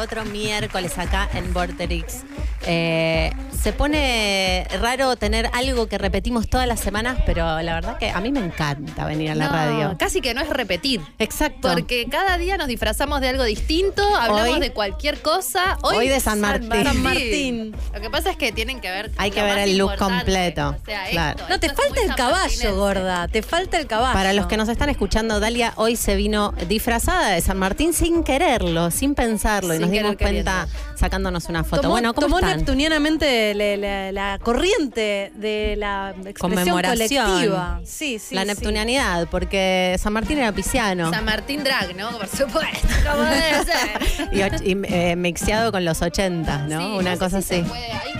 otro 0.00 0.24
miércoles 0.24 0.98
acá 0.98 1.28
en 1.34 1.52
Vorterix. 1.52 2.24
Eh, 2.66 3.30
se 3.60 3.72
pone 3.72 4.66
raro 4.80 5.16
tener 5.16 5.50
algo 5.52 5.86
que 5.86 5.98
repetimos 5.98 6.48
todas 6.48 6.66
las 6.66 6.80
semanas, 6.80 7.18
pero 7.26 7.60
la 7.60 7.74
verdad 7.74 7.98
que 7.98 8.10
a 8.10 8.20
mí 8.20 8.32
me 8.32 8.40
encanta 8.40 9.04
venir 9.04 9.32
a 9.32 9.34
la 9.34 9.46
No, 9.46 9.52
radio. 9.52 9.96
Casi 9.98 10.20
que 10.22 10.32
no 10.32 10.40
es 10.40 10.48
repetir. 10.48 11.00
Exacto. 11.18 11.68
Porque 11.70 12.06
cada 12.10 12.38
día 12.38 12.56
nos 12.56 12.68
disfrazamos 12.68 13.20
de 13.20 13.28
algo 13.28 13.44
distinto, 13.44 14.02
hablamos 14.16 14.54
Hoy- 14.54 14.60
de 14.60 14.72
cualquier 14.72 15.20
cosa. 15.20 15.76
Hoy 15.82 16.08
de 16.08 16.20
San 16.20 16.40
Martín. 16.40 16.70
San 16.84 17.02
Martín. 17.02 17.76
Lo 17.94 18.00
que 18.00 18.08
pasa 18.08 18.30
es 18.30 18.36
que 18.36 18.50
tienen 18.52 18.80
que 18.80 18.90
ver. 18.90 19.10
Hay 19.18 19.30
que 19.30 19.42
ver 19.42 19.58
el 19.58 19.76
look 19.76 19.96
completo. 19.96 20.76
O 20.80 20.84
sea, 20.86 21.04
Claro. 21.10 21.38
esto, 21.40 21.48
No, 21.50 21.60
te 21.60 21.66
esto 21.66 21.82
falta 21.82 22.00
el 22.02 22.14
caballo, 22.14 22.76
gorda. 22.76 23.28
Te 23.28 23.42
falta 23.42 23.78
el 23.78 23.86
caballo. 23.86 24.14
Para 24.14 24.32
los 24.32 24.46
que 24.46 24.56
nos 24.56 24.68
están 24.70 24.88
escuchando, 24.88 25.38
Dalia 25.38 25.74
hoy 25.76 25.96
se 25.96 26.16
vino 26.16 26.54
disfrazada 26.68 27.30
de 27.30 27.40
San 27.42 27.58
Martín 27.58 27.92
sin 27.92 28.24
quererlo, 28.24 28.90
sin 28.90 29.14
pensarlo, 29.14 29.74
y 29.74 29.78
nos 29.78 29.90
dimos 29.90 30.16
querer 30.16 30.44
cuenta 30.44 30.66
sacándonos 30.96 31.46
una 31.50 31.62
foto. 31.64 31.82
Tomó, 31.82 31.92
bueno, 31.94 32.14
¿cómo 32.14 32.26
tomó 32.26 32.38
están? 32.38 32.56
neptunianamente 32.58 33.49
la, 33.54 33.76
la- 33.76 34.12
la 34.12 34.38
corriente 34.38 35.32
de 35.34 35.74
la 35.76 36.10
expresión 36.10 36.34
Conmemoración. 36.54 37.26
colectiva. 37.26 37.80
Sí, 37.84 38.18
sí. 38.18 38.34
la 38.34 38.42
sí. 38.42 38.48
neptunianidad, 38.48 39.28
porque 39.30 39.96
San 39.98 40.12
Martín 40.12 40.38
era 40.38 40.52
pisciano. 40.52 41.10
San 41.10 41.24
Martín 41.24 41.64
Drag, 41.64 41.94
¿no? 41.96 42.10
Por 42.16 42.28
supuesto, 42.28 42.88
como 43.10 43.22
debe 43.22 43.64
ser. 43.64 44.28
y, 44.64 44.70
y, 44.70 44.78
eh, 44.84 45.16
mixeado 45.16 45.72
con 45.72 45.84
los 45.84 46.00
80, 46.02 46.58
¿no? 46.68 46.80
Sí, 46.80 46.86
Una 46.98 47.16
cosa 47.16 47.40
si 47.42 47.48
se 47.48 47.60
así. 47.60 47.70
Hay 47.72 48.10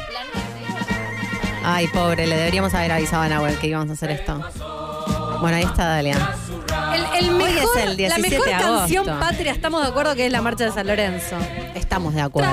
Ay, 1.62 1.88
pobre, 1.88 2.26
le 2.26 2.36
deberíamos 2.36 2.72
haber 2.74 2.90
avisado 2.92 3.22
a 3.22 3.28
Nahuel 3.28 3.56
que 3.58 3.66
íbamos 3.66 3.90
a 3.90 3.92
hacer 3.92 4.10
esto. 4.10 4.40
Bueno, 5.40 5.56
ahí 5.58 5.64
está 5.64 5.84
Dalia. 5.88 6.34
El, 6.94 7.24
el 7.24 7.30
Hoy 7.34 7.52
mejor, 7.54 7.78
es 7.78 7.84
el 7.84 7.96
17 7.96 8.08
la 8.08 8.18
mejor 8.28 8.46
de 8.46 8.54
agosto. 8.54 8.78
canción 8.78 9.06
patria, 9.20 9.52
estamos 9.52 9.82
de 9.82 9.88
acuerdo 9.88 10.14
que 10.14 10.26
es 10.26 10.32
la 10.32 10.42
marcha 10.42 10.64
de 10.64 10.72
San 10.72 10.86
Lorenzo. 10.86 11.36
Estamos 11.74 12.14
de 12.14 12.20
acuerdo. 12.20 12.50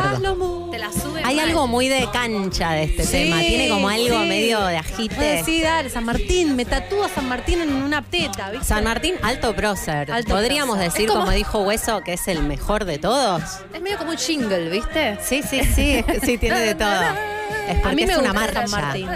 Te 0.72 0.78
la 0.80 0.92
sube. 0.92 1.22
Hay 1.23 1.36
mal. 1.38 1.50
algo 1.50 1.67
muy 1.67 1.88
de 1.88 2.08
cancha 2.11 2.72
de 2.72 2.83
este 2.83 3.03
Sí, 3.03 3.11
tema. 3.11 3.39
Tiene 3.39 3.70
como 3.70 3.89
algo 3.89 4.22
sí. 4.22 4.28
medio 4.28 4.64
de 4.66 4.78
agite. 4.78 5.44
sí, 5.44 5.61
dale, 5.61 5.89
San 5.89 6.05
Martín, 6.05 6.55
me 6.55 6.66
tatúo 6.66 7.03
a 7.03 7.09
San 7.09 7.28
Martín 7.28 7.61
en 7.61 7.73
una 7.73 8.02
teta, 8.03 8.50
¿viste? 8.52 8.66
San 8.67 8.83
Martín, 8.83 9.16
alto 9.23 9.55
prócer. 9.55 10.11
Alto 10.11 10.33
Podríamos 10.33 10.75
prócer. 10.78 10.92
decir, 10.92 11.05
Es 11.05 11.11
como- 11.11 11.25
como 11.25 11.36
dijo 11.36 11.59
Hueso, 11.64 12.02
que 12.02 12.14
es 12.14 12.28
el 12.28 12.44
mejor 12.44 12.86
de 12.86 12.98
todos. 13.00 13.42
Es 13.73 13.81
medio 13.81 13.98
como 13.98 14.11
un 14.11 14.17
jingle, 14.17 14.70
¿viste? 14.70 15.17
Sí, 15.22 15.42
sí, 15.44 15.61
sí. 15.64 16.03
Sí, 16.23 16.38
tiene 16.38 16.59
de 16.59 16.75
todo. 16.75 16.92
Es 17.67 17.75
porque 17.75 17.89
a 17.89 17.94
mí 17.94 18.05
me 18.05 18.11
es 18.14 18.17
una 18.17 18.30
gusta 18.31 18.33
marcha. 18.33 18.67
San 18.67 18.81
Martín. 18.81 19.09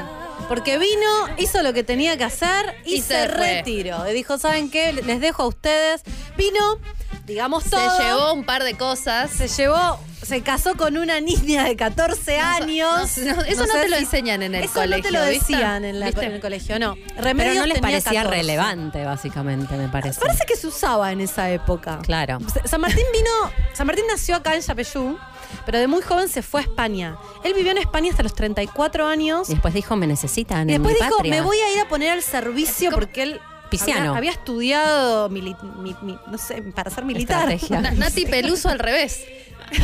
Porque 0.51 0.77
vino, 0.77 1.07
hizo 1.37 1.63
lo 1.63 1.71
que 1.71 1.83
tenía 1.85 2.17
que 2.17 2.25
hacer 2.25 2.75
y, 2.83 2.95
Y 2.95 3.01
se, 3.01 3.25
retiró. 3.27 4.05
Y 4.09 4.13
dijo, 4.13 4.37
¿saben 4.37 4.69
qué? 4.69 4.91
Les 4.91 5.21
dejo 5.21 5.43
a 5.43 5.47
ustedes. 5.47 6.01
Vino, 6.35 6.77
digamos 7.25 7.63
todo. 7.69 7.95
Se 7.97 8.03
llevó 8.03 8.33
un 8.33 8.43
par 8.43 8.63
de 8.65 8.73
cosas. 8.75 9.31
Se 9.31 9.47
llevó, 9.47 9.97
se 10.21 10.41
casó 10.41 10.75
con 10.75 10.97
una 10.97 11.21
niña 11.21 11.63
de 11.63 11.77
14 11.77 12.37
años. 12.39 13.17
no, 13.19 13.35
no, 13.37 13.41
eso 13.43 13.65
no 13.65 13.73
sé 13.73 13.81
te 13.83 13.87
lo 13.89 13.95
si- 13.95 14.03
enseñan 14.03 14.43
en 14.43 14.55
el 14.55 14.65
eso 14.65 14.73
no 14.75 14.81
te 14.81 14.89
colegio, 15.03 15.11
lo 15.11 15.25
¿viste? 15.29 15.53
decían 15.53 15.85
en, 15.85 15.99
la- 16.01 16.07
el 16.09 16.41
colegio, 16.41 16.79
no. 16.79 16.95
Pero 17.15 17.53
no 17.53 17.65
les 17.65 17.79
parecía 17.79 18.23
14. 18.23 18.29
relevante, 18.35 19.05
básicamente, 19.05 19.73
me 19.77 19.87
parece. 19.87 20.19
Parece 20.19 20.45
que 20.45 20.57
se 20.57 20.67
usaba 20.67 21.13
en 21.13 21.21
esa 21.21 21.49
época. 21.49 21.99
Claro. 22.03 22.39
San 22.65 22.81
Martín 22.81 23.05
vino, 23.13 23.29
San 23.71 23.87
Martín 23.87 24.03
nació 24.09 24.35
acá 24.35 24.53
en 24.55 24.61
Yapeyú, 24.61 25.17
pero 25.65 25.79
de 25.79 25.87
muy 25.87 26.01
joven 26.01 26.29
se 26.29 26.41
fue 26.41 26.61
a 26.61 26.63
España. 26.63 27.17
Él 27.43 27.53
vivió 27.53 27.71
en 27.71 27.77
España 27.77 28.09
hasta 28.11 28.23
los 28.23 28.33
34 28.35 29.05
años. 29.07 29.49
Y 29.49 29.53
después 29.53 29.73
dijo, 29.73 29.95
me 29.95 30.07
necesitan 30.07 30.69
Y 30.69 30.73
en 30.75 30.81
después 30.83 30.95
mi 30.99 31.05
dijo, 31.05 31.17
patria. 31.17 31.33
me 31.35 31.41
voy 31.41 31.57
a 31.57 31.73
ir 31.73 31.79
a 31.79 31.87
poner 31.87 32.09
al 32.11 32.21
servicio 32.23 32.91
porque 32.91 33.23
él 33.23 33.39
Pisciano. 33.69 34.01
Había, 34.09 34.17
había 34.17 34.31
estudiado, 34.31 35.29
mili- 35.29 35.55
mi- 35.77 35.95
mi- 36.01 36.17
no 36.29 36.37
sé, 36.37 36.61
para 36.61 36.91
ser 36.91 37.05
militar. 37.05 37.49
Estrategia. 37.49 37.91
Nati 37.97 38.25
Peluso 38.25 38.67
al 38.67 38.79
revés. 38.79 39.23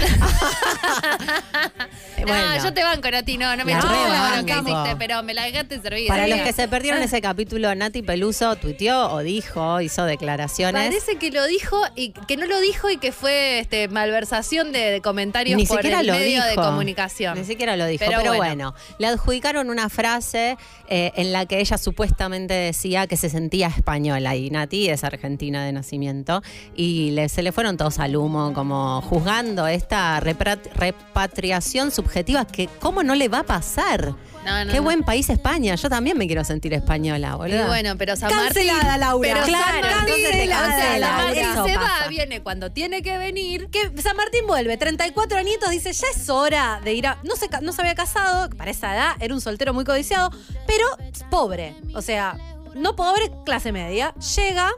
Bueno. 2.27 2.55
No, 2.57 2.63
yo 2.63 2.73
te 2.73 2.83
banco, 2.83 3.09
Nati, 3.09 3.37
no, 3.37 3.55
no 3.55 3.63
me 3.63 3.73
chupo 3.73 3.87
lo 3.87 4.45
que 4.45 4.51
hiciste, 4.51 4.95
pero 4.97 5.23
me 5.23 5.33
la 5.33 5.43
dejaste 5.43 5.79
servir. 5.81 6.07
Para 6.07 6.27
los 6.27 6.41
que 6.41 6.51
se 6.51 6.67
perdieron 6.67 7.01
ese 7.01 7.21
capítulo, 7.21 7.73
Nati 7.73 8.01
Peluso 8.01 8.55
tuiteó 8.57 9.11
o 9.13 9.19
dijo, 9.19 9.79
hizo 9.81 10.03
declaraciones. 10.03 10.83
Parece 10.87 11.17
que 11.17 11.31
lo 11.31 11.45
dijo 11.45 11.79
y 11.95 12.11
que 12.27 12.35
no 12.35 12.45
lo 12.47 12.59
dijo 12.59 12.89
y 12.89 12.97
que 12.97 13.11
fue 13.13 13.59
este 13.59 13.87
malversación 13.87 14.71
de, 14.73 14.79
de 14.91 15.01
comentarios 15.01 15.55
Ni 15.55 15.65
por 15.65 15.77
siquiera 15.77 16.01
el 16.01 16.07
lo 16.07 16.13
medio 16.13 16.39
dijo. 16.43 16.47
de 16.47 16.55
comunicación. 16.55 17.37
Ni 17.37 17.45
siquiera 17.45 17.77
lo 17.77 17.85
dijo, 17.85 18.03
pero, 18.05 18.17
Pero 18.19 18.33
bueno. 18.35 18.73
bueno. 18.73 18.75
le 18.97 19.07
adjudicaron 19.07 19.69
una 19.69 19.87
frase 19.87 20.57
eh, 20.89 21.11
en 21.15 21.31
la 21.31 21.45
que 21.45 21.59
ella 21.61 21.77
supuestamente 21.77 22.53
decía 22.55 23.07
que 23.07 23.15
se 23.15 23.29
sentía 23.29 23.67
española 23.67 24.35
y 24.35 24.49
Nati 24.49 24.89
es 24.89 25.03
argentina 25.05 25.63
de 25.63 25.71
nacimiento 25.71 26.41
y 26.75 27.11
le- 27.11 27.29
se 27.29 27.41
le 27.43 27.51
fueron 27.53 27.77
todos 27.77 27.99
al 27.99 28.15
humo 28.17 28.51
como 28.53 29.01
juzgando 29.03 29.67
esta 29.77 30.19
repatriación 30.19 31.91
subjetiva 31.91 32.45
que 32.45 32.67
cómo 32.79 33.03
no 33.03 33.15
le 33.15 33.27
va 33.29 33.39
a 33.39 33.43
pasar. 33.43 34.13
No, 34.45 34.63
no, 34.63 34.71
Qué 34.71 34.77
no. 34.77 34.83
buen 34.83 35.03
país 35.03 35.29
España, 35.29 35.75
yo 35.75 35.89
también 35.89 36.17
me 36.17 36.25
quiero 36.25 36.41
sentir 36.45 36.73
española, 36.73 37.31
Y 37.33 37.37
boludo. 37.37 37.67
bueno, 37.67 37.97
pero 37.97 38.15
San 38.15 38.29
Cancelada, 38.29 38.83
Martín. 38.83 38.99
Laura. 39.01 39.29
Pero 39.33 39.45
Claro, 39.45 39.65
San 39.65 39.81
Martín, 39.81 40.15
entonces 40.15 40.31
te 40.31 40.43
o 40.43 40.47
sea, 40.47 40.57
cancela, 40.61 41.07
San 41.07 41.17
Martín 41.17 41.43
eso 41.43 41.65
se 41.65 41.75
va, 41.77 42.07
viene 42.09 42.43
cuando 42.43 42.71
tiene 42.71 43.01
que 43.01 43.17
venir. 43.17 43.67
Que 43.69 43.91
San 44.01 44.15
Martín 44.15 44.47
vuelve, 44.47 44.77
34 44.77 45.37
añitos, 45.37 45.69
dice, 45.69 45.91
ya 45.91 46.07
es 46.15 46.29
hora 46.29 46.79
de 46.81 46.93
ir 46.93 47.07
a... 47.07 47.17
No 47.23 47.35
se, 47.35 47.49
no 47.61 47.73
se 47.73 47.81
había 47.81 47.95
casado, 47.95 48.49
para 48.51 48.71
esa 48.71 48.93
edad 48.95 49.11
era 49.19 49.33
un 49.33 49.41
soltero 49.41 49.73
muy 49.73 49.83
codiciado, 49.83 50.31
pero 50.65 50.85
pobre. 51.29 51.75
O 51.93 52.01
sea, 52.01 52.37
no 52.73 52.95
pobre, 52.95 53.29
clase 53.45 53.73
media. 53.73 54.13
Llega, 54.37 54.71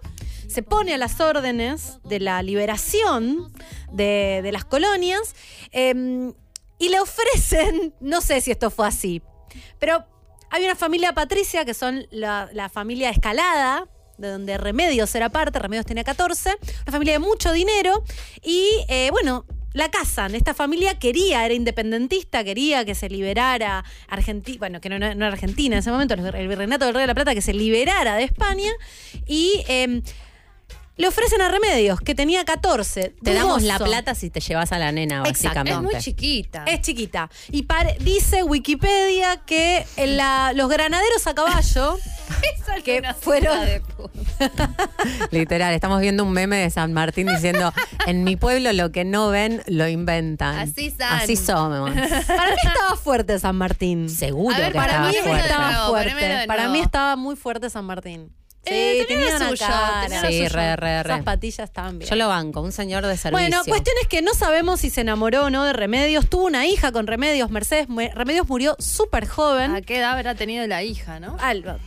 se 0.50 0.64
pone 0.64 0.94
a 0.94 0.98
las 0.98 1.20
órdenes 1.20 2.00
de 2.04 2.20
la 2.20 2.42
liberación 2.44 3.54
de, 3.92 4.42
de 4.44 4.52
las 4.52 4.66
colonias 4.66 5.36
eh, 5.72 6.34
y 6.80 6.90
le 6.90 7.00
ofrecen, 7.00 7.94
no 8.00 8.22
sé 8.22 8.42
si 8.42 8.52
esto 8.52 8.72
fue 8.72 8.88
así, 8.88 9.22
pero 9.80 10.06
hay 10.50 10.64
una 10.64 10.76
familia 10.76 11.14
patricia 11.14 11.66
que 11.66 11.74
son 11.74 12.08
la, 12.12 12.70
familia 12.74 13.10
Escalada, 13.10 13.88
de 14.18 14.30
donde 14.30 14.58
Remedios 14.58 15.14
era 15.16 15.30
parte, 15.30 15.60
Remedios 15.60 15.86
tenía 15.86 16.04
14, 16.04 16.58
una 16.84 16.92
familia 16.92 17.14
de 17.14 17.20
mucho 17.20 17.52
dinero, 17.52 18.04
y 18.42 18.68
eh, 18.90 19.10
bueno, 19.12 19.46
la 19.74 19.92
casan. 19.92 20.34
Esta 20.34 20.54
familia 20.54 20.98
quería, 20.98 21.46
era 21.46 21.54
independentista, 21.54 22.44
quería 22.44 22.84
que 22.84 22.96
se 22.96 23.10
liberara 23.10 23.86
Argentina, 24.08 24.58
bueno, 24.60 24.82
que 24.82 24.90
no, 24.90 24.98
no 24.98 25.26
Argentina 25.26 25.76
en 25.76 25.80
ese 25.80 25.92
momento, 25.92 26.16
el 26.16 26.48
virreinato 26.48 26.86
del 26.86 26.96
Rey 26.96 27.04
de 27.04 27.08
la 27.08 27.16
Plata, 27.16 27.36
que 27.36 27.42
se 27.42 27.54
liberara 27.54 28.16
de 28.16 28.24
España, 28.24 28.72
y 29.28 29.64
eh, 29.68 30.02
le 31.00 31.08
ofrecen 31.08 31.42
a 31.42 31.48
Remedios, 31.50 32.00
que 32.02 32.14
tenía 32.14 32.44
14. 32.46 33.16
te 33.24 33.34
damos 33.34 33.64
la 33.64 33.80
plata 33.80 34.14
si 34.16 34.30
te 34.30 34.42
llevas 34.42 34.72
a 34.74 34.78
la 34.78 34.92
nena, 34.92 35.24
Exacto, 35.26 35.32
básicamente. 35.60 35.72
Es 35.72 35.80
muy 35.94 35.96
chiquita. 36.04 36.64
Es 36.66 36.82
chiquita. 36.82 37.30
Y 37.50 37.64
pare- 37.64 37.96
dice 38.02 38.44
Wikipedia 38.44 39.38
que 39.46 39.86
en 39.96 40.18
la- 40.18 40.52
los 40.54 40.70
granaderos 40.70 41.26
a 41.26 41.34
caballo, 41.34 41.98
que 42.84 43.00
Una 43.00 43.14
fueron... 43.14 43.56
hija 43.58 43.66
de 43.66 43.82
puta. 43.82 44.70
Literal, 45.32 45.74
estamos 45.74 46.02
viendo 46.02 46.24
un 46.24 46.32
meme 46.34 46.58
de 46.58 46.70
San 46.70 46.92
Martín 46.94 47.28
diciendo, 47.28 47.74
en 48.06 48.24
mi 48.26 48.36
pueblo 48.36 48.72
lo 48.74 48.92
que 48.92 49.06
no 49.06 49.30
ven, 49.30 49.64
lo 49.68 49.88
inventan. 49.88 50.60
Así 50.60 50.90
son. 50.92 51.02
Así 51.10 51.36
somos. 51.38 51.92
Para 51.92 52.52
mí 52.52 52.58
estaba 52.64 52.96
fuerte 52.98 53.40
San 53.40 53.56
Martín. 53.56 54.10
Seguro 54.10 54.56
ver, 54.58 54.74
que 54.74 54.78
para 54.78 54.92
estaba 54.92 55.08
mí 55.10 55.16
fuerte. 55.24 55.48
estaba 55.48 55.88
fuerte. 55.88 56.48
Para 56.48 56.68
mí 56.70 56.80
estaba 56.80 57.16
muy 57.16 57.36
fuerte 57.38 57.70
San 57.70 57.86
Martín. 57.86 58.32
Sí, 58.66 58.74
Eh, 58.74 59.06
tenía 59.08 59.26
tenía 59.38 59.50
suyo, 59.50 59.66
cara. 59.66 60.22
Sí, 60.30 60.38
suyo. 60.40 60.50
re, 60.50 60.76
re, 60.76 61.04
re. 61.04 61.14
Esas 61.14 61.24
patillas 61.24 61.60
estaban 61.70 61.98
bien. 61.98 62.10
Yo 62.10 62.16
lo 62.18 62.28
banco, 62.28 62.62
un 62.62 62.72
señor 62.72 63.06
de 63.06 63.16
servicio. 63.18 63.32
Bueno, 63.50 63.64
cuestión 63.66 63.96
es 64.02 64.08
que 64.08 64.22
no 64.22 64.34
sabemos 64.34 64.82
si 64.82 64.90
se 64.90 65.02
enamoró 65.02 65.46
o 65.46 65.50
no 65.50 65.64
de 65.64 65.74
Remedios. 65.74 66.30
Tuvo 66.30 66.46
una 66.46 66.68
hija 66.68 66.92
con 66.92 67.08
Remedios, 67.08 67.50
Mercedes. 67.52 67.88
Remedios 68.14 68.48
murió 68.50 68.76
súper 68.80 69.28
joven. 69.28 69.72
¿A 69.76 69.82
qué 69.82 69.98
edad 70.00 70.12
habrá 70.18 70.36
tenido 70.36 70.68
la 70.68 70.84
hija, 70.84 71.20
no? 71.20 71.38
Alba, 71.40 71.80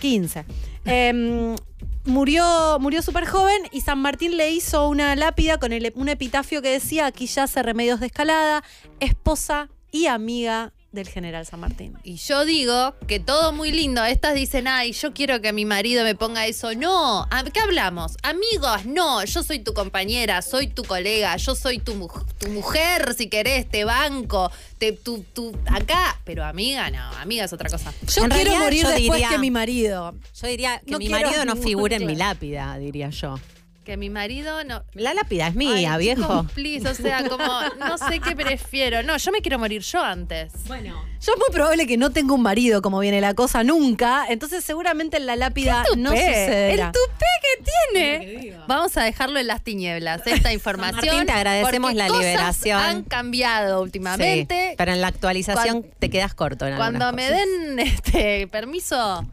15. 0.00 0.44
Em, 0.84 1.56
murió 2.04 2.78
murió 2.80 3.00
súper 3.02 3.26
joven 3.26 3.62
y 3.70 3.80
San 3.80 3.98
Martín 3.98 4.36
le 4.36 4.50
hizo 4.50 4.88
una 4.88 5.14
lápida 5.16 5.58
con 5.58 5.72
el- 5.72 5.92
un 5.94 6.08
epitafio 6.08 6.60
que 6.60 6.70
decía, 6.70 7.06
aquí 7.06 7.26
yace 7.26 7.62
Remedios 7.62 8.00
de 8.00 8.06
Escalada, 8.06 8.62
esposa 9.00 9.68
y 9.90 10.06
amiga 10.06 10.72
del 10.92 11.08
general 11.08 11.46
San 11.46 11.60
Martín. 11.60 11.94
Y 12.04 12.16
yo 12.16 12.44
digo 12.44 12.94
que 13.08 13.18
todo 13.18 13.52
muy 13.52 13.70
lindo. 13.72 14.04
Estas 14.04 14.34
dicen, 14.34 14.68
ay, 14.68 14.92
yo 14.92 15.12
quiero 15.12 15.40
que 15.40 15.52
mi 15.52 15.64
marido 15.64 16.04
me 16.04 16.14
ponga 16.14 16.46
eso. 16.46 16.74
No, 16.74 17.26
¿a 17.30 17.44
qué 17.44 17.60
hablamos? 17.60 18.16
Amigos, 18.22 18.84
no, 18.86 19.24
yo 19.24 19.42
soy 19.42 19.58
tu 19.60 19.72
compañera, 19.74 20.42
soy 20.42 20.66
tu 20.68 20.84
colega, 20.84 21.36
yo 21.38 21.54
soy 21.54 21.78
tu, 21.78 21.94
mu- 21.94 22.08
tu 22.38 22.48
mujer, 22.48 23.14
si 23.16 23.28
querés, 23.28 23.68
te 23.68 23.84
banco, 23.84 24.50
te, 24.78 24.92
tu, 24.92 25.22
tu, 25.32 25.56
acá. 25.66 26.20
Pero 26.24 26.44
amiga, 26.44 26.90
no, 26.90 27.02
amiga 27.18 27.44
es 27.44 27.52
otra 27.52 27.70
cosa. 27.70 27.92
Yo 28.06 28.24
En 28.24 28.30
quiero 28.30 28.50
realidad, 28.50 28.58
morir 28.60 28.82
yo 28.82 28.88
después 28.90 29.12
diría- 29.18 29.28
que 29.30 29.38
mi 29.38 29.50
marido. 29.50 30.14
Yo 30.40 30.46
diría 30.46 30.78
que 30.84 30.90
No 30.92 30.98
mi 30.98 31.08
marido 31.08 31.44
no 31.44 31.56
figure 31.56 31.96
en 31.96 32.06
mi 32.06 32.16
lápida, 32.16 32.76
diría 32.78 33.08
yo. 33.10 33.38
Que 33.84 33.96
mi 33.96 34.10
marido 34.10 34.62
no. 34.62 34.84
La 34.94 35.12
lápida 35.12 35.48
es 35.48 35.56
mía, 35.56 35.94
Ay, 35.94 35.98
viejo. 36.00 36.22
chicos, 36.22 36.52
please, 36.52 36.88
o 36.88 36.94
sea, 36.94 37.28
como, 37.28 37.44
no 37.80 37.98
sé 37.98 38.20
qué 38.20 38.36
prefiero. 38.36 39.02
No, 39.02 39.16
yo 39.16 39.32
me 39.32 39.40
quiero 39.40 39.58
morir 39.58 39.82
yo 39.82 40.00
antes. 40.00 40.52
Bueno. 40.68 41.04
Yo 41.20 41.32
es 41.32 41.38
muy 41.38 41.52
probable 41.52 41.86
que 41.88 41.96
no 41.96 42.10
tenga 42.10 42.32
un 42.34 42.42
marido 42.42 42.80
como 42.80 43.00
viene 43.00 43.20
la 43.20 43.34
cosa 43.34 43.64
nunca, 43.64 44.26
entonces 44.28 44.64
seguramente 44.64 45.16
en 45.16 45.26
la 45.26 45.34
lápida 45.36 45.84
no 45.96 46.10
Tupé, 46.10 46.20
sucederá. 46.22 46.86
El 46.86 46.92
tupé 46.92 47.26
que 47.42 47.64
tiene. 47.92 48.56
Vamos 48.68 48.96
a 48.96 49.02
dejarlo 49.02 49.38
en 49.40 49.46
las 49.48 49.62
tinieblas, 49.62 50.22
esta 50.26 50.52
información. 50.52 51.04
Martín, 51.04 51.26
te 51.26 51.32
agradecemos 51.32 51.94
la 51.94 52.06
cosas 52.06 52.22
liberación. 52.24 52.78
Han 52.80 53.02
cambiado 53.02 53.82
últimamente. 53.82 54.68
Sí, 54.70 54.74
pero 54.78 54.92
en 54.92 55.00
la 55.00 55.08
actualización 55.08 55.86
te 55.98 56.08
quedas 56.08 56.34
corto 56.34 56.66
en 56.68 56.76
Cuando 56.76 57.12
me 57.12 57.22
cosas. 57.28 57.38
den 57.38 57.78
este 57.80 58.46
permiso, 58.46 59.26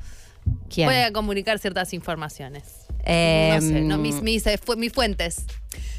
¿Quién? 0.74 0.88
voy 0.88 0.98
a 0.98 1.14
comunicar 1.14 1.60
ciertas 1.60 1.94
informaciones. 1.94 2.64
Eh, 3.12 3.52
no 3.56 3.62
sé, 3.62 3.82
no, 3.82 3.98
mis, 3.98 4.22
mis, 4.22 4.46
eh, 4.46 4.60
mis 4.78 4.94
fuentes. 4.94 5.48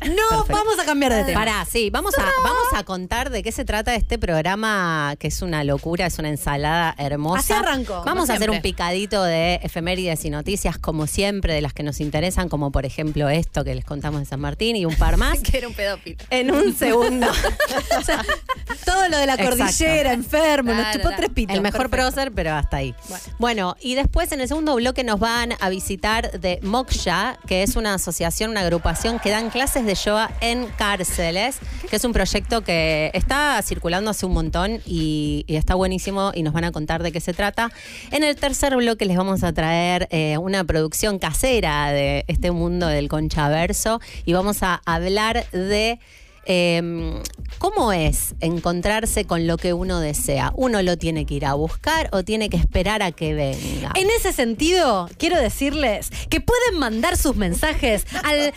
No, 0.07 0.45
vamos 0.49 0.79
a 0.79 0.85
cambiar 0.87 1.13
de 1.13 1.25
tema. 1.25 1.41
Pará, 1.41 1.67
sí, 1.71 1.91
vamos 1.91 2.17
a, 2.19 2.23
vamos 2.43 2.69
a 2.75 2.85
contar 2.85 3.29
de 3.31 3.43
qué 3.43 3.53
se 3.53 3.67
trata 3.67 3.95
este 3.95 4.19
programa, 4.19 5.15
que 5.19 5.29
es 5.29 5.43
una 5.43 5.63
locura, 5.63 6.07
es 6.07 6.19
una 6.19 6.31
ensalada 6.31 6.95
hermosa. 6.99 7.41
Así 7.41 7.53
arrancó, 7.53 8.03
Vamos 8.05 8.31
a 8.31 8.35
hacer 8.35 8.51
un 8.51 8.63
picadito 8.63 9.23
de 9.23 9.57
efemérides 9.63 10.25
y 10.25 10.31
noticias, 10.31 10.79
como 10.79 11.07
siempre, 11.07 11.53
de 11.53 11.61
las 11.61 11.75
que 11.75 11.83
nos 11.83 12.01
interesan, 12.01 12.49
como 12.49 12.73
por 12.73 12.87
ejemplo 12.87 13.29
esto 13.29 13.63
que 13.63 13.75
les 13.75 13.85
contamos 13.85 14.21
de 14.21 14.27
San 14.27 14.41
Martín 14.41 14.75
y 14.77 14.87
un 14.87 14.97
par 14.97 15.19
más. 15.19 15.39
que 15.43 15.59
era 15.59 15.69
un 15.69 15.75
pedófilo. 15.75 16.17
en 16.31 16.51
un 16.51 16.75
segundo. 16.75 17.27
O 17.99 18.03
sea, 18.03 18.25
todo 18.85 19.09
lo 19.09 19.19
de 19.19 19.27
la 19.27 19.35
Exacto. 19.35 19.57
cordillera, 19.59 20.13
enfermo, 20.13 20.73
nos 20.73 20.81
Claro, 20.81 20.93
chupó 20.99 21.09
claro. 21.09 21.17
tres 21.19 21.31
pitos. 21.35 21.57
El 21.57 21.63
mejor 21.63 21.91
Perfecto. 21.91 22.13
prócer, 22.13 22.33
pero 22.33 22.55
hasta 22.55 22.79
ahí. 22.79 22.95
Bueno. 23.09 23.25
Bueno. 23.39 23.77
y 23.81 23.95
después 23.95 24.33
en 24.33 24.41
el 24.41 24.49
segundo 24.49 24.75
bloque 24.77 25.05
nos 25.05 25.19
van 25.21 25.53
a 25.61 25.69
visitar 25.69 26.31
de 26.41 26.59
Moksha, 26.63 27.39
que 27.47 27.63
es 27.63 27.77
una 27.77 27.95
asociación, 27.95 28.51
una 28.53 28.61
agrupación 28.61 29.19
que 29.19 29.31
dan 29.31 29.51
clases 29.61 29.85
de 29.85 29.95
yoga 29.95 30.31
en 30.41 30.69
cárceles, 30.79 31.59
que 31.91 31.97
es 31.97 32.05
un 32.07 32.15
proyecto 32.15 32.63
que 32.63 33.11
está 33.13 33.61
circulando 33.61 34.11
hace 34.11 34.25
un 34.25 34.33
montón 34.33 34.81
y, 34.87 35.45
está 35.49 35.75
buenísimo 35.75 36.33
y 36.35 36.43
nos 36.43 36.55
van 36.55 36.65
a 36.65 36.73
contar 36.73 37.03
de 37.03 37.13
qué 37.13 37.21
se 37.21 37.35
trata. 37.35 37.71
En 38.11 38.25
el 38.25 38.37
tercer 38.37 38.75
bloque 38.75 39.05
les 39.05 39.19
vamos 39.19 39.45
a 39.45 39.53
traer 39.53 40.09
eh, 40.13 40.39
una 40.39 40.65
producción 40.65 41.19
casera 41.19 41.93
de 41.93 42.25
este 42.27 42.53
mundo 42.53 42.87
del 42.87 43.11
conchaverso 43.11 44.01
y 44.25 44.33
vamos 44.33 44.63
a 44.63 44.81
hablar 44.87 45.47
de... 45.51 45.99
Eh, 46.47 47.21
¿Cómo 47.59 47.93
es 47.93 48.35
encontrarse 48.41 49.27
con 49.27 49.47
lo 49.47 49.59
que 49.59 49.75
uno 49.75 50.01
desea? 50.01 50.51
¿Uno 50.55 50.81
lo 50.81 50.97
tiene 50.97 51.27
que 51.27 51.35
ir 51.35 51.45
a 51.45 51.53
buscar 51.53 52.09
o 52.13 52.23
tiene 52.23 52.49
que 52.49 52.57
esperar 52.57 53.03
a 53.03 53.13
que 53.13 53.35
venga? 53.35 53.93
En 53.95 54.09
ese 54.09 54.33
sentido, 54.33 55.11
quiero 55.19 55.39
decirles 55.39 56.09
que 56.31 56.41
pueden 56.41 56.79
mandar 56.79 57.19
sus 57.19 57.37
mensajes 57.37 58.07
al 58.25 58.55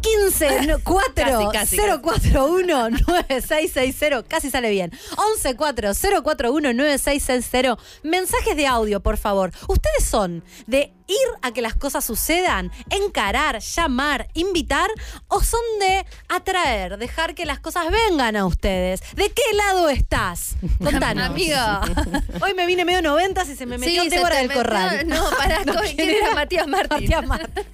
15 0.00 0.66
no, 0.66 0.78
4 0.84 1.12
Casi, 1.14 1.76
casi, 1.76 1.76
041 1.76 2.90
9660 2.90 4.22
casi 4.28 4.50
sale 4.50 4.70
bien. 4.70 4.92
11 5.16 5.56
4 5.56 5.92
041 6.22 6.72
9660 6.72 7.76
mensajes 8.02 8.56
de 8.56 8.66
audio 8.66 9.00
por 9.00 9.16
favor. 9.16 9.50
Ustedes 9.68 10.04
son 10.04 10.44
de 10.66 10.92
ir 11.06 11.16
a 11.42 11.52
que 11.52 11.60
las 11.60 11.74
cosas 11.74 12.02
sucedan 12.04 12.72
encarar 12.88 13.58
llamar 13.60 14.28
invitar 14.32 14.88
o 15.28 15.42
son 15.42 15.60
de 15.78 16.06
atraer 16.30 16.96
dejar 16.96 17.34
que 17.34 17.44
las 17.44 17.60
cosas 17.60 17.84
vengan 17.90 18.36
a 18.36 18.46
ustedes. 18.46 19.00
De 19.14 19.30
qué 19.30 19.42
lado 19.54 19.88
estás 19.90 20.56
contanos. 20.82 21.30
Hoy 22.40 22.54
me 22.54 22.66
vine 22.66 22.84
medio 22.84 23.02
90 23.02 23.42
y 23.44 23.56
se 23.56 23.66
me 23.66 23.78
metió 23.78 24.02
Sí, 24.02 24.08
Débora 24.08 24.36
del 24.36 24.48
metió- 24.48 24.62
Corral. 24.62 25.06
no, 25.08 25.30
pará, 25.36 25.64
No, 25.64 25.74
¿quién 25.94 26.10
era? 26.10 26.34
Matías 26.34 26.66
Martín. 26.66 26.90
Matías 27.02 27.26
Martín. 27.26 27.64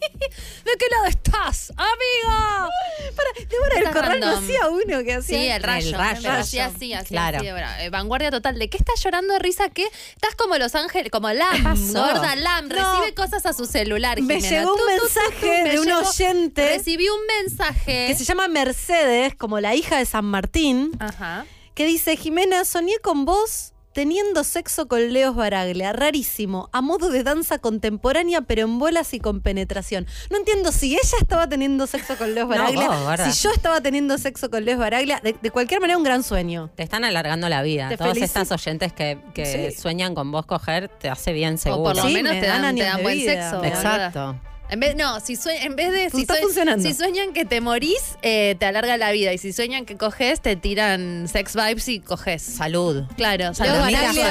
¿De 0.64 0.72
qué 0.78 0.86
lado 0.90 1.06
estás, 1.06 1.72
amigo? 1.76 2.70
Para, 3.16 3.46
Débora 3.48 3.74
del 3.76 3.84
Corral 3.92 4.20
no 4.20 4.26
random. 4.26 4.44
hacía 4.44 4.68
uno 4.68 5.04
que 5.04 5.14
hacía. 5.14 5.38
Sí, 5.38 5.46
el 5.48 5.62
rayo. 5.62 5.88
El 5.88 5.94
rayo. 5.94 6.20
Pero 6.22 6.34
así, 6.34 6.58
así, 6.58 6.92
así. 6.92 7.08
Claro. 7.08 7.38
así, 7.38 7.46
eh, 7.84 7.90
vanguardia 7.90 8.30
total. 8.30 8.58
¿De 8.58 8.68
qué 8.70 8.76
estás 8.76 9.02
llorando 9.02 9.32
de 9.32 9.38
risa? 9.40 9.68
¿Qué? 9.70 9.84
Estás 10.14 10.34
como 10.36 10.56
Los 10.58 10.74
Ángeles, 10.74 11.10
como 11.10 11.30
Lam, 11.32 11.92
gorda 11.92 12.36
Lam. 12.36 12.68
Recibe 12.68 13.14
cosas 13.14 13.44
a 13.46 13.52
su 13.52 13.64
celular. 13.66 14.20
Me 14.20 14.40
Jimena. 14.40 14.48
llegó 14.60 14.72
un 14.74 14.78
Tú, 14.78 14.84
tú, 14.84 14.90
tú, 14.90 15.20
mensaje 15.20 15.62
me 15.64 15.70
de 15.70 15.80
un 15.80 15.86
llegó- 15.86 16.08
oyente 16.08 16.68
Recibí 16.76 17.08
un 17.08 17.26
mensaje. 17.26 18.06
que 18.08 18.14
se 18.14 18.24
llama 18.24 18.48
Mercedes, 18.48 19.34
como 19.34 19.60
la 19.60 19.74
hija 19.74 19.96
de 19.98 20.06
San 20.06 20.24
Martín, 20.26 20.92
Ajá. 21.00 21.46
que 21.74 21.86
dice, 21.86 22.16
Jimena, 22.16 22.64
soñé 22.64 22.98
con 23.00 23.24
vos 23.24 23.72
teniendo 24.02 24.44
sexo 24.44 24.86
con 24.86 25.12
Leos 25.12 25.34
Baraglia, 25.34 25.92
rarísimo, 25.92 26.70
a 26.72 26.80
modo 26.82 27.10
de 27.10 27.24
danza 27.24 27.58
contemporánea, 27.58 28.42
pero 28.42 28.62
en 28.62 28.78
bolas 28.78 29.12
y 29.12 29.18
con 29.18 29.40
penetración. 29.40 30.06
No 30.30 30.36
entiendo 30.38 30.70
si 30.70 30.92
ella 30.92 31.18
estaba 31.20 31.48
teniendo 31.48 31.84
sexo 31.88 32.16
con 32.16 32.32
Leos 32.32 32.48
No, 32.48 32.54
Baraglia, 32.54 32.88
vos, 32.90 33.34
si 33.34 33.42
yo 33.42 33.50
estaba 33.52 33.80
teniendo 33.80 34.16
sexo 34.16 34.50
con 34.50 34.64
Leos 34.64 34.78
Baraglia, 34.78 35.18
de, 35.24 35.32
de 35.42 35.50
cualquier 35.50 35.80
manera 35.80 35.96
un 35.98 36.04
gran 36.04 36.22
sueño. 36.22 36.70
Te 36.76 36.84
están 36.84 37.02
alargando 37.02 37.48
la 37.48 37.60
vida. 37.62 37.88
Te 37.88 37.96
Todas 37.96 38.12
felicito. 38.14 38.40
estas 38.40 38.52
oyentes 38.60 38.92
que, 38.92 39.18
que 39.34 39.72
Sí. 39.72 39.80
sueñan 39.80 40.14
con 40.14 40.30
vos 40.30 40.46
coger, 40.46 40.88
te 40.88 41.08
hace 41.10 41.32
bien 41.32 41.54
O 41.54 41.58
seguro. 41.58 41.82
por 41.82 41.96
lo 41.96 42.02
Sí, 42.02 42.14
menos 42.14 42.34
me 42.34 42.40
te 42.40 42.46
dan 42.46 42.62
dan, 42.62 42.76
te 42.76 42.82
años 42.82 42.92
dan 42.92 42.96
de 42.98 43.02
buen 43.02 43.18
vida. 43.18 43.32
sexo. 43.50 43.64
Exacto. 43.64 44.40
En 44.70 44.80
vez, 44.80 44.94
no, 44.96 45.18
si 45.20 45.36
sue- 45.36 45.64
en 45.64 45.76
vez 45.76 45.90
de 45.92 46.10
si, 46.10 46.20
Está 46.22 46.34
sue- 46.34 46.42
funcionando. 46.42 46.86
si 46.86 46.92
sueñan 46.94 47.32
que 47.32 47.46
te 47.46 47.60
morís, 47.62 48.16
eh, 48.20 48.54
te 48.58 48.66
alarga 48.66 48.98
la 48.98 49.10
vida. 49.12 49.32
Y 49.32 49.38
si 49.38 49.52
sueñan 49.54 49.86
que 49.86 49.96
coges, 49.96 50.40
te 50.42 50.56
tiran 50.56 51.26
sex 51.26 51.54
vibes 51.54 51.88
y 51.88 52.00
coges. 52.00 52.42
Salud. 52.42 53.04
Claro, 53.16 53.54
Salud, 53.54 53.86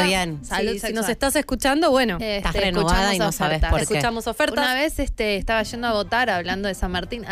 bien. 0.06 0.46
Salud 0.46 0.74
Sí, 0.74 0.80
si 0.80 0.94
nos 0.94 1.10
estás 1.10 1.36
escuchando, 1.36 1.90
bueno, 1.90 2.16
Este, 2.16 2.38
Estás 2.38 2.54
renovada 2.56 3.16
y 3.16 3.20
no 3.20 3.32
sabes 3.32 3.62
por 3.62 3.78
qué. 3.78 3.84
escuchamos 3.84 4.28
ofertas. 4.28 4.64
Una 4.64 4.76
vez 4.76 5.00
este, 5.00 5.38
estaba 5.38 5.64
yendo 5.64 5.88
a 5.88 5.94
votar 5.94 6.30
hablando 6.30 6.68
de 6.68 6.76
San 6.76 6.92
Martín, 6.92 7.26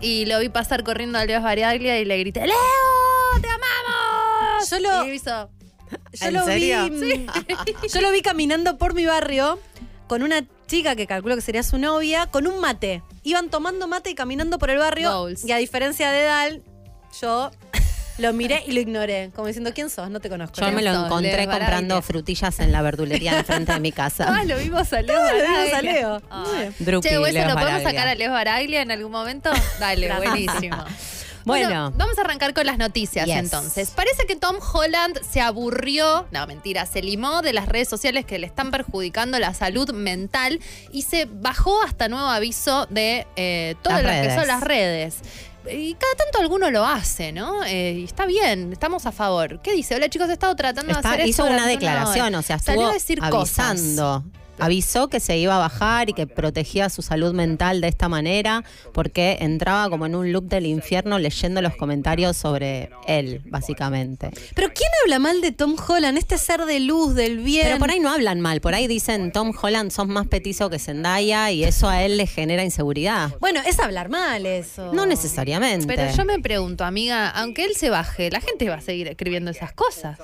y 0.00 0.26
lo 0.26 0.38
vi 0.40 0.48
pasar 0.50 0.84
corriendo 0.84 1.18
a 1.18 1.24
Leo 1.24 1.40
Variaglia 1.40 1.98
y 2.00 2.04
le 2.04 2.18
grité, 2.18 2.46
¡Leo! 2.46 2.54
¡Te 3.40 3.48
amamos! 3.48 4.68
Yo 4.70 4.78
lo- 4.80 5.06
Y 5.06 5.10
hizo, 5.12 5.50
Yo 6.12 6.26
¿En 6.28 6.34
lo 6.34 6.44
serio? 6.44 6.88
vi. 6.90 7.26
Yo 7.92 8.00
lo 8.00 8.12
vi 8.12 8.20
caminando 8.22 8.76
por 8.78 8.94
mi 8.94 9.06
barrio 9.06 9.58
con 10.10 10.24
una 10.24 10.44
chica 10.66 10.96
que 10.96 11.06
calculo 11.06 11.36
que 11.36 11.40
sería 11.40 11.62
su 11.62 11.78
novia, 11.78 12.26
con 12.26 12.48
un 12.48 12.60
mate. 12.60 13.00
Iban 13.22 13.48
tomando 13.48 13.86
mate 13.86 14.10
y 14.10 14.16
caminando 14.16 14.58
por 14.58 14.68
el 14.68 14.78
barrio. 14.78 15.08
Goals. 15.08 15.44
Y 15.44 15.52
a 15.52 15.56
diferencia 15.56 16.10
de 16.10 16.24
Dal, 16.24 16.62
yo 17.22 17.52
lo 18.18 18.32
miré 18.32 18.64
y 18.66 18.72
lo 18.72 18.80
ignoré. 18.80 19.30
Como 19.36 19.46
diciendo, 19.46 19.70
¿quién 19.72 19.88
sos? 19.88 20.10
No 20.10 20.18
te 20.18 20.28
conozco. 20.28 20.60
Yo 20.60 20.72
me 20.72 20.82
lo 20.82 21.04
encontré 21.04 21.46
comprando 21.46 22.02
frutillas 22.02 22.58
en 22.58 22.72
la 22.72 22.82
verdulería 22.82 23.38
enfrente 23.38 23.72
de 23.72 23.78
mi 23.78 23.92
casa. 23.92 24.26
¡Ah, 24.28 24.42
lo 24.42 24.58
vimos 24.58 24.92
a 24.92 25.00
Leo 25.00 25.16
lo 25.16 25.32
vimos 25.32 25.74
a 25.74 25.82
Leo. 25.82 26.22
Bien. 26.50 26.74
Drupi, 26.80 27.08
Che, 27.08 27.14
¿eso 27.14 27.30
Leo 27.30 27.46
lo 27.46 27.54
podemos 27.54 27.82
sacar 27.84 28.08
a 28.08 28.14
Leo 28.16 28.32
Baraglia 28.32 28.82
en 28.82 28.90
algún 28.90 29.12
momento? 29.12 29.52
Dale, 29.78 30.12
buenísimo. 30.16 30.76
Bueno. 31.44 31.92
vamos 31.96 32.18
a 32.18 32.20
arrancar 32.22 32.54
con 32.54 32.66
las 32.66 32.78
noticias 32.78 33.26
Yes. 33.26 33.36
entonces. 33.36 33.90
Parece 33.90 34.26
que 34.26 34.36
Tom 34.36 34.56
Holland 34.72 35.18
se 35.28 35.40
aburrió, 35.40 36.26
no 36.30 36.46
mentira, 36.46 36.86
se 36.86 37.02
limó 37.02 37.42
de 37.42 37.52
las 37.52 37.66
redes 37.68 37.88
sociales 37.88 38.24
que 38.24 38.38
le 38.38 38.46
están 38.46 38.70
perjudicando 38.70 39.38
la 39.38 39.54
salud 39.54 39.90
mental 39.92 40.60
y 40.92 41.02
se 41.02 41.26
bajó 41.30 41.82
hasta 41.82 42.08
nuevo 42.08 42.26
aviso 42.28 42.86
de 42.90 43.26
eh, 43.36 43.74
todas 43.82 44.02
Las 44.02 44.16
las 44.16 44.26
que 44.26 44.34
son 44.34 44.46
las 44.46 44.60
redes. 44.62 45.16
Y 45.70 45.92
cada 45.94 46.14
tanto 46.14 46.38
alguno 46.40 46.70
lo 46.70 46.86
hace, 46.86 47.32
¿no? 47.32 47.62
Eh, 47.64 47.92
y 47.98 48.04
está 48.04 48.24
bien, 48.24 48.72
estamos 48.72 49.04
a 49.04 49.12
favor. 49.12 49.60
¿Qué 49.60 49.72
dice? 49.74 49.94
Hola 49.94 50.08
chicos, 50.08 50.30
he 50.30 50.32
estado 50.32 50.56
tratando 50.56 50.90
Está- 50.92 51.10
de 51.10 51.14
hacer 51.16 51.28
hizo 51.28 51.42
esto 51.44 51.54
una 51.54 51.66
declaración, 51.66 52.34
o 52.34 52.42
sea, 52.42 52.58
Salió 52.58 52.80
estuvo 52.80 52.90
a 52.90 52.94
decir 52.94 53.20
cosas. 53.20 53.78
Avisó 54.60 55.08
que 55.08 55.20
se 55.20 55.38
iba 55.38 55.56
a 55.56 55.58
bajar 55.58 56.10
y 56.10 56.12
que 56.12 56.26
protegía 56.26 56.88
su 56.88 57.02
salud 57.02 57.32
mental 57.32 57.80
de 57.80 57.88
esta 57.88 58.08
manera 58.08 58.64
porque 58.92 59.38
entraba 59.40 59.88
como 59.88 60.06
en 60.06 60.14
un 60.14 60.32
loop 60.32 60.44
del 60.44 60.66
infierno 60.66 61.18
leyendo 61.18 61.62
los 61.62 61.76
comentarios 61.76 62.36
sobre 62.36 62.90
él, 63.06 63.42
básicamente. 63.46 64.30
Pero 64.54 64.68
¿quién 64.74 64.90
habla 65.02 65.18
mal 65.18 65.40
de 65.40 65.52
Tom 65.52 65.76
Holland? 65.86 66.18
Este 66.18 66.38
ser 66.38 66.64
de 66.64 66.80
luz, 66.80 67.14
del 67.14 67.38
bien. 67.38 67.64
Pero 67.64 67.78
por 67.78 67.90
ahí 67.90 68.00
no 68.00 68.10
hablan 68.10 68.40
mal, 68.40 68.60
por 68.60 68.74
ahí 68.74 68.86
dicen 68.86 69.32
Tom 69.32 69.52
Holland 69.60 69.90
sos 69.90 70.08
más 70.08 70.26
petizo 70.26 70.70
que 70.70 70.78
Zendaya 70.78 71.50
y 71.50 71.64
eso 71.64 71.88
a 71.88 72.02
él 72.02 72.16
le 72.16 72.26
genera 72.26 72.64
inseguridad. 72.64 73.32
Bueno, 73.40 73.60
es 73.66 73.78
hablar 73.78 74.08
mal 74.08 74.46
eso. 74.46 74.92
No 74.92 75.06
necesariamente. 75.06 75.86
Pero 75.86 76.10
yo 76.14 76.24
me 76.24 76.38
pregunto, 76.40 76.84
amiga, 76.84 77.28
aunque 77.30 77.64
él 77.64 77.74
se 77.76 77.90
baje, 77.90 78.30
la 78.30 78.40
gente 78.40 78.68
va 78.68 78.76
a 78.76 78.80
seguir 78.80 79.08
escribiendo 79.08 79.50
esas 79.50 79.72
cosas. 79.72 80.18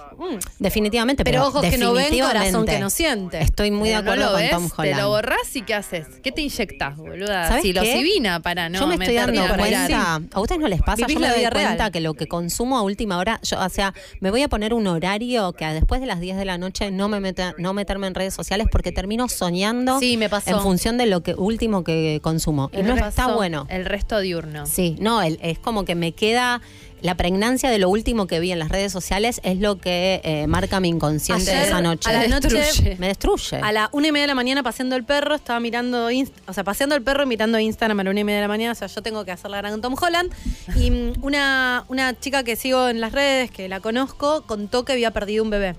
Definitivamente, 0.58 1.24
pero, 1.24 1.38
Pero 1.38 1.48
ojos 1.48 1.66
que 1.66 1.78
no 1.78 1.92
ven, 1.92 2.18
corazón 2.18 2.66
que 2.66 2.78
no 2.78 2.90
siente. 2.90 3.40
Estoy 3.40 3.70
muy 3.70 3.90
de 3.90 4.02
no 4.02 4.25
acuerdo 4.28 4.50
con 4.50 4.62
ves, 4.64 4.72
Tom 4.74 4.84
te 4.84 4.94
lo 4.94 5.08
borrás 5.08 5.56
y 5.56 5.62
¿qué 5.62 5.74
haces? 5.74 6.06
¿Qué 6.22 6.32
te 6.32 6.42
inyectas, 6.42 6.96
boluda? 6.96 7.48
¿Sabes 7.48 7.62
qué? 7.62 7.68
Psilocibina 7.72 8.40
para 8.40 8.68
no 8.68 8.80
yo 8.80 8.86
me 8.86 8.94
estoy 8.96 9.14
dando 9.16 9.42
cuenta, 9.56 10.20
a 10.32 10.40
ustedes 10.40 10.60
no 10.60 10.68
les 10.68 10.80
pasa, 10.80 10.96
Vivís 11.06 11.14
yo 11.14 11.20
me 11.20 11.28
doy 11.28 11.40
cuenta 11.50 11.74
real. 11.76 11.92
que 11.92 12.00
lo 12.00 12.14
que 12.14 12.26
consumo 12.26 12.76
a 12.78 12.82
última 12.82 13.18
hora, 13.18 13.40
yo, 13.42 13.58
o 13.60 13.68
sea, 13.68 13.94
me 14.20 14.30
voy 14.30 14.42
a 14.42 14.48
poner 14.48 14.74
un 14.74 14.86
horario 14.86 15.52
que 15.52 15.64
después 15.66 16.00
de 16.00 16.06
las 16.06 16.20
10 16.20 16.36
de 16.36 16.44
la 16.44 16.58
noche 16.58 16.90
no 16.90 17.08
me 17.08 17.20
meta, 17.20 17.54
no 17.58 17.72
meterme 17.72 18.06
en 18.06 18.14
redes 18.14 18.34
sociales 18.34 18.66
porque 18.70 18.92
termino 18.92 19.28
soñando 19.28 19.98
Sí, 20.00 20.16
me 20.16 20.28
pasó. 20.28 20.50
en 20.50 20.60
función 20.60 20.98
de 20.98 21.06
lo 21.06 21.22
que 21.22 21.34
último 21.34 21.84
que 21.84 22.20
consumo. 22.22 22.70
Y 22.72 22.82
no 22.82 22.94
está 22.96 23.34
bueno. 23.34 23.66
El 23.70 23.84
resto 23.84 24.20
diurno. 24.20 24.66
Sí, 24.66 24.96
no, 25.00 25.22
el- 25.22 25.38
es 25.42 25.58
como 25.58 25.84
que 25.84 25.94
me 25.94 26.12
queda 26.12 26.60
la 27.02 27.14
pregnancia 27.16 27.70
de 27.70 27.78
lo 27.78 27.88
último 27.90 28.26
que 28.26 28.40
vi 28.40 28.52
en 28.52 28.58
las 28.58 28.68
redes 28.68 28.92
sociales 28.92 29.40
es 29.44 29.58
lo 29.58 29.78
que 29.78 30.20
eh, 30.24 30.46
marca 30.46 30.80
mi 30.80 30.88
inconsciente 30.88 31.50
Ayer, 31.50 31.66
esa 31.68 31.80
noche. 31.80 32.08
a 32.10 32.12
la 32.12 32.28
noche, 32.28 32.48
Destruye. 32.48 32.96
me 32.98 33.08
destruye. 33.08 33.56
A 33.56 33.72
la 33.72 33.88
una 33.92 34.08
y 34.08 34.12
media 34.12 34.24
de 34.24 34.28
la 34.28 34.34
mañana 34.34 34.62
paseando 34.62 34.96
el 34.96 35.04
perro, 35.04 35.34
estaba 35.34 35.60
mirando, 35.60 36.08
o 36.46 36.52
sea, 36.52 36.64
paseando 36.64 36.94
el 36.94 37.02
perro 37.02 37.24
y 37.24 37.26
mirando 37.26 37.58
Instagram 37.58 38.00
a 38.00 38.04
la 38.04 38.10
una 38.10 38.20
y 38.20 38.24
media 38.24 38.38
de 38.38 38.42
la 38.42 38.48
mañana, 38.48 38.72
o 38.72 38.74
sea, 38.74 38.88
yo 38.88 39.02
tengo 39.02 39.24
que 39.24 39.32
hacer 39.32 39.50
la 39.50 39.58
gran 39.58 39.80
Tom 39.80 39.94
Holland. 40.00 40.32
Y 40.74 40.90
mm, 40.90 41.12
una, 41.22 41.84
una 41.88 42.18
chica 42.18 42.42
que 42.44 42.56
sigo 42.56 42.88
en 42.88 43.00
las 43.00 43.12
redes, 43.12 43.50
que 43.50 43.68
la 43.68 43.80
conozco, 43.80 44.42
contó 44.46 44.84
que 44.84 44.92
había 44.92 45.10
perdido 45.10 45.44
un 45.44 45.50
bebé. 45.50 45.76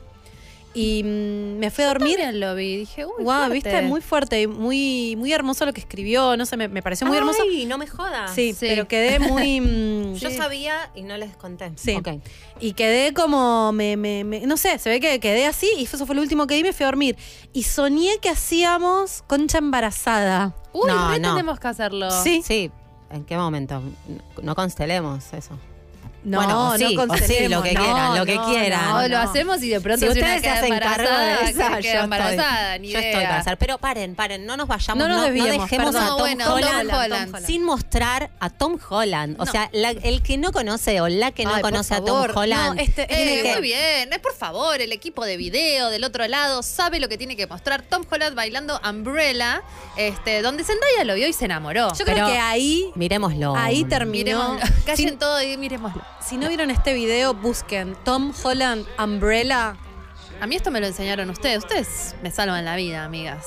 Y 0.78 1.02
mm, 1.04 1.58
me 1.58 1.72
fui 1.72 1.84
a 1.84 1.88
dormir. 1.88 2.18
También 2.18 2.40
lo 2.40 2.54
vi, 2.54 2.78
dije, 2.78 3.06
uy, 3.06 3.24
Guau, 3.24 3.48
fuerte. 3.48 3.54
viste, 3.54 3.82
muy 3.82 4.02
fuerte 4.02 4.48
muy, 4.48 5.16
muy 5.18 5.34
hermoso 5.34 5.66
lo 5.66 5.74
que 5.74 5.80
escribió, 5.82 6.38
no 6.38 6.46
sé, 6.46 6.56
me, 6.56 6.68
me 6.68 6.82
pareció 6.84 7.08
muy 7.08 7.18
hermoso. 7.18 7.40
Ay, 7.42 7.66
no 7.66 7.78
me 7.78 7.88
jodas. 7.88 8.34
Sí, 8.36 8.54
Sí. 8.54 8.68
pero 8.70 8.88
quedé 8.88 9.18
muy... 9.20 9.60
mm, 9.62 10.14
Yo 10.16 10.30
sí. 10.30 10.38
sabía 10.38 10.92
y 10.96 11.02
no 11.02 11.18
les 11.18 11.36
conté. 11.36 11.72
Sí. 11.76 11.98
Y 12.60 12.74
quedé 12.74 13.14
como, 13.14 13.72
me, 13.72 13.98
me- 13.98 14.24
me- 14.24 14.42
no 14.42 14.56
sé, 14.58 14.78
se 14.78 14.90
ve 14.90 15.00
que 15.00 15.20
quedé 15.20 15.46
así 15.48 15.68
y 15.78 15.84
eso 15.86 16.06
fue 16.06 16.16
lo 16.16 16.22
último 16.22 16.46
que 16.48 16.56
vi, 16.56 16.64
me 16.64 16.74
fui 16.74 16.84
a 16.84 16.88
dormir. 16.88 17.18
Y 17.54 17.64
soñé 17.64 18.20
que 18.22 18.30
hacíamos 18.30 19.24
concha 19.26 19.58
embarazada. 19.58 20.54
Uy, 20.74 20.88
No, 20.88 21.12
re 21.12 21.20
no. 21.20 21.32
tenemos 21.34 21.60
que 21.60 21.68
hacerlo. 21.70 22.12
Sí. 22.24 22.42
Sí. 22.46 22.70
¿En 23.10 23.24
qué 23.26 23.36
momento? 23.38 23.82
No 24.44 24.54
constelemos 24.54 25.34
eso. 25.34 25.58
No, 26.28 26.40
Bueno, 26.40 26.78
sí, 26.78 26.94
no 26.96 27.18
sí, 27.18 27.48
lo 27.48 27.64
que 27.64 27.72
no, 27.72 27.82
quieran, 27.82 28.18
lo 28.18 28.26
que 28.26 28.36
no, 28.36 28.46
quieran. 28.50 28.86
No, 28.86 29.02
no, 29.02 29.08
lo 29.08 29.18
no. 29.18 29.30
hacemos 29.30 29.64
y 29.64 29.70
de 29.70 29.80
pronto 29.80 30.06
si 30.06 30.12
ustedes 30.12 30.42
se 30.42 30.50
hacen 30.50 30.78
cargo 30.78 31.10
de 31.10 31.50
esa, 31.50 31.80
yo 31.80 31.90
embarazada, 32.02 32.76
estoy, 32.76 32.80
ni 32.88 32.92
yo 32.94 33.00
idea. 33.00 33.10
estoy 33.12 33.24
para 33.26 33.40
hacer. 33.40 33.58
Pero 33.58 33.78
paren, 33.78 34.14
paren, 34.16 34.46
no 34.46 34.58
nos 34.58 34.68
vayamos, 34.68 34.98
No 34.98 35.08
nos 35.08 35.24
desviemos, 35.24 35.52
dejemos 35.70 35.94
perdón. 35.94 35.96
a 35.96 36.06
No, 36.06 36.12
Tom, 36.12 36.20
bueno, 36.20 36.44
Tom 36.46 36.54
Holland, 36.56 36.92
Holland. 36.94 37.46
sin 37.46 37.64
mostrar 37.64 38.30
a 38.42 38.50
Tom 38.50 38.78
Holland. 38.90 39.40
O 39.40 39.46
No. 39.46 39.52
sea, 39.52 39.70
la- 39.72 39.92
el 39.92 40.22
que 40.22 40.38
no 40.38 40.52
conoce 40.52 41.00
o 41.00 41.08
la 41.08 41.32
que 41.32 41.46
no 41.46 41.56
Ay, 41.56 41.62
conoce 41.62 41.94
a 41.96 42.04
Tom 42.04 42.28
Holland. 42.36 42.76
no, 42.76 42.82
este- 42.82 43.04
Eh, 43.04 43.44
que- 43.44 43.52
muy 43.54 43.62
bien, 43.62 44.12
eh, 44.12 44.20
por 44.22 44.36
favor, 44.36 44.82
el 44.82 44.92
equipo 44.92 45.24
de 45.24 45.38
video 45.38 45.90
del 45.90 46.04
otro 46.04 46.28
lado 46.28 46.62
sabe 46.62 47.00
lo 47.00 47.08
que 47.08 47.18
tiene 47.18 47.38
que 47.38 47.48
mostrar. 47.48 47.84
Tom 47.84 48.04
Holland 48.12 48.36
bailando 48.36 48.82
Umbrella, 48.88 49.62
este, 49.96 50.42
donde 50.42 50.66
Zendaya 50.66 51.06
lo 51.06 51.16
vio 51.16 51.26
y 51.26 51.32
se 51.32 51.46
enamoró. 51.46 51.94
Yo 51.94 52.04
Pero- 52.04 52.18
creo 52.18 52.28
que 52.28 52.38
ahí, 52.38 52.92
Miremoslo. 52.96 53.56
ahí 53.56 53.86
terminó. 53.86 54.18
Miremoslo. 54.56 54.76
Callen 54.86 55.18
todo 55.18 55.42
y 55.42 55.56
miremoslo. 55.56 56.02
Si 56.20 56.38
no 56.38 56.48
vieron 56.48 56.70
este 56.72 56.94
video, 56.94 57.34
busquen 57.34 57.96
Tom 58.04 58.34
Holland 58.44 58.86
Umbrella. 59.00 59.76
A 60.42 60.46
mí 60.48 60.56
esto 60.56 60.70
me 60.72 60.80
lo 60.80 60.88
enseñaron 60.88 61.30
ustedes. 61.30 61.60
Ustedes 61.60 62.16
me 62.22 62.30
salvan 62.32 62.64
la 62.66 62.76
vida, 62.76 63.04
amigas. 63.04 63.46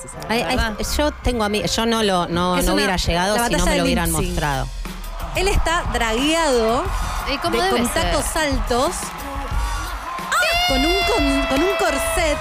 yo 0.97 1.13
tengo 1.13 1.45
a 1.45 1.49
mí, 1.49 1.63
yo 1.63 1.87
no 1.87 2.03
lo 2.03 2.27
no, 2.27 2.57
no 2.57 2.63
una- 2.63 2.73
hubiera 2.75 2.97
llegado 2.97 3.37
si 3.47 3.55
no 3.55 3.65
me 3.67 3.77
lo 3.77 3.85
hubieran 3.85 4.11
mostrado. 4.11 4.67
Él 5.37 5.47
está 5.47 5.85
dragueado 5.93 6.83
¿Y 7.33 7.39
cómo 7.39 7.57
de- 7.57 7.65
debe 7.67 7.79
con 7.79 7.93
ser? 7.93 8.11
tacos 8.11 8.35
altos, 8.37 8.93
con, 10.69 10.85
un, 10.85 10.95
con, 11.15 11.47
con 11.47 11.63
un 11.63 11.77
corset, 11.79 12.37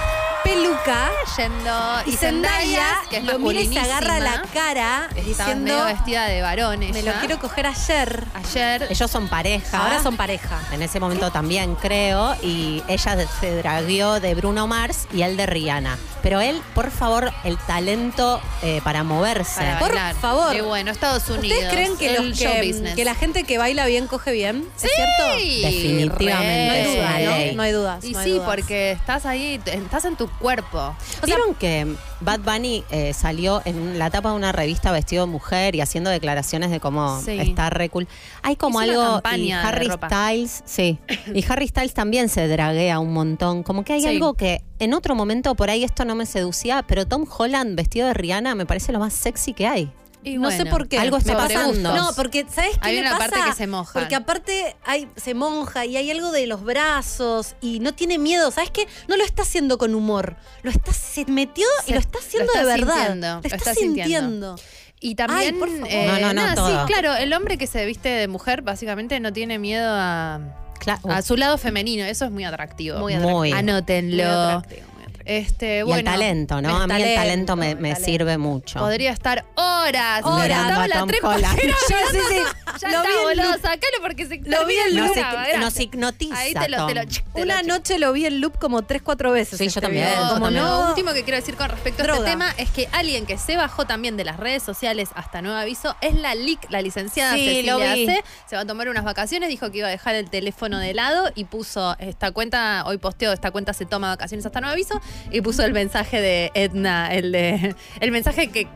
peluca. 0.53 1.11
Yendo- 1.37 2.01
Y 2.05 2.11
Zendaya 2.17 2.97
que 3.09 3.17
es 3.17 3.23
lo 3.23 3.39
mira 3.39 3.61
y 3.61 3.67
se 3.73 3.79
agarra 3.79 4.19
la 4.19 4.41
cara 4.53 5.07
está 5.15 5.21
diciendo, 5.45 5.63
medio 5.73 5.85
vestida 5.85 6.25
de 6.25 6.41
varón 6.41 6.79
me 6.79 7.01
lo 7.03 7.13
quiero 7.13 7.39
coger 7.39 7.67
ayer. 7.67 8.23
Ayer 8.33 8.87
Ellos 8.89 9.11
son 9.11 9.27
pareja. 9.27 9.77
Ahora 9.83 10.01
son 10.01 10.17
pareja. 10.17 10.59
En 10.71 10.81
ese 10.81 10.99
momento 10.99 11.31
también 11.31 11.75
creo, 11.75 12.35
y 12.41 12.83
ella 12.87 13.15
de- 13.15 13.27
se 13.39 13.55
dragueó 13.57 14.19
de 14.19 14.33
Bruno 14.35 14.67
Mars 14.67 15.07
y 15.13 15.21
él 15.21 15.37
de 15.37 15.45
Rihanna. 15.45 15.97
Pero 16.21 16.41
él, 16.41 16.61
por 16.75 16.91
favor, 16.91 17.31
el 17.45 17.57
talento 17.57 18.41
eh, 18.61 18.81
para 18.83 19.03
moverse. 19.03 19.59
para 19.61 19.79
Por 19.79 19.89
bailar. 19.89 20.15
favor. 20.15 20.53
Y 20.55 20.59
bueno, 20.61 20.91
Estados 20.91 21.29
Unidos. 21.29 21.57
¿Ustedes 21.57 21.71
creen 21.73 21.97
que, 21.97 22.19
los 22.19 22.37
que, 22.37 22.61
business. 22.61 22.95
que 22.95 23.05
la 23.05 23.15
gente 23.15 23.43
que 23.45 23.57
baila 23.57 23.85
bien 23.85 24.07
coge 24.07 24.33
bien? 24.33 24.67
¿Es 24.75 24.91
cierto? 24.93 25.37
Sí, 25.37 25.61
Definitivamente, 25.61 26.67
No 26.67 26.73
hay 26.73 26.83
duda, 26.95 27.05
una 27.05 27.19
¿no? 27.31 27.37
ley. 27.37 27.55
No 27.55 27.63
hay 27.63 27.71
dudas. 27.71 28.03
Y 28.03 28.11
no 28.11 28.19
hay 28.19 28.25
sí, 28.25 28.31
dudas. 28.31 28.49
porque 28.49 28.91
estás 28.91 29.25
ahí, 29.25 29.61
estás 29.65 30.03
en 30.05 30.17
tu 30.17 30.29
cuerpo. 30.39 30.95
¿Vieron 31.25 31.53
que 31.55 31.95
Bad 32.21 32.39
Bunny 32.39 32.83
eh, 32.89 33.13
salió 33.13 33.61
en 33.65 33.99
la 33.99 34.09
tapa 34.09 34.29
de 34.31 34.35
una 34.35 34.51
revista 34.51 34.91
vestido 34.91 35.25
de 35.25 35.31
mujer 35.31 35.75
y 35.75 35.81
haciendo 35.81 36.09
declaraciones 36.09 36.71
de 36.71 36.79
cómo 36.79 37.21
Sí. 37.21 37.37
está 37.39 37.69
re 37.69 37.89
cool? 37.89 38.07
Hay 38.41 38.55
como 38.55 38.79
algo. 38.79 39.21
Y 39.35 39.51
Harry. 39.51 39.89
Styles, 39.89 40.63
sí. 40.65 40.97
Y 41.33 41.45
Harry 41.49 41.67
Styles 41.67 41.93
también 41.93 42.29
se 42.29 42.47
draguea 42.47 42.99
un 42.99 43.13
montón. 43.13 43.63
Como 43.63 43.83
que 43.83 43.93
hay 43.93 44.01
Sí. 44.01 44.07
algo 44.07 44.33
que 44.33 44.61
en 44.79 44.93
otro 44.93 45.13
momento 45.15 45.55
por 45.55 45.69
ahí 45.69 45.83
esto 45.83 46.05
no 46.05 46.15
me 46.15 46.25
seducía, 46.25 46.83
pero 46.87 47.05
Tom 47.05 47.25
Holland 47.37 47.75
vestido 47.75 48.07
de 48.07 48.13
Rihanna 48.13 48.55
me 48.55 48.65
parece 48.65 48.91
lo 48.91 48.99
más 48.99 49.13
sexy 49.13 49.53
que 49.53 49.67
hay. 49.67 49.91
Y 50.23 50.37
no 50.37 50.51
sé 50.51 50.65
por 50.65 50.87
qué. 50.89 50.99
algo 50.99 51.17
está 51.17 51.35
pasando. 51.37 51.93
No, 51.95 52.09
porque 52.15 52.45
¿sabes 52.53 52.77
qué 52.77 52.89
Hay 52.89 52.95
me 52.95 53.01
una 53.01 53.17
pasa? 53.17 53.29
parte 53.31 53.49
que 53.51 53.55
se 53.55 53.67
moja. 53.67 53.93
Porque 53.99 54.15
aparte 54.15 54.75
hay, 54.85 55.07
se 55.15 55.33
monja 55.33 55.85
y 55.85 55.95
hay 55.97 56.11
algo 56.11 56.31
de 56.31 56.45
los 56.45 56.63
brazos 56.63 57.55
y 57.61 57.79
no 57.79 57.93
tiene 57.93 58.17
miedo. 58.17 58.51
¿Sabes 58.51 58.69
qué? 58.71 58.87
No 59.07 59.15
lo 59.17 59.23
está 59.23 59.43
haciendo 59.43 59.77
con 59.77 59.95
humor. 59.95 60.35
Lo 60.63 60.71
está, 60.71 60.91
se 60.93 61.25
metió 61.25 61.65
y 61.87 61.93
lo 61.93 61.99
está 61.99 62.19
haciendo 62.19 62.51
lo 62.53 62.59
está 62.59 62.65
de 62.73 62.77
verdad. 62.79 62.95
sintiendo, 62.95 63.27
lo 63.35 63.39
está, 63.43 63.55
está 63.55 63.73
sintiendo. 63.73 64.55
Y 64.99 65.15
también. 65.15 65.39
Ay, 65.55 65.59
por 65.59 65.69
favor. 65.69 65.87
eh, 65.89 66.05
No, 66.07 66.13
no, 66.19 66.27
no, 66.27 66.33
nada, 66.33 66.55
todo. 66.55 66.67
Sí, 66.87 66.93
claro, 66.93 67.15
el 67.15 67.31
hombre 67.33 67.57
que 67.57 67.67
se 67.67 67.85
viste 67.85 68.09
de 68.09 68.27
mujer 68.27 68.61
básicamente 68.61 69.17
no 69.21 69.31
tiene 69.31 69.57
miedo 69.57 69.89
a, 69.93 70.41
Claro. 70.79 70.99
a 71.11 71.21
su 71.21 71.37
lado 71.37 71.57
femenino. 71.57 72.03
Eso 72.03 72.25
es 72.25 72.31
muy 72.31 72.43
atractivo. 72.43 72.99
Muy 72.99 73.13
atractivo. 73.13 73.37
Muy. 73.39 73.51
Anótenlo. 73.53 74.23
Muy 74.23 74.33
atractivo, 74.33 74.81
Este, 75.29 75.83
y 75.85 75.91
el 75.91 76.03
talento, 76.03 76.61
¿no? 76.61 76.69
el 76.83 76.91
a 76.91 76.95
mí 76.95 77.03
el 77.03 77.15
talento, 77.15 77.55
me, 77.55 77.71
el 77.71 77.77
me 77.77 77.89
talento. 77.91 78.05
sirve 78.11 78.37
mucho. 78.39 78.79
Podría 78.79 79.11
estar 79.11 79.45
horas. 79.55 80.23
Horas. 80.23 80.43
Mirando 80.43 80.69
Estaba 80.69 80.83
a 80.83 80.87
la 80.87 80.99
Tom 80.99 81.07
trepa 81.07 81.37
Sí, 81.37 81.43
sí, 81.87 81.93
ya 81.93 81.97
sí. 82.29 82.37
está, 82.75 82.89
Lo 82.91 83.01
vi 83.03 83.09
en 83.13 83.23
boludo. 83.37 83.53
Sacalo 83.53 83.97
porque 84.01 84.25
se 84.25 84.37
Lo 84.43 84.65
vi 84.65 84.75
en 84.75 84.95
loop. 84.95 85.15
Nos- 85.59 85.79
hipnotiza, 85.79 86.37
Ahí 86.37 86.53
te 86.53 86.67
lo, 86.69 86.87
te 86.87 86.95
lo, 86.95 87.01
Tom. 87.01 87.09
te 87.33 87.39
lo 87.39 87.43
Una 87.43 87.61
noche 87.63 87.99
lo 87.99 88.11
vi 88.11 88.25
en 88.25 88.41
loop 88.41 88.57
como 88.57 88.81
tres, 88.83 89.01
cuatro 89.03 89.31
veces. 89.31 89.57
Sí, 89.59 89.65
yo 89.65 89.67
este 89.69 89.81
también, 89.81 90.05
video. 90.07 90.21
yo 90.23 90.29
Como 90.33 90.45
también. 90.45 90.63
no, 90.63 90.81
Lo 90.81 90.89
último 90.89 91.13
que 91.13 91.23
quiero 91.23 91.37
decir 91.37 91.55
con 91.55 91.69
respecto 91.69 92.03
a 92.03 92.05
este 92.07 92.23
tema 92.25 92.51
es 92.57 92.69
que 92.71 92.89
alguien 92.91 93.25
que 93.25 93.37
se 93.37 93.55
bajó 93.55 93.85
también 93.85 94.17
de 94.17 94.25
las 94.25 94.37
redes 94.37 94.63
sociales 94.63 95.09
hasta 95.15 95.41
nuevo 95.41 95.57
aviso 95.57 95.95
es 96.01 96.15
la 96.15 96.33
LIC, 96.35 96.69
la 96.69 96.81
licenciada 96.81 97.33
Sí, 97.35 97.45
Cecilia 97.45 97.73
lo 97.73 97.79
vi. 97.95 98.05
C. 98.07 98.23
Se 98.47 98.55
va 98.55 98.63
a 98.63 98.65
tomar 98.65 98.89
unas 98.89 99.03
vacaciones, 99.03 99.49
dijo 99.49 99.69
que 99.71 99.77
iba 99.79 99.87
a 99.87 99.91
dejar 99.91 100.15
el 100.15 100.29
teléfono 100.29 100.79
de 100.79 100.93
lado 100.93 101.29
y 101.35 101.45
puso 101.45 101.95
esta 101.99 102.31
cuenta, 102.31 102.83
hoy 102.87 102.97
posteó, 102.97 103.31
esta 103.33 103.51
cuenta 103.51 103.73
se 103.73 103.85
toma 103.85 104.09
vacaciones 104.09 104.45
hasta 104.45 104.59
nuevo 104.61 104.73
aviso 104.73 104.99
y 105.31 105.41
puso 105.41 105.63
el 105.63 105.73
mensaje 105.73 106.21
de 106.21 106.51
Edna, 106.53 107.13
el 107.13 107.31
de 107.31 107.75
el 107.99 108.11
mensaje 108.11 108.47
que 108.49 108.67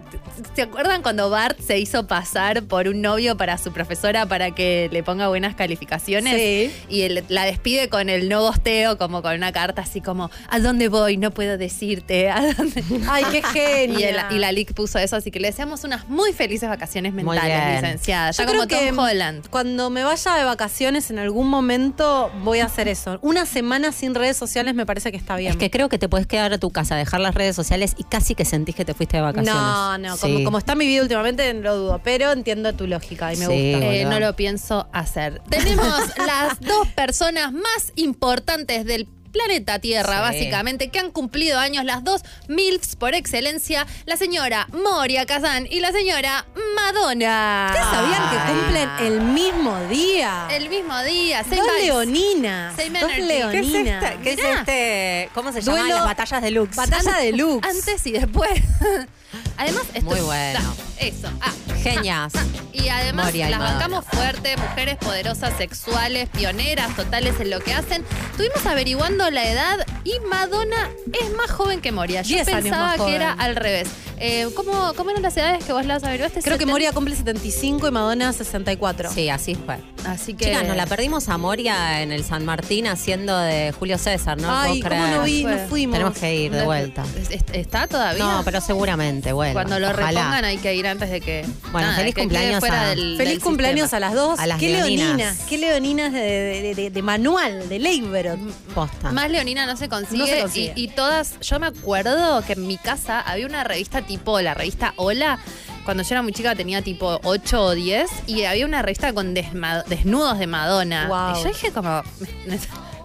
¿se 0.55 0.61
acuerdan 0.63 1.01
cuando 1.01 1.29
Bart 1.29 1.59
se 1.59 1.79
hizo 1.79 2.07
pasar 2.07 2.63
por 2.63 2.87
un 2.87 3.01
novio 3.01 3.37
para 3.37 3.57
su 3.57 3.71
profesora 3.71 4.25
para 4.25 4.51
que 4.51 4.89
le 4.91 5.03
ponga 5.03 5.27
buenas 5.27 5.55
calificaciones? 5.55 6.35
Sí. 6.35 6.71
Y 6.89 7.01
él 7.01 7.23
la 7.29 7.45
despide 7.45 7.89
con 7.89 8.09
el 8.09 8.29
no 8.29 8.41
gosteo, 8.41 8.97
como 8.97 9.21
con 9.21 9.35
una 9.35 9.51
carta 9.51 9.81
así 9.83 10.01
como, 10.01 10.29
¿a 10.49 10.59
dónde 10.59 10.87
voy? 10.89 11.17
No 11.17 11.31
puedo 11.31 11.57
decirte. 11.57 12.29
¿A 12.29 12.53
dónde? 12.53 12.83
Ay, 13.09 13.23
qué 13.31 13.41
genio. 13.43 13.99
Y, 13.99 14.03
el- 14.03 14.17
y 14.31 14.39
la 14.39 14.51
LIC 14.51 14.73
puso 14.73 14.97
eso, 14.99 15.15
así 15.15 15.29
que 15.31 15.39
le 15.39 15.47
deseamos 15.49 15.83
unas 15.83 16.07
muy 16.09 16.33
felices 16.33 16.67
vacaciones 16.67 17.13
Muy 17.13 17.23
mentales, 17.23 17.55
bien. 17.69 17.81
licenciada. 17.83 18.31
Ya 18.31 18.43
Yo 18.43 18.47
como 18.51 18.65
creo 18.65 18.79
que 18.79 18.87
Tom 18.87 18.99
Holland. 18.99 19.47
Cuando 19.49 19.89
me 19.89 20.03
vaya 20.03 20.35
de 20.35 20.43
vacaciones 20.43 21.09
en 21.11 21.19
algún 21.19 21.47
momento 21.47 22.31
voy 22.43 22.59
a 22.59 22.65
hacer 22.65 22.87
eso. 22.87 23.19
Una 23.21 23.45
semana 23.45 23.91
sin 23.91 24.15
redes 24.15 24.35
sociales 24.37 24.73
me 24.75 24.85
parece 24.85 25.11
que 25.11 25.17
está 25.17 25.35
bien. 25.35 25.51
Es 25.51 25.57
que 25.57 25.69
creo 25.69 25.89
que 25.89 25.97
te 25.99 26.09
puedes 26.09 26.22
quedar 26.27 26.53
a 26.53 26.57
tu 26.57 26.69
casa, 26.71 26.95
dejar 26.95 27.19
las 27.21 27.35
redes 27.35 27.55
sociales 27.55 27.93
y 27.97 28.03
casi 28.03 28.35
que 28.35 28.45
sentís 28.45 28.75
que 28.75 28.85
te 28.85 28.93
fuiste 28.93 29.17
de 29.17 29.23
vacaciones. 29.23 29.53
no, 29.61 29.97
no, 29.97 30.15
Sí. 30.17 30.21
como, 30.33 30.43
como 30.45 30.57
está 30.57 30.75
mi 30.75 30.85
vida 30.87 31.01
últimamente 31.01 31.53
lo 31.53 31.75
dudo, 31.75 32.01
pero 32.03 32.31
entiendo 32.31 32.73
tu 32.73 32.87
lógica 32.87 33.33
y 33.33 33.37
me 33.37 33.45
Sí. 33.47 33.71
gusta. 33.73 33.85
Eh, 33.93 34.05
no 34.05 34.19
lo 34.19 34.35
pienso 34.35 34.87
hacer. 34.93 35.41
Tenemos 35.49 35.85
las 36.27 36.59
dos 36.61 36.87
personas 36.89 37.51
más 37.51 37.91
importantes 37.95 38.85
del 38.85 39.07
planeta 39.33 39.79
Tierra, 39.79 40.13
Sí. 40.17 40.21
básicamente, 40.21 40.87
que 40.89 40.99
han 40.99 41.11
cumplido 41.11 41.59
años, 41.59 41.83
las 41.83 42.03
dos 42.05 42.21
MILFs 42.47 42.95
por 42.95 43.13
excelencia, 43.15 43.85
la 44.05 44.15
señora 44.15 44.67
Moria 44.71 45.25
Kazan 45.25 45.67
y 45.69 45.81
la 45.81 45.91
señora 45.91 46.45
Madonna. 46.75 47.67
¿Ustedes 47.73 47.87
sabían 47.91 48.29
que 48.29 48.53
cumplen 48.53 48.89
el 48.99 49.21
mismo 49.21 49.77
día? 49.89 50.47
El 50.51 50.69
mismo 50.69 50.97
día, 51.03 51.43
seis 51.47 51.59
Dos 51.61 51.71
leoninas. 51.81 52.75
Same 52.77 52.99
Dos 52.99 53.11
energy. 53.11 53.51
¿Qué 53.51 53.59
es, 53.59 53.67
leoninas. 53.67 54.03
este, 54.03 54.19
qué 54.23 54.33
es 54.33 54.39
este? 54.39 55.29
¿Cómo 55.33 55.51
se 55.51 55.61
llama? 55.61 55.79
Duelo- 55.79 55.95
Las 55.95 56.05
batallas 56.05 56.41
de 56.41 56.51
Lux. 56.51 56.75
Batalla 56.75 57.17
de 57.17 57.31
looks. 57.33 57.67
Antes 57.67 58.05
y 58.07 58.11
después. 58.11 58.51
Además, 59.57 59.83
esto 59.93 60.09
Muy 60.09 60.19
bueno. 60.21 60.59
Eso. 60.99 61.27
Ah, 61.41 61.51
Genias. 61.81 62.33
Y 62.71 62.87
además 62.89 63.25
Moria 63.25 63.47
y 63.47 63.51
las 63.51 63.59
Madonna. 63.59 63.79
bancamos 63.79 64.05
fuerte, 64.05 64.55
mujeres 64.57 64.97
poderosas, 64.97 65.57
sexuales, 65.57 66.29
pioneras, 66.29 66.95
totales 66.95 67.39
en 67.39 67.49
lo 67.49 67.59
que 67.59 67.73
hacen. 67.73 68.05
Estuvimos 68.31 68.65
averiguando 68.65 69.22
la 69.29 69.47
edad 69.49 69.85
y 70.03 70.13
Madonna 70.29 70.89
es 71.21 71.33
más 71.35 71.51
joven 71.51 71.81
que 71.81 71.91
Moria. 71.91 72.21
Yo 72.21 72.35
Diez 72.35 72.47
años 72.47 72.61
pensaba 72.63 72.85
más 72.85 72.93
que 72.95 72.99
joven. 73.01 73.13
era 73.15 73.31
al 73.33 73.55
revés. 73.55 73.87
Eh, 74.19 74.47
¿cómo, 74.55 74.93
¿Cómo 74.95 75.09
eran 75.09 75.21
las 75.23 75.35
edades 75.35 75.65
que 75.65 75.73
vos 75.73 75.85
las 75.85 76.03
averiguaste? 76.03 76.41
Creo 76.41 76.53
que 76.57 76.59
70. 76.63 76.71
Moria 76.71 76.91
cumple 76.93 77.15
75 77.15 77.87
y 77.87 77.91
Madonna 77.91 78.31
64. 78.31 79.11
Sí, 79.11 79.29
así 79.29 79.55
fue. 79.55 79.77
Así 80.05 80.33
que. 80.33 80.45
Chicas, 80.45 80.65
nos 80.67 80.77
la 80.77 80.85
perdimos 80.85 81.27
a 81.29 81.37
Moria 81.37 82.01
en 82.01 82.11
el 82.11 82.23
San 82.23 82.45
Martín 82.45 82.87
haciendo 82.87 83.37
de 83.37 83.73
Julio 83.77 83.97
César, 83.97 84.39
¿no? 84.39 84.47
Ay, 84.49 84.81
puedo 84.81 84.95
¿cómo 84.95 85.03
creer. 85.03 85.17
no 85.17 85.23
vi? 85.23 85.43
No 85.43 85.49
Fue. 85.49 85.67
fuimos. 85.67 85.93
Tenemos 85.97 86.17
que 86.17 86.35
ir 86.35 86.51
de 86.51 86.63
vuelta. 86.63 87.03
¿es- 87.29 87.43
¿Está 87.51 87.87
todavía? 87.87 88.23
No, 88.23 88.43
pero 88.45 88.61
seguramente, 88.61 89.33
bueno. 89.33 89.53
Cuando 89.53 89.79
lo 89.79 89.89
ojalá. 89.89 90.07
repongan 90.21 90.45
hay 90.45 90.57
que 90.57 90.73
ir 90.75 90.87
antes 90.87 91.09
de 91.09 91.19
que. 91.19 91.45
Bueno, 91.71 91.89
feliz 91.93 92.13
que 92.15 92.21
quede 92.21 92.23
cumpleaños 92.29 92.59
fuera 92.59 92.81
a- 92.81 92.89
del- 92.89 93.17
Feliz 93.17 93.39
cumpleaños 93.43 93.89
sistema. 93.89 93.97
a 93.97 94.09
las 94.11 94.13
dos. 94.15 94.39
A 94.39 94.47
las 94.47 94.59
qué 94.59 94.69
leoninas. 94.69 95.07
leoninas. 95.07 95.37
Qué 95.49 95.57
leoninas 95.57 96.13
de, 96.13 96.19
de- 96.21 96.75
de- 96.75 96.89
de 96.91 97.01
manual, 97.01 97.67
de 97.67 97.79
Leibero. 97.79 98.37
Posta. 98.73 99.11
Más 99.13 99.29
leonina 99.29 99.65
no 99.65 99.77
se 99.77 99.87
consigue. 99.89 100.17
No 100.19 100.25
se 100.27 100.39
consigue. 100.41 100.73
Y, 100.75 100.83
y 100.83 100.87
todas, 100.89 101.39
yo 101.41 101.59
me 101.59 101.67
acuerdo 101.67 102.43
que 102.45 102.53
en 102.53 102.67
mi 102.67 102.77
casa 102.77 103.19
había 103.21 103.45
una 103.45 103.63
revista 103.63 104.01
tipo, 104.01 104.39
la 104.41 104.53
revista 104.53 104.93
Hola. 104.97 105.39
Cuando 105.85 106.03
yo 106.03 106.09
era 106.13 106.21
muy 106.21 106.31
chica 106.31 106.55
tenía 106.55 106.81
tipo 106.81 107.19
8 107.25 107.61
o 107.61 107.71
10 107.71 108.09
y 108.27 108.43
había 108.45 108.65
una 108.65 108.81
revista 108.81 109.11
con 109.13 109.33
desnudos 109.33 110.39
de 110.39 110.47
Madonna. 110.47 111.07
Wow. 111.07 111.37
Y 111.39 111.43
yo 111.43 111.49
dije 111.49 111.71
como, 111.73 112.01
me, 112.47 112.57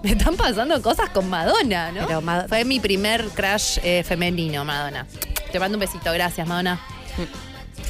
me 0.05 0.11
están 0.13 0.37
pasando 0.37 0.81
cosas 0.81 1.11
con 1.11 1.29
Madonna, 1.29 1.91
¿no? 1.91 2.07
Pero 2.07 2.21
Mad- 2.21 2.47
Fue 2.49 2.65
mi 2.65 2.79
primer 2.79 3.25
crush 3.31 3.79
eh, 3.83 4.05
femenino, 4.07 4.65
Madonna. 4.65 5.07
Te 5.51 5.59
mando 5.59 5.77
un 5.77 5.81
besito, 5.81 6.13
gracias, 6.13 6.47
Madonna. 6.47 6.79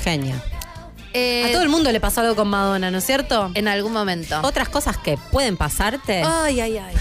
Genia. 0.02 0.42
Eh, 1.12 1.44
A 1.48 1.52
todo 1.52 1.62
el 1.62 1.68
mundo 1.68 1.90
le 1.92 2.00
pasó 2.00 2.20
algo 2.22 2.34
con 2.36 2.48
Madonna, 2.48 2.90
¿no 2.90 2.98
es 2.98 3.04
cierto? 3.04 3.50
En 3.54 3.68
algún 3.68 3.92
momento. 3.92 4.40
Otras 4.42 4.68
cosas 4.70 4.96
que 4.96 5.18
pueden 5.30 5.56
pasarte. 5.58 6.22
Ay, 6.24 6.60
ay, 6.60 6.78
ay. 6.78 6.94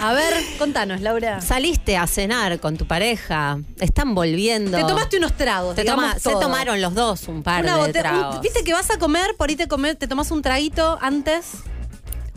A 0.00 0.12
ver, 0.12 0.32
contanos, 0.58 1.00
Laura. 1.00 1.40
Saliste 1.40 1.96
a 1.96 2.06
cenar 2.06 2.60
con 2.60 2.76
tu 2.76 2.86
pareja, 2.86 3.58
están 3.80 4.14
volviendo. 4.14 4.76
Te 4.78 4.84
tomaste 4.84 5.16
unos 5.18 5.32
tragos. 5.36 5.74
Te 5.74 5.82
se 5.82 6.30
tomaron 6.32 6.80
los 6.80 6.94
dos 6.94 7.26
un 7.28 7.42
par 7.42 7.64
Una 7.64 7.76
de 7.78 7.84
un- 7.86 7.92
tragos. 7.92 8.40
Viste 8.40 8.62
que 8.62 8.72
vas 8.72 8.90
a 8.90 8.98
comer, 8.98 9.34
por 9.36 9.48
ahí 9.48 9.56
te, 9.56 9.66
comer, 9.66 9.96
te 9.96 10.06
tomas 10.06 10.30
un 10.30 10.40
traguito 10.42 10.98
antes. 11.00 11.46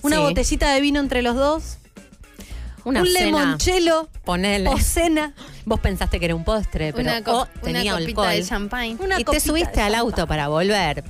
Una 0.01 0.15
Sí. 0.15 0.21
botellita 0.23 0.73
de 0.73 0.81
vino 0.81 0.99
entre 0.99 1.21
los 1.21 1.35
dos. 1.35 1.77
Una 2.83 3.01
un 3.01 3.07
cena, 3.07 3.25
limonchelo 3.25 4.09
Ponele. 4.25 4.67
o 4.67 4.79
cena. 4.79 5.33
Vos 5.65 5.79
pensaste 5.79 6.19
que 6.19 6.25
era 6.25 6.33
un 6.35 6.43
postre, 6.43 6.91
pero 6.93 7.11
una, 7.11 7.21
tenía 7.61 7.93
una 7.93 7.99
copita 8.01 8.21
alcohol. 8.21 8.29
de 8.41 8.43
champagne. 8.43 8.97
Una 8.99 9.19
y 9.19 9.23
te 9.23 9.39
subiste 9.39 9.81
al 9.81 9.93
auto 9.93 10.25
para 10.25 10.47
volver. 10.47 11.03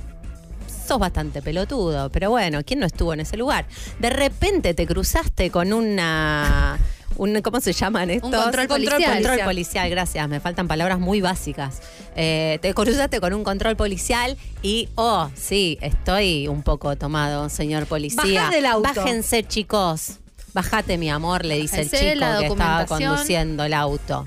Sos 0.86 0.98
bastante 0.98 1.42
pelotudo, 1.42 2.10
pero 2.10 2.30
bueno, 2.30 2.60
¿quién 2.64 2.80
no 2.80 2.86
estuvo 2.86 3.12
en 3.14 3.20
ese 3.20 3.36
lugar? 3.36 3.66
De 3.98 4.10
repente 4.10 4.74
te 4.74 4.86
cruzaste 4.86 5.50
con 5.50 5.72
una. 5.72 6.78
Un, 7.16 7.42
¿Cómo 7.42 7.60
se 7.60 7.72
llaman 7.72 8.10
estos? 8.10 8.34
control 8.34 8.68
policial. 8.68 9.14
Control 9.14 9.40
policial, 9.44 9.90
gracias. 9.90 10.28
Me 10.28 10.40
faltan 10.40 10.66
palabras 10.66 10.98
muy 10.98 11.20
básicas. 11.20 11.82
Eh, 12.16 12.58
te 12.62 12.72
cruzaste 12.72 13.20
con 13.20 13.34
un 13.34 13.44
control 13.44 13.76
policial 13.76 14.36
y, 14.62 14.88
oh, 14.94 15.30
sí, 15.34 15.78
estoy 15.82 16.48
un 16.48 16.62
poco 16.62 16.96
tomado, 16.96 17.48
señor 17.48 17.86
policía. 17.86 18.48
Del 18.50 18.66
auto. 18.66 18.88
Bájense, 18.94 19.44
chicos. 19.44 20.18
Bájate, 20.54 20.98
mi 20.98 21.10
amor, 21.10 21.44
le 21.44 21.58
dice 21.58 21.82
el 21.82 21.90
chico 21.90 22.26
que 22.38 22.46
estaba 22.46 22.86
conduciendo 22.86 23.64
el 23.64 23.74
auto. 23.74 24.26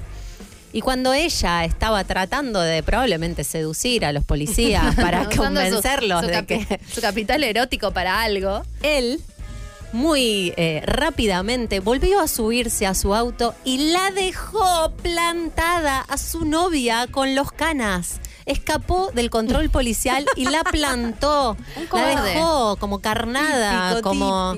Y 0.76 0.82
cuando 0.82 1.14
ella 1.14 1.64
estaba 1.64 2.04
tratando 2.04 2.60
de 2.60 2.84
probablemente 2.84 3.46
seducir 3.46 4.04
a 4.06 4.12
los 4.12 4.26
policías 4.26 4.94
para 4.98 5.32
su- 5.32 5.38
convencerlos 5.38 6.20
su, 6.22 6.28
de 6.28 6.46
que 6.46 6.80
su 6.94 7.00
capital 7.00 7.46
erótico 7.46 7.92
para 7.92 8.22
algo. 8.22 8.62
él 8.84 9.22
muy 9.94 10.54
eh, 10.58 10.82
rápidamente 10.86 11.80
volvió 11.80 12.20
a 12.20 12.28
subirse 12.28 12.86
a 12.86 12.94
su 12.94 13.16
auto 13.16 13.56
y 13.64 13.92
la 13.94 14.12
dejó 14.12 14.92
plantada 15.02 16.02
a 16.02 16.18
su 16.18 16.44
novia 16.44 17.08
con 17.10 17.34
los 17.36 17.54
canas. 17.54 18.20
Escapó 18.46 19.12
del 19.14 19.30
control 19.30 19.70
policial 19.70 20.26
y 20.36 20.44
la 20.50 20.64
plantó. 20.72 21.56
Un 21.78 21.88
la 22.02 22.22
dejó 22.22 22.76
como 22.76 23.00
carnada, 23.00 23.92
Típico, 23.92 24.10
como. 24.10 24.56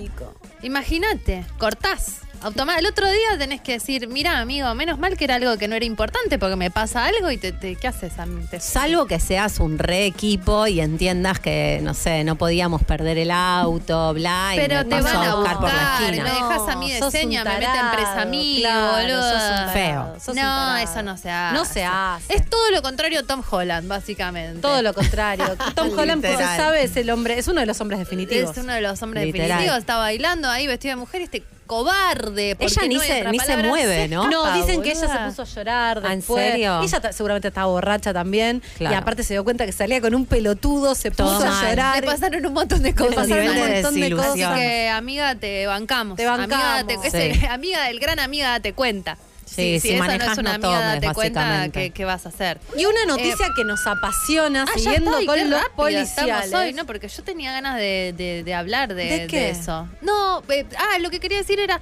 Imagínate, 0.64 1.46
cortás. 1.60 2.22
El 2.46 2.86
otro 2.86 3.08
día 3.12 3.38
tenés 3.40 3.62
que 3.62 3.74
decir, 3.74 4.08
mira 4.08 4.40
amigo, 4.40 4.74
menos 4.76 5.00
mal 5.00 5.18
que 5.18 5.24
era 5.26 5.36
algo 5.36 5.58
que 5.58 5.68
no 5.68 5.76
era 5.76 5.86
importante 5.86 6.38
porque 6.38 6.56
me 6.56 6.70
pasa 6.70 7.06
algo 7.06 7.32
y 7.32 7.38
te, 7.38 7.52
te- 7.52 7.76
¿qué 7.76 7.88
haces? 7.88 8.14
Te- 8.50 8.60
Salvo 8.60 9.06
que 9.08 9.20
seas 9.20 9.60
un 9.60 9.80
re 9.80 10.06
equipo 10.06 10.68
y 10.68 10.80
entiendas 10.80 11.40
que, 11.40 11.80
no 11.82 11.94
sé, 11.94 12.24
no 12.24 12.36
podíamos 12.36 12.84
perder 12.84 13.18
el 13.18 13.32
auto, 13.32 14.14
bla, 14.14 14.52
y 14.54 14.58
Pero 14.58 14.78
me 14.78 14.84
te 14.86 14.90
paso 15.02 15.18
van 15.20 15.28
a 15.30 15.36
buscar 15.36 15.56
por 15.60 15.74
la 15.74 16.00
esquina. 16.00 16.24
me 16.24 16.30
dejas 16.30 16.70
a 16.70 16.76
mí 16.78 16.92
de 16.92 17.12
seña, 17.12 17.44
me 17.44 17.50
meten 17.52 17.72
tarado, 17.72 17.92
presa 17.96 18.22
a 18.22 18.26
mí, 18.26 18.58
claro, 18.60 19.02
boludo. 19.02 19.24
sos 19.24 19.34
un 19.34 19.50
tarado, 19.50 19.72
Feo. 19.74 20.16
sos 20.24 20.36
no, 20.36 20.42
tarado. 20.42 20.78
eso 20.78 21.04
no 21.04 21.18
se 21.18 21.32
hace. 21.32 21.58
No 21.58 21.66
se 21.66 21.86
hace. 21.86 22.34
Es 22.36 22.50
todo 22.50 22.72
lo 22.72 22.82
contrario 22.84 23.20
a 23.20 23.24
Tom 23.24 23.42
Holland, 23.50 23.88
básicamente. 23.88 24.62
Todo 24.62 24.82
lo 24.84 24.94
contrario. 24.94 25.46
Tom 25.76 25.90
Holland, 25.98 26.22
pues, 26.22 26.34
se 26.34 26.38
Literal. 26.44 26.58
sabe, 26.58 26.84
es 26.84 26.96
el 26.98 27.10
hombre, 27.10 27.40
es 27.40 27.48
uno 27.48 27.60
de 27.62 27.66
los 27.66 27.82
hombres 27.82 28.00
definitivos. 28.00 28.52
Es 28.56 28.64
uno 28.64 28.74
de 28.74 28.82
los 28.82 29.02
hombres 29.02 29.26
Literal. 29.26 29.48
definitivos. 29.48 29.80
Está 29.80 29.98
bailando 29.98 30.48
ahí 30.50 30.68
vestido 30.68 30.92
de 30.94 30.96
mujer, 30.98 31.22
este 31.24 31.44
cobarde. 31.68 32.56
porque 32.56 32.74
Ella 32.74 32.88
ni 32.88 32.96
no 32.96 33.02
se- 33.02 33.24
ni 33.32 33.40
se 33.40 33.58
mueve, 33.58 34.08
¿no? 34.08 34.30
No, 34.30 34.54
dicen 34.54 34.82
que 34.82 34.92
ella 34.92 35.02
se 35.08 35.20
puso 35.30 35.42
a 35.44 35.46
llorar 35.46 36.02
¿Ah, 36.04 36.14
en 36.14 36.20
después. 36.20 36.44
serio? 36.52 36.82
Ella 36.82 37.12
seguramente 37.14 37.50
estaba 37.50 37.68
borracha 37.68 38.14
también. 38.14 38.62
Claro. 38.78 38.96
Y 38.96 38.98
aparte 38.98 39.24
se 39.24 39.34
dio 39.34 39.44
cuenta 39.44 39.66
que 39.66 39.72
salía 39.72 40.02
con 40.02 40.16
un 40.16 40.26
pelotudo, 40.26 40.96
se 40.96 41.12
puso 41.12 41.24
Todo 41.38 41.44
a 41.46 41.50
mal. 41.52 41.70
llorar. 41.70 41.96
Le 42.02 42.08
pasaron 42.08 42.46
un 42.46 42.54
montón 42.54 42.82
de 42.82 42.96
cosas. 42.96 43.16
pasaron 43.16 43.30
nivel 43.44 43.50
un 43.50 43.56
de 43.56 43.74
montón 43.74 43.94
de 43.94 44.00
desilusión. 44.02 44.32
cosas. 44.34 44.52
Así 44.52 44.60
que, 44.62 44.90
amiga, 44.90 45.36
te 45.36 45.68
bancamos. 45.68 46.18
Te 46.18 46.26
bancamos. 46.26 46.66
Amiga, 46.66 47.02
te- 47.02 47.10
Sí. 47.12 47.18
ese- 47.38 47.48
amiga 47.48 47.84
del 47.86 48.00
gran 48.00 48.20
amiga, 48.20 48.50
date 48.50 48.74
cuenta. 48.74 49.18
Sí, 49.48 49.80
si 49.80 49.90
eso 49.90 49.98
no 50.00 50.06
manejas, 50.08 50.32
es 50.34 50.38
una 50.38 50.58
no 50.58 50.68
amiga, 50.68 50.96
tomes, 51.00 51.14
cuenta 51.16 51.40
básicamente. 51.42 51.80
qué, 51.82 51.90
qué 51.92 52.06
vas 52.06 52.26
a 52.26 52.30
hacer. 52.30 52.60
Y 52.78 52.86
una 52.86 53.06
noticia 53.06 53.48
que 53.56 53.64
nos 53.64 53.88
apasiona, 53.88 54.66
Ah, 54.68 54.72
siguiendo 54.76 55.12
está, 55.12 55.24
y 55.24 55.26
con 55.26 55.36
qué 55.36 55.46
los 55.46 55.62
policiales. 55.76 56.54
hoy, 56.54 56.74
¿no? 56.74 56.86
Porque 56.86 57.08
yo 57.08 57.24
tenía 57.24 57.52
ganas 57.54 57.78
de, 57.78 58.14
de- 58.18 58.44
de 58.44 58.54
hablar 58.54 58.94
de, 58.94 59.06
¿De 59.06 59.20
de 59.20 59.28
qué? 59.28 59.50
eso. 59.50 59.88
No, 60.02 60.44
eh, 60.50 60.66
ah, 60.78 61.00
lo 61.00 61.10
que 61.10 61.20
quería 61.20 61.38
decir 61.38 61.60
era. 61.60 61.80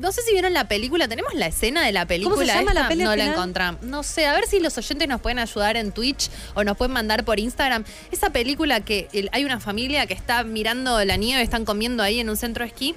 No 0.00 0.12
sé 0.12 0.22
si 0.22 0.30
vieron 0.32 0.52
la 0.52 0.68
película, 0.68 1.08
tenemos 1.08 1.34
la 1.34 1.46
escena 1.48 1.84
de 1.84 1.90
la 1.90 2.06
película. 2.06 2.44
llama 2.54 2.72
la 2.74 2.80
esta? 2.82 2.88
peli 2.88 3.02
al 3.02 3.08
No 3.08 3.16
la 3.16 3.24
encontramos. 3.24 3.82
No 3.82 4.02
sé, 4.04 4.24
a 4.26 4.32
ver 4.32 4.46
si 4.46 4.60
los 4.60 4.78
oyentes 4.78 5.08
nos 5.08 5.20
pueden 5.20 5.40
ayudar 5.40 5.76
en 5.76 5.90
Twitch 5.90 6.30
o 6.54 6.62
nos 6.62 6.76
pueden 6.76 6.92
mandar 6.92 7.24
por 7.24 7.40
Instagram. 7.40 7.84
Esa 8.12 8.30
película 8.30 8.80
que 8.82 9.08
el- 9.12 9.28
hay 9.32 9.44
una 9.44 9.58
familia 9.58 10.06
que 10.06 10.14
está 10.14 10.44
mirando 10.44 11.04
la 11.04 11.16
nieve, 11.16 11.42
están 11.42 11.64
comiendo 11.64 12.04
ahí 12.04 12.20
en 12.20 12.30
un 12.30 12.36
centro 12.36 12.62
de 12.64 12.68
esquí. 12.68 12.94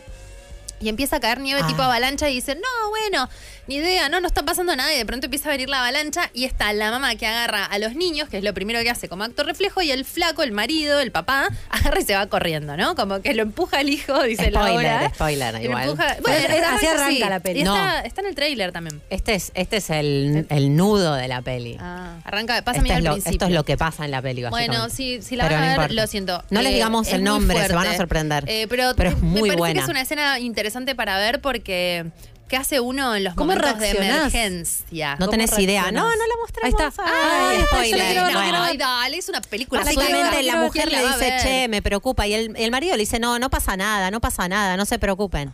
Y 0.84 0.90
empieza 0.90 1.16
a 1.16 1.20
caer 1.20 1.40
nieve 1.40 1.62
Ah. 1.64 1.68
tipo 1.68 1.82
avalancha 1.82 2.30
y 2.30 2.36
dicen, 2.36 2.60
no, 2.60 2.90
bueno, 2.90 3.30
ni 3.68 3.76
idea, 3.76 4.10
no, 4.10 4.20
no 4.20 4.28
está 4.28 4.44
pasando 4.44 4.76
nada. 4.76 4.94
Y 4.94 4.98
de 4.98 5.06
pronto 5.06 5.26
empieza 5.28 5.48
a 5.50 5.52
venir 5.54 5.70
la 5.70 5.80
avalancha 5.80 6.30
y 6.34 6.44
está 6.44 6.74
la 6.74 6.92
mamá 6.92 7.16
que 7.16 7.26
agarra 7.26 7.66
a 7.66 7.80
los 7.80 7.96
niños, 7.96 8.28
que 8.30 8.38
es 8.38 8.44
lo 8.44 8.54
primero 8.54 8.82
que 8.82 8.90
hace 8.90 9.08
como 9.08 9.24
acto 9.24 9.44
reflejo, 9.44 9.82
y 9.82 9.92
el 9.92 10.04
flaco, 10.06 10.44
el 10.44 10.52
marido, 10.52 11.00
el 11.00 11.12
papá, 11.12 11.48
agarra 11.70 12.00
y 12.02 12.04
se 12.04 12.16
va 12.16 12.28
corriendo, 12.28 12.76
¿no? 12.76 12.96
Como 12.96 13.22
que 13.22 13.34
lo 13.34 13.44
empuja 13.44 13.80
el 13.82 13.90
hijo, 13.90 14.22
dice 14.24 14.52
la 14.52 14.60
Spoiler, 14.68 14.94
hora. 14.94 15.10
spoiler, 15.14 15.62
igual. 15.64 15.90
empuja- 15.90 16.18
Pero 16.24 16.38
es- 16.38 16.44
está 16.50 16.76
así 16.76 16.86
bueno, 16.86 17.02
arranca 17.02 17.12
sí. 17.26 17.30
la 17.30 17.40
peli. 17.40 17.60
Y 17.60 17.62
está, 17.64 17.74
No. 18.02 18.06
está 18.08 18.22
en 18.22 18.28
el 18.28 18.36
tráiler 18.36 18.72
también. 18.74 19.02
Este 19.10 19.36
es, 19.36 19.52
este 19.56 19.78
es 19.78 19.90
el, 19.90 20.46
el 20.50 20.76
nudo 20.76 21.14
de 21.16 21.28
la 21.28 21.42
peli. 21.42 21.78
Ah, 21.80 22.18
arranca, 22.26 22.62
pasa 22.64 22.80
Este 22.80 22.94
al 22.94 23.04
lo- 23.04 23.12
principio. 23.14 23.32
esto 23.34 23.46
es 23.46 23.52
lo 23.52 23.64
que 23.64 23.78
pasa 23.78 24.04
en 24.06 24.12
la 24.12 24.22
peli, 24.22 24.44
Bueno, 24.50 24.90
si, 24.90 25.22
si 25.22 25.36
la 25.38 25.46
Pero 25.48 25.56
van 25.56 25.64
a 25.64 25.68
no 25.68 25.72
ver, 25.82 25.86
importa. 25.92 26.02
lo 26.02 26.08
siento. 26.08 26.44
No 26.50 26.62
les 26.62 26.72
Eh, 26.72 26.76
digamos 26.76 27.08
el 27.14 27.24
nombre, 27.24 27.66
se 27.66 27.74
van 27.74 27.88
a 27.88 27.96
sorprender. 27.96 28.44
Eh, 28.48 28.68
pero, 28.70 28.94
Pero 28.98 29.10
es 29.12 29.20
muy 29.22 29.44
me 29.52 29.56
parece 29.56 29.58
buena. 29.58 29.74
que 29.80 29.84
es 29.86 29.90
una 29.90 30.02
escena 30.02 30.40
interesante 30.40 30.73
para 30.96 31.18
ver 31.18 31.42
porque 31.42 32.06
¿qué 32.48 32.58
hace 32.58 32.80
uno 32.80 33.16
en 33.16 33.24
los 33.24 33.34
¿Cómo 33.36 33.54
momentos 33.54 33.80
de 33.80 33.94
reaccionás? 33.94 34.34
emergencia? 34.34 35.12
No 35.14 35.26
¿Cómo 35.26 35.32
tenés 35.32 35.58
idea. 35.60 35.92
No, 35.92 36.04
no 36.04 36.10
la 36.28 36.36
mostramos. 36.42 36.80
Ahí 36.80 36.88
está. 36.88 37.04
Ay, 37.06 37.58
Ay, 37.58 37.64
spoiler. 37.66 38.06
quiero 38.14 38.32
no. 38.32 38.64
Ay, 38.64 38.78
dale, 38.78 39.18
es 39.18 39.30
una 39.30 39.42
película. 39.42 39.84
Básicamente 39.84 40.44
la 40.44 40.58
mujer 40.58 40.88
¿Quién 40.90 41.02
le 41.02 41.08
dice, 41.08 41.20
ver? 41.30 41.42
che, 41.42 41.68
me 41.68 41.82
preocupa. 41.82 42.28
Y 42.28 42.34
el, 42.34 42.54
el 42.58 42.72
marido 42.72 42.96
le 42.96 43.02
dice, 43.02 43.20
no, 43.20 43.40
no 43.40 43.50
pasa 43.50 43.78
nada, 43.78 44.12
no 44.12 44.20
pasa 44.22 44.48
nada, 44.48 44.78
no 44.78 44.86
se 44.86 45.00
preocupen. 45.00 45.54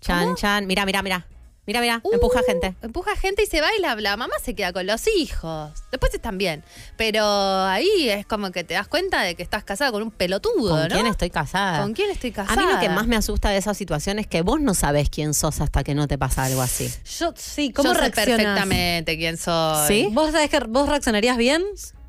Chan, 0.00 0.34
chan. 0.36 0.66
Mira, 0.66 0.86
mira, 0.86 1.02
mira. 1.02 1.26
Mira, 1.70 1.80
mira, 1.80 2.00
Uh, 2.02 2.14
empuja 2.14 2.40
gente. 2.44 2.74
Empuja 2.82 3.14
gente 3.14 3.44
y 3.44 3.46
se 3.46 3.60
va 3.60 3.68
y 3.78 3.80
la, 3.80 3.94
la 3.94 4.16
mamá 4.16 4.34
se 4.42 4.56
queda 4.56 4.72
con 4.72 4.88
los 4.88 5.06
hijos. 5.06 5.70
Después 5.92 6.12
están 6.12 6.36
bien. 6.36 6.64
Pero 6.96 7.24
ahí 7.24 8.08
es 8.10 8.26
como 8.26 8.50
que 8.50 8.64
te 8.64 8.74
das 8.74 8.88
cuenta 8.88 9.22
de 9.22 9.36
que 9.36 9.44
estás 9.44 9.62
casada 9.62 9.92
con 9.92 10.02
un 10.02 10.10
pelotudo, 10.10 10.70
¿Con 10.70 10.88
¿no? 10.88 10.88
quién 10.88 11.06
estoy 11.06 11.30
casada? 11.30 11.80
¿Con 11.80 11.94
quién 11.94 12.10
estoy 12.10 12.30
A 12.30 12.34
casada? 12.34 12.60
mí 12.60 12.72
lo 12.72 12.80
que 12.80 12.88
más 12.88 13.06
me 13.06 13.14
asusta 13.14 13.50
de 13.50 13.58
esa 13.58 13.72
situación 13.74 14.18
es 14.18 14.26
que 14.26 14.42
vos 14.42 14.60
no 14.60 14.74
sabés 14.74 15.10
quién 15.10 15.32
sos 15.32 15.60
hasta 15.60 15.84
que 15.84 15.94
no 15.94 16.08
te 16.08 16.18
pasa 16.18 16.42
algo 16.42 16.60
así. 16.60 16.92
Yo, 17.20 17.32
sí, 17.36 17.72
¿cómo 17.72 17.90
Yo 17.90 17.94
sé 17.94 18.10
perfectamente 18.10 19.16
quién 19.16 19.36
soy. 19.36 19.86
¿Sí? 19.86 20.08
¿Vos 20.10 20.32
sabés 20.32 20.50
que 20.50 20.58
vos 20.58 20.88
reaccionarías 20.88 21.36
bien? 21.36 21.62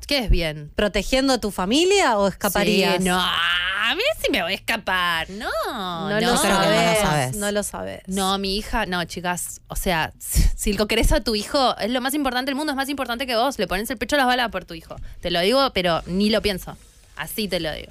¿Qué 0.06 0.18
es 0.18 0.30
bien? 0.30 0.70
¿Protegiendo 0.74 1.34
a 1.34 1.38
tu 1.38 1.50
familia 1.50 2.18
o 2.18 2.28
escaparías? 2.28 2.96
Sí, 2.98 3.04
no, 3.04 3.18
a 3.18 3.94
mí 3.94 4.02
sí 4.22 4.30
me 4.30 4.42
voy 4.42 4.52
a 4.52 4.54
escapar. 4.54 5.28
No, 5.30 5.48
No, 5.66 6.10
no. 6.10 6.20
lo 6.20 6.26
no 6.32 6.36
sabes. 6.36 7.36
No 7.36 7.50
lo 7.52 7.62
sabes. 7.62 8.02
No, 8.06 8.36
mi 8.38 8.56
hija, 8.56 8.86
no, 8.86 9.04
chicas. 9.04 9.60
O 9.68 9.76
sea, 9.76 10.12
si 10.18 10.72
lo 10.72 10.86
querés 10.86 11.12
a 11.12 11.20
tu 11.20 11.34
hijo, 11.34 11.76
es 11.78 11.90
lo 11.90 12.00
más 12.00 12.14
importante 12.14 12.50
del 12.50 12.56
mundo, 12.56 12.72
es 12.72 12.76
más 12.76 12.88
importante 12.88 13.26
que 13.26 13.36
vos. 13.36 13.58
Le 13.58 13.66
pones 13.66 13.88
el 13.90 13.98
pecho 13.98 14.16
a 14.16 14.18
las 14.18 14.26
balas 14.26 14.50
por 14.50 14.64
tu 14.64 14.74
hijo. 14.74 14.96
Te 15.20 15.30
lo 15.30 15.40
digo, 15.40 15.70
pero 15.72 16.02
ni 16.06 16.30
lo 16.30 16.42
pienso. 16.42 16.76
Así 17.16 17.48
te 17.48 17.60
lo 17.60 17.72
digo. 17.72 17.88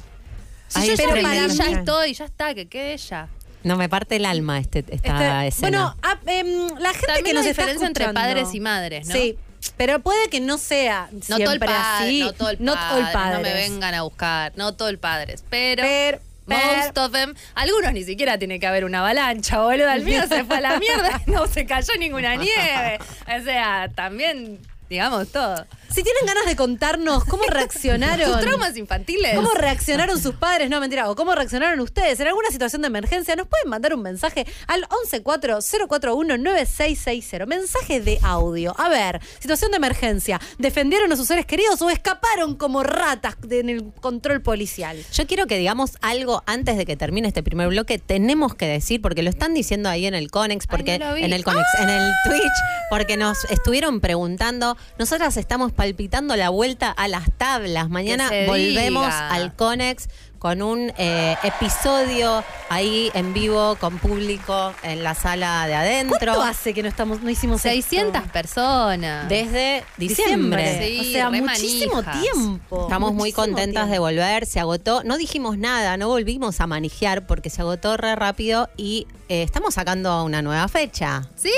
Si 0.67 0.79
Ay, 0.79 0.87
yo 0.89 0.93
ya, 0.95 0.97
pero 0.97 1.09
para 1.21 1.23
para 1.35 1.47
mí 1.47 1.53
ya 1.55 1.65
estoy, 1.79 2.13
ya 2.13 2.25
está, 2.25 2.53
que 2.55 2.67
quede 2.67 2.93
ella. 2.93 3.27
No 3.63 3.75
me 3.77 3.87
parte 3.89 4.15
el 4.15 4.25
alma 4.25 4.57
este, 4.57 4.79
esta 4.89 5.45
Este, 5.45 5.47
escena. 5.65 5.95
bueno, 5.95 5.97
ah, 6.01 6.17
em, 6.25 6.67
la 6.79 6.89
gente 6.93 7.05
También 7.07 7.25
que 7.25 7.33
la 7.33 7.39
nos 7.41 7.45
está 7.49 7.61
diferencia 7.61 7.87
entre 7.87 8.11
padres 8.13 8.53
y 8.55 8.59
madres, 8.59 9.07
¿no? 9.07 9.13
Sí, 9.13 9.37
pero 9.77 9.99
puede 9.99 10.29
que 10.29 10.39
no 10.39 10.57
sea 10.57 11.09
No 11.11 11.21
siempre 11.21 11.45
todo 11.45 11.53
el 11.53 11.59
padre, 11.59 12.05
así. 12.05 12.19
no 12.21 12.33
todo 12.33 12.49
el 12.49 12.57
No 12.59 12.73
padre, 12.73 12.89
todo 12.89 12.99
el 13.07 13.13
padre. 13.13 13.33
no 13.37 13.41
me 13.41 13.53
vengan 13.53 13.93
a 13.93 14.01
buscar, 14.03 14.51
no 14.55 14.73
todo 14.73 14.89
el 14.89 14.97
padre, 14.99 15.35
pero, 15.49 15.81
Pero- 15.83 16.19
most 16.47 16.97
of 16.97 17.11
them, 17.11 17.33
algunos 17.55 17.93
ni 17.93 18.03
siquiera 18.03 18.37
tiene 18.37 18.59
que 18.59 18.67
haber 18.67 18.83
una 18.85 18.99
avalancha, 18.99 19.59
boludo, 19.61 19.89
el 19.89 20.03
mío 20.03 20.23
se 20.27 20.43
fue 20.43 20.57
a 20.57 20.61
la 20.61 20.79
mierda, 20.79 21.21
no 21.27 21.47
se 21.47 21.65
cayó 21.65 21.93
ninguna 21.99 22.35
nieve, 22.35 22.99
o 23.39 23.43
sea, 23.43 23.89
también, 23.95 24.59
digamos 24.89 25.31
todo. 25.31 25.65
Si 25.93 26.03
tienen 26.03 26.25
ganas 26.25 26.45
de 26.45 26.55
contarnos 26.55 27.25
cómo 27.25 27.43
reaccionaron. 27.49 28.31
Sus 28.31 28.39
traumas 28.41 28.77
infantiles. 28.77 29.35
¿Cómo 29.35 29.51
reaccionaron 29.51 30.19
sus 30.21 30.35
padres? 30.35 30.69
No, 30.69 30.79
mentira. 30.79 31.09
O 31.09 31.15
cómo 31.15 31.35
reaccionaron 31.35 31.79
ustedes 31.81 32.19
en 32.19 32.27
alguna 32.27 32.49
situación 32.49 32.81
de 32.81 32.87
emergencia. 32.87 33.35
Nos 33.35 33.47
pueden 33.47 33.69
mandar 33.69 33.93
un 33.93 34.01
mensaje 34.01 34.45
al 34.67 34.85
114-041-9660. 35.11 37.45
Mensaje 37.45 38.01
de 38.01 38.19
audio. 38.23 38.73
A 38.79 38.89
ver, 38.89 39.21
situación 39.39 39.71
de 39.71 39.77
emergencia. 39.77 40.39
¿Defendieron 40.57 41.11
a 41.11 41.15
sus 41.15 41.27
seres 41.27 41.45
queridos 41.45 41.81
o 41.81 41.89
escaparon 41.89 42.55
como 42.55 42.83
ratas 42.83 43.35
en 43.49 43.69
el 43.69 43.91
control 43.99 44.41
policial? 44.41 44.97
Yo 45.11 45.27
quiero 45.27 45.47
que 45.47 45.57
digamos 45.57 45.97
algo 46.01 46.43
antes 46.45 46.77
de 46.77 46.85
que 46.85 46.95
termine 46.95 47.27
este 47.27 47.43
primer 47.43 47.67
bloque. 47.69 47.99
Tenemos 47.99 48.55
que 48.55 48.67
decir, 48.67 49.01
porque 49.01 49.23
lo 49.23 49.29
están 49.29 49.53
diciendo 49.53 49.89
ahí 49.89 50.05
en 50.05 50.13
el 50.13 50.31
Conex, 50.31 50.67
porque 50.67 50.99
no 50.99 51.09
lo 51.09 51.15
vi. 51.15 51.23
en 51.23 51.33
el 51.33 51.43
Conex, 51.43 51.67
en 51.79 51.89
el 51.89 52.11
Twitch, 52.23 52.41
porque 52.89 53.17
nos 53.17 53.43
estuvieron 53.45 53.99
preguntando. 53.99 54.77
Nosotras 54.97 55.35
estamos 55.37 55.71
palpitando 55.81 56.35
la 56.35 56.49
vuelta 56.49 56.91
a 56.91 57.07
las 57.07 57.31
tablas. 57.39 57.89
Mañana 57.89 58.29
volvemos 58.45 59.03
diga. 59.07 59.29
al 59.29 59.55
Conex 59.55 60.09
con 60.41 60.63
un 60.63 60.91
eh, 60.97 61.35
episodio 61.43 62.43
ahí 62.69 63.11
en 63.13 63.31
vivo 63.31 63.75
con 63.79 63.99
público 63.99 64.73
en 64.81 65.03
la 65.03 65.13
sala 65.13 65.67
de 65.67 65.75
adentro. 65.75 66.17
¿Cuánto 66.33 66.41
hace 66.41 66.73
que 66.73 66.81
no 66.81 66.89
estamos, 66.89 67.21
no 67.21 67.29
hicimos 67.29 67.61
600 67.61 68.15
esto? 68.23 68.33
personas. 68.33 69.29
Desde 69.29 69.83
diciembre. 69.97 70.79
Sí, 70.83 70.99
o 70.99 71.03
sea, 71.13 71.29
muchísimo 71.29 72.01
manijas. 72.01 72.21
tiempo. 72.23 72.81
Estamos 72.81 73.13
muy 73.13 73.31
contentas 73.31 73.87
de 73.91 73.99
volver, 73.99 74.47
se 74.47 74.59
agotó, 74.59 75.03
no 75.03 75.19
dijimos 75.19 75.59
nada, 75.59 75.95
no 75.97 76.07
volvimos 76.07 76.59
a 76.59 76.65
manejar 76.65 77.27
porque 77.27 77.51
se 77.51 77.61
agotó 77.61 77.95
re 77.97 78.15
rápido 78.15 78.67
y 78.77 79.05
eh, 79.29 79.43
estamos 79.43 79.75
sacando 79.75 80.23
una 80.23 80.41
nueva 80.41 80.67
fecha, 80.69 81.21
Sí. 81.35 81.51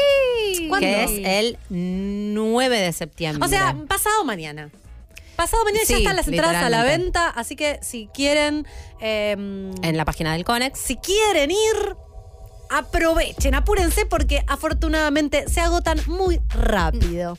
¿Cuándo? 0.67 0.85
que 0.85 1.03
es 1.05 1.11
el 1.23 1.57
9 1.69 2.79
de 2.81 2.91
septiembre. 2.91 3.45
O 3.45 3.49
sea, 3.49 3.73
pasado 3.87 4.25
mañana. 4.25 4.69
Pasado 5.35 5.63
mañana 5.63 5.83
ya 5.87 5.97
están 5.97 6.15
las 6.15 6.27
entradas 6.27 6.63
a 6.63 6.69
la 6.69 6.83
venta, 6.83 7.29
así 7.29 7.55
que 7.55 7.79
si 7.81 8.07
quieren, 8.13 8.67
em, 8.99 9.71
en 9.83 9.97
la 9.97 10.05
página 10.05 10.33
del 10.33 10.43
Conex. 10.43 10.79
si 10.79 10.95
quieren 10.97 11.51
ir, 11.51 11.95
aprovechen, 12.69 13.55
apúrense 13.55 14.05
porque 14.05 14.43
afortunadamente 14.47 15.49
se 15.49 15.61
agotan 15.61 15.99
muy 16.07 16.39
rápido. 16.49 17.37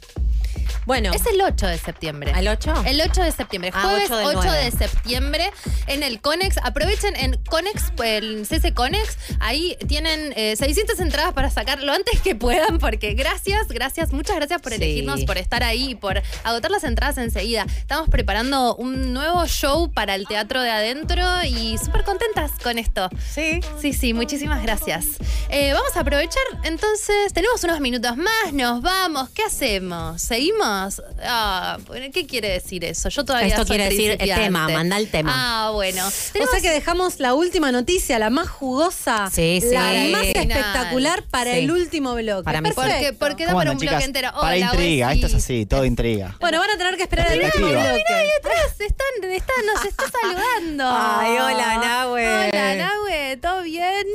Bueno, 0.87 1.12
Es 1.14 1.25
el 1.27 1.40
8 1.40 1.66
de 1.66 1.79
septiembre. 1.79 2.33
¿al 2.35 2.47
8? 2.47 2.75
El 2.87 3.01
8 3.01 3.23
de 3.23 3.33
septiembre, 3.33 3.70
Ah, 3.75 3.83
jueves 3.85 4.11
8 4.11 4.38
8, 4.38 4.40
del 4.53 4.64
de 4.64 4.70
9. 4.70 4.77
septiembre 4.79 5.51
en 5.87 6.03
el 6.03 6.20
Conex. 6.20 6.59
Aprovechen 6.62 7.16
en 7.16 7.38
Conex, 7.49 7.92
el 8.05 8.47
CC 8.47 8.75
Conex. 8.75 9.16
Ahí 9.40 9.77
tienen 9.88 10.35
eh, 10.37 10.57
600 10.57 11.01
entradas 11.01 11.33
para 11.33 11.49
sacar 11.51 11.83
lo 11.83 11.92
antes 11.92 12.20
que 12.20 12.35
puedan, 12.35 12.79
porque 12.79 13.14
gracias, 13.14 13.68
gracias, 13.68 14.12
muchas 14.12 14.37
gracias 14.37 14.61
por 14.61 14.73
Sí. 14.73 14.77
elegirnos, 14.77 15.25
por 15.25 15.38
estar 15.38 15.62
ahí 15.62 15.90
y 15.90 15.94
por 15.94 16.23
agotar 16.42 16.70
las 16.70 16.85
entradas 16.85 17.16
enseguida. 17.18 17.64
Estamos 17.79 18.09
preparando 18.11 18.75
un 18.77 19.12
nuevo 19.14 19.47
show 19.47 19.90
para 19.92 20.14
el 20.14 20.27
teatro 20.27 20.61
de 20.61 20.70
adentro 20.70 21.23
y 21.44 21.79
súper 21.79 22.05
contentas 22.05 22.51
con 22.62 22.79
esto. 22.79 23.09
Sí. 23.33 23.61
Sí, 23.81 23.92
sí, 23.94 24.12
muchísimas 24.12 24.62
gracias. 24.62 25.07
Eh, 25.49 25.73
vamos 25.73 25.97
a 25.97 26.01
aprovechar, 26.01 26.42
entonces, 26.64 27.33
tenemos 27.33 27.62
unos 27.64 27.81
minutos 27.81 28.16
más, 28.16 28.53
nos 28.53 28.83
vamos, 28.83 29.31
¿qué 29.31 29.44
hacemos? 29.44 30.20
¿Seguimos? 30.20 30.74
Ah, 31.23 31.79
¿qué 32.13 32.27
quiere 32.27 32.49
decir 32.51 32.85
eso? 32.85 33.09
Yo 33.09 33.25
todavía 33.25 33.49
Esto 33.49 33.67
soy 33.67 33.77
quiere 33.77 33.85
decir, 33.91 34.11
eh, 34.13 34.17
principiante. 34.17 34.45
tema, 34.45 34.69
manda 34.69 34.97
el 34.97 35.09
tema. 35.11 35.33
Ah, 35.35 35.71
bueno. 35.71 36.07
O 36.07 36.11
sea 36.11 36.61
que 36.61 36.71
dejamos 36.71 37.21
la 37.21 37.35
última 37.35 37.73
noticia, 37.73 38.19
la 38.19 38.31
más 38.31 38.49
jugosa, 38.49 39.31
Sí, 39.33 39.61
sí. 39.61 39.75
la 39.75 39.95
el 39.95 40.13
más 40.13 40.25
espectacular 40.25 41.23
para 41.31 41.53
Sí. 41.53 41.59
el 41.61 41.71
último 41.71 42.15
bloque. 42.15 42.45
Para 42.45 42.61
mí 42.61 42.69
sí. 42.71 42.75
porque, 42.75 42.91
Perfecto. 42.91 43.19
porque 43.27 43.45
da 43.45 43.51
¿Cómo 43.53 43.61
para 43.61 43.71
un 43.73 43.79
bloque 43.79 44.05
entero. 44.05 44.31
Para 44.41 44.57
intriga, 44.59 45.13
esto 45.13 45.27
es 45.27 45.35
así, 45.35 45.67
todo 45.67 45.85
intriga. 45.85 46.37
Bueno, 46.41 46.59
van 46.59 46.71
a 46.71 46.77
tener 46.79 46.97
que 46.97 47.03
esperar 47.05 47.31
el 47.33 47.45
último 47.45 47.69
bloque. 47.69 48.05
Ahí 48.09 48.29
atrás, 48.39 48.81
están, 48.81 49.31
están, 49.31 49.67
nos 49.75 49.85
está 49.85 50.05
saludando. 50.21 50.85
Ay, 50.87 51.33
hola, 51.33 51.79
Nahue. 51.79 52.49
Hola, 52.49 52.75
Nahue, 52.77 53.37
¿todo 53.41 53.63
bien? 53.63 54.07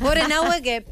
Pobre 0.00 0.26
Nahue 0.28 0.62
que. 0.62 0.84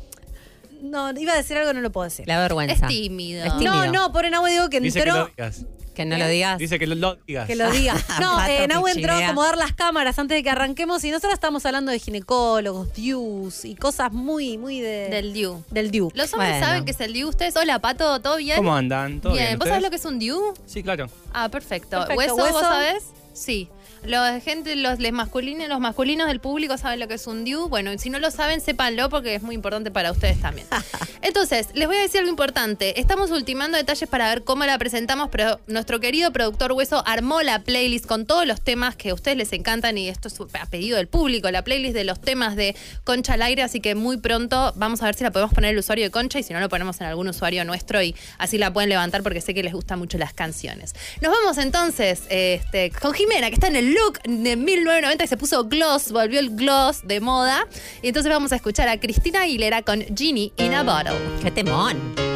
No, 0.84 1.10
iba 1.18 1.32
a 1.32 1.36
decir 1.36 1.56
algo, 1.56 1.72
no 1.72 1.80
lo 1.80 1.90
puedo 1.90 2.04
decir. 2.04 2.28
La 2.28 2.38
vergüenza. 2.40 2.74
Es 2.74 2.86
tímido. 2.92 3.42
Es 3.44 3.52
tímido. 3.58 3.86
No, 3.86 3.92
no, 3.92 4.12
pobre 4.12 4.30
Nahue 4.30 4.50
digo 4.50 4.68
que 4.68 4.80
Dice 4.80 5.02
que 5.02 5.08
entró. 5.08 5.22
lo 5.24 5.26
digas. 5.28 5.64
Que 5.94 6.04
no 6.04 6.18
lo 6.18 6.26
digas. 6.26 6.58
Dice 6.58 6.78
que 6.78 6.86
lo, 6.88 6.94
lo 6.96 7.16
digas. 7.26 7.46
Que 7.46 7.54
lo 7.56 7.70
diga. 7.70 7.94
No, 8.20 8.34
Pato 8.36 8.50
eh, 8.50 8.66
Nahue 8.68 8.90
entró 8.90 9.12
a 9.12 9.18
acomodar 9.24 9.56
las 9.56 9.72
cámaras 9.72 10.18
antes 10.18 10.36
de 10.36 10.42
que 10.42 10.50
arranquemos 10.50 11.02
y 11.04 11.10
nosotros 11.10 11.32
estamos 11.34 11.64
hablando 11.66 11.90
de 11.92 11.98
ginecólogos, 12.00 12.92
DIUs 12.94 13.64
y 13.64 13.76
cosas 13.76 14.12
muy, 14.12 14.58
muy 14.58 14.80
de. 14.80 15.08
Del 15.08 15.32
DIU. 15.32 15.62
del 15.70 15.90
DIU. 15.90 16.10
¿Los 16.14 16.32
hombres 16.34 16.50
Bueno. 16.50 16.66
saben 16.66 16.84
qué 16.84 16.90
es 16.90 17.00
el 17.00 17.12
DIU 17.12 17.28
ustedes? 17.28 17.56
Hola, 17.56 17.78
Pato, 17.78 18.20
¿todo 18.20 18.36
bien? 18.36 18.56
¿Cómo 18.56 18.74
andan? 18.74 19.20
¿Todo 19.20 19.32
bien? 19.34 19.46
bien. 19.46 19.58
¿Vos 19.58 19.68
sabés 19.68 19.82
lo 19.82 19.90
que 19.90 19.96
es 19.96 20.04
un 20.04 20.18
DIU? 20.18 20.52
Sí, 20.66 20.82
claro. 20.82 21.08
Ah, 21.32 21.48
perfecto. 21.48 21.90
Perfecto. 21.98 22.14
¿Hueso, 22.16 22.34
¿Hueso? 22.36 22.52
vos 22.52 22.62
sabés? 22.62 23.04
Sí. 23.32 23.68
Los 24.04 24.42
gente, 24.42 24.76
los 24.76 24.98
les 24.98 25.12
masculinos, 25.12 25.68
los 25.68 25.80
masculinos 25.80 26.28
del 26.28 26.40
público 26.40 26.76
saben 26.76 27.00
lo 27.00 27.08
que 27.08 27.14
es 27.14 27.26
un 27.26 27.44
DIU. 27.44 27.68
Bueno, 27.68 27.90
si 27.98 28.10
no 28.10 28.18
lo 28.18 28.30
saben, 28.30 28.60
sépanlo 28.60 29.08
porque 29.08 29.34
es 29.34 29.42
muy 29.42 29.54
importante 29.54 29.90
para 29.90 30.12
ustedes 30.12 30.40
también. 30.40 30.66
Entonces, 31.22 31.68
les 31.72 31.86
voy 31.86 31.96
a 31.96 32.00
decir 32.00 32.20
algo 32.20 32.30
importante. 32.30 33.00
Estamos 33.00 33.30
ultimando 33.30 33.78
detalles 33.78 34.08
para 34.08 34.28
ver 34.28 34.44
cómo 34.44 34.64
la 34.66 34.76
presentamos, 34.78 35.30
pero 35.30 35.58
nuestro 35.66 36.00
querido 36.00 36.32
productor 36.32 36.72
Hueso 36.72 37.02
armó 37.06 37.40
la 37.42 37.60
playlist 37.60 38.04
con 38.04 38.26
todos 38.26 38.46
los 38.46 38.60
temas 38.60 38.94
que 38.94 39.10
a 39.10 39.14
ustedes 39.14 39.38
les 39.38 39.52
encantan 39.52 39.96
y 39.96 40.08
esto 40.08 40.28
es 40.28 40.38
a 40.40 40.66
pedido 40.66 40.98
del 40.98 41.08
público, 41.08 41.50
la 41.50 41.64
playlist 41.64 41.94
de 41.94 42.04
los 42.04 42.20
temas 42.20 42.56
de 42.56 42.76
Concha 43.04 43.34
al 43.34 43.42
aire, 43.42 43.62
así 43.62 43.80
que 43.80 43.94
muy 43.94 44.18
pronto 44.18 44.72
vamos 44.76 45.02
a 45.02 45.06
ver 45.06 45.14
si 45.14 45.24
la 45.24 45.30
podemos 45.30 45.54
poner 45.54 45.70
el 45.70 45.78
usuario 45.78 46.04
de 46.04 46.10
Concha 46.10 46.38
y 46.38 46.42
si 46.42 46.52
no 46.52 46.60
lo 46.60 46.68
ponemos 46.68 47.00
en 47.00 47.06
algún 47.06 47.28
usuario 47.28 47.64
nuestro 47.64 48.02
y 48.02 48.14
así 48.38 48.58
la 48.58 48.72
pueden 48.72 48.90
levantar 48.90 49.22
porque 49.22 49.40
sé 49.40 49.54
que 49.54 49.62
les 49.62 49.72
gustan 49.72 49.98
mucho 49.98 50.18
las 50.18 50.34
canciones. 50.34 50.94
Nos 51.22 51.32
vamos 51.32 51.56
entonces 51.58 52.24
este, 52.28 52.90
con 52.90 53.14
Jimena, 53.14 53.48
que 53.48 53.54
está 53.54 53.68
en 53.68 53.76
el 53.76 53.93
look 53.94 54.20
de 54.22 54.56
1990 54.56 55.24
y 55.24 55.26
se 55.26 55.36
puso 55.36 55.64
gloss, 55.64 56.12
volvió 56.12 56.40
el 56.40 56.56
gloss 56.56 57.06
de 57.06 57.20
moda. 57.20 57.66
Y 58.02 58.08
entonces 58.08 58.30
vamos 58.30 58.52
a 58.52 58.56
escuchar 58.56 58.88
a 58.88 58.98
Cristina 58.98 59.42
Aguilera 59.42 59.82
con 59.82 60.02
Genie 60.16 60.52
in 60.56 60.74
a 60.74 60.82
Bottle. 60.82 61.18
¡Qué 61.42 61.50
temón! 61.50 62.33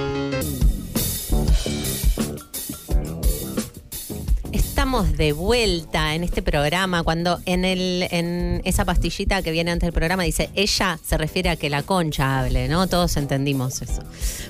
Estamos 4.78 5.16
de 5.16 5.32
vuelta 5.32 6.14
en 6.14 6.22
este 6.22 6.40
programa 6.40 7.02
cuando 7.02 7.40
en, 7.46 7.64
el, 7.64 8.06
en 8.12 8.62
esa 8.64 8.84
pastillita 8.84 9.42
que 9.42 9.50
viene 9.50 9.72
antes 9.72 9.88
del 9.88 9.92
programa 9.92 10.22
dice 10.22 10.50
ella 10.54 11.00
se 11.04 11.18
refiere 11.18 11.50
a 11.50 11.56
que 11.56 11.68
la 11.68 11.82
concha 11.82 12.38
hable, 12.38 12.68
¿no? 12.68 12.86
Todos 12.86 13.16
entendimos 13.16 13.82
eso. 13.82 14.04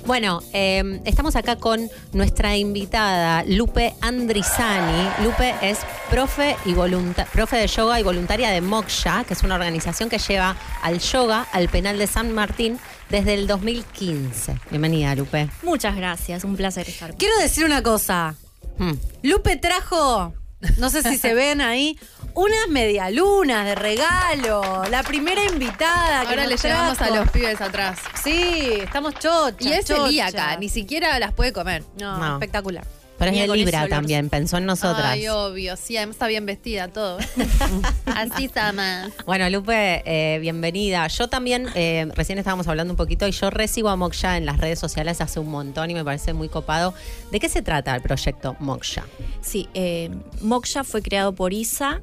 Bueno, 0.05 0.43
eh, 0.53 1.01
estamos 1.07 1.35
acá 1.35 1.57
con 1.57 1.89
nuestra 2.13 2.59
invitada 2.59 3.43
Lupe 3.45 3.95
Andrisani. 4.03 5.25
Lupe 5.25 5.55
es 5.63 5.79
profe, 6.11 6.57
y 6.67 6.75
profe 6.75 7.57
de 7.57 7.67
yoga 7.67 7.99
y 7.99 8.03
voluntaria 8.03 8.51
de 8.51 8.61
Moksha, 8.61 9.25
que 9.25 9.33
es 9.33 9.43
una 9.43 9.55
organización 9.55 10.11
que 10.11 10.19
lleva 10.19 10.59
al 10.83 10.99
yoga 10.99 11.47
al 11.53 11.71
penal 11.71 11.97
de 11.97 12.07
San 12.07 12.35
Martín 12.35 12.79
desde 13.09 13.33
el 13.33 13.47
2015. 13.47 14.59
Bienvenida, 14.69 15.15
Lupe. 15.15 15.49
Muchas 15.63 15.97
gracias, 15.97 16.45
un 16.45 16.55
placer 16.55 16.87
estar. 16.87 17.15
Quiero 17.17 17.39
decir 17.39 17.65
una 17.65 17.83
cosa. 17.83 18.37
Mm. 18.79 18.93
Lupe 19.23 19.57
trajo, 19.57 20.33
no 20.79 20.91
sé 20.91 21.03
si 21.03 21.19
se 21.19 21.35
ven 21.35 21.61
ahí, 21.61 21.99
unas 22.35 22.69
medialunas 22.69 23.65
de 23.67 23.75
regalo. 23.75 24.85
La 24.91 25.03
primera 25.03 25.45
invitada 25.45 26.23
que 26.23 26.29
Ahora 26.29 26.43
nos 26.45 26.51
le 26.63 26.69
llevamos 26.69 27.01
a 27.01 27.11
los 27.11 27.31
pibes 27.31 27.61
atrás. 27.61 27.99
Sí, 28.23 28.71
estamos 28.83 29.15
chochas. 29.15 29.61
Y 29.67 29.73
es 29.73 29.85
chochas. 29.85 30.05
celíaca, 30.05 30.57
ni 30.57 30.69
siquiera 30.69 31.19
las 31.19 31.33
puede 31.33 31.53
comer. 31.53 31.83
No, 31.99 32.17
No. 32.19 32.35
espectacular. 32.35 32.85
Pero 33.19 33.33
es 33.33 33.49
de 33.49 33.57
Libra 33.57 33.89
también, 33.89 34.31
pensó 34.31 34.59
en 34.59 34.67
nosotras. 34.67 35.07
Ay, 35.07 35.29
obvio. 35.29 35.77
Sí, 35.77 35.97
además 35.97 36.15
está 36.17 36.29
bien 36.29 36.47
vestida, 36.47 36.89
todo. 36.89 37.19
Así 38.07 38.45
está 38.45 38.73
más. 38.73 39.13
Bueno, 39.27 39.51
Lupe, 39.51 40.03
eh, 40.05 40.39
bienvenida. 40.39 41.07
Yo 41.09 41.29
también, 41.29 41.69
eh, 41.75 42.09
recién 42.15 42.39
estábamos 42.39 42.69
hablando 42.69 42.93
un 42.93 42.97
poquito 42.97 43.27
y 43.27 43.33
yo 43.33 43.51
recibo 43.51 43.89
a 43.89 43.97
Moksha 43.97 44.37
en 44.37 44.47
las 44.47 44.59
redes 44.59 44.79
sociales 44.79 45.21
hace 45.21 45.41
un 45.41 45.51
montón 45.51 45.91
y 45.91 45.95
me 45.95 46.05
parece 46.05 46.33
muy 46.33 46.49
copado. 46.49 46.95
¿De 47.33 47.41
qué 47.41 47.49
se 47.49 47.63
trata 47.63 47.95
el 47.95 48.03
proyecto 48.03 48.57
Moksha? 48.61 49.05
Sí, 49.41 49.69
eh, 49.75 50.11
Moksha 50.41 50.85
fue 50.85 51.03
creado 51.03 51.35
por 51.35 51.53
Isa 51.53 52.01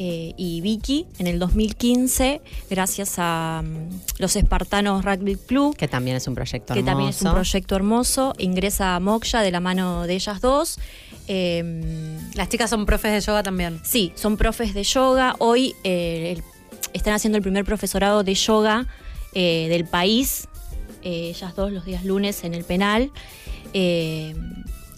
eh, 0.00 0.32
y 0.36 0.60
Vicky 0.60 1.06
en 1.18 1.26
el 1.26 1.38
2015 1.40 2.40
gracias 2.70 3.16
a 3.18 3.62
mm, 3.64 4.20
los 4.20 4.36
Espartanos 4.36 5.04
Rugby 5.04 5.34
Club, 5.36 5.76
Que 5.76 5.88
también 5.88 6.16
es 6.16 6.26
un 6.28 6.34
proyecto 6.36 6.72
que 6.72 6.82
también 6.84 7.10
es 7.10 7.20
un 7.20 7.26
hermoso. 7.26 7.34
proyecto 7.50 7.74
hermoso. 7.76 8.32
Ingresa 8.38 8.94
a 8.94 9.00
Moksha 9.00 9.42
de 9.42 9.50
la 9.50 9.58
mano 9.60 10.06
de 10.06 10.14
ellas 10.14 10.40
dos. 10.40 10.78
Eh, 11.26 12.16
Las 12.34 12.48
chicas 12.48 12.70
son 12.70 12.86
profes 12.86 13.12
de 13.12 13.20
yoga 13.20 13.42
también. 13.42 13.80
Sí, 13.84 14.12
son 14.14 14.36
profes 14.36 14.72
de 14.72 14.84
yoga. 14.84 15.34
Hoy 15.40 15.74
eh, 15.84 16.34
el- 16.36 16.42
están 16.94 17.12
haciendo 17.14 17.36
el 17.36 17.42
primer 17.42 17.64
profesorado 17.64 18.22
de 18.22 18.34
yoga 18.34 18.86
eh, 19.34 19.66
del 19.68 19.84
país. 19.84 20.46
eh, 21.02 21.30
ellas 21.34 21.54
dos 21.56 21.70
los 21.72 21.84
días 21.84 22.04
lunes 22.04 22.44
en 22.44 22.54
el 22.54 22.64
penal. 22.64 23.10
Eh, 23.74 24.34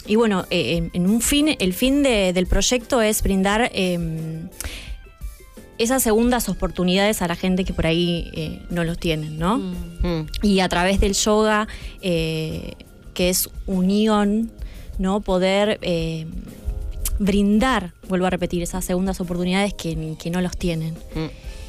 y 0.07 0.17
bueno, 0.17 0.47
eh, 0.51 0.77
en, 0.77 0.91
en 0.95 1.09
un 1.11 1.21
fin, 1.21 1.57
el 1.59 1.73
fin 1.75 2.03
de- 2.03 2.33
del 2.33 2.47
proyecto 2.47 3.01
es 3.03 3.23
brindar 3.23 3.71
eh, 3.75 3.99
esas 5.81 6.03
segundas 6.03 6.49
oportunidades 6.51 7.23
a 7.23 7.27
la 7.29 7.37
gente 7.37 7.65
que 7.65 7.73
por 7.73 7.87
ahí 7.87 8.31
eh, 8.35 8.63
no 8.69 8.85
los 8.85 8.99
tienen, 8.99 9.39
¿no? 9.39 9.59
Mm. 9.59 10.27
y 10.43 10.61
a 10.61 10.69
través 10.69 11.01
del 11.01 11.15
yoga, 11.15 11.69
eh, 12.03 12.75
que 13.15 13.31
es 13.31 13.49
unión, 13.67 14.51
¿no? 14.99 15.21
Poder 15.21 15.79
eh, 15.83 16.27
brindar, 17.19 17.93
vuelvo 18.09 18.27
a 18.27 18.31
repetir, 18.31 18.63
esas 18.63 18.85
segundas 18.85 19.21
oportunidades 19.21 19.73
que, 19.75 20.17
que 20.19 20.31
no 20.31 20.41
los 20.43 20.57
tienen 20.57 20.95
Mm. 21.15 21.27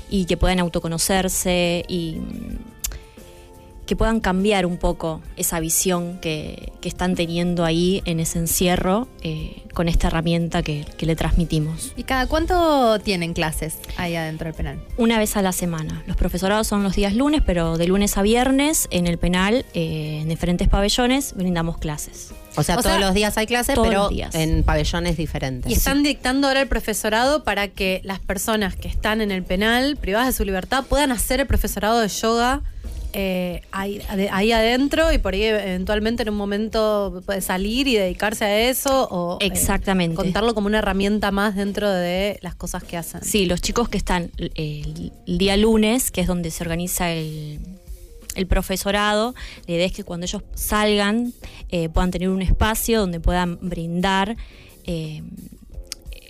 y 0.10 0.26
que 0.26 0.36
puedan 0.36 0.60
autoconocerse 0.60 1.86
y 1.88 2.18
que 3.92 3.98
puedan 3.98 4.22
cambiar 4.22 4.66
un 4.66 4.78
poco 4.78 5.22
esa 5.36 5.60
visión 5.60 6.18
que, 6.22 6.72
que 6.80 6.88
están 6.88 7.14
teniendo 7.14 7.66
ahí 7.66 8.02
en 8.06 8.22
ese 8.22 8.40
encierro 8.40 9.10
eh, 9.22 9.64
con 9.74 9.90
esta 9.90 10.08
herramienta 10.08 10.64
que, 10.64 10.86
que 10.96 11.06
le 11.06 11.18
transmitimos. 11.18 11.92
¿Y 11.98 12.04
cada 12.04 12.26
cuánto 12.26 13.00
tienen 13.00 13.34
clases 13.34 13.80
ahí 13.98 14.16
adentro 14.16 14.46
del 14.46 14.54
penal? 14.54 14.82
Una 14.96 15.20
vez 15.20 15.36
a 15.36 15.42
la 15.42 15.52
semana. 15.52 16.04
Los 16.08 16.16
profesorados 16.16 16.68
son 16.68 16.84
los 16.84 16.96
días 16.96 17.14
lunes, 17.16 17.42
pero 17.46 17.78
de 17.78 17.86
lunes 17.88 18.18
a 18.18 18.22
viernes 18.22 18.88
en 18.92 19.08
el 19.08 19.18
penal, 19.18 19.66
eh, 19.74 20.20
en 20.22 20.30
diferentes 20.30 20.70
pabellones, 20.70 21.34
brindamos 21.36 21.78
clases. 21.78 22.32
O 22.56 22.64
sea, 22.64 22.76
O 22.76 22.82
todos 22.82 22.96
sea, 22.96 23.06
los 23.06 23.14
días 23.14 23.38
hay 23.38 23.46
clases, 23.46 23.78
pero 23.78 24.10
en 24.32 24.64
pabellones 24.64 25.18
diferentes. 25.18 25.70
Y 25.70 25.76
están 25.76 26.02
dictando 26.02 26.48
ahora 26.48 26.62
el 26.62 26.70
profesorado 26.70 27.44
para 27.44 27.68
que 27.68 28.00
las 28.06 28.22
personas 28.22 28.74
que 28.78 28.88
están 28.88 29.20
en 29.20 29.32
el 29.32 29.44
penal, 29.44 29.98
privadas 29.98 30.28
de 30.28 30.34
su 30.34 30.46
libertad, 30.46 30.86
puedan 30.88 31.12
hacer 31.12 31.42
el 31.42 31.48
profesorado 31.48 32.00
de 32.00 32.08
yoga 32.08 32.62
eh, 33.14 33.62
ahí, 33.72 34.00
ade- 34.10 34.30
ahí 34.32 34.52
adentro 34.52 35.12
y 35.12 35.18
por 35.18 35.34
ahí 35.34 35.44
eventualmente 35.44 36.24
en 36.24 36.30
un 36.30 36.36
momento 36.36 37.22
puede 37.26 37.42
salir 37.42 37.88
y 37.88 37.96
dedicarse 37.96 38.46
a 38.46 38.70
eso 38.70 39.08
o 39.12 39.38
eh, 39.42 39.46
Exactamente. 39.48 40.16
contarlo 40.16 40.54
como 40.54 40.68
una 40.68 40.80
herramienta 40.80 41.32
más 41.32 41.56
dentro 41.56 41.90
de 41.90 42.40
las 42.42 42.56
cosas 42.56 42.84
que 42.84 42.98
hacen. 42.98 43.24
Sí, 43.24 43.46
los 43.46 43.62
chicos 43.62 43.90
que 43.90 43.98
están 43.98 44.32
eh, 44.38 44.50
el, 44.56 45.12
el 45.28 45.38
día 45.38 45.58
lunes, 45.58 46.12
que 46.12 46.22
es 46.22 46.28
donde 46.28 46.52
se 46.52 46.64
organiza 46.64 47.12
el, 47.12 47.60
el 48.36 48.48
profesorado, 48.48 49.36
la 49.68 49.74
idea 49.76 49.86
es 49.86 49.92
que 49.92 50.04
cuando 50.04 50.26
ellos 50.26 50.44
salgan 50.56 51.34
eh, 51.70 51.90
puedan 51.90 52.12
tener 52.12 52.30
un 52.30 52.42
espacio 52.42 53.00
donde 53.02 53.20
puedan 53.20 53.58
brindar 53.62 54.38
eh, 54.86 55.22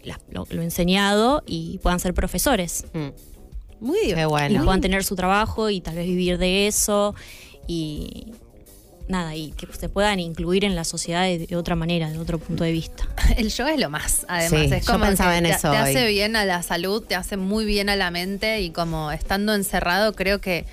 la- 0.03 0.19
lo, 0.31 0.47
lo 0.49 0.61
enseñado 0.63 1.43
y 1.45 1.77
puedan 1.83 1.99
ser 1.99 2.13
profesores. 2.15 2.85
Mm. 2.93 3.09
Muy 3.81 3.99
divertido. 3.99 4.27
y 4.27 4.29
bueno. 4.29 4.63
puedan 4.63 4.79
tener 4.79 5.03
su 5.03 5.15
trabajo 5.17 5.69
y 5.69 5.81
tal 5.81 5.95
vez 5.95 6.05
vivir 6.05 6.37
de 6.37 6.67
eso 6.67 7.13
y 7.67 8.27
nada, 9.07 9.35
y 9.35 9.51
que 9.51 9.67
se 9.77 9.89
puedan 9.89 10.19
incluir 10.21 10.63
en 10.63 10.75
la 10.75 10.85
sociedad 10.85 11.23
de, 11.23 11.45
de 11.45 11.55
otra 11.57 11.75
manera, 11.75 12.09
de 12.09 12.17
otro 12.17 12.39
punto 12.39 12.63
de 12.63 12.71
vista. 12.71 13.07
El 13.37 13.49
yoga 13.49 13.73
es 13.73 13.79
lo 13.79 13.89
más, 13.89 14.25
además. 14.29 14.49
Sí, 14.69 14.73
es 14.73 14.85
yo 14.85 14.93
como 14.93 15.05
pensaba 15.05 15.31
que 15.31 15.37
en 15.39 15.43
te, 15.43 15.49
eso 15.51 15.71
te 15.71 15.77
hoy. 15.81 15.89
hace 15.89 16.07
bien 16.07 16.35
a 16.37 16.45
la 16.45 16.63
salud, 16.63 17.03
te 17.03 17.15
hace 17.15 17.35
muy 17.35 17.65
bien 17.65 17.89
a 17.89 17.95
la 17.97 18.09
mente 18.09 18.61
y 18.61 18.69
como 18.69 19.11
estando 19.11 19.53
encerrado 19.53 20.13
creo 20.13 20.39
que, 20.39 20.65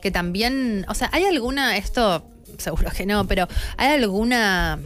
que 0.00 0.10
también, 0.12 0.86
o 0.88 0.94
sea, 0.94 1.10
¿hay 1.12 1.24
alguna, 1.24 1.76
esto 1.76 2.22
seguro 2.58 2.90
que 2.90 3.06
no, 3.06 3.26
pero 3.26 3.48
¿hay 3.76 3.88
alguna, 3.94 4.78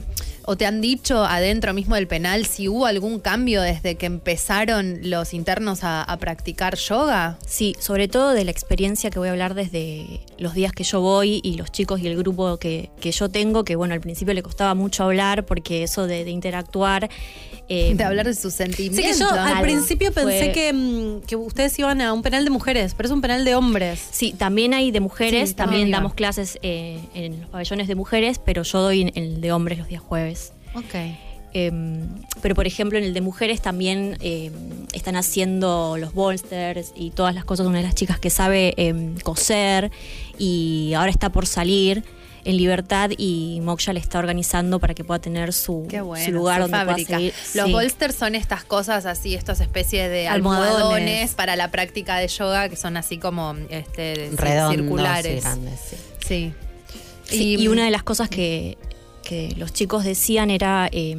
o 0.46 0.56
te 0.56 0.66
han 0.66 0.80
dicho 0.80 1.24
adentro 1.24 1.72
mismo 1.74 1.94
del 1.94 2.06
penal 2.06 2.46
si 2.46 2.68
hubo 2.68 2.86
algún 2.86 3.20
cambio 3.20 3.62
desde 3.62 3.96
que 3.96 4.06
empezaron 4.06 4.98
los 5.02 5.34
internos 5.34 5.80
a, 5.82 6.04
practicar 6.20 6.76
yoga? 6.76 7.38
Sí, 7.44 7.74
sobre 7.80 8.08
todo 8.08 8.32
de 8.32 8.44
la 8.44 8.50
experiencia 8.50 9.10
que 9.10 9.18
voy 9.18 9.28
a 9.28 9.32
hablar 9.32 9.54
desde 9.54 10.20
los 10.38 10.54
días 10.54 10.72
que 10.72 10.84
yo 10.84 11.00
voy 11.00 11.40
y 11.42 11.56
los 11.56 11.72
chicos 11.72 12.00
y 12.00 12.06
el 12.06 12.16
grupo 12.16 12.56
que, 12.58 12.90
que 13.00 13.10
yo 13.10 13.28
tengo, 13.28 13.64
que 13.64 13.74
bueno, 13.76 13.94
al 13.94 14.00
principio 14.00 14.32
le 14.32 14.42
costaba 14.42 14.74
mucho 14.74 15.04
hablar 15.04 15.44
porque 15.44 15.82
eso 15.82 16.06
de 16.06 16.28
interactuar... 16.30 17.10
eh, 17.68 17.94
De 17.94 18.04
hablar 18.04 18.26
de 18.26 18.34
sus 18.34 18.52
Sí, 18.52 18.58
sentimientos. 18.58 19.12
que 19.12 19.18
yo 19.18 19.30
al 19.30 19.62
principio 19.62 20.12
pensé 20.12 20.38
Fue- 20.38 20.52
que, 20.52 20.72
mm, 20.72 21.20
que 21.26 21.36
ustedes 21.36 21.78
iban 21.78 22.00
a 22.00 22.12
un 22.12 22.22
penal 22.22 22.44
de 22.44 22.50
mujeres, 22.50 22.94
pero 22.94 23.06
es 23.06 23.12
un 23.12 23.20
penal 23.20 23.44
de 23.44 23.54
hombres. 23.54 24.00
Sí, 24.10 24.34
también 24.36 24.74
hay 24.74 24.90
de 24.90 25.00
mujeres, 25.00 25.50
Sí, 25.50 25.54
también 25.54 25.90
damos 25.90 26.14
clases 26.14 26.58
eh, 26.62 27.00
en 27.14 27.40
los 27.40 27.50
pabellones 27.50 27.88
de 27.88 27.94
mujeres, 27.94 28.38
pero 28.44 28.62
yo 28.64 28.80
doy 28.82 29.02
en 29.02 29.12
el 29.14 29.40
de 29.40 29.52
hombres 29.52 29.78
los 29.78 29.88
días 29.88 30.02
jueves. 30.02 30.52
Ok. 30.74 30.94
Eh, 31.56 31.70
pero 32.42 32.56
por 32.56 32.66
ejemplo 32.66 32.98
en 32.98 33.04
el 33.04 33.14
de 33.14 33.20
mujeres 33.20 33.62
también 33.62 34.18
eh, 34.20 34.50
están 34.92 35.14
haciendo 35.14 35.96
los 35.98 36.12
bolsters 36.12 36.92
y 36.96 37.12
todas 37.12 37.32
las 37.34 37.44
cosas. 37.44 37.66
Una 37.66 37.78
de 37.78 37.84
las 37.84 37.94
chicas 37.94 38.18
que 38.18 38.28
sabe 38.28 38.74
eh, 38.76 39.12
coser 39.22 39.92
y 40.36 40.92
ahora 40.96 41.10
está 41.10 41.30
por 41.30 41.46
salir 41.46 42.02
en 42.44 42.56
libertad 42.56 43.10
y 43.16 43.60
Moksha 43.62 43.92
le 43.92 44.00
está 44.00 44.18
organizando 44.18 44.78
para 44.78 44.94
que 44.94 45.02
pueda 45.04 45.18
tener 45.20 45.52
su, 45.52 45.86
Qué 45.88 46.00
bueno, 46.00 46.24
su 46.24 46.30
lugar 46.32 46.56
su 46.56 46.62
donde 46.62 46.76
fábrica. 46.78 47.06
pueda 47.08 47.18
seguir. 47.18 47.34
Los 47.54 47.66
Sí. 47.66 47.72
bolsters 47.72 48.14
son 48.14 48.34
estas 48.34 48.64
cosas 48.64 49.06
así, 49.06 49.34
estas 49.34 49.60
especies 49.60 50.10
de 50.10 50.28
Almohadones. 50.28 50.74
almohadones, 50.74 51.34
para 51.34 51.56
la 51.56 51.70
práctica 51.70 52.16
de 52.18 52.28
yoga 52.28 52.68
que 52.68 52.76
son 52.76 52.96
así 52.96 53.18
como 53.18 53.54
este, 53.70 54.30
Redondos 54.36 54.74
circulares. 54.76 55.38
y 55.38 55.40
grandes, 55.40 55.80
sí. 55.88 55.96
Sí. 56.26 56.52
Sí, 57.24 57.56
y, 57.58 57.68
una 57.68 57.84
de 57.86 57.90
las 57.90 58.02
cosas 58.02 58.28
que, 58.28 58.76
que 59.22 59.54
los 59.56 59.72
chicos 59.72 60.04
decían 60.04 60.50
era 60.50 60.88
eh, 60.92 61.16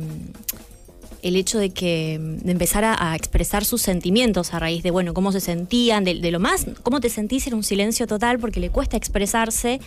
el 1.21 1.35
hecho 1.35 1.57
de 1.57 1.69
que 1.71 2.19
de 2.19 2.51
empezar 2.51 2.83
a, 2.83 3.15
expresar 3.15 3.65
sus 3.65 3.81
sentimientos 3.81 4.53
a 4.53 4.59
raíz 4.59 4.83
de, 4.83 4.91
bueno, 4.91 5.13
cómo 5.13 5.31
se 5.31 5.39
sentían, 5.39 6.03
de, 6.03 6.15
de 6.15 6.31
lo 6.31 6.39
más, 6.39 6.65
cómo 6.83 6.99
te 6.99 7.09
sentís 7.09 7.47
en 7.47 7.53
un 7.53 7.63
silencio 7.63 8.07
total 8.07 8.39
porque 8.39 8.59
le 8.59 8.69
cuesta 8.69 8.97
expresarse 8.97 9.79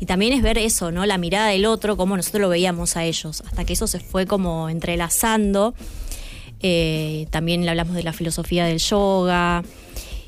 y 0.00 0.06
también 0.06 0.32
es 0.32 0.42
ver 0.42 0.58
eso, 0.58 0.90
¿no? 0.90 1.06
La 1.06 1.18
mirada 1.18 1.48
del 1.48 1.66
otro, 1.66 1.96
cómo 1.96 2.16
nosotros 2.16 2.40
lo 2.40 2.48
veíamos 2.48 2.96
a 2.96 3.04
ellos, 3.04 3.42
hasta 3.46 3.64
que 3.64 3.74
eso 3.74 3.86
se 3.86 4.00
fue 4.00 4.26
como 4.26 4.68
entrelazando. 4.68 5.74
Eh, 6.60 7.26
también 7.30 7.64
le 7.64 7.70
hablamos 7.70 7.94
de 7.94 8.02
la 8.02 8.12
filosofía 8.12 8.64
del 8.64 8.78
yoga 8.78 9.62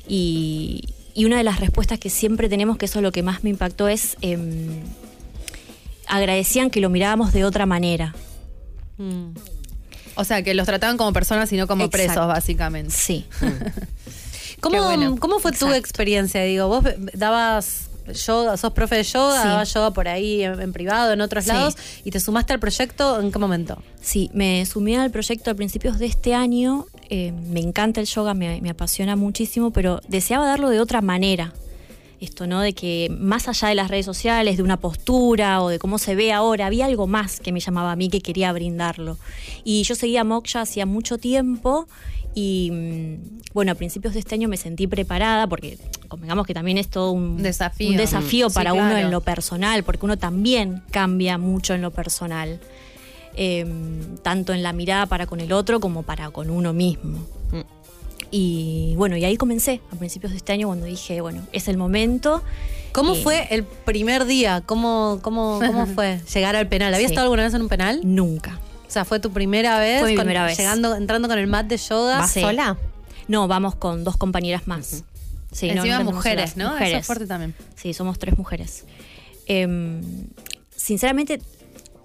y, 0.07 0.83
y 1.13 1.25
una 1.25 1.37
de 1.37 1.43
las 1.43 1.59
respuestas 1.59 1.99
que 1.99 2.09
siempre 2.09 2.49
tenemos, 2.49 2.77
que 2.77 2.85
eso 2.85 2.99
es 2.99 3.03
lo 3.03 3.11
que 3.11 3.23
más 3.23 3.43
me 3.43 3.49
impactó, 3.49 3.87
es 3.87 4.15
em, 4.21 4.69
agradecían 6.07 6.69
que 6.69 6.79
lo 6.79 6.89
mirábamos 6.89 7.33
de 7.33 7.43
otra 7.45 7.65
manera. 7.65 8.15
Mm. 8.97 9.31
O 10.19 10.23
sea, 10.25 10.43
que 10.43 10.53
los 10.53 10.65
trataban 10.65 10.97
como 10.97 11.13
personas 11.13 11.51
y 11.53 11.57
no 11.57 11.65
como 11.67 11.85
Exacto. 11.85 12.07
presos, 12.07 12.27
básicamente. 12.27 12.91
Sí. 12.95 13.25
¿Cómo, 14.59 14.83
bueno. 14.83 15.15
¿Cómo 15.19 15.39
fue 15.39 15.51
tu 15.51 15.71
experiencia? 15.73 16.43
Digo, 16.43 16.67
vos 16.67 16.83
dabas 17.13 17.89
yoga, 18.25 18.57
sos 18.57 18.73
profe 18.73 18.95
de 18.97 19.03
yoga, 19.03 19.41
Sí. 19.41 19.47
dabas 19.47 19.73
yoga 19.73 19.91
por 19.91 20.07
ahí 20.07 20.43
en, 20.43 20.59
en 20.59 20.73
privado, 20.73 21.13
en 21.13 21.21
otros 21.21 21.45
Sí. 21.45 21.51
lados, 21.51 21.75
y 22.03 22.11
te 22.11 22.19
sumaste 22.19 22.53
al 22.53 22.59
proyecto, 22.59 23.19
¿en 23.21 23.31
qué 23.31 23.39
momento? 23.39 23.81
Sí, 24.01 24.29
me 24.33 24.65
sumí 24.65 24.95
al 24.95 25.11
proyecto 25.11 25.51
a 25.51 25.53
principios 25.53 25.99
de 25.99 26.07
este 26.07 26.33
año. 26.33 26.85
eh, 27.11 27.31
me 27.31 27.59
encanta 27.59 28.01
el 28.01 28.05
yoga, 28.07 28.33
me, 28.35 28.61
me 28.61 28.69
apasiona 28.69 29.15
muchísimo, 29.15 29.71
pero 29.71 29.99
deseaba 30.07 30.45
darlo 30.45 30.69
de 30.69 30.79
otra 30.79 31.01
manera. 31.01 31.53
Esto, 32.21 32.47
¿no? 32.47 32.59
De 32.59 32.73
que 32.73 33.09
más 33.17 33.47
allá 33.47 33.69
de 33.69 33.75
las 33.75 33.89
redes 33.89 34.05
sociales, 34.05 34.57
de 34.57 34.63
una 34.63 34.75
postura 34.77 35.61
o 35.63 35.69
de 35.69 35.79
cómo 35.79 35.97
se 35.97 36.15
ve 36.15 36.33
ahora, 36.33 36.65
había 36.65 36.85
algo 36.85 37.07
más 37.07 37.39
que 37.39 37.51
me 37.53 37.61
llamaba 37.61 37.93
a 37.93 37.95
mí 37.95 38.09
que 38.09 38.19
quería 38.21 38.51
brindarlo. 38.51 39.17
Y 39.63 39.83
yo 39.83 39.95
seguía 39.95 40.23
Moksha 40.25 40.61
hacía 40.61 40.85
mucho 40.85 41.17
tiempo 41.17 41.87
y, 42.35 42.71
mm, 42.71 43.53
bueno, 43.53 43.71
a 43.71 43.75
principios 43.75 44.13
de 44.15 44.19
este 44.19 44.35
año 44.35 44.49
me 44.49 44.57
sentí 44.57 44.85
preparada 44.85 45.47
porque, 45.47 45.77
convengamos 46.09 46.45
que 46.45 46.53
también 46.53 46.77
es 46.77 46.89
todo 46.89 47.11
un 47.11 47.41
Desafío. 47.41 47.89
un 47.91 47.97
desafío 47.97 48.49
Mm. 48.49 48.53
para 48.53 48.71
Sí, 48.71 48.77
uno 48.77 48.89
claro. 48.89 49.05
en 49.05 49.11
lo 49.11 49.21
personal, 49.21 49.83
porque 49.83 50.05
uno 50.05 50.17
también 50.17 50.83
cambia 50.91 51.37
mucho 51.37 51.73
en 51.73 51.81
lo 51.81 51.91
personal. 51.91 52.59
eh, 53.41 53.65
tanto 54.21 54.51
en 54.53 54.63
la 54.63 54.73
mirada 54.73 55.05
para 55.05 55.25
con 55.25 55.39
el 55.39 55.53
otro 55.53 55.79
como 55.79 56.03
para 56.03 56.29
con 56.31 56.49
uno 56.49 56.73
mismo. 56.73 57.19
Mm. 57.53 57.61
Y 58.31 58.93
bueno, 58.95 59.17
y 59.17 59.25
ahí 59.25 59.37
comencé 59.37 59.81
a 59.91 59.95
principios 59.95 60.31
de 60.31 60.37
este 60.37 60.53
año 60.53 60.67
cuando 60.67 60.85
dije, 60.85 61.19
bueno, 61.21 61.41
es 61.51 61.67
el 61.67 61.77
momento. 61.77 62.43
¿Cómo 62.91 63.15
Eh, 63.15 63.21
fue 63.23 63.47
el 63.51 63.63
primer 63.63 64.25
día? 64.25 64.61
¿Cómo, 64.65 65.19
cómo, 65.21 65.59
cómo 65.65 65.85
fue 65.95 66.19
llegar 66.33 66.55
al 66.55 66.67
penal? 66.67 66.93
¿Habías 66.93 67.09
Sí. 67.09 67.13
estado 67.13 67.25
alguna 67.25 67.43
vez 67.43 67.53
en 67.53 67.61
un 67.63 67.69
penal? 67.69 68.01
Nunca. 68.03 68.59
O 68.87 68.91
sea, 68.91 69.05
fue 69.05 69.19
tu 69.19 69.31
primera 69.31 69.79
vez. 69.79 69.99
Fue 70.01 70.09
mi 70.11 70.15
con- 70.15 70.23
primera 70.25 70.45
vez. 70.45 70.57
Llegando, 70.57 70.95
entrando 70.95 71.27
con 71.27 71.37
el 71.37 71.47
mat 71.47 71.65
de 71.67 71.77
yoga. 71.77 72.19
¿Vas 72.19 72.31
Sí. 72.31 72.41
sola? 72.41 72.77
No, 73.27 73.47
vamos 73.47 73.75
con 73.75 74.03
dos 74.03 74.17
compañeras 74.17 74.67
más. 74.67 75.03
Sí, 75.51 75.69
Encima 75.69 75.99
no 75.99 76.11
mujeres, 76.11 76.57
¿no? 76.57 76.65
Eso 76.65 76.73
Mujeres. 76.73 76.99
es 77.01 77.05
fuerte 77.07 77.25
también. 77.27 77.55
Sí, 77.75 77.93
somos 77.93 78.19
tres 78.19 78.37
mujeres. 78.37 78.85
Em, 79.47 80.01
sinceramente, 80.75 81.41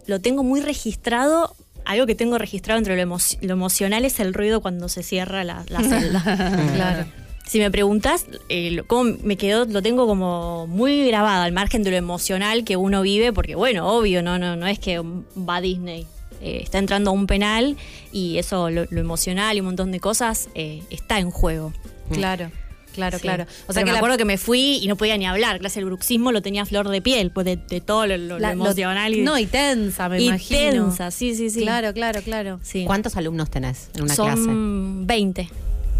lo 0.06 0.20
tengo 0.20 0.42
muy 0.42 0.60
registrado. 0.62 1.54
Algo 1.84 2.06
que 2.06 2.14
tengo 2.14 2.38
registrado 2.38 2.78
entre 2.78 2.96
lo, 2.96 3.02
emo- 3.02 3.38
lo 3.42 3.52
emocional 3.52 4.04
es 4.04 4.18
el 4.20 4.32
ruido 4.34 4.60
cuando 4.60 4.88
se 4.88 5.02
cierra 5.02 5.44
la, 5.44 5.64
la 5.68 5.80
celda. 5.82 6.22
Claro. 6.74 7.06
Si 7.46 7.58
me 7.58 7.70
preguntas 7.70 8.24
eh, 8.48 8.70
lo- 8.70 8.86
cómo 8.86 9.16
me 9.22 9.36
quedó, 9.36 9.66
lo 9.66 9.82
tengo 9.82 10.06
como 10.06 10.66
muy 10.66 11.06
grabado 11.06 11.42
al 11.42 11.52
margen 11.52 11.82
de 11.82 11.90
lo 11.90 11.96
emocional 11.96 12.64
que 12.64 12.76
uno 12.78 13.02
vive, 13.02 13.34
porque 13.34 13.54
bueno, 13.54 13.86
obvio, 13.88 14.22
no, 14.22 14.38
no, 14.38 14.56
no 14.56 14.66
es 14.66 14.78
que 14.78 14.98
va 15.00 15.56
a 15.56 15.60
Disney. 15.60 16.06
Eh, 16.40 16.60
está 16.62 16.78
entrando 16.78 17.10
a 17.10 17.12
un 17.12 17.26
penal 17.26 17.76
y 18.12 18.38
eso, 18.38 18.70
lo, 18.70 18.86
lo 18.88 19.00
emocional 19.00 19.56
y 19.56 19.60
un 19.60 19.66
montón 19.66 19.92
de 19.92 20.00
cosas 20.00 20.48
eh, 20.54 20.82
está 20.90 21.18
en 21.18 21.30
juego. 21.30 21.72
Claro, 22.10 22.50
claro, 22.94 23.18
Sí. 23.18 23.22
claro. 23.22 23.44
O 23.44 23.46
Pero 23.46 23.72
sea 23.74 23.80
que 23.83 23.85
me 23.87 23.92
la- 23.92 23.98
acuerdo 23.98 24.16
que 24.16 24.24
me 24.24 24.38
fui 24.38 24.78
y 24.83 24.87
no 24.87 24.96
podía 24.96 25.16
ni 25.18 25.26
hablar. 25.26 25.59
Clase 25.59 25.80
el 25.80 25.85
bruxismo 25.85 26.33
lo 26.33 26.40
tenía 26.40 26.62
a 26.62 26.66
flor 26.66 26.88
de 26.88 27.02
piel, 27.02 27.30
pues 27.30 27.44
de, 27.44 27.57
de 27.57 27.80
todo 27.80 28.07
lo, 28.07 28.16
lo- 28.16 28.38
emocional. 28.48 29.14
y, 29.14 29.22
No, 29.22 29.38
y 29.38 29.46
tensa, 29.46 30.09
me 30.09 30.20
y 30.20 30.26
imagino. 30.28 30.87
tensa, 30.87 31.11
sí, 31.11 31.35
sí, 31.35 31.50
sí. 31.50 31.61
Claro, 31.62 31.92
claro, 31.92 32.22
claro. 32.22 32.61
Sí. 32.62 32.85
¿Cuántos 32.87 33.16
alumnos 33.16 33.50
tenés 33.50 33.88
en 33.94 34.02
una 34.04 34.14
Son 34.14 34.26
clase? 34.26 34.48
20. 35.07 35.48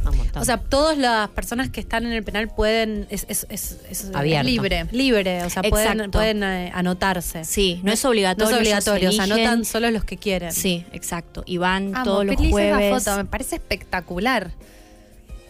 Ah. 0.07 0.41
O 0.41 0.45
sea, 0.45 0.59
todas 0.59 0.99
las 0.99 1.31
personas 1.31 1.71
que 1.71 1.81
están 1.81 2.05
en 2.05 2.13
el 2.13 2.23
penal 2.23 2.49
pueden. 2.55 3.07
Es, 3.09 3.25
es, 3.31 3.47
es, 3.49 3.79
es- 3.89 4.11
Abierto. 4.13 4.47
Libre. 4.47 4.87
Libre, 4.93 5.43
o 5.45 5.49
sea, 5.49 5.63
pueden, 5.63 5.93
Exacto. 5.93 6.11
pueden 6.11 6.43
eh, 6.43 6.71
anotarse. 6.75 7.45
Sí, 7.47 7.81
no 7.83 7.91
es 7.91 8.05
No 8.05 8.11
obligatorio. 8.11 8.57
es 8.57 8.61
ellos 8.69 8.87
obligatorio, 8.87 9.09
o 9.09 9.13
sea, 9.13 9.25
anotan 9.25 9.65
solo 9.65 9.91
los 9.91 10.05
que 10.05 10.19
quieren. 10.19 10.53
Sí, 10.53 10.85
exacto. 10.93 11.43
Y 11.47 11.57
van 11.57 11.95
Amo, 11.95 12.05
todos 12.05 12.27
los 12.27 12.37
jueves. 12.37 13.01
esa 13.01 13.13
foto, 13.13 13.17
me 13.25 13.31
parece 13.31 13.57
espectacular. 13.57 14.51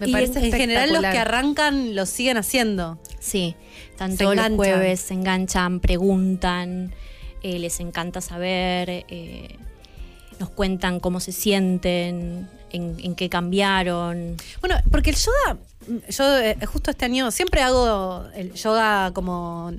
Me 0.00 0.08
y 0.08 0.12
parece 0.12 0.38
en, 0.40 0.46
en 0.46 0.52
general 0.52 0.92
los 0.92 1.02
que 1.02 1.18
arrancan 1.18 1.94
lo 1.94 2.06
siguen 2.06 2.36
haciendo. 2.36 2.98
Sí, 3.20 3.54
Se 3.96 4.04
enganchan. 4.04 4.36
los 4.52 4.56
jueves, 4.56 5.00
se 5.00 5.14
enganchan, 5.14 5.80
preguntan, 5.80 6.92
eh, 7.42 7.58
les 7.58 7.78
encanta 7.80 8.20
saber, 8.20 8.90
eh, 8.90 9.56
nos 10.38 10.50
cuentan 10.50 11.00
cómo 11.00 11.20
se 11.20 11.32
sienten, 11.32 12.48
en, 12.70 12.96
en 12.98 13.14
qué 13.14 13.28
cambiaron. 13.28 14.36
Bueno, 14.60 14.76
porque 14.90 15.10
el 15.10 15.16
yoga, 15.16 15.58
yo 16.08 16.38
eh, 16.38 16.56
justo 16.66 16.90
este 16.90 17.04
año 17.04 17.30
siempre 17.30 17.62
hago 17.62 18.24
el 18.34 18.52
yoga 18.54 19.12
como, 19.14 19.72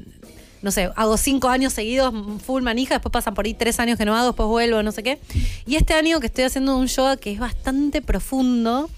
no 0.61 0.71
sé, 0.71 0.89
hago 0.95 1.17
cinco 1.17 1.49
años 1.49 1.73
seguidos 1.73 2.13
full 2.45 2.63
manija, 2.63 2.95
después 2.95 3.11
pasan 3.11 3.33
por 3.33 3.45
ahí 3.45 3.53
tres 3.53 3.79
años 3.79 3.97
que 3.97 4.05
no 4.05 4.15
hago, 4.15 4.27
después 4.27 4.47
vuelvo, 4.47 4.81
no 4.81 4.91
sé 4.93 5.03
qué. 5.03 5.19
Y 5.67 5.75
este 5.75 5.93
año 5.93 6.19
que 6.21 6.27
estoy 6.27 6.45
haciendo 6.45 6.77
un 6.77 6.87
yoga 6.87 7.17
que 7.17 7.33
es 7.33 7.39
bastante 7.39 8.01
profundo, 8.01 8.89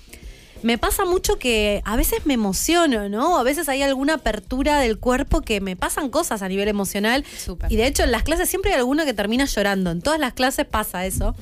me 0.63 0.77
pasa 0.77 1.05
mucho 1.05 1.39
que 1.39 1.81
a 1.85 1.95
veces 1.95 2.25
me 2.25 2.33
emociono, 2.33 3.09
¿no? 3.09 3.37
A 3.37 3.43
veces 3.43 3.69
hay 3.69 3.81
alguna 3.81 4.15
apertura 4.15 4.79
del 4.79 4.99
cuerpo 4.99 5.41
que 5.41 5.61
me 5.61 5.75
pasan 5.75 6.09
cosas 6.09 6.41
a 6.41 6.47
nivel 6.47 6.67
emocional. 6.67 7.25
Y 7.69 7.75
de 7.75 7.87
hecho 7.87 8.03
en 8.03 8.11
las 8.11 8.23
clases 8.23 8.49
siempre 8.49 8.71
hay 8.71 8.77
alguna 8.77 9.05
que 9.05 9.13
termina 9.13 9.45
llorando. 9.45 9.91
En 9.91 10.01
todas 10.01 10.19
las 10.19 10.33
clases 10.33 10.65
pasa 10.65 11.05
eso. 11.05 11.35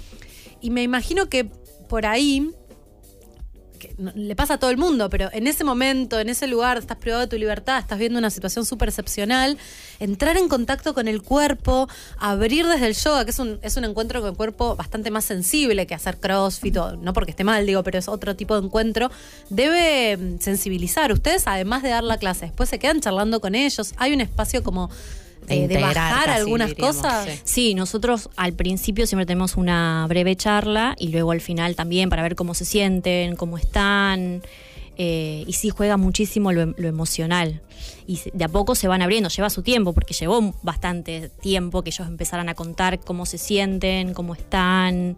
Y 0.61 0.69
me 0.69 0.83
imagino 0.83 1.29
que 1.29 1.45
por 1.89 2.05
ahí 2.05 2.51
que 3.75 3.93
le 4.15 4.35
pasa 4.35 4.55
a 4.55 4.57
todo 4.57 4.69
el 4.69 4.77
mundo, 4.77 5.09
pero 5.09 5.29
en 5.33 5.47
ese 5.47 5.63
momento, 5.63 6.19
en 6.19 6.29
ese 6.29 6.47
lugar, 6.47 6.77
estás 6.77 6.97
privado 6.97 7.21
de 7.21 7.27
tu 7.27 7.37
libertad, 7.37 7.79
estás 7.79 7.99
viendo 7.99 8.19
una 8.19 8.29
situación 8.29 8.65
súper 8.65 8.89
excepcional, 8.89 9.57
entrar 9.99 10.37
en 10.37 10.47
contacto 10.47 10.93
con 10.93 11.07
el 11.07 11.21
cuerpo, 11.21 11.87
abrir 12.17 12.65
desde 12.67 12.87
el 12.87 12.95
yoga, 12.95 13.25
que 13.25 13.31
es 13.31 13.39
un, 13.39 13.59
es 13.61 13.77
un 13.77 13.85
encuentro 13.85 14.21
con 14.21 14.31
el 14.31 14.35
cuerpo 14.35 14.75
bastante 14.75 15.11
más 15.11 15.25
sensible 15.25 15.87
que 15.87 15.95
hacer 15.95 16.17
crossfit, 16.17 16.75
o- 16.77 16.95
no 16.97 17.13
porque 17.13 17.31
esté 17.31 17.43
mal, 17.43 17.65
digo, 17.65 17.83
pero 17.83 17.97
es 17.99 18.07
otro 18.07 18.35
tipo 18.35 18.59
de 18.59 18.65
encuentro, 18.65 19.11
debe 19.49 20.17
mm, 20.17 20.39
sensibilizar. 20.39 21.11
Ustedes, 21.11 21.43
además 21.47 21.83
de 21.83 21.89
dar 21.89 22.03
la 22.03 22.17
clase, 22.17 22.45
después 22.45 22.69
se 22.69 22.79
quedan 22.79 23.01
charlando 23.01 23.39
con 23.41 23.55
ellos, 23.55 23.93
hay 23.97 24.13
un 24.13 24.21
espacio 24.21 24.63
como 24.63 24.89
De 25.47 25.77
bajar 25.81 26.25
casi, 26.25 26.39
algunas 26.39 26.69
diríamos, 26.69 26.95
cosas. 26.97 27.25
sí. 27.25 27.39
Sí, 27.43 27.75
nosotros 27.75 28.29
al 28.35 28.53
principio 28.53 29.07
siempre 29.07 29.25
tenemos 29.25 29.55
una 29.57 30.05
breve 30.07 30.35
charla 30.35 30.95
y 30.99 31.09
luego 31.09 31.31
al 31.31 31.41
final 31.41 31.75
también 31.75 32.09
para 32.09 32.21
ver 32.23 32.35
cómo 32.35 32.53
se 32.53 32.65
sienten, 32.65 33.35
cómo 33.35 33.57
están. 33.57 34.41
eh, 34.97 35.43
y 35.45 35.53
sí 35.53 35.69
juega 35.69 35.97
muchísimo 35.97 36.51
lo, 36.53 36.67
lo 36.67 36.87
emocional. 36.87 37.61
Y 38.07 38.19
de 38.33 38.43
a 38.45 38.47
poco 38.47 38.75
se 38.75 38.87
van 38.87 39.01
abriendo, 39.01 39.29
lleva 39.29 39.49
su 39.49 39.61
tiempo, 39.61 39.93
porque 39.93 40.13
llevó 40.13 40.53
bastante 40.63 41.29
tiempo 41.41 41.81
que 41.83 41.89
ellos 41.89 42.07
empezaran 42.07 42.47
a 42.49 42.53
contar 42.55 42.99
cómo 42.99 43.25
se 43.25 43.37
sienten, 43.37 44.13
cómo 44.13 44.33
están. 44.35 45.17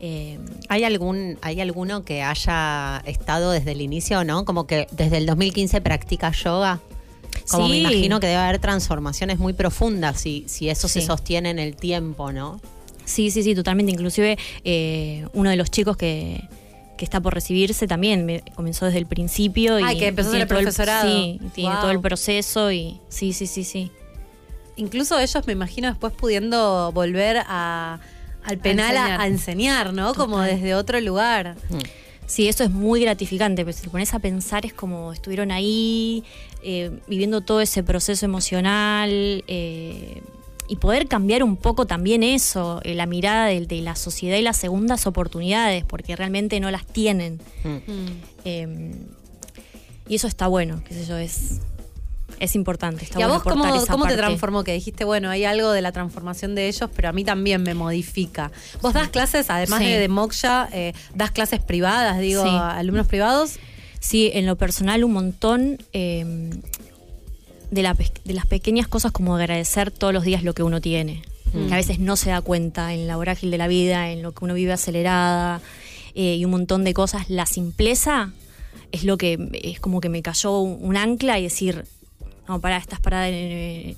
eh, 0.00 0.38
¿Hay 0.68 0.82
algún, 0.84 1.38
hay 1.42 1.60
alguno 1.60 2.04
que 2.04 2.22
haya 2.22 3.02
estado 3.06 3.52
desde 3.52 3.72
el 3.72 3.80
inicio, 3.82 4.24
no? 4.24 4.44
Como 4.44 4.66
que 4.66 4.86
desde 4.92 5.18
el 5.18 5.26
2015 5.26 5.80
practica 5.82 6.32
yoga. 6.32 6.80
Como 7.50 7.68
me 7.68 7.74
Sí. 7.74 7.80
imagino 7.80 8.20
que 8.20 8.26
debe 8.28 8.38
haber 8.40 8.58
transformaciones 8.60 9.38
muy 9.38 9.52
profundas 9.52 10.20
si, 10.20 10.44
si 10.48 10.68
eso 10.68 10.88
se 10.88 11.00
sostiene 11.02 11.50
en 11.50 11.58
el 11.58 11.76
tiempo, 11.76 12.32
¿no? 12.32 12.60
Sí, 13.04 13.30
sí, 13.30 13.42
sí, 13.42 13.54
totalmente. 13.54 13.92
Inclusive 13.92 14.38
eh, 14.64 15.26
uno 15.32 15.50
de 15.50 15.56
los 15.56 15.70
chicos 15.70 15.96
que, 15.96 16.40
que 16.96 17.04
está 17.04 17.20
por 17.20 17.34
recibirse 17.34 17.86
también 17.88 18.24
me- 18.24 18.42
comenzó 18.54 18.84
desde 18.86 18.98
el 18.98 19.06
principio. 19.06 19.78
Y 19.80 19.82
Ay, 19.82 19.98
que 19.98 20.06
empezó 20.08 20.34
en 20.34 20.42
el 20.42 20.46
profesorado. 20.46 21.10
sí, 21.10 21.40
tiene 21.54 21.70
Wow. 21.72 21.80
todo 21.80 21.90
el 21.90 22.00
proceso 22.00 22.70
y 22.70 23.00
sí, 23.08 23.32
sí, 23.32 23.46
sí, 23.46 23.64
sí. 23.64 23.90
Incluso 24.76 25.18
ellos, 25.18 25.46
me 25.46 25.52
imagino, 25.52 25.88
después 25.88 26.12
pudiendo 26.14 26.92
volver 26.92 27.38
a, 27.46 27.98
al 28.44 28.58
penal 28.58 28.96
a 28.96 29.00
enseñar. 29.00 29.20
a 29.20 29.26
enseñar, 29.26 29.92
¿no? 29.94 30.14
Como 30.14 30.40
desde 30.40 30.74
otro 30.74 30.98
lugar. 31.00 31.56
Sí, 32.26 32.48
eso 32.48 32.64
es 32.64 32.70
muy 32.70 33.02
gratificante, 33.02 33.64
pero 33.64 33.76
si 33.76 33.82
te 33.82 33.90
pones 33.90 34.14
a 34.14 34.18
pensar 34.18 34.64
es 34.64 34.72
como 34.72 35.12
estuvieron 35.12 35.50
ahí 35.50 36.24
eh, 36.62 36.90
viviendo 37.08 37.40
todo 37.40 37.60
ese 37.60 37.82
proceso 37.82 38.24
emocional 38.24 39.42
eh, 39.48 40.22
y 40.68 40.76
poder 40.76 41.08
cambiar 41.08 41.42
un 41.42 41.56
poco 41.56 41.86
también 41.86 42.22
eso, 42.22 42.80
eh, 42.84 42.94
la 42.94 43.06
mirada 43.06 43.46
de, 43.46 43.66
de 43.66 43.80
la 43.82 43.96
sociedad 43.96 44.36
y 44.38 44.42
las 44.42 44.56
segundas 44.56 45.06
oportunidades, 45.06 45.84
porque 45.84 46.16
realmente 46.16 46.60
no 46.60 46.70
las 46.70 46.86
tienen. 46.86 47.40
Eh, 48.44 48.94
y 50.08 50.14
eso 50.14 50.26
está 50.26 50.46
bueno, 50.46 50.82
qué 50.86 50.94
sé 50.94 51.04
yo, 51.06 51.16
es, 51.18 51.60
es 52.40 52.54
importante. 52.54 53.04
Está 53.04 53.20
¿Y 53.20 53.22
a 53.22 53.26
bueno 53.28 53.42
vos 53.44 53.52
cómo, 53.52 53.86
cómo 53.86 54.06
te 54.06 54.16
transformó? 54.16 54.64
Que 54.64 54.72
dijiste, 54.72 55.04
bueno, 55.04 55.30
hay 55.30 55.44
algo 55.44 55.70
de 55.72 55.80
la 55.82 55.92
transformación 55.92 56.54
de 56.54 56.68
ellos, 56.68 56.90
pero 56.94 57.08
a 57.08 57.12
mí 57.12 57.24
también 57.24 57.62
me 57.62 57.74
modifica. 57.74 58.50
Vos 58.80 58.94
das 58.94 59.08
clases, 59.08 59.48
además 59.50 59.80
Sí. 59.80 59.86
de, 59.86 59.98
de 59.98 60.08
Moksha, 60.08 60.68
das 61.14 61.30
clases 61.30 61.60
privadas, 61.60 62.18
digo, 62.18 62.42
Sí. 62.42 62.48
a 62.48 62.76
alumnos 62.78 63.06
privados. 63.06 63.58
Sí, 64.02 64.32
en 64.34 64.46
lo 64.46 64.56
personal 64.56 65.04
un 65.04 65.12
montón 65.12 65.78
eh, 65.92 66.50
de, 67.70 67.82
la 67.82 67.94
de 67.94 68.34
las 68.34 68.46
pequeñas 68.46 68.88
cosas 68.88 69.12
como 69.12 69.36
agradecer 69.36 69.92
todos 69.92 70.12
los 70.12 70.24
días 70.24 70.42
lo 70.42 70.54
que 70.54 70.64
uno 70.64 70.80
tiene, 70.80 71.22
que 71.52 71.72
a 71.72 71.76
veces 71.76 72.00
no 72.00 72.16
se 72.16 72.30
da 72.30 72.40
cuenta 72.40 72.94
en 72.94 73.06
la 73.06 73.14
vorágil 73.14 73.52
de 73.52 73.58
la 73.58 73.68
vida, 73.68 74.10
en 74.10 74.20
lo 74.22 74.32
que 74.32 74.44
uno 74.44 74.54
vive 74.54 74.72
acelerada 74.72 75.60
eh, 76.16 76.34
y 76.34 76.44
un 76.44 76.50
montón 76.50 76.82
de 76.82 76.94
cosas. 76.94 77.30
La 77.30 77.46
simpleza 77.46 78.32
es 78.90 79.04
lo 79.04 79.16
que 79.18 79.38
es 79.62 79.78
como 79.78 80.00
que 80.00 80.08
me 80.08 80.20
cayó 80.20 80.58
un, 80.58 80.78
un 80.80 80.96
ancla 80.96 81.38
y 81.38 81.44
decir, 81.44 81.84
no, 82.48 82.60
pará, 82.60 82.76
estás 82.76 82.98
parada 83.00 83.28
en, 83.28 83.34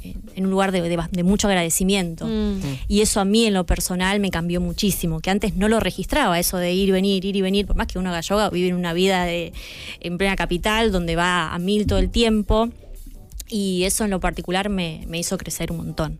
en- 0.03 0.15
en 0.37 0.45
un 0.45 0.51
lugar 0.51 0.71
de, 0.71 0.83
de- 0.83 0.99
de 1.11 1.23
mucho 1.23 1.49
agradecimiento. 1.49 2.27
Mm. 2.27 2.61
Y 2.89 3.01
eso 3.01 3.21
a 3.21 3.25
mí 3.25 3.47
en 3.47 3.55
lo 3.55 3.65
personal 3.65 4.21
me 4.21 4.31
cambió 4.31 4.61
muchísimo, 4.61 5.21
que 5.21 5.31
antes 5.31 5.57
no 5.57 5.69
lo 5.69 5.81
registraba, 5.81 6.39
eso 6.39 6.59
de 6.59 6.73
ir, 6.73 6.93
venir, 6.93 7.25
ir 7.25 7.37
y 7.37 7.41
venir, 7.43 7.67
por 7.67 7.75
más 7.77 7.87
que 7.87 7.99
uno 7.99 8.11
haga 8.11 8.21
yoga, 8.21 8.51
vive 8.51 8.69
en 8.69 8.75
una 8.75 8.93
vida 8.93 9.25
de, 9.25 9.53
en 10.01 10.19
plena 10.19 10.37
capital 10.37 10.93
donde 10.93 11.17
va 11.17 11.55
a 11.55 11.59
mil 11.59 11.87
todo 11.87 11.99
el 11.99 12.11
tiempo. 12.11 12.69
Y 13.49 13.85
eso 13.85 14.05
en 14.05 14.11
lo 14.11 14.21
particular 14.21 14.69
me, 14.69 15.05
me 15.07 15.19
hizo 15.19 15.37
crecer 15.39 15.71
un 15.71 15.77
montón. 15.79 16.19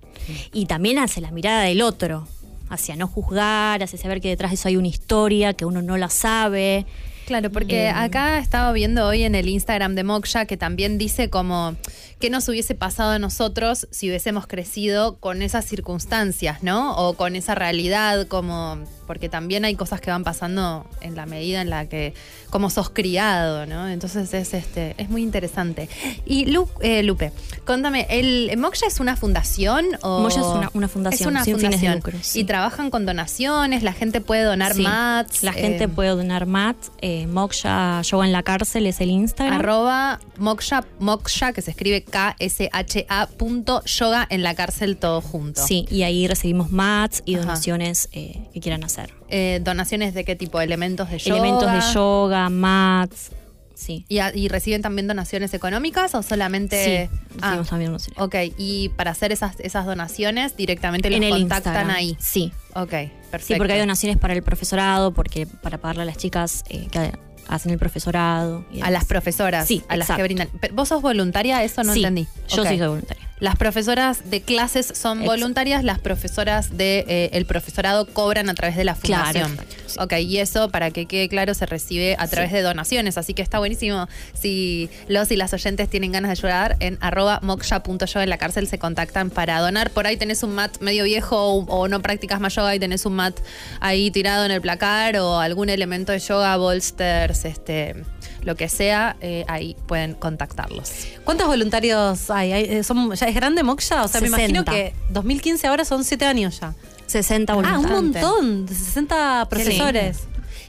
Y 0.53 0.67
también 0.67 0.99
hacia 0.99 1.23
la 1.23 1.31
mirada 1.31 1.63
del 1.63 1.81
otro, 1.83 2.29
hacia 2.69 2.97
no 2.97 3.07
juzgar, 3.09 3.83
hacia 3.83 3.99
saber 3.99 4.21
que 4.21 4.29
detrás 4.29 4.51
de 4.51 4.55
eso 4.57 4.69
hay 4.69 4.77
una 4.77 4.89
historia, 4.89 5.55
que 5.55 5.65
uno 5.65 5.83
no 5.83 5.97
la 5.97 6.11
sabe. 6.11 6.87
Claro, 7.27 7.51
porque 7.51 7.89
Em. 7.89 7.97
acá 7.97 8.39
estaba 8.39 8.73
viendo 8.73 9.07
hoy 9.07 9.23
en 9.23 9.35
el 9.35 9.49
Instagram 9.49 9.95
de 9.95 10.05
Moksha 10.05 10.45
que 10.47 10.57
también 10.57 10.99
dice 10.99 11.31
como 11.31 11.75
qué 12.21 12.29
nos 12.31 12.49
hubiese 12.49 12.75
pasado 12.75 13.13
a 13.13 13.19
nosotros 13.19 13.87
si 13.91 14.09
hubiésemos 14.09 14.47
crecido 14.47 15.17
con 15.17 15.43
esas 15.43 15.65
circunstancias, 15.65 16.63
¿no? 16.63 16.97
O 16.97 17.15
con 17.15 17.37
esa 17.37 17.55
realidad, 17.55 18.27
como 18.27 18.79
porque 19.07 19.29
también 19.29 19.65
hay 19.65 19.75
cosas 19.75 20.01
que 20.01 20.11
van 20.11 20.25
pasando 20.25 20.87
en 21.01 21.15
la 21.17 21.27
medida 21.27 21.61
en 21.61 21.71
la 21.71 21.87
que 21.89 22.15
como 22.51 22.71
sos 22.71 22.91
criado, 22.91 23.67
¿no? 23.67 23.89
Entonces 23.89 24.33
es 24.35 24.55
este 24.55 24.95
es 24.99 25.09
muy 25.11 25.23
interesante. 25.23 25.89
Y 26.27 26.47
Lu- 26.47 26.69
eh, 26.81 27.03
Lupe, 27.03 27.33
contame, 27.65 28.07
¿el 28.11 28.57
Moksha 28.57 28.87
es 28.87 29.01
una 29.01 29.17
fundación 29.17 29.87
o 30.03 30.21
Moksha 30.21 30.41
es 30.41 30.47
una- 30.47 30.71
una 30.75 30.89
fundación, 30.89 31.21
Es 31.21 31.27
una 31.27 31.45
sin 31.45 31.57
fines 31.57 31.81
de 31.81 31.87
fundación. 31.89 31.95
lucro, 31.97 32.19
sí. 32.23 32.41
Y 32.41 32.45
trabajan 32.45 32.91
con 32.91 33.07
donaciones, 33.07 33.83
la 33.83 33.93
gente 33.93 34.21
puede 34.21 34.43
donar 34.45 34.75
Sí. 34.75 34.83
mats. 34.83 35.43
La 35.43 35.53
gente 35.53 35.85
eh, 35.85 35.89
puede 35.89 36.11
donar 36.11 36.47
mat, 36.47 36.77
eh, 37.01 37.27
Moksha 37.27 38.01
Yoga 38.03 38.25
en 38.27 38.33
la 38.33 38.43
cárcel 38.43 38.87
es 38.87 39.01
el 39.01 39.11
Instagram. 39.11 39.59
Arroba 39.61 40.21
moksha, 40.39 40.85
moksha, 41.01 41.53
que 41.53 41.63
se 41.63 41.71
escribe 41.71 42.03
K-S-H-A 42.05 43.27
punto 43.37 43.83
yoga 43.85 44.27
en 44.31 44.43
la 44.43 44.55
cárcel 44.55 44.97
todo 44.97 45.21
junto. 45.21 45.65
Sí, 45.67 45.87
y 45.91 46.03
ahí 46.03 46.27
recibimos 46.29 46.71
mats 46.71 47.23
y 47.25 47.37
donaciones 47.37 48.09
eh, 48.13 48.41
que 48.53 48.61
quieran 48.61 48.85
hacer. 48.85 48.94
Hacer. 49.03 49.15
Eh, 49.29 49.61
¿Donaciones 49.63 50.15
de 50.15 50.25
qué 50.25 50.37
tipo? 50.37 50.61
¿Elementos 50.61 51.11
de 51.11 51.19
yoga? 51.19 51.39
Elementos 51.41 51.73
de 51.73 51.93
yoga, 51.95 52.49
mats, 52.51 53.31
sí. 53.75 54.05
¿Y, 54.09 54.19
a- 54.19 54.35
y 54.35 54.49
reciben 54.49 54.83
también 54.83 55.07
donaciones 55.09 55.53
económicas 55.55 56.15
o 56.15 56.23
solamente...? 56.23 57.09
sí, 57.11 57.19
Ah, 57.43 57.61
también 57.69 57.91
donaciones. 57.91 58.21
ok. 58.23 58.35
Y 58.57 58.91
para 58.91 59.11
hacer 59.11 59.33
esas, 59.33 59.59
esas 59.61 59.85
donaciones 59.87 60.57
directamente 60.57 61.11
los 61.11 61.21
en 61.21 61.29
contactan 61.31 61.73
Instagram. 61.73 61.91
ahí. 61.97 62.17
Sí, 62.21 62.53
Ok, 62.75 62.91
perfecto. 63.31 63.39
sí, 63.47 63.55
porque 63.57 63.73
hay 63.75 63.81
donaciones 63.81 64.17
para 64.19 64.35
el 64.35 64.43
profesorado, 64.43 65.13
porque 65.13 65.47
para 65.47 65.79
pagarle 65.79 66.03
a 66.03 66.07
las 66.07 66.17
chicas 66.17 66.63
eh, 66.69 66.87
que 66.91 67.13
hacen 67.49 67.73
el 67.73 67.79
profesorado. 67.79 68.65
y 68.73 68.81
A 68.81 68.91
las 68.91 69.05
profesoras. 69.05 69.67
Sí, 69.67 69.83
a 69.89 69.97
las 69.97 70.09
que 70.11 70.23
brindan. 70.23 70.49
¿Vos 70.73 70.89
sos 70.89 71.03
voluntaria? 71.03 71.63
Eso 71.65 71.83
no 71.85 71.93
Sí, 71.93 71.99
entendí. 72.01 72.27
Yo 72.49 72.63
Ok. 72.63 72.69
sí 72.69 72.79
soy 72.79 72.87
voluntaria. 72.89 73.29
Las 73.41 73.57
profesoras 73.57 74.31
de 74.31 74.41
clases 74.43 74.87
son 74.87 75.19
Exacto. 75.19 75.33
voluntarias, 75.33 75.83
las 75.85 75.99
profesoras 75.99 76.69
del 76.71 76.79
de, 76.79 77.05
eh, 77.09 77.31
el 77.33 77.47
profesorado 77.47 78.07
cobran 78.07 78.49
a 78.49 78.55
través 78.55 78.77
de 78.77 78.85
la 78.85 78.95
Claro, 78.95 79.25
fundación. 79.41 79.59
sí. 79.87 79.97
Ok, 79.99 80.13
y 80.21 80.39
eso, 80.39 80.71
para 80.71 80.91
que 80.93 81.07
quede 81.07 81.29
claro, 81.29 81.53
se 81.55 81.67
recibe 81.67 82.17
a 82.19 82.27
través 82.29 82.53
de 82.53 82.63
donaciones, 82.63 83.19
así 83.19 83.35
que 83.35 83.43
está 83.43 83.59
buenísimo. 83.59 84.09
Si 84.35 84.89
los 85.09 85.31
y 85.31 85.37
las 85.37 85.53
oyentes 85.53 85.89
tienen 85.91 86.13
ganas 86.13 86.29
de 86.29 86.33
ayudar, 86.33 86.77
en 86.81 86.97
arroba 87.01 87.41
moksha.yo 87.43 88.21
en 88.21 88.31
la 88.31 88.39
cárcel 88.39 88.67
se 88.69 88.79
contactan 88.79 89.31
para 89.31 89.59
donar. 89.61 89.91
Por 89.91 90.07
ahí 90.07 90.17
tenés 90.17 90.43
un 90.43 90.55
mat 90.55 90.79
medio 90.81 91.05
viejo 91.05 91.37
o, 91.37 91.65
o 91.67 91.89
no 91.89 92.01
practicas 92.03 92.41
más 92.41 92.55
yoga 92.55 92.75
y 92.75 92.79
tenés 92.79 93.05
un 93.05 93.15
mat 93.15 93.39
ahí 93.81 94.11
tirado 94.11 94.45
en 94.45 94.53
el 94.53 94.61
placar 94.61 95.17
o 95.19 95.39
algún 95.41 95.69
elemento 95.71 96.13
de 96.13 96.21
yoga, 96.21 96.57
bolsters, 96.57 97.45
este 97.45 98.05
lo 98.45 98.55
que 98.57 98.69
sea, 98.69 99.17
eh, 99.21 99.45
ahí 99.49 99.77
pueden 99.87 100.15
contactarlos. 100.15 100.93
¿Cuántos 101.25 101.47
voluntarios 101.47 102.31
hay? 102.31 102.53
Hay- 102.53 102.65
eh, 102.65 102.83
son- 102.85 103.15
¿Ya 103.15 103.27
es 103.27 103.35
grande 103.35 103.63
Moksha? 103.63 104.05
O 104.05 104.09
sea, 104.09 104.21
me 104.21 104.29
imagino 104.29 104.61
60. 104.65 104.73
que 104.73 104.93
2015 105.11 105.67
ahora 105.67 105.85
son 105.85 106.05
7 106.05 106.25
años 106.27 106.61
ya. 106.61 106.75
60 107.07 107.53
Ah, 107.53 107.57
un 107.57 107.63
voluntarios. 107.87 108.31
montón, 108.31 108.67
de 108.67 108.75
60 108.75 109.47
profesores. 109.51 110.19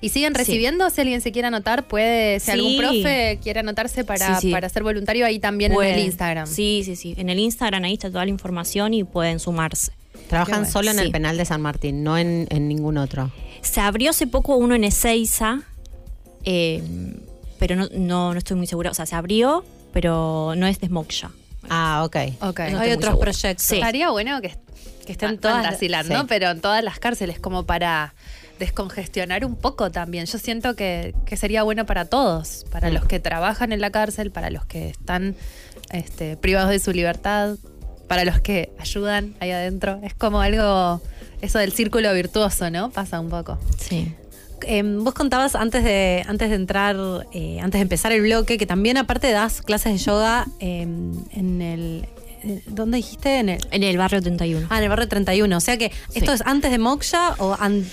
Y 0.02 0.10
siguen 0.10 0.36
recibiendo, 0.36 0.90
si 0.90 1.02
alguien 1.02 1.22
se 1.22 1.32
quiere 1.32 1.48
anotar, 1.48 1.88
puede, 1.88 2.40
si 2.40 2.46
Sí. 2.48 2.52
algún 2.52 2.78
profe 2.78 3.40
quiere 3.42 3.62
anotarse 3.62 4.04
para, 4.04 4.36
Sí, 4.36 4.48
sí. 4.48 4.52
para 4.52 4.68
ser 4.70 4.84
voluntario, 4.84 5.26
ahí 5.26 5.40
también 5.40 5.72
en 5.72 5.76
Pueden. 5.76 5.96
el 6.00 6.06
Instagram. 6.06 6.48
Sí, 6.48 6.82
sí, 6.86 6.96
sí. 6.96 7.16
En 7.18 7.30
el 7.30 7.40
Instagram 7.40 7.84
ahí 7.86 7.94
está 7.94 8.10
toda 8.10 8.24
la 8.26 8.30
información 8.32 8.94
y 8.94 9.04
pueden 9.04 9.40
sumarse. 9.40 9.94
Trabajan 10.30 10.60
bueno. 10.62 10.72
solo 10.72 10.92
en 10.92 11.00
el 11.00 11.08
Sí. 11.08 11.12
penal 11.12 11.38
de 11.38 11.46
San 11.46 11.62
Martín, 11.62 12.04
no 12.04 12.18
en, 12.18 12.46
en 12.50 12.68
ningún 12.68 12.98
otro. 12.98 13.32
Se 13.62 13.80
abrió 13.82 14.12
hace 14.12 14.28
poco 14.28 14.56
uno 14.58 14.76
en 14.76 14.84
Ezeiza, 14.84 15.62
eh, 16.44 16.84
pero 17.60 17.76
no, 17.76 17.88
no, 17.93 18.34
no 18.34 18.38
estoy 18.38 18.58
muy 18.58 18.68
segura. 18.68 18.91
O 18.91 18.93
sea, 18.93 19.06
se 19.06 19.16
abrió, 19.16 19.64
pero 19.93 20.53
no 20.58 20.68
es 20.68 20.80
de 20.80 20.89
Moksha. 20.89 21.32
Ah, 21.70 22.03
ok. 22.06 22.16
Ok. 22.41 22.60
No 22.72 22.80
hay 22.80 22.91
otros 22.91 23.12
segura. 23.14 23.20
proyectos. 23.32 23.66
Sí. 23.66 23.76
Estaría 23.76 24.10
bueno 24.12 24.39
que, 24.41 24.56
que 25.06 25.12
estén 25.14 25.30
Fan- 25.30 25.38
todas 25.39 25.64
fantasilando, 25.64 26.14
¿no? 26.14 26.28
Pero 26.28 26.49
en 26.51 26.62
todas 26.62 26.84
las 26.84 26.99
cárceles, 26.99 27.39
como 27.39 27.66
para 27.66 28.14
descongestionar 28.60 29.43
un 29.45 29.56
poco 29.56 29.91
también. 29.91 30.26
Yo 30.26 30.38
siento 30.38 30.76
que, 30.76 31.14
que 31.26 31.36
sería 31.38 31.64
bueno 31.64 31.86
para 31.86 32.06
todos, 32.06 32.66
para 32.72 32.89
los 32.89 33.06
que 33.06 33.20
trabajan 33.20 33.72
en 33.74 33.82
la 33.82 33.89
cárcel, 33.91 34.32
para 34.32 34.49
los 34.49 34.66
que 34.66 34.89
están 34.89 35.36
este, 35.91 36.38
privados 36.38 36.70
de 36.70 36.80
su 36.80 36.91
libertad, 36.93 37.56
para 38.08 38.24
los 38.24 38.39
que 38.39 38.72
ayudan 38.80 39.36
ahí 39.39 39.51
adentro. 39.51 39.99
Es 40.03 40.14
como 40.14 40.39
algo, 40.41 41.01
eso 41.41 41.60
del 41.60 41.74
círculo 41.74 42.14
virtuoso, 42.14 42.70
¿no? 42.70 42.91
Pasa 42.91 43.20
un 43.20 43.30
poco. 43.30 43.60
Sí. 43.78 44.14
Eh, 44.68 44.84
vos 44.84 45.13
contabas 45.13 45.55
antes 45.55 45.84
de, 45.84 46.24
antes 46.28 46.49
de 46.49 46.55
entrar, 46.55 46.95
eh, 47.34 47.59
antes 47.61 47.80
de 47.80 47.84
empezar 47.84 48.11
el 48.11 48.22
bloque, 48.22 48.57
que 48.57 48.66
también 48.66 48.97
aparte 48.97 49.32
das 49.32 49.61
clases 49.61 49.93
de 49.93 49.97
yoga 49.99 50.45
eh, 50.59 50.82
en 50.82 51.61
el... 51.61 52.07
eh, 52.43 52.61
¿Dónde 52.68 52.97
dijiste? 52.97 53.39
En 53.39 53.49
el, 53.49 53.59
En 53.72 53.84
el 53.84 53.97
barrio 53.97 54.22
31. 54.22 54.68
ah, 54.70 54.78
en 54.78 54.84
el 54.84 54.89
barrio 54.89 55.07
31. 55.07 55.55
O 55.55 55.59
sea 55.59 55.78
que, 55.78 55.91
¿esto 56.13 56.34
es 56.34 56.41
antes 56.45 56.72
de 56.72 56.78
Moksha 56.80 57.36
o 57.39 57.55
an- 57.59 57.86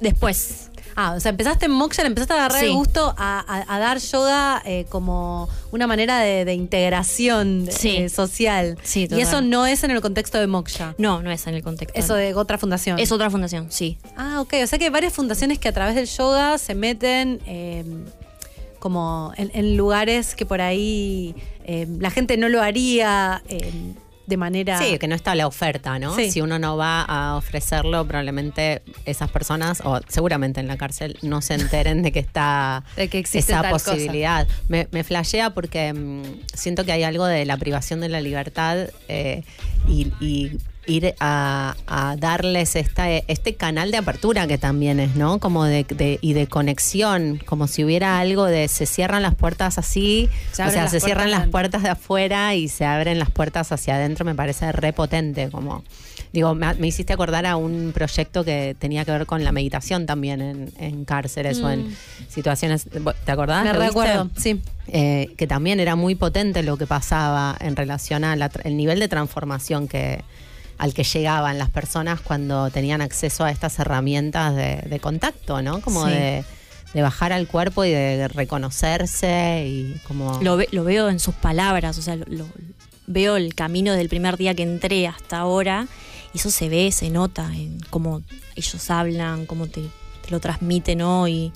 Después. 0.00 0.70
Ah, 0.98 1.12
o 1.16 1.20
sea, 1.20 1.28
empezaste 1.30 1.66
en 1.66 1.72
Moksha, 1.72 2.02
le 2.02 2.08
empezaste 2.08 2.32
a 2.32 2.36
agarrar 2.38 2.64
el 2.64 2.70
Sí. 2.70 2.74
gusto 2.74 3.14
a, 3.18 3.40
a- 3.46 3.74
a 3.74 3.78
dar 3.78 3.98
yoga 3.98 4.62
eh, 4.64 4.86
como 4.88 5.48
una 5.70 5.86
manera 5.86 6.18
de, 6.20 6.44
de 6.46 6.54
integración 6.54 7.68
Sí. 7.70 7.96
eh, 7.96 8.08
social. 8.08 8.78
Sí, 8.82 9.02
y 9.02 9.08
total. 9.08 9.20
eso 9.22 9.40
no 9.42 9.66
es 9.66 9.84
en 9.84 9.90
el 9.90 10.00
contexto 10.00 10.38
de 10.38 10.46
Moksha. 10.46 10.94
No, 10.98 11.22
no 11.22 11.30
es 11.30 11.46
en 11.46 11.54
el 11.54 11.62
contexto. 11.62 11.98
Eso 11.98 12.14
de 12.14 12.34
otra 12.34 12.56
fundación. 12.58 12.98
Es 12.98 13.12
otra 13.12 13.28
fundación, 13.30 13.66
sí. 13.70 13.98
Ah, 14.16 14.40
ok. 14.40 14.54
O 14.62 14.66
sea 14.66 14.78
que 14.78 14.86
hay 14.86 14.90
varias 14.90 15.12
fundaciones 15.12 15.58
que 15.58 15.68
a 15.68 15.72
través 15.72 15.94
del 15.94 16.06
yoga 16.06 16.56
se 16.58 16.74
meten 16.74 17.40
eh, 17.46 17.84
como 18.78 19.32
en, 19.36 19.50
en 19.54 19.76
lugares 19.76 20.34
que 20.34 20.46
por 20.46 20.60
ahí 20.60 21.34
eh, 21.64 21.86
la 21.98 22.10
gente 22.10 22.36
no 22.36 22.48
lo 22.48 22.62
haría 22.62 23.42
eh, 23.48 23.72
de 24.26 24.36
manera. 24.36 24.78
Sí, 24.78 24.98
que 24.98 25.08
no 25.08 25.14
está 25.14 25.34
la 25.34 25.46
oferta, 25.46 25.98
¿no? 25.98 26.14
Sí. 26.14 26.30
Si 26.30 26.40
uno 26.40 26.58
no 26.58 26.76
va 26.76 27.02
a 27.02 27.36
ofrecerlo, 27.36 28.04
probablemente 28.06 28.82
esas 29.04 29.30
personas, 29.30 29.80
o 29.84 30.00
seguramente 30.08 30.60
en 30.60 30.66
la 30.68 30.76
cárcel, 30.76 31.16
no 31.22 31.40
se 31.42 31.54
enteren 31.54 32.02
de 32.02 32.12
que 32.12 32.18
está 32.18 32.84
De 32.96 33.08
que 33.08 33.18
existe 33.18 33.52
esa 33.52 33.62
tal 33.62 33.72
cosa. 33.72 33.92
posibilidad. 33.92 34.46
Me, 34.68 34.88
me 34.90 35.04
flashea 35.04 35.50
porque 35.50 35.92
mm, 35.92 36.22
siento 36.54 36.84
que 36.84 36.92
hay 36.92 37.02
algo 37.04 37.26
de 37.26 37.44
la 37.44 37.56
privación 37.56 38.00
de 38.00 38.08
la 38.08 38.20
libertad 38.20 38.88
eh, 39.08 39.44
y, 39.88 40.12
y 40.20 40.58
ir 40.86 41.14
a, 41.20 41.74
a 41.86 42.16
darles 42.16 42.76
esta, 42.76 43.10
este 43.10 43.54
canal 43.54 43.90
de 43.90 43.96
apertura 43.96 44.46
que 44.46 44.56
también 44.58 45.00
es, 45.00 45.16
¿no? 45.16 45.38
Como 45.40 45.64
de, 45.64 45.84
de- 45.84 46.18
y 46.22 46.32
de 46.32 46.46
conexión, 46.46 47.40
como 47.44 47.66
si 47.66 47.84
hubiera 47.84 48.18
algo 48.18 48.44
de 48.44 48.68
se 48.68 48.86
cierran 48.86 49.22
las 49.22 49.34
puertas 49.34 49.78
así, 49.78 50.28
Se 50.52 50.62
o 50.62 50.70
sea, 50.70 50.88
se 50.88 51.00
cierran 51.00 51.30
las 51.30 51.48
puertas 51.48 51.82
de 51.82 51.88
afuera 51.90 52.54
y 52.54 52.68
se 52.68 52.84
abren 52.84 53.18
las 53.18 53.30
puertas 53.30 53.72
hacia 53.72 53.96
adentro, 53.96 54.24
me 54.24 54.34
parece 54.34 54.70
repotente, 54.72 55.50
como 55.50 55.82
digo, 56.32 56.54
me, 56.54 56.74
me 56.74 56.86
hiciste 56.88 57.12
acordar 57.14 57.46
a 57.46 57.56
un 57.56 57.92
proyecto 57.94 58.44
que 58.44 58.76
tenía 58.78 59.04
que 59.04 59.10
ver 59.12 59.26
con 59.26 59.42
la 59.42 59.52
meditación 59.52 60.06
también 60.06 60.40
en, 60.42 60.72
en 60.78 61.04
cárceles 61.04 61.60
o 61.60 61.70
en 61.70 61.96
situaciones, 62.28 62.86
¿te 63.24 63.32
acordás? 63.32 63.64
Me 63.64 63.72
recuerdo, 63.72 64.30
sí. 64.36 64.60
Eh, 64.88 65.30
que 65.36 65.46
también 65.48 65.80
era 65.80 65.96
muy 65.96 66.14
potente 66.14 66.62
lo 66.62 66.76
que 66.76 66.86
pasaba 66.86 67.56
en 67.60 67.74
relación 67.74 68.22
al 68.22 68.48
el 68.62 68.76
nivel 68.76 69.00
de 69.00 69.08
transformación 69.08 69.88
que 69.88 70.22
al 70.78 70.92
que 70.94 71.04
llegaban 71.04 71.58
las 71.58 71.70
personas 71.70 72.20
cuando 72.20 72.70
tenían 72.70 73.00
acceso 73.00 73.44
a 73.44 73.50
estas 73.50 73.78
herramientas 73.78 74.54
de, 74.54 74.82
de 74.88 75.00
contacto, 75.00 75.62
¿no? 75.62 75.80
Como 75.80 76.06
Sí. 76.06 76.12
de, 76.12 76.44
de 76.94 77.02
bajar 77.02 77.32
al 77.32 77.46
cuerpo 77.48 77.84
y 77.84 77.90
de 77.90 78.28
reconocerse 78.28 79.64
y 79.66 80.00
como... 80.06 80.38
Lo, 80.42 80.56
ve- 80.56 80.68
lo 80.72 80.84
veo 80.84 81.08
en 81.08 81.18
sus 81.20 81.34
palabras, 81.34 81.98
o 81.98 82.02
sea, 82.02 82.16
lo, 82.16 82.24
lo- 82.28 82.46
veo 83.06 83.36
el 83.36 83.54
camino 83.54 83.92
del 83.92 84.08
primer 84.08 84.36
día 84.36 84.54
que 84.54 84.62
entré 84.64 85.06
hasta 85.06 85.38
ahora 85.38 85.86
y 86.34 86.38
eso 86.38 86.50
se 86.50 86.68
ve, 86.68 86.90
se 86.92 87.08
nota 87.10 87.48
en 87.54 87.78
cómo 87.90 88.22
ellos 88.56 88.90
hablan, 88.90 89.46
cómo 89.46 89.68
te, 89.68 89.82
te 90.24 90.30
lo 90.30 90.40
transmiten 90.40 91.02
hoy. 91.02 91.52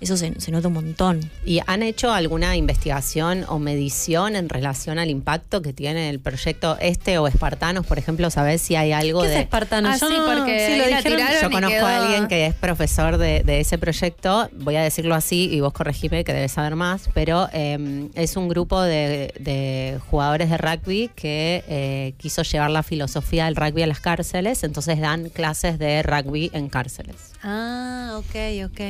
Eso 0.00 0.16
se, 0.16 0.40
se 0.40 0.50
nota 0.50 0.68
un 0.68 0.74
montón. 0.74 1.20
¿Y 1.44 1.60
han 1.66 1.82
hecho 1.82 2.10
alguna 2.12 2.56
investigación 2.56 3.44
o 3.48 3.58
medición 3.58 4.34
en 4.34 4.48
relación 4.48 4.98
al 4.98 5.10
impacto 5.10 5.60
que 5.60 5.72
tiene 5.74 6.08
el 6.08 6.20
proyecto 6.20 6.78
este 6.80 7.18
o 7.18 7.26
Espartanos, 7.26 7.84
por 7.86 7.98
ejemplo? 7.98 8.30
¿Sabés 8.30 8.62
si 8.62 8.76
hay 8.76 8.92
algo 8.92 9.20
¿Qué 9.22 9.28
de... 9.28 9.34
es 9.34 9.40
espartano? 9.42 9.88
Ah, 9.90 9.96
Yo 10.00 10.08
sí, 10.08 10.14
no- 10.16 10.24
porque 10.24 10.66
sí, 10.72 10.78
lo 10.78 10.86
dijeron. 10.86 11.20
Yo 11.42 11.50
conozco 11.50 11.76
quedó- 11.76 11.86
a 11.86 12.02
alguien 12.02 12.28
que 12.28 12.46
es 12.46 12.54
profesor 12.54 13.18
de, 13.18 13.42
de 13.42 13.60
ese 13.60 13.76
proyecto, 13.76 14.48
voy 14.56 14.76
a 14.76 14.82
decirlo 14.82 15.14
así 15.14 15.48
y 15.52 15.60
vos 15.60 15.72
corregime 15.72 16.24
que 16.24 16.32
debes 16.32 16.52
saber 16.52 16.76
más, 16.76 17.10
pero 17.12 17.48
eh, 17.52 18.08
es 18.14 18.36
un 18.36 18.48
grupo 18.48 18.80
de, 18.80 19.34
de 19.38 19.98
jugadores 20.08 20.48
de 20.50 20.56
rugby 20.56 21.10
que 21.14 21.62
eh, 21.68 22.14
quiso 22.16 22.42
llevar 22.42 22.70
la 22.70 22.82
filosofía 22.82 23.44
del 23.44 23.56
rugby 23.56 23.82
a 23.82 23.86
las 23.86 24.00
cárceles, 24.00 24.64
entonces 24.64 24.98
dan 25.00 25.28
clases 25.28 25.78
de 25.78 26.02
rugby 26.02 26.50
en 26.54 26.68
cárceles. 26.70 27.16
Ah, 27.42 28.14
ok, 28.18 28.70
ok. 28.70 28.80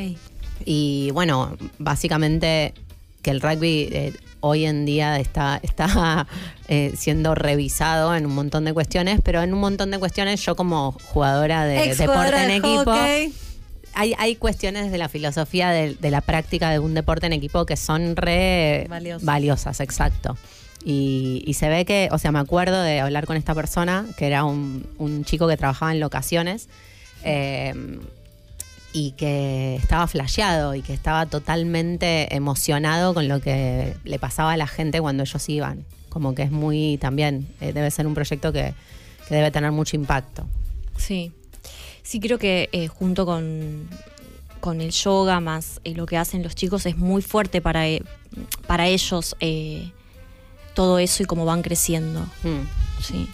Y 0.65 1.11
bueno, 1.13 1.57
básicamente 1.79 2.75
que 3.23 3.31
el 3.31 3.41
rugby 3.41 3.89
eh, 3.93 4.13
hoy 4.41 4.65
en 4.65 4.87
día 4.87 5.19
está, 5.19 5.61
está 5.63 6.27
eh, 6.69 6.93
siendo 6.97 7.35
revisado 7.35 8.15
en 8.15 8.27
un 8.27 8.35
montón 8.35 8.65
de 8.65 8.73
cuestiones, 8.73 9.21
pero 9.23 9.43
en 9.43 9.55
un 9.55 9.61
montón 9.61 9.91
de 9.91 9.99
cuestiones 9.99 10.45
yo 10.45 10.57
como 10.57 10.93
jugadora 10.93 11.65
de 11.65 11.95
deporte 11.95 12.45
en 12.45 12.51
equipo, 12.51 12.93
hay, 13.93 14.15
hay 14.19 14.37
cuestiones 14.37 14.93
de 14.93 14.99
la 14.99 15.09
filosofía 15.09 15.71
de, 15.71 15.95
de 15.95 16.11
la 16.11 16.21
práctica 16.21 16.71
de 16.71 16.79
un 16.79 16.95
deporte 16.95 17.27
en 17.27 17.33
equipo 17.33 17.67
que 17.67 17.77
son 17.77 18.17
re 18.17 18.87
Valiosas. 18.89 19.25
valiosas, 19.25 19.81
exacto. 19.81 20.37
Y, 20.85 21.43
y 21.47 21.55
se 21.55 21.69
ve 21.69 21.85
que, 21.85 22.09
o 22.11 22.19
sea, 22.19 22.33
me 22.33 22.39
acuerdo 22.39 22.81
de 22.83 23.01
hablar 23.01 23.27
con 23.27 23.37
esta 23.37 23.55
persona, 23.55 24.07
que 24.17 24.27
era 24.27 24.45
un, 24.45 24.87
un 24.97 25.25
chico 25.25 25.47
que 25.47 25.59
trabajaba 25.59 25.93
en 25.93 26.01
locaciones, 26.01 26.69
eh, 27.23 27.75
y 28.93 29.13
que 29.13 29.77
estaba 29.77 30.07
flasheado 30.07 30.75
y 30.75 30.83
que 30.83 30.93
estaba 30.93 31.27
totalmente 31.27 32.35
emocionado 32.35 33.15
con 33.15 33.29
lo 33.29 33.41
que 33.41 33.97
le 34.05 34.19
pasaba 34.19 34.53
a 34.53 34.57
la 34.57 34.67
gente 34.67 35.01
cuando 35.01 35.23
ellos 35.23 35.49
iban. 35.49 35.85
Como 36.09 36.35
que 36.35 36.43
es 36.43 36.51
muy, 36.51 36.99
también, 36.99 37.49
eh, 37.61 37.73
debe 37.73 37.91
ser 37.91 38.07
un 38.07 38.15
proyecto 38.15 38.53
que, 38.53 38.75
que 39.29 39.35
debe 39.35 39.51
tener 39.51 39.71
mucho 39.71 39.97
impacto. 39.97 40.45
Sí. 40.97 41.33
Sí, 42.03 42.19
creo 42.19 42.39
que 42.39 42.69
eh, 42.73 42.89
junto 42.89 43.25
con, 43.25 43.89
con 44.61 44.81
el 44.81 44.91
yoga 44.91 45.41
más 45.41 45.81
eh, 45.85 45.95
lo 45.95 46.07
que 46.07 46.17
hacen 46.17 46.43
los 46.43 46.55
chicos 46.55 46.87
es 46.87 46.97
muy 46.97 47.23
fuerte 47.23 47.61
para, 47.61 47.89
eh, 47.89 48.03
para 48.67 48.87
ellos 48.87 49.35
eh, 49.41 49.91
todo 50.75 50.99
eso 50.99 51.23
y 51.23 51.27
cómo 51.27 51.45
van 51.45 51.63
creciendo. 51.63 52.21
Mm. 52.43 53.03
Sí. 53.03 53.29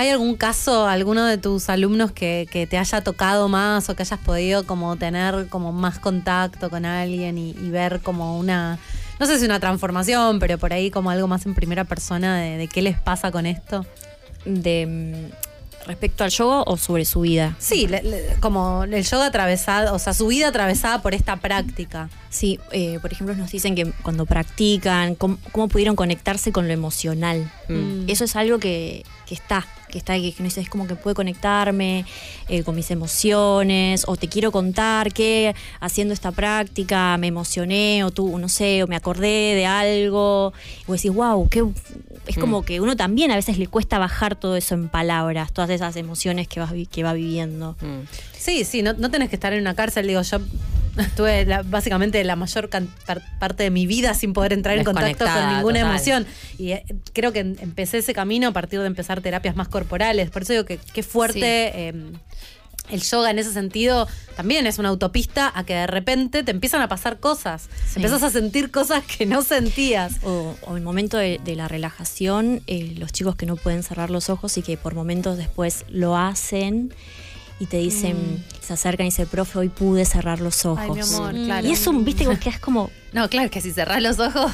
¿Hay 0.00 0.08
algún 0.08 0.34
caso, 0.34 0.86
alguno 0.86 1.26
de 1.26 1.36
tus 1.36 1.68
alumnos 1.68 2.10
que, 2.10 2.48
que 2.50 2.66
te 2.66 2.78
haya 2.78 3.02
tocado 3.02 3.48
más 3.50 3.90
o 3.90 3.94
que 3.96 4.02
hayas 4.02 4.18
podido 4.18 4.64
como 4.64 4.96
tener 4.96 5.48
como 5.48 5.72
más 5.72 5.98
contacto 5.98 6.70
con 6.70 6.86
alguien 6.86 7.36
y, 7.36 7.50
y 7.50 7.68
ver 7.68 8.00
como 8.00 8.38
una, 8.38 8.78
no 9.18 9.26
sé 9.26 9.38
si 9.38 9.44
una 9.44 9.60
transformación, 9.60 10.38
pero 10.38 10.56
por 10.56 10.72
ahí 10.72 10.90
como 10.90 11.10
algo 11.10 11.28
más 11.28 11.44
en 11.44 11.54
primera 11.54 11.84
persona 11.84 12.38
de, 12.38 12.56
de 12.56 12.66
qué 12.66 12.80
les 12.80 12.98
pasa 12.98 13.30
con 13.30 13.44
esto? 13.44 13.84
De, 14.46 14.86
mm, 14.86 15.86
respecto 15.86 16.24
al 16.24 16.30
yoga 16.30 16.62
o 16.62 16.78
sobre 16.78 17.04
su 17.04 17.20
vida. 17.20 17.54
Sí, 17.58 17.86
le- 17.86 18.02
le- 18.02 18.36
como 18.40 18.84
el 18.84 19.04
yoga 19.04 19.26
atravesado, 19.26 19.94
o 19.94 19.98
sea, 19.98 20.14
su 20.14 20.28
vida 20.28 20.48
atravesada 20.48 21.02
por 21.02 21.12
esta 21.12 21.36
práctica. 21.36 22.08
Sí, 22.30 22.58
eh, 22.72 22.98
por 23.02 23.12
ejemplo, 23.12 23.34
nos 23.36 23.50
dicen 23.50 23.74
que 23.74 23.92
cuando 24.02 24.24
practican, 24.24 25.14
cómo, 25.14 25.36
cómo 25.52 25.68
pudieron 25.68 25.94
conectarse 25.94 26.52
con 26.52 26.68
lo 26.68 26.72
emocional. 26.72 27.52
Mm. 27.68 28.08
Eso 28.08 28.24
es 28.24 28.34
algo 28.36 28.58
que, 28.58 29.04
que 29.26 29.34
está, 29.34 29.66
que 29.90 29.98
está, 29.98 30.14
que, 30.14 30.32
que 30.32 30.42
no 30.42 30.50
sé, 30.50 30.60
es 30.60 30.68
como 30.68 30.86
que 30.86 30.94
puede 30.94 31.14
conectarme 31.14 32.04
eh, 32.48 32.62
con 32.62 32.74
mis 32.74 32.90
emociones, 32.90 34.04
o 34.06 34.16
te 34.16 34.28
quiero 34.28 34.52
contar 34.52 35.12
que 35.12 35.54
haciendo 35.80 36.14
esta 36.14 36.32
práctica 36.32 37.16
me 37.18 37.26
emocioné, 37.26 38.04
o 38.04 38.10
tú, 38.10 38.38
no 38.38 38.48
sé, 38.48 38.82
o 38.82 38.86
me 38.86 38.96
acordé 38.96 39.54
de 39.54 39.66
algo, 39.66 40.52
y 40.82 40.84
vos 40.86 41.02
decís, 41.02 41.14
wow, 41.14 41.48
qué. 41.48 41.64
Es 42.26 42.36
como 42.36 42.62
que 42.62 42.80
uno 42.80 42.96
también 42.96 43.30
a 43.32 43.36
veces 43.36 43.58
le 43.58 43.66
cuesta 43.66 43.98
bajar 43.98 44.36
todo 44.36 44.54
eso 44.54 44.74
en 44.74 44.88
palabras, 44.88 45.52
todas 45.52 45.70
esas 45.70 45.96
emociones 45.96 46.46
que, 46.46 46.60
vas, 46.60 46.72
que 46.90 47.02
va 47.02 47.12
viviendo. 47.12 47.76
Mm. 47.80 48.06
Sí, 48.32 48.64
sí, 48.64 48.82
no, 48.82 48.92
no 48.92 49.10
tenés 49.10 49.30
que 49.30 49.36
estar 49.36 49.52
en 49.52 49.60
una 49.60 49.74
cárcel. 49.74 50.06
Digo, 50.06 50.22
yo 50.22 50.38
estuve 51.02 51.44
la- 51.46 51.62
básicamente 51.62 52.22
la 52.24 52.36
mayor 52.36 52.68
can- 52.68 52.88
par- 53.06 53.22
parte 53.38 53.62
de 53.64 53.70
mi 53.70 53.86
vida 53.86 54.14
sin 54.14 54.32
poder 54.32 54.52
entrar 54.52 54.76
en 54.78 54.84
contacto 54.84 55.24
con 55.24 55.34
ninguna 55.56 55.80
total. 55.80 55.90
emoción. 55.94 56.26
Y 56.58 56.72
eh, 56.72 56.84
creo 57.12 57.32
que 57.32 57.40
em- 57.40 57.56
empecé 57.60 57.98
ese 57.98 58.12
camino 58.14 58.48
a 58.48 58.52
partir 58.52 58.80
de 58.80 58.86
empezar 58.86 59.20
terapias 59.20 59.56
más 59.56 59.68
corporales. 59.68 60.30
Por 60.30 60.42
eso 60.42 60.52
digo 60.52 60.64
que 60.64 60.78
qué 60.92 61.02
fuerte. 61.02 61.88
eh, 61.88 61.92
el 62.90 63.02
yoga 63.02 63.30
en 63.30 63.38
ese 63.38 63.52
sentido 63.52 64.08
también 64.34 64.66
es 64.66 64.80
una 64.80 64.88
autopista 64.88 65.52
a 65.54 65.62
que 65.64 65.74
de 65.74 65.86
repente 65.86 66.42
te 66.42 66.50
empiezan 66.50 66.82
a 66.82 66.88
pasar 66.88 67.20
cosas. 67.20 67.68
Sí. 67.86 67.92
Empezás 67.96 68.24
a 68.24 68.30
sentir 68.30 68.72
cosas 68.72 69.04
que 69.04 69.26
no 69.26 69.42
sentías. 69.42 70.14
O, 70.24 70.56
o 70.66 70.76
el 70.76 70.82
momento 70.82 71.16
de, 71.16 71.40
de 71.44 71.54
la 71.54 71.68
relajación, 71.68 72.62
eh, 72.66 72.94
los 72.98 73.12
chicos 73.12 73.36
que 73.36 73.46
no 73.46 73.54
pueden 73.54 73.84
cerrar 73.84 74.10
los 74.10 74.28
ojos 74.28 74.58
y 74.58 74.62
que 74.62 74.76
por 74.76 74.96
momentos 74.96 75.38
después 75.38 75.84
lo 75.88 76.16
hacen 76.16 76.92
y 77.60 77.66
te 77.66 77.76
dicen, 77.76 78.42
se 78.60 78.72
acercan 78.72 79.06
y 79.06 79.10
dicen, 79.10 79.28
profe, 79.28 79.58
hoy 79.58 79.68
pude 79.68 80.06
cerrar 80.06 80.40
los 80.40 80.64
ojos. 80.64 80.80
Ay, 80.82 80.90
mi 80.90 81.00
amor, 81.00 81.34
Mm. 81.34 81.44
claro. 81.44 81.68
Y 81.68 81.72
es 81.72 81.86
un, 81.86 82.04
viste, 82.04 82.26
que 82.38 82.48
es 82.48 82.58
como, 82.58 82.90
No, 83.12 83.28
claro, 83.28 83.50
que 83.50 83.60
si 83.60 83.70
cerrás 83.70 84.02
los 84.02 84.18
ojos, 84.18 84.52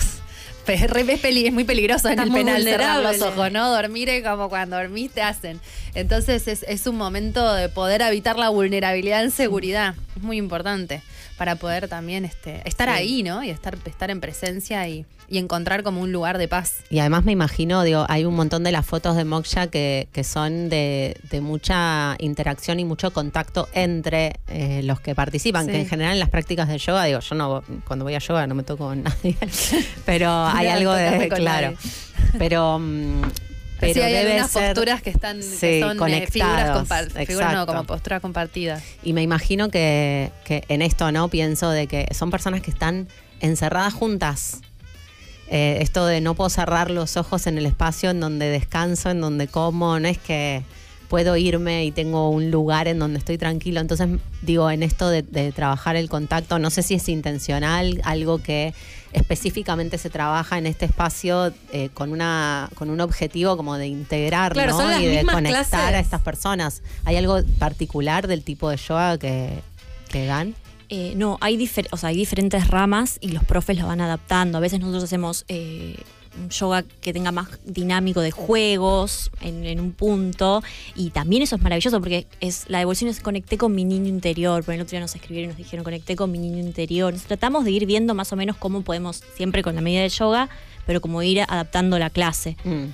es, 0.67 1.53
muy 1.53 1.65
peligroso 1.65 2.09
en 2.09 2.19
el 2.19 2.33
penal 2.33 2.63
cerrar 2.65 3.03
los 3.03 3.23
ojos, 3.23 3.53
¿no? 3.53 3.71
Dormir 3.71 4.09
es 4.09 4.25
como 4.27 4.49
cuando 4.49 4.77
dormís 4.77 5.13
te 5.13 5.23
hacen. 5.23 5.61
Entonces 5.97 6.47
es, 6.47 6.63
es 6.69 6.87
un 6.87 6.97
momento 6.97 7.53
de 7.55 7.69
poder 7.69 8.03
evitar 8.03 8.39
la 8.39 8.49
vulnerabilidad 8.51 9.25
en 9.25 9.31
seguridad. 9.31 9.95
Es 10.17 10.23
muy 10.23 10.37
importante 10.37 11.03
para 11.39 11.57
poder 11.57 11.89
también 11.89 12.25
este, 12.25 12.63
estar 12.65 12.89
ahí, 12.89 13.23
¿no? 13.23 13.43
Y 13.43 13.51
estar, 13.51 13.77
estar 13.85 14.11
en 14.11 14.21
presencia 14.21 14.89
y, 14.89 15.05
y 15.29 15.37
encontrar 15.39 15.83
como 15.83 16.01
un 16.01 16.11
lugar 16.13 16.39
de 16.39 16.49
paz. 16.49 16.77
Y 16.89 16.99
además 17.01 17.25
me 17.25 17.33
imagino, 17.33 17.83
digo, 17.83 18.07
hay 18.09 18.25
un 18.25 18.35
montón 18.35 18.63
de 18.65 18.73
las 18.73 18.87
fotos 18.87 19.17
de 19.17 19.25
Moksha 19.25 19.67
que, 19.67 20.09
que 20.13 20.25
son 20.25 20.69
de, 20.71 21.17
de 21.31 21.41
mucha 21.43 22.17
interacción 22.21 22.81
y 22.81 22.85
mucho 22.87 23.11
contacto 23.13 23.69
entre 23.75 24.37
eh, 24.49 24.81
los 24.85 25.01
que 25.01 25.15
participan, 25.15 25.67
Sí. 25.67 25.73
que 25.73 25.81
en 25.81 25.89
general 25.89 26.15
en 26.15 26.21
las 26.21 26.31
prácticas 26.31 26.69
de 26.69 26.79
yoga, 26.79 27.05
digo, 27.05 27.21
yo 27.21 27.35
no 27.35 27.63
cuando 27.87 28.05
voy 28.05 28.15
a 28.15 28.19
yoga 28.19 28.47
no 28.47 28.55
me 28.55 28.63
toco 28.63 28.85
con 28.87 29.03
nadie, 29.03 29.37
pero 30.07 30.31
hay 30.47 30.69
algo 30.69 30.93
de, 30.93 31.29
claro, 31.29 31.73
nadie. 31.73 31.79
pero... 32.39 32.81
Pero 33.79 33.93
sí, 33.95 34.01
hay 34.01 34.13
debe 34.13 34.31
algunas 34.31 34.51
ser, 34.51 34.75
posturas 34.75 35.03
que 35.03 35.11
están 35.11 35.43
Sí, 35.43 35.57
que 35.59 35.81
son 35.83 36.09
eh, 36.09 36.27
figuras, 36.31 36.71
compar- 36.71 37.27
figuras 37.27 37.53
no, 37.53 37.67
como 37.67 37.85
posturas 37.85 38.21
compartidas. 38.23 38.83
Y 39.03 39.13
me 39.13 39.23
imagino 39.23 39.69
que, 39.69 40.31
que 40.45 40.65
en 40.69 40.81
esto, 40.83 41.13
¿no? 41.13 41.29
Pienso 41.29 41.71
de 41.71 41.87
que 41.87 42.07
son 42.15 42.31
personas 42.31 42.63
que 42.63 42.71
están 42.71 43.07
encerradas 43.41 43.93
juntas. 43.93 44.61
Eh, 45.49 45.79
esto 45.81 46.07
de 46.07 46.21
no 46.21 46.35
puedo 46.35 46.51
cerrar 46.51 46.91
los 46.91 47.17
ojos 47.17 47.47
en 47.47 47.59
el 47.59 47.67
espacio 47.67 48.11
en 48.11 48.19
donde 48.21 48.47
descanso, 48.49 49.11
en 49.11 49.21
donde 49.21 49.47
como, 49.47 50.01
no 50.01 50.09
es 50.09 50.19
que 50.19 50.63
puedo 51.09 51.37
irme 51.37 51.85
y 51.85 51.93
tengo 51.93 52.31
un 52.31 52.51
lugar 52.51 52.89
en 52.89 52.99
donde 52.99 53.19
estoy 53.21 53.39
tranquilo. 53.39 53.81
Entonces, 53.81 54.09
digo, 54.43 54.69
en 54.73 54.83
esto 54.83 55.09
de, 55.09 55.23
de 55.23 55.53
trabajar 55.53 55.95
el 55.95 56.09
contacto, 56.09 56.59
no 56.59 56.71
sé 56.71 56.83
si 56.83 56.95
es 56.95 57.09
intencional, 57.09 58.01
algo 58.05 58.43
que 58.43 58.75
específicamente 59.17 59.99
se 59.99 60.11
trabaja 60.11 60.59
en 60.59 60.67
este 60.67 60.85
espacio 60.85 61.53
eh, 61.73 61.89
con 61.93 62.13
una 62.13 62.69
con 62.75 62.91
un 62.91 63.01
objetivo 63.01 63.57
como 63.57 63.77
de 63.77 63.87
integrar 63.89 64.53
Claro, 64.53 64.73
¿no? 64.73 64.79
son 64.79 64.91
las 64.91 65.01
y 65.01 65.07
de 65.07 65.25
conectar 65.25 65.67
clases. 65.69 65.75
a 65.95 65.99
estas 65.99 66.21
personas. 66.21 66.83
¿Hay 67.05 67.17
algo 67.17 67.41
particular 67.59 68.27
del 68.29 68.43
tipo 68.45 68.71
de 68.71 68.77
yoga 68.77 69.19
que, 69.19 69.61
que 70.09 70.27
dan? 70.27 70.55
eh, 70.89 71.15
no, 71.17 71.37
hay, 71.41 71.57
difer- 71.59 71.89
o 71.91 71.97
sea, 71.97 72.11
hay 72.11 72.17
diferentes 72.17 72.69
ramas 72.69 73.19
y 73.21 73.29
los 73.33 73.43
profes 73.43 73.77
lo 73.77 73.89
van 73.89 74.01
adaptando. 74.01 74.59
A 74.59 74.61
veces 74.61 74.79
nosotros 74.79 75.03
hacemos 75.03 75.45
eh, 75.49 75.97
un 76.39 76.51
yoga 76.51 76.85
que 77.01 77.13
tenga 77.13 77.33
más 77.33 77.49
dinámico 77.65 78.21
de 78.21 78.31
juegos 78.31 79.31
en, 79.41 79.65
en 79.65 79.81
un 79.81 79.93
punto 79.93 80.63
y 80.95 81.11
también 81.11 81.43
eso 81.43 81.57
es 81.57 81.63
maravilloso 81.63 81.99
porque 82.01 82.27
es 82.41 82.65
la 82.69 82.79
devolución 82.79 83.11
es 83.11 83.21
conecté 83.21 83.59
con 83.59 83.75
mi 83.75 83.85
niño 83.85 84.09
interior. 84.09 84.63
Por 84.65 84.75
el 84.75 84.81
otro 84.81 84.91
día 84.93 85.01
nos 85.01 85.15
escribieron 85.15 85.51
y 85.51 85.53
nos 85.53 85.57
dijeron 85.59 85.85
conecté 85.85 86.17
con 86.17 86.31
mi 86.31 86.39
niño 86.39 86.59
interior. 86.59 87.09
Entonces, 87.13 87.29
tratamos 87.29 87.65
de 87.65 87.71
ir 87.73 87.87
viendo 87.87 88.15
más 88.15 88.33
o 88.33 88.37
menos 88.37 88.57
cómo 88.57 88.83
podemos, 88.83 89.23
siempre 89.37 89.63
con 89.63 89.75
la 89.75 89.81
medida 89.81 90.03
del 90.03 90.11
yoga, 90.11 90.49
pero 90.87 91.01
como 91.01 91.23
ir 91.23 91.41
adaptando 91.41 91.99
la 91.99 92.11
clase. 92.11 92.57
Mm. 92.65 92.85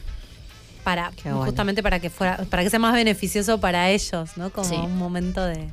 Para, 0.84 1.12
bueno. 1.22 1.44
justamente 1.44 1.82
para 1.82 2.00
que 2.00 2.10
fuera, 2.10 2.38
para 2.50 2.64
que 2.64 2.70
sea 2.70 2.80
más 2.80 2.92
beneficioso 2.94 3.60
para 3.60 3.90
ellos, 3.90 4.30
¿no? 4.36 4.50
Como 4.50 4.68
Sí. 4.68 4.74
un 4.74 4.96
momento 4.98 5.44
de, 5.44 5.68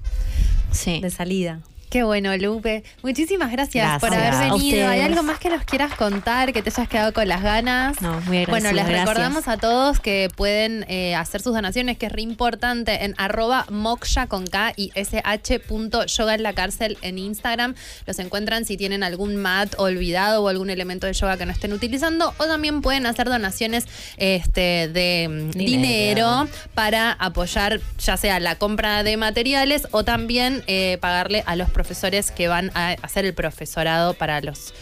Sí. 0.71 0.99
de 0.99 1.09
salida. 1.09 1.61
Qué 1.89 2.03
bueno, 2.03 2.37
Lupe. 2.37 2.83
Muchísimas 3.01 3.51
gracias, 3.51 3.99
por 3.99 4.13
haber 4.13 4.35
venido. 4.51 4.87
¿Hay 4.87 5.01
algo 5.01 5.23
más 5.23 5.39
que 5.39 5.49
nos 5.49 5.63
quieras 5.63 5.95
contar, 5.95 6.53
que 6.53 6.61
te 6.61 6.69
hayas 6.69 6.87
quedado 6.87 7.13
con 7.13 7.27
las 7.27 7.41
ganas? 7.41 7.99
No, 7.99 8.21
muy 8.21 8.37
agradecida, 8.37 8.51
Bueno, 8.51 8.71
les 8.73 8.85
gracias. 8.85 9.07
recordamos 9.09 9.47
a 9.47 9.57
todos 9.57 9.99
que 9.99 10.29
pueden 10.35 10.85
eh, 10.87 11.15
hacer 11.15 11.41
sus 11.41 11.51
donaciones, 11.55 11.97
que 11.97 12.05
es 12.05 12.11
re 12.11 12.21
importante, 12.21 13.05
en 13.05 13.15
arroba 13.17 13.65
moksha 13.71 14.27
con 14.27 14.45
K 14.45 14.73
y 14.75 14.91
sh 14.91 15.59
punto 15.67 16.05
yoga 16.05 16.35
en 16.35 16.43
la 16.43 16.53
cárcel 16.53 16.99
en 17.01 17.17
Instagram. 17.17 17.73
Los 18.05 18.19
encuentran 18.19 18.65
si 18.65 18.77
tienen 18.77 19.01
algún 19.01 19.35
mat 19.37 19.73
olvidado 19.79 20.43
o 20.43 20.47
algún 20.47 20.69
elemento 20.69 21.07
de 21.07 21.13
yoga 21.13 21.37
que 21.37 21.47
no 21.47 21.51
estén 21.51 21.73
utilizando. 21.73 22.35
O 22.37 22.45
también 22.45 22.81
pueden 22.81 23.07
hacer 23.07 23.27
donaciones 23.29 23.85
este, 24.17 24.89
de 24.89 25.27
mm, 25.27 25.49
Dinero. 25.57 25.71
dinero 25.71 26.47
para 26.75 27.13
apoyar 27.13 27.79
ya 27.97 28.15
sea 28.15 28.39
la 28.39 28.55
compra 28.59 29.01
de 29.01 29.17
materiales 29.17 29.87
o 29.89 30.03
también 30.03 30.63
eh, 30.67 30.99
pagarle 31.01 31.43
a 31.47 31.55
los 31.55 31.69
profesores 31.79 32.31
que 32.31 32.49
van 32.49 32.71
a 32.75 32.97
hacer 33.01 33.23
el 33.23 33.33
profesorado 33.33 34.13
para 34.13 34.41
los... 34.41 34.73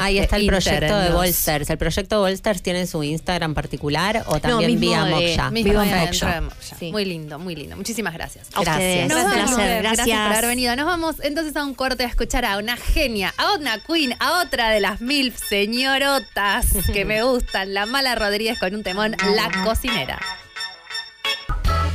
Ahí 0.00 0.18
este, 0.18 0.24
está 0.24 0.36
el 0.38 0.46
proyecto 0.48 0.98
de. 0.98 1.10
Bolsters. 1.10 1.70
¿El 1.70 1.78
proyecto 1.78 2.18
Bolsters 2.18 2.60
tiene 2.60 2.88
su 2.88 3.04
Instagram 3.04 3.54
particular 3.54 4.24
o 4.26 4.40
también 4.40 4.72
mismo 4.72 4.80
vía 4.88 5.04
de- 5.04 5.10
Moksha? 5.10 5.50
Mismo 5.52 5.70
Viva 5.70 5.84
Moksha. 5.84 6.00
adentro 6.02 6.28
de 6.28 6.40
Moksha. 6.40 6.76
Sí. 6.76 6.90
Muy 6.90 7.04
lindo, 7.04 7.38
muy 7.38 7.54
lindo. 7.54 7.76
Muchísimas 7.76 8.12
gracias. 8.14 8.48
Gracias. 8.50 9.08
Nos 9.08 9.22
vamos. 9.22 9.56
Gracias. 9.56 10.06
por 10.08 10.32
haber 10.32 10.46
venido. 10.46 10.74
Nos 10.74 10.86
vamos 10.86 11.16
entonces 11.22 11.54
a 11.54 11.64
un 11.64 11.74
corte 11.74 12.02
a 12.02 12.08
escuchar 12.08 12.44
a 12.44 12.58
una 12.58 12.76
genia, 12.76 13.32
a 13.36 13.54
una 13.54 13.78
queen, 13.78 14.16
a 14.18 14.40
otra 14.42 14.70
de 14.70 14.80
las 14.80 15.00
mil 15.00 15.32
señorotas 15.36 16.66
que 16.92 17.04
me 17.04 17.22
gustan, 17.22 17.72
la 17.72 17.86
mala 17.86 18.16
Rodríguez 18.16 18.58
con 18.58 18.74
un 18.74 18.82
temón, 18.82 19.14
La 19.36 19.62
Cocinera. 19.64 20.18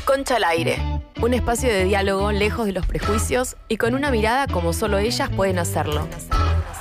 Concha 0.06 0.38
al 0.38 0.44
aire, 0.44 0.78
un 1.22 1.34
espacio 1.34 1.70
de 1.70 1.84
diálogo 1.84 2.32
lejos 2.32 2.66
de 2.66 2.72
los 2.72 2.88
prejuicios 2.88 3.56
y 3.68 3.78
con 3.78 3.94
una 3.94 4.10
mirada 4.10 4.48
como 4.48 4.74
solo 4.74 4.98
ellas 4.98 5.30
pueden 5.36 5.60
hacerlo. 5.60 6.08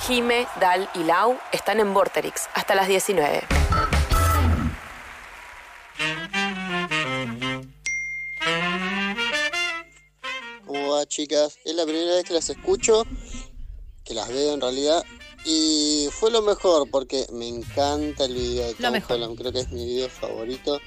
Jime, 0.06 0.46
Dal 0.58 0.88
y 0.94 1.04
Lau 1.04 1.36
están 1.52 1.80
en 1.80 1.92
Vorterix 1.92 2.48
hasta 2.54 2.74
las 2.74 2.88
19. 2.88 3.42
¿Cómo 10.66 10.90
va, 10.94 11.04
chicas? 11.06 11.58
Es 11.64 11.74
la 11.74 11.84
primera 11.84 12.14
vez 12.14 12.24
que 12.24 12.32
las 12.32 12.48
escucho, 12.48 13.04
que 14.04 14.14
las 14.14 14.28
veo 14.28 14.54
en 14.54 14.62
realidad. 14.62 15.04
Y 15.44 16.08
fue 16.12 16.30
lo 16.30 16.40
mejor 16.42 16.90
porque 16.90 17.26
me 17.32 17.48
encanta 17.48 18.24
el 18.24 18.34
video 18.34 18.66
de 18.66 18.74
Tom 18.74 19.36
creo 19.36 19.52
que 19.52 19.60
es 19.60 19.70
mi 19.70 19.84
video 19.84 20.08
favorito. 20.08 20.78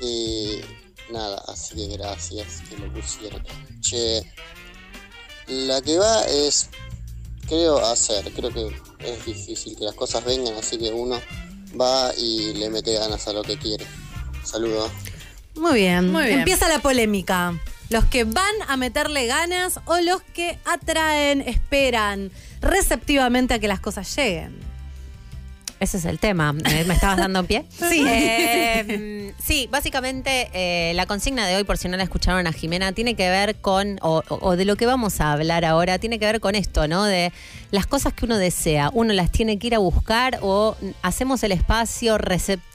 Y 0.00 0.60
nada, 1.10 1.42
así 1.48 1.74
que 1.74 1.96
gracias 1.96 2.62
que 2.68 2.76
lo 2.78 2.92
pusieron. 2.92 3.42
Che, 3.80 4.22
la 5.46 5.80
que 5.80 5.98
va 5.98 6.22
es, 6.24 6.68
creo, 7.46 7.78
hacer. 7.78 8.30
Creo 8.32 8.52
que 8.52 8.74
es 9.00 9.24
difícil 9.24 9.76
que 9.76 9.84
las 9.84 9.94
cosas 9.94 10.24
vengan, 10.24 10.54
así 10.54 10.78
que 10.78 10.90
uno 10.90 11.20
va 11.78 12.12
y 12.16 12.54
le 12.54 12.70
mete 12.70 12.94
ganas 12.94 13.26
a 13.28 13.32
lo 13.32 13.42
que 13.42 13.58
quiere. 13.58 13.86
Saludos. 14.44 14.90
Muy 15.56 15.74
bien. 15.80 16.10
Muy 16.12 16.24
bien. 16.24 16.38
Empieza 16.40 16.68
la 16.68 16.80
polémica. 16.80 17.58
Los 17.90 18.04
que 18.04 18.24
van 18.24 18.54
a 18.68 18.76
meterle 18.76 19.26
ganas 19.26 19.80
o 19.86 19.98
los 19.98 20.20
que 20.22 20.58
atraen, 20.66 21.40
esperan 21.40 22.30
receptivamente 22.60 23.54
a 23.54 23.58
que 23.58 23.68
las 23.68 23.80
cosas 23.80 24.14
lleguen. 24.14 24.67
Ese 25.80 25.98
es 25.98 26.04
el 26.06 26.18
tema. 26.18 26.52
¿Me 26.52 26.80
estabas 26.80 27.18
dando 27.18 27.44
pie? 27.44 27.64
Sí. 27.78 28.04
Eh, 28.06 28.84
Eh, 28.88 29.34
sí, 29.44 29.68
básicamente 29.70 30.50
eh, 30.52 30.92
la 30.94 31.06
consigna 31.06 31.46
de 31.46 31.56
hoy, 31.56 31.64
por 31.64 31.78
si 31.78 31.88
no 31.88 31.96
la 31.96 32.02
escucharon 32.02 32.46
a 32.46 32.52
Jimena, 32.52 32.92
tiene 32.92 33.14
que 33.14 33.28
ver 33.30 33.56
con, 33.56 33.98
o- 34.02 34.22
o 34.28 34.56
de 34.56 34.64
lo 34.64 34.76
que 34.76 34.86
vamos 34.86 35.20
a 35.20 35.32
hablar 35.32 35.64
ahora, 35.64 35.98
tiene 35.98 36.18
que 36.18 36.26
ver 36.26 36.40
con 36.40 36.54
esto, 36.54 36.88
¿no? 36.88 37.04
De 37.04 37.32
las 37.70 37.86
cosas 37.86 38.12
que 38.12 38.24
uno 38.24 38.38
desea, 38.38 38.90
uno 38.92 39.12
las 39.12 39.30
tiene 39.30 39.58
que 39.58 39.68
ir 39.68 39.74
a 39.74 39.78
buscar 39.78 40.38
o 40.42 40.76
hacemos 41.02 41.42
el 41.44 41.52
espacio 41.52 42.18
receptivo 42.18 42.67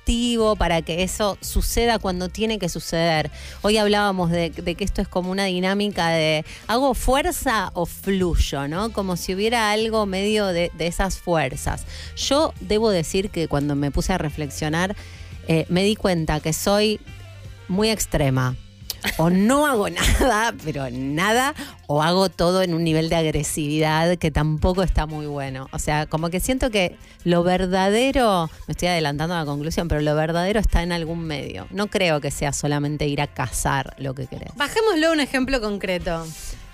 para 0.58 0.82
que 0.82 1.04
eso 1.04 1.38
suceda 1.42 1.98
cuando 1.98 2.28
tiene 2.28 2.60
que 2.60 2.68
suceder. 2.68 3.32
Hoy 3.62 3.78
hablábamos 3.78 4.32
de, 4.32 4.52
que 4.52 4.84
esto 4.84 5.02
es 5.02 5.08
como 5.08 5.32
una 5.32 5.46
dinámica 5.46 6.10
de 6.10 6.46
hago 6.68 6.94
fuerza 6.94 7.72
o 7.74 7.86
fluyo, 7.86 8.68
¿no? 8.68 8.92
Como 8.92 9.16
si 9.16 9.34
hubiera 9.34 9.72
algo 9.72 10.06
medio 10.06 10.48
de, 10.48 10.72
de 10.78 10.88
esas 10.88 11.18
fuerzas. 11.18 11.86
Yo 12.18 12.54
debo 12.60 12.90
decir 12.90 13.30
que 13.30 13.48
cuando 13.48 13.76
me 13.76 13.92
puse 13.92 14.12
a 14.14 14.18
reflexionar, 14.18 14.96
eh, 15.48 15.66
me 15.70 15.84
di 15.84 15.96
cuenta 15.96 16.40
que 16.42 16.52
soy 16.52 17.00
muy 17.68 17.90
extrema. 17.90 18.56
O 19.18 19.30
no 19.30 19.68
hago 19.68 19.90
nada, 19.90 20.54
pero 20.64 20.90
nada, 20.92 21.54
o 21.88 22.02
hago 22.02 22.30
todo 22.30 22.62
en 22.62 22.74
un 22.74 22.84
nivel 22.84 23.10
de 23.10 23.16
agresividad 23.16 24.18
que 24.18 24.32
tampoco 24.32 24.84
está 24.84 25.06
muy 25.06 25.26
bueno. 25.26 25.68
O 25.72 25.80
sea, 25.80 26.06
como 26.06 26.30
que 26.30 26.40
siento 26.40 26.72
que 26.72 26.98
lo 27.24 27.44
verdadero, 27.44 28.50
me 28.68 28.72
estoy 28.72 28.90
adelantando 28.90 29.36
a 29.36 29.40
la 29.40 29.46
conclusión, 29.46 29.88
pero 29.88 30.02
lo 30.02 30.16
verdadero 30.16 30.60
está 30.60 30.84
en 30.84 30.92
algún 30.92 31.26
medio. 31.26 31.68
No 31.72 31.88
creo 31.88 32.22
que 32.22 32.32
sea 32.32 32.54
solamente 32.54 33.08
ir 33.08 33.22
a 33.22 33.28
cazar 33.28 33.96
lo 33.98 34.14
que 34.14 34.28
querés. 34.28 34.50
Bajémoslo 34.56 35.10
a 35.10 35.12
un 35.12 35.20
ejemplo 35.20 35.62
concreto. 35.62 36.26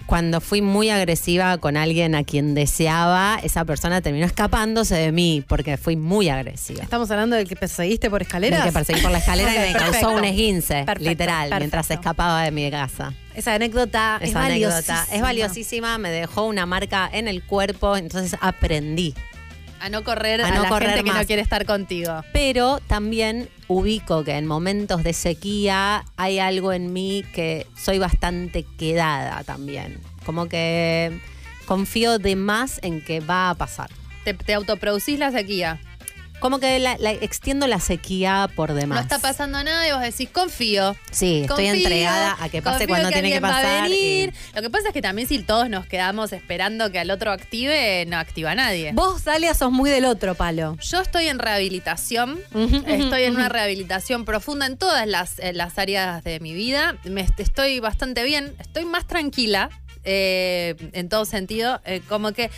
Cuando 0.10 0.42
fui 0.42 0.64
muy 0.64 0.90
agresiva 0.90 1.60
con 1.60 1.78
alguien 1.78 2.16
a 2.16 2.24
quien 2.24 2.56
deseaba, 2.56 3.40
esa 3.44 3.64
persona 3.64 4.02
terminó 4.02 4.26
escapándose 4.26 4.96
de 4.96 5.12
mí 5.12 5.44
porque 5.48 5.78
fui 5.78 5.96
muy 5.96 6.30
agresiva. 6.30 6.82
Estamos 6.82 7.12
hablando 7.12 7.36
del 7.36 7.48
que 7.48 7.56
perseguiste 7.56 8.10
por 8.10 8.24
escaleras. 8.24 8.64
Del 8.64 8.70
que 8.70 8.74
perseguí 8.74 9.02
por 9.02 9.12
la 9.12 9.20
escalera 9.20 9.54
y 9.54 9.72
me 9.72 9.80
causó 9.80 10.10
un 10.10 10.26
esguince, 10.26 10.84
Perfecto, 10.84 11.10
literal, 11.12 11.50
mientras 11.60 11.86
perfecto. 11.86 12.02
escapaba 12.10 12.42
de 12.42 12.50
mi 12.50 12.72
casa. 12.72 13.14
Esa 13.36 13.54
anécdota 13.54 14.18
es 14.20 14.32
Esa 14.32 14.46
anécdota 14.46 14.74
valiosísima. 14.76 15.16
es 15.16 15.22
valiosísima, 15.22 15.98
me 16.00 16.10
dejó 16.10 16.46
una 16.48 16.66
marca 16.66 17.08
en 17.14 17.28
el 17.28 17.44
cuerpo, 17.44 17.96
entonces 17.96 18.36
aprendí. 18.42 19.14
A 19.80 19.90
no 19.90 20.04
correr 20.04 20.42
A 20.42 20.48
a, 20.48 20.52
no 20.56 20.64
la 20.64 20.70
correr 20.70 20.90
gente 20.90 21.04
que 21.04 21.12
más. 21.12 21.22
no 21.22 21.28
quiere 21.28 21.42
estar 21.44 21.66
contigo. 21.68 22.24
Pero 22.34 22.80
también 22.88 23.48
ubico 23.70 24.24
que 24.26 24.36
en 24.36 24.48
momentos 24.48 25.04
de 25.04 25.14
sequía 25.14 26.04
hay 26.18 26.40
algo 26.40 26.74
en 26.74 26.92
mí 26.92 27.24
que 27.34 27.66
soy 27.78 28.00
bastante 28.00 28.66
quedada 28.78 29.44
también. 29.46 30.02
Como 30.26 30.50
que 30.50 31.18
confío 31.66 32.20
de 32.20 32.36
más 32.36 32.80
en 32.84 33.00
que 33.02 33.22
va 33.22 33.52
a 33.52 33.56
pasar. 33.56 33.90
Te, 34.26 34.34
te 34.34 34.54
autoproducís 34.54 35.20
la 35.20 35.32
sequía. 35.32 35.80
Como 36.40 36.60
que 36.60 36.80
la, 36.80 36.98
la- 37.00 37.12
extiendo 37.12 37.68
la 37.68 37.80
sequía 37.80 38.50
por 38.56 38.74
demás. 38.74 38.96
No 38.98 39.02
está 39.02 39.20
pasando 39.20 39.62
nada 39.64 39.88
y 39.88 39.92
vos 39.92 40.02
decís, 40.02 40.30
confío. 40.32 40.96
Sí, 41.12 41.42
estoy 41.42 41.66
Confío, 41.66 41.74
entregada 41.74 42.38
a 42.40 42.50
que 42.50 42.62
pase 42.62 42.80
confío 42.80 42.88
cuando 42.88 43.10
tiene 43.10 43.30
que 43.30 43.36
alguien 43.38 43.44
va 43.52 43.58
a 43.60 43.62
pasar. 43.62 43.92
y-. 43.92 44.32
Lo 44.56 44.62
que 44.62 44.70
pasa 44.70 44.88
es 44.88 44.94
que 44.94 45.02
también 45.02 45.28
si 45.28 45.40
todos 45.40 45.70
nos 45.70 45.86
quedamos 45.86 46.32
esperando 46.32 46.92
que 46.92 47.00
al 47.00 47.12
otro 47.12 47.32
active, 47.32 48.06
no 48.08 48.18
activa 48.18 48.56
nadie. 48.56 48.92
Vos, 48.94 49.24
Dalia, 49.26 49.54
sos 49.54 49.72
muy 49.72 49.90
del 49.90 50.06
otro 50.06 50.36
palo. 50.36 50.78
Yo 50.82 51.02
estoy 51.02 51.28
en 51.28 51.40
rehabilitación, 51.40 52.40
Ujú, 52.54 52.84
estoy 52.88 53.24
en 53.24 53.36
una 53.36 53.50
rehabilitación 53.50 54.24
profunda 54.26 54.66
en 54.66 54.78
todas 54.78 55.06
las, 55.08 55.40
en 55.40 55.58
las 55.58 55.78
áreas 55.78 56.24
de 56.24 56.40
mi 56.40 56.54
vida. 56.54 56.96
Me, 57.04 57.22
est- 57.22 57.40
estoy 57.40 57.80
bastante 57.80 58.24
bien, 58.24 58.56
estoy 58.60 58.86
más 58.86 59.06
tranquila 59.08 59.70
eh, 60.06 60.76
en 60.94 61.10
todo 61.10 61.26
sentido. 61.26 61.82
eh, 61.86 62.02
como 62.08 62.32
que 62.32 62.50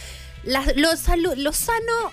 lo, 0.44 0.60
salu- 0.94 1.36
lo 1.36 1.52
sano 1.54 2.12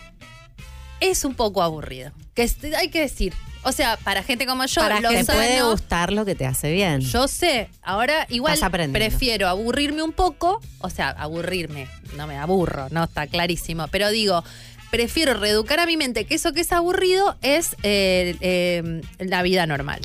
es 1.00 1.24
un 1.24 1.34
poco 1.34 1.62
aburrido. 1.62 2.12
Que 2.34 2.50
hay 2.76 2.88
que 2.88 3.00
decir. 3.00 3.34
O 3.64 3.72
sea, 3.72 3.96
para 3.98 4.22
gente 4.22 4.46
como 4.46 4.64
yo, 4.66 4.80
Para 4.80 5.00
lo 5.00 5.10
que 5.10 5.24
sano, 5.24 5.38
puede 5.38 5.62
gustar 5.62 6.12
lo 6.12 6.24
que 6.24 6.34
te 6.34 6.46
hace 6.46 6.72
bien. 6.72 7.00
yo 7.00 7.26
sé, 7.26 7.68
ahora 7.82 8.24
igual 8.30 8.56
prefiero 8.92 9.48
aburrirme 9.48 10.02
un 10.02 10.12
poco, 10.12 10.60
o 10.78 10.90
sea, 10.90 11.10
aburrirme, 11.10 11.88
no 12.16 12.26
me 12.28 12.38
aburro, 12.38 12.86
no 12.90 13.04
está 13.04 13.26
clarísimo, 13.26 13.88
pero 13.88 14.10
digo, 14.10 14.44
prefiero 14.90 15.34
reeducar 15.34 15.80
a 15.80 15.86
mi 15.86 15.96
mente 15.96 16.24
que 16.24 16.36
eso 16.36 16.52
que 16.52 16.60
es 16.60 16.72
aburrido 16.72 17.36
es 17.42 17.74
eh, 17.82 18.36
eh, 18.40 19.02
la 19.18 19.42
vida 19.42 19.66
normal. 19.66 20.00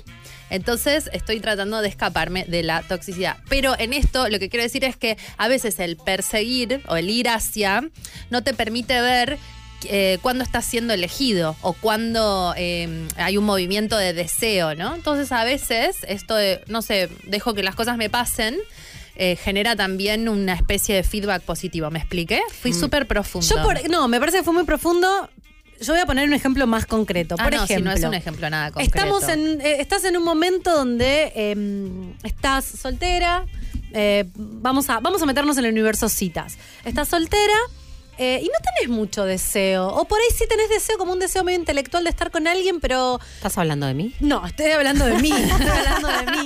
Entonces 0.50 1.10
estoy 1.14 1.40
tratando 1.40 1.82
de 1.82 1.88
escaparme 1.88 2.46
de 2.46 2.62
la 2.62 2.84
toxicidad. 2.84 3.38
Pero 3.50 3.76
en 3.80 3.92
esto 3.92 4.30
lo 4.30 4.38
que 4.38 4.50
quiero 4.50 4.64
decir 4.64 4.84
es 4.84 4.96
que 4.96 5.18
a 5.38 5.48
veces 5.48 5.80
el 5.80 5.98
perseguir 5.98 6.82
o 6.88 6.96
el 6.96 7.10
ir 7.10 7.28
hacia 7.30 7.90
no 8.30 8.44
te 8.44 8.54
permite 8.54 9.02
ver 9.02 9.40
eh, 9.90 10.20
cuándo 10.22 10.44
estás 10.44 10.66
siendo 10.66 10.94
elegido 10.94 11.56
o 11.62 11.74
cuándo 11.74 12.54
eh, 12.58 13.08
hay 13.18 13.38
un 13.38 13.46
movimiento 13.46 13.98
de 13.98 14.14
deseo, 14.14 14.76
¿no? 14.76 14.96
Entonces 14.96 15.32
a 15.32 15.44
veces 15.44 15.98
esto 16.08 16.36
de, 16.36 16.62
no 16.68 16.82
sé, 16.82 17.10
dejo 17.24 17.54
que 17.54 17.64
las 17.64 17.76
cosas 17.76 17.98
me 17.98 18.10
pasen, 18.10 18.58
eh, 19.16 19.36
genera 19.36 19.76
también 19.76 20.28
una 20.30 20.54
especie 20.54 20.96
de 20.96 21.04
feedback 21.04 21.44
positivo. 21.44 21.90
¿Me 21.92 22.00
expliqué? 22.00 22.42
Fui 22.62 22.74
súper 22.74 23.08
profundo. 23.08 23.48
Yo 23.48 23.62
por, 23.62 23.90
no, 23.90 24.08
me 24.08 24.20
parece 24.20 24.40
que 24.40 24.44
fue 24.44 24.54
muy 24.54 24.64
profundo. 24.64 25.30
Yo 25.82 25.94
voy 25.94 26.02
a 26.02 26.06
poner 26.06 26.28
un 26.28 26.34
ejemplo 26.34 26.66
más 26.66 26.86
concreto. 26.86 27.36
Ah, 27.38 27.44
por 27.44 27.54
no, 27.54 27.68
si 27.68 27.74
ejemplo, 27.74 27.92
no 27.92 27.98
es 27.98 28.04
un 28.04 28.14
ejemplo 28.14 28.50
nada 28.50 28.72
concreto. 28.72 28.98
Estamos 28.98 29.28
en, 29.28 29.62
eh, 29.62 29.82
estás 29.82 30.04
en 30.06 30.16
un 30.18 30.24
momento 30.24 30.72
donde 30.72 31.32
eh, 31.36 32.14
estás 32.24 32.66
soltera. 32.66 33.46
eh, 33.94 34.26
vamos, 34.36 34.90
a, 34.90 35.00
vamos 35.00 35.22
a 35.22 35.26
meternos 35.26 35.58
en 35.58 35.66
el 35.66 35.72
universo 35.72 36.10
citas. 36.10 36.58
Estás 36.86 37.10
soltera 37.10 37.54
eh, 38.18 38.40
y 38.42 38.46
no 38.46 38.54
tenés 38.76 38.90
mucho 38.96 39.26
deseo. 39.26 39.88
O 39.88 40.06
por 40.06 40.20
ahí 40.20 40.28
sí 40.38 40.46
tenés 40.48 40.70
deseo, 40.70 40.98
como 40.98 41.14
un 41.14 41.20
deseo 41.20 41.44
medio 41.44 41.60
intelectual 41.60 42.04
de 42.04 42.10
estar 42.10 42.32
con 42.32 42.48
alguien, 42.48 42.80
pero 42.80 43.20
¿Estás 43.36 43.58
hablando 43.58 43.86
de 43.88 43.94
mí? 43.94 44.14
no, 44.20 44.46
estoy 44.46 44.72
hablando 44.72 45.06
de 45.06 45.16
mí. 45.20 45.32
Estoy 45.32 45.68
hablando 45.68 46.08
de 46.10 46.32
mí. 46.38 46.46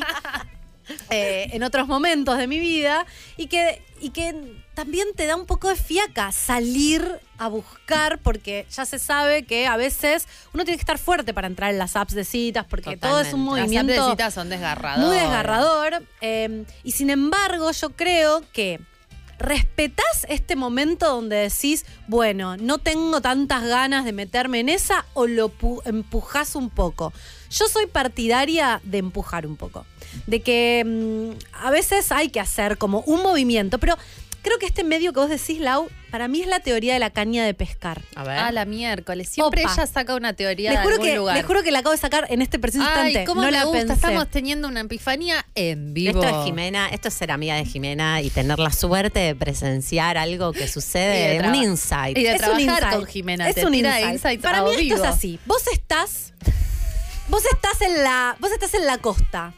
eh, 1.09 1.49
en 1.51 1.63
otros 1.63 1.87
momentos 1.87 2.37
de 2.37 2.47
mi 2.47 2.59
vida. 2.59 3.05
Y 3.35 3.47
que, 3.47 3.81
y 3.99 4.11
que 4.11 4.63
también 4.73 5.07
te 5.15 5.25
da 5.25 5.35
un 5.35 5.45
poco 5.45 5.69
de 5.69 5.75
fiaca 5.75 6.31
salir 6.31 7.19
a 7.39 7.47
buscar, 7.49 8.19
porque 8.19 8.65
ya 8.71 8.85
se 8.85 8.99
sabe 8.99 9.43
que 9.45 9.67
a 9.67 9.75
veces 9.77 10.27
uno 10.53 10.63
tiene 10.63 10.77
que 10.77 10.81
estar 10.81 10.97
fuerte 10.99 11.33
para 11.33 11.47
entrar 11.47 11.71
en 11.71 11.77
las 11.79 11.95
apps 11.95 12.13
de 12.13 12.23
citas, 12.23 12.65
porque 12.69 12.95
todo 12.97 13.19
es 13.21 13.33
un 13.33 13.45
Totalmente. 13.45 13.59
Las 13.75 13.83
movimiento 13.85 14.09
citas 14.11 14.33
son 14.33 14.49
desgarradoras. 14.49 15.05
muy 15.07 15.15
desgarrador. 15.17 16.03
eh, 16.21 16.63
y 16.83 16.91
sin 16.91 17.09
embargo, 17.09 17.71
yo 17.71 17.89
creo 17.91 18.43
que 18.53 18.79
respetás 19.39 20.25
este 20.29 20.55
momento 20.55 21.07
donde 21.07 21.35
decís, 21.37 21.85
bueno, 22.07 22.57
no 22.57 22.77
tengo 22.79 23.21
tantas 23.21 23.63
ganas 23.65 24.03
de 24.05 24.11
meterme 24.13 24.59
en 24.59 24.69
esa 24.69 25.05
o 25.13 25.27
lo 25.27 25.49
pu- 25.49 25.81
empujás 25.85 26.55
un 26.55 26.69
poco. 26.69 27.13
Yo 27.49 27.67
soy 27.67 27.85
partidaria 27.85 28.81
de 28.83 28.97
empujar 28.97 29.45
un 29.45 29.55
poco. 29.55 29.85
De 30.25 30.41
que 30.41 30.83
mm, 30.85 31.63
a 31.65 31.71
veces 31.71 32.11
hay 32.11 32.29
que 32.29 32.39
hacer 32.39 32.77
como 32.77 33.01
un 33.01 33.21
movimiento, 33.23 33.77
pero 33.79 33.95
creo 34.41 34.57
que 34.57 34.65
este 34.65 34.83
medio 34.83 35.13
que 35.13 35.19
vos 35.19 35.29
decís, 35.29 35.59
Lau, 35.59 35.87
para 36.11 36.27
mí 36.27 36.41
es 36.41 36.47
la 36.47 36.59
teoría 36.59 36.93
de 36.93 36.99
la 36.99 37.09
caña 37.09 37.45
de 37.45 37.53
pescar. 37.53 38.01
A 38.15 38.23
ver. 38.23 38.37
Ah, 38.37 38.51
la 38.51 38.65
miércoles. 38.65 39.29
Siempre 39.29 39.63
Opa. 39.63 39.73
ella 39.73 39.87
saca 39.87 40.15
una 40.15 40.33
teoría 40.33 40.71
Les 40.71 40.79
de 40.79 40.83
juro, 40.83 40.95
algún 40.95 41.07
que, 41.07 41.15
lugar. 41.15 41.35
les 41.37 41.45
juro 41.45 41.63
que 41.63 41.71
la 41.71 41.79
acabo 41.79 41.91
de 41.93 41.97
sacar 41.99 42.25
en 42.29 42.41
este 42.41 42.59
preciso 42.59 42.83
Ay, 42.87 43.07
instante. 43.07 43.25
cómo 43.27 43.41
no 43.41 43.47
me 43.47 43.51
la 43.51 43.63
gusta. 43.65 43.79
pensé. 43.79 43.93
Estamos 43.93 44.29
teniendo 44.29 44.67
una 44.67 44.81
epifanía 44.81 45.45
en 45.55 45.93
vivo. 45.93 46.21
Esto 46.23 46.39
es 46.39 46.45
Jimena, 46.45 46.89
esto 46.89 47.07
es 47.09 47.13
ser 47.13 47.31
amiga 47.31 47.55
de 47.55 47.65
Jimena 47.65 48.21
y 48.21 48.29
tener 48.29 48.59
la 48.59 48.71
suerte 48.71 49.19
de 49.19 49.35
presenciar 49.35 50.17
algo 50.17 50.53
que 50.53 50.67
sucede, 50.67 51.39
de 51.41 51.47
un 51.47 51.55
insight. 51.55 52.17
y 52.17 52.23
de 52.23 52.33
es 52.35 52.41
un 52.47 52.59
insight. 52.59 52.89
con 52.95 53.05
Jimena, 53.05 53.49
Es 53.49 53.55
te 53.55 53.65
un 53.65 53.71
tira 53.73 54.01
insight. 54.11 54.41
Para 54.41 54.61
mí 54.63 54.69
esto 54.71 54.81
vivo. 54.81 54.95
es 54.97 55.01
así. 55.03 55.39
Vos 55.45 55.63
estás. 55.73 56.33
Vos 57.29 57.43
estás 57.51 57.81
en 57.81 58.03
la. 58.03 58.37
Vos 58.39 58.51
estás 58.51 58.73
en 58.73 58.85
la 58.85 58.97
costa. 58.99 59.53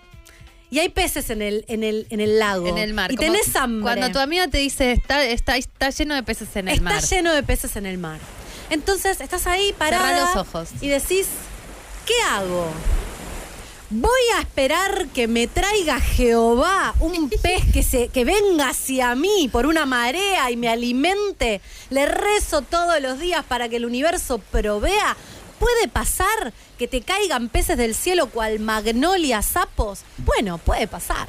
Y 0.71 0.79
hay 0.79 0.89
peces 0.89 1.29
en 1.31 1.41
el, 1.41 1.65
en 1.67 1.83
el, 1.83 2.05
en 2.11 2.19
el 2.19 2.37
lago. 2.39 2.67
En 2.67 2.77
el 2.77 2.93
mar. 2.93 3.11
Y 3.11 3.15
como 3.15 3.31
tenés 3.31 3.55
hambre. 3.55 3.81
Cuando 3.83 4.11
tu 4.11 4.19
amiga 4.19 4.47
te 4.47 4.59
dice, 4.59 4.91
está, 4.91 5.23
está, 5.23 5.57
está 5.57 5.89
lleno 5.89 6.13
de 6.15 6.23
peces 6.23 6.55
en 6.55 6.67
el 6.67 6.75
Está 6.75 6.83
mar. 6.83 7.03
lleno 7.03 7.33
de 7.33 7.41
peces 7.43 7.75
en 7.75 7.85
el 7.87 7.97
mar. 7.97 8.19
Entonces 8.69 9.19
estás 9.19 9.47
ahí 9.47 9.73
Cerrá 9.79 9.97
parada. 9.97 10.35
los 10.35 10.47
ojos. 10.47 10.69
Y 10.81 10.89
decís, 10.89 11.25
¿qué 12.05 12.13
hago? 12.29 12.67
Voy 13.91 14.21
a 14.37 14.41
esperar 14.41 15.07
que 15.07 15.27
me 15.27 15.47
traiga 15.47 15.99
Jehová 15.99 16.93
un 16.99 17.27
pez 17.41 17.63
que, 17.73 17.81
se, 17.81 18.09
que 18.09 18.23
venga 18.23 18.69
hacia 18.69 19.15
mí 19.15 19.49
por 19.51 19.65
una 19.65 19.87
marea 19.87 20.51
y 20.51 20.57
me 20.57 20.69
alimente. 20.69 21.61
Le 21.89 22.05
rezo 22.05 22.61
todos 22.61 23.01
los 23.01 23.17
días 23.17 23.43
para 23.43 23.67
que 23.69 23.77
el 23.77 23.85
universo 23.85 24.37
provea. 24.51 25.17
¿Puede 25.59 25.87
pasar 25.87 26.53
que 26.77 26.87
te 26.87 27.01
caigan 27.01 27.49
peces 27.49 27.77
del 27.77 27.93
cielo 27.95 28.29
cual 28.29 28.59
magnolia 28.59 29.41
sapos? 29.41 30.01
Bueno, 30.17 30.57
puede 30.57 30.87
pasar. 30.87 31.27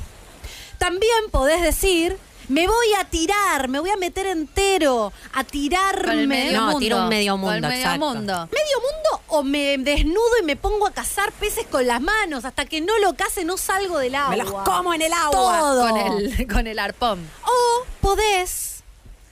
También 0.79 1.31
podés 1.31 1.61
decir, 1.63 2.17
me 2.49 2.67
voy 2.67 2.87
a 2.99 3.05
tirar, 3.05 3.69
me 3.69 3.81
voy 3.81 3.91
a 3.91 3.97
meter 3.97 4.27
entero, 4.27 5.13
a 5.35 5.45
tirarme. 5.45 6.05
Con 6.07 6.19
el 6.19 6.29
medio 6.29 6.53
No, 6.61 6.65
mundo. 6.67 6.79
tira 6.79 6.97
un 7.03 7.09
medio 7.09 7.33
Con 7.33 7.41
el 7.45 7.47
mundo, 7.53 7.69
medio 7.69 7.81
exacto. 7.83 8.07
mundo. 8.07 8.49
medio 8.51 8.81
mundo 8.81 9.23
o 9.29 9.43
me 9.43 9.79
desnudo 9.79 10.39
y 10.41 10.45
me 10.45 10.57
pongo 10.57 10.87
a 10.87 10.91
cazar 10.93 11.33
peces 11.33 11.67
con 11.67 11.87
las 11.87 12.01
manos. 12.01 12.45
Hasta 12.45 12.65
que 12.65 12.81
no 12.81 12.97
lo 12.99 13.15
case 13.15 13.45
no 13.45 13.57
salgo 13.57 13.99
del 13.99 14.15
agua. 14.15 14.31
Me 14.31 14.43
los 14.43 14.53
como 14.63 14.95
en 14.95 15.03
el 15.03 15.13
agua. 15.13 15.33
Todo. 15.33 15.89
Con 15.91 15.97
el, 15.99 16.47
con 16.53 16.67
el 16.67 16.79
arpón. 16.79 17.29
O 17.45 17.85
podés 18.01 18.83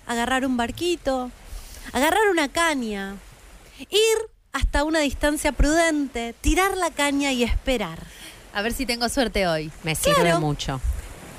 agarrar 0.07 0.45
un 0.45 0.57
barquito, 0.57 1.31
agarrar 1.93 2.29
una 2.31 2.49
caña, 2.51 3.17
ir 3.91 4.31
hasta 4.53 4.85
una 4.85 5.01
distancia 5.01 5.53
prudente, 5.53 6.35
tirar 6.41 6.77
la 6.77 6.91
caña 6.91 7.33
y 7.33 7.43
esperar. 7.45 7.99
A 8.53 8.63
ver 8.63 8.73
si 8.73 8.87
tengo 8.87 9.09
suerte 9.09 9.47
hoy. 9.47 9.71
Me 9.83 9.95
sirve 9.95 10.21
Claro. 10.23 10.41
mucho. 10.41 10.81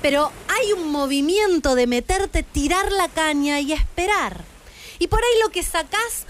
Pero 0.02 0.32
hay 0.48 0.72
un 0.72 0.90
movimiento 0.90 1.74
de 1.74 1.86
meterte, 1.86 2.42
tirar 2.42 2.90
la 2.92 3.08
caña 3.08 3.60
y 3.60 3.72
esperar. 3.72 4.42
Y 4.98 5.08
por 5.08 5.18
ahí 5.20 5.40
lo 5.42 5.50
que 5.50 5.62
sacás, 5.62 6.26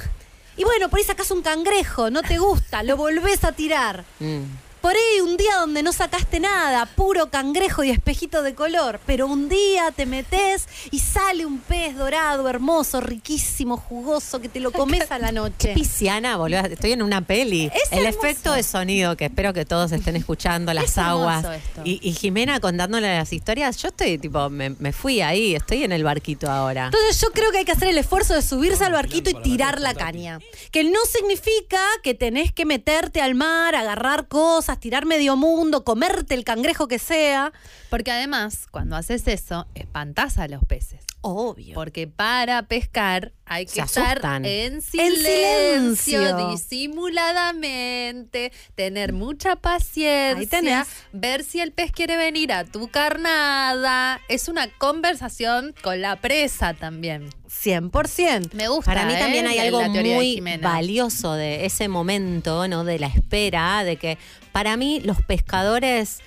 y 0.56 0.64
bueno, 0.64 0.88
por 0.88 0.98
ahí 0.98 1.04
sacás 1.04 1.30
un 1.30 1.42
cangrejo, 1.42 2.10
no 2.10 2.22
te 2.22 2.38
gusta, 2.38 2.82
lo 2.82 2.96
volvés 2.96 3.44
a 3.44 3.52
tirar. 3.52 4.04
Mm. 4.18 4.42
Por 4.80 4.92
ahí 4.96 5.20
un 5.22 5.36
día 5.36 5.56
donde 5.56 5.82
no 5.82 5.92
sacaste 5.92 6.40
nada, 6.40 6.86
puro 6.86 7.28
cangrejo 7.30 7.84
y 7.84 7.90
espejito 7.90 8.42
de 8.42 8.54
color, 8.54 8.98
pero 9.06 9.26
un 9.26 9.48
día 9.48 9.90
te 9.94 10.06
metes 10.06 10.66
y 10.90 10.98
sale 11.00 11.44
un 11.44 11.58
pez 11.58 11.96
dorado, 11.96 12.48
hermoso, 12.48 13.00
riquísimo, 13.00 13.76
jugoso, 13.76 14.40
que 14.40 14.48
te 14.48 14.58
lo 14.58 14.72
comes 14.72 15.10
a 15.10 15.18
la 15.18 15.32
noche. 15.32 15.74
Pisciana, 15.74 16.36
boludo. 16.36 16.60
Estoy 16.60 16.92
en 16.92 17.02
una 17.02 17.20
peli. 17.20 17.70
Es 17.74 17.92
el 17.92 18.06
hermoso. 18.06 18.26
efecto 18.26 18.52
de 18.52 18.62
sonido 18.62 19.16
que 19.16 19.26
espero 19.26 19.52
que 19.52 19.64
todos 19.66 19.92
estén 19.92 20.16
escuchando, 20.16 20.72
las 20.72 20.84
Es 20.84 20.98
aguas. 20.98 21.44
esto. 21.44 21.82
Y, 21.84 22.00
y 22.02 22.12
Jimena 22.12 22.58
contándole 22.60 23.14
las 23.14 23.32
historias. 23.32 23.76
Yo 23.76 23.88
estoy, 23.88 24.16
tipo, 24.18 24.48
me, 24.48 24.70
me 24.70 24.92
fui 24.92 25.20
ahí, 25.20 25.54
estoy 25.54 25.84
en 25.84 25.92
el 25.92 26.04
barquito 26.04 26.50
ahora. 26.50 26.86
Entonces 26.86 27.20
yo 27.20 27.30
creo 27.32 27.50
que 27.52 27.58
hay 27.58 27.64
que 27.64 27.72
hacer 27.72 27.88
el 27.88 27.98
esfuerzo 27.98 28.34
de 28.34 28.42
subirse 28.42 28.84
al 28.84 28.92
barquito 28.92 29.28
y 29.30 29.34
tirar 29.42 29.78
la 29.80 29.94
caña. 29.94 30.38
Que 30.70 30.84
no 30.84 31.00
significa 31.04 31.80
que 32.02 32.14
tenés 32.14 32.52
que 32.52 32.64
meterte 32.64 33.20
al 33.20 33.34
mar, 33.34 33.74
agarrar 33.74 34.26
cosas, 34.28 34.69
tirar 34.78 35.06
medio 35.06 35.36
mundo, 35.36 35.84
comerte 35.84 36.34
el 36.34 36.44
cangrejo 36.44 36.86
que 36.86 36.98
sea. 36.98 37.52
Porque 37.88 38.12
además, 38.12 38.66
cuando 38.70 38.96
haces 38.96 39.26
eso, 39.26 39.66
espantás 39.74 40.36
a 40.38 40.48
los 40.48 40.62
peces. 40.64 41.00
Obvio. 41.22 41.74
Porque 41.74 42.06
para 42.06 42.62
pescar 42.62 43.32
hay 43.44 43.66
que 43.66 43.80
estar 43.80 44.22
en 44.46 44.80
silencio. 44.80 45.22
silencio, 45.22 46.50
disimuladamente, 46.50 48.52
tener 48.74 49.12
mucha 49.12 49.56
paciencia, 49.56 50.86
ver 51.12 51.44
si 51.44 51.60
el 51.60 51.72
pez 51.72 51.92
quiere 51.92 52.16
venir 52.16 52.52
a 52.52 52.64
tu 52.64 52.88
carnada. 52.88 54.18
Es 54.28 54.48
una 54.48 54.68
conversación 54.78 55.74
con 55.82 56.00
la 56.00 56.16
presa 56.16 56.72
también. 56.74 57.28
100%. 57.50 58.54
Me 58.54 58.68
gusta. 58.68 58.90
Para 58.90 59.04
mí 59.04 59.14
¿eh? 59.14 59.18
también 59.18 59.46
hay 59.46 59.58
algo 59.58 59.80
de 59.80 59.88
muy 59.88 60.40
valioso 60.62 61.34
de 61.34 61.66
ese 61.66 61.88
momento, 61.88 62.66
¿no? 62.68 62.84
De 62.84 62.98
la 62.98 63.08
espera, 63.08 63.84
de 63.84 63.96
que 63.96 64.16
para 64.52 64.76
mí 64.76 65.00
los 65.04 65.20
pescadores 65.22 66.20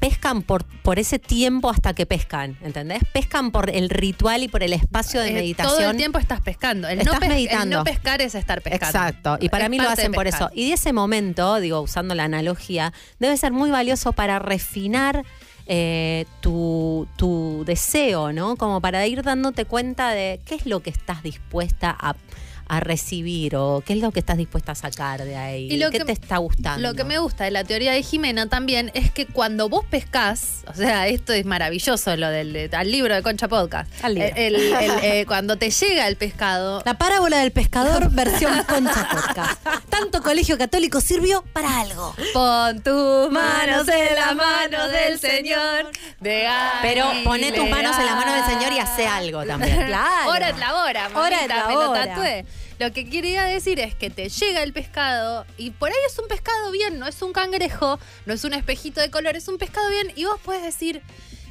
pescan 0.00 0.40
por, 0.42 0.64
por 0.64 0.98
ese 0.98 1.18
tiempo 1.18 1.68
hasta 1.68 1.92
que 1.92 2.06
pescan, 2.06 2.56
¿entendés? 2.62 3.02
Pescan 3.12 3.50
por 3.50 3.68
el 3.68 3.90
ritual 3.90 4.42
y 4.42 4.48
por 4.48 4.62
el 4.62 4.72
espacio 4.72 5.20
de 5.20 5.28
Eh, 5.28 5.34
meditación. 5.34 5.76
Todo 5.78 5.90
el 5.90 5.96
tiempo 5.98 6.18
estás 6.18 6.40
pescando. 6.40 6.88
El, 6.88 7.00
Estás 7.00 7.14
no, 7.14 7.20
pes- 7.20 7.28
el 7.28 7.34
meditando. 7.34 7.78
no 7.78 7.84
pescar 7.84 8.22
es 8.22 8.34
estar 8.34 8.62
pescando. 8.62 8.86
Exacto, 8.98 9.36
y 9.40 9.50
para 9.50 9.64
Es 9.64 9.70
mí 9.70 9.76
lo 9.78 9.90
hacen 9.90 10.12
por 10.12 10.26
eso. 10.26 10.48
Y 10.54 10.68
de 10.68 10.74
ese 10.74 10.94
momento, 10.94 11.60
digo, 11.60 11.80
usando 11.82 12.14
la 12.14 12.24
analogía, 12.24 12.94
debe 13.18 13.36
ser 13.36 13.52
muy 13.52 13.70
valioso 13.70 14.12
para 14.14 14.38
refinar 14.38 15.22
eh, 15.66 16.24
tu, 16.40 17.06
tu 17.16 17.64
deseo, 17.66 18.32
¿no? 18.32 18.56
Como 18.56 18.80
para 18.80 19.06
ir 19.06 19.22
dándote 19.22 19.64
cuenta 19.66 20.10
de 20.10 20.40
qué 20.46 20.54
es 20.54 20.64
lo 20.66 20.80
que 20.80 20.90
estás 20.90 21.22
dispuesta 21.22 21.94
a, 21.98 22.16
a 22.66 22.80
recibir 22.80 23.56
o 23.56 23.82
qué 23.86 23.92
es 23.94 23.98
lo 24.00 24.10
que 24.10 24.20
estás 24.20 24.36
dispuesta 24.38 24.72
a 24.72 24.74
sacar 24.74 25.22
de 25.24 25.36
ahí, 25.36 25.68
Y 25.70 25.76
lo 25.76 25.90
qué 25.90 25.98
que- 25.98 26.04
te 26.06 26.12
está 26.12 26.38
gustando. 26.38 26.80
Lo 26.88 26.94
que 26.94 27.04
me 27.04 27.18
gusta 27.18 27.44
de 27.44 27.50
la 27.50 27.64
teoría 27.64 27.92
de 27.92 28.02
Jimena 28.02 28.48
también 28.48 28.90
es 28.94 29.10
que 29.10 29.26
cuando 29.26 29.68
vos 29.68 29.84
pescás, 29.84 30.64
o 30.66 30.74
sea, 30.74 31.06
esto 31.08 31.32
es 31.32 31.44
maravilloso, 31.44 32.16
lo 32.16 32.28
del 32.30 32.52
de- 32.52 32.70
al 32.76 32.90
libro 32.90 33.14
de 33.14 33.22
Concha 33.22 33.48
Podcast. 33.48 33.90
Al 34.04 34.14
libro. 34.14 34.30
El- 34.36 34.54
el- 34.56 34.72
el, 34.74 34.90
eh, 35.02 35.24
cuando 35.28 35.56
te 35.56 35.70
llega 35.70 36.08
el 36.08 36.16
pescado, 36.16 36.82
La 36.84 36.96
parábola 36.98 37.38
del 37.38 37.50
pescador 37.52 38.10
versión 38.12 38.62
Concha 38.64 39.08
Podcast. 39.10 39.66
Tanto 39.90 40.22
colegio 40.22 40.56
católico 40.58 41.00
sirvió 41.00 41.44
para 41.52 41.80
algo. 41.80 42.14
pon 42.32 42.80
tus 42.82 43.30
manos 43.30 43.86
en 43.88 44.14
la 44.14 44.34
mano 44.34 44.88
del 44.88 45.18
Señor. 45.18 45.90
De 46.20 46.48
Pero 46.82 47.06
poné 47.24 47.52
tus 47.52 47.68
manos 47.68 47.96
en 47.98 48.06
la 48.06 48.14
mano 48.16 48.32
del 48.32 48.44
Señor 48.44 48.72
y 48.72 48.78
hace 48.78 49.06
algo 49.06 49.44
también. 49.44 49.74
Claro. 49.86 50.30
Hora 50.30 50.48
es 50.50 50.58
la 50.58 50.74
hora, 50.74 51.08
Hora 51.14 51.36
es 51.42 51.48
mamita, 51.48 51.56
la 51.56 51.66
me 51.68 51.74
lo 51.74 51.92
tatué. 51.92 52.46
Lo 52.78 52.92
que 52.92 53.08
quería 53.08 53.44
decir 53.44 53.78
es 53.80 53.94
que 53.94 54.10
te 54.10 54.28
llega 54.28 54.62
el 54.62 54.72
pescado 54.72 55.46
y 55.56 55.70
por 55.70 55.90
ahí 55.90 55.96
es 56.10 56.18
un 56.18 56.26
pescado 56.28 56.70
bien, 56.72 56.98
no 56.98 57.06
es 57.06 57.22
un 57.22 57.32
cangrejo, 57.32 57.98
no 58.26 58.34
es 58.34 58.42
un 58.44 58.52
espejito 58.52 59.00
de 59.00 59.10
color, 59.10 59.36
es 59.36 59.46
un 59.48 59.58
pescado 59.58 59.88
bien 59.90 60.12
y 60.16 60.24
vos 60.24 60.40
puedes 60.44 60.62
decir, 60.62 61.02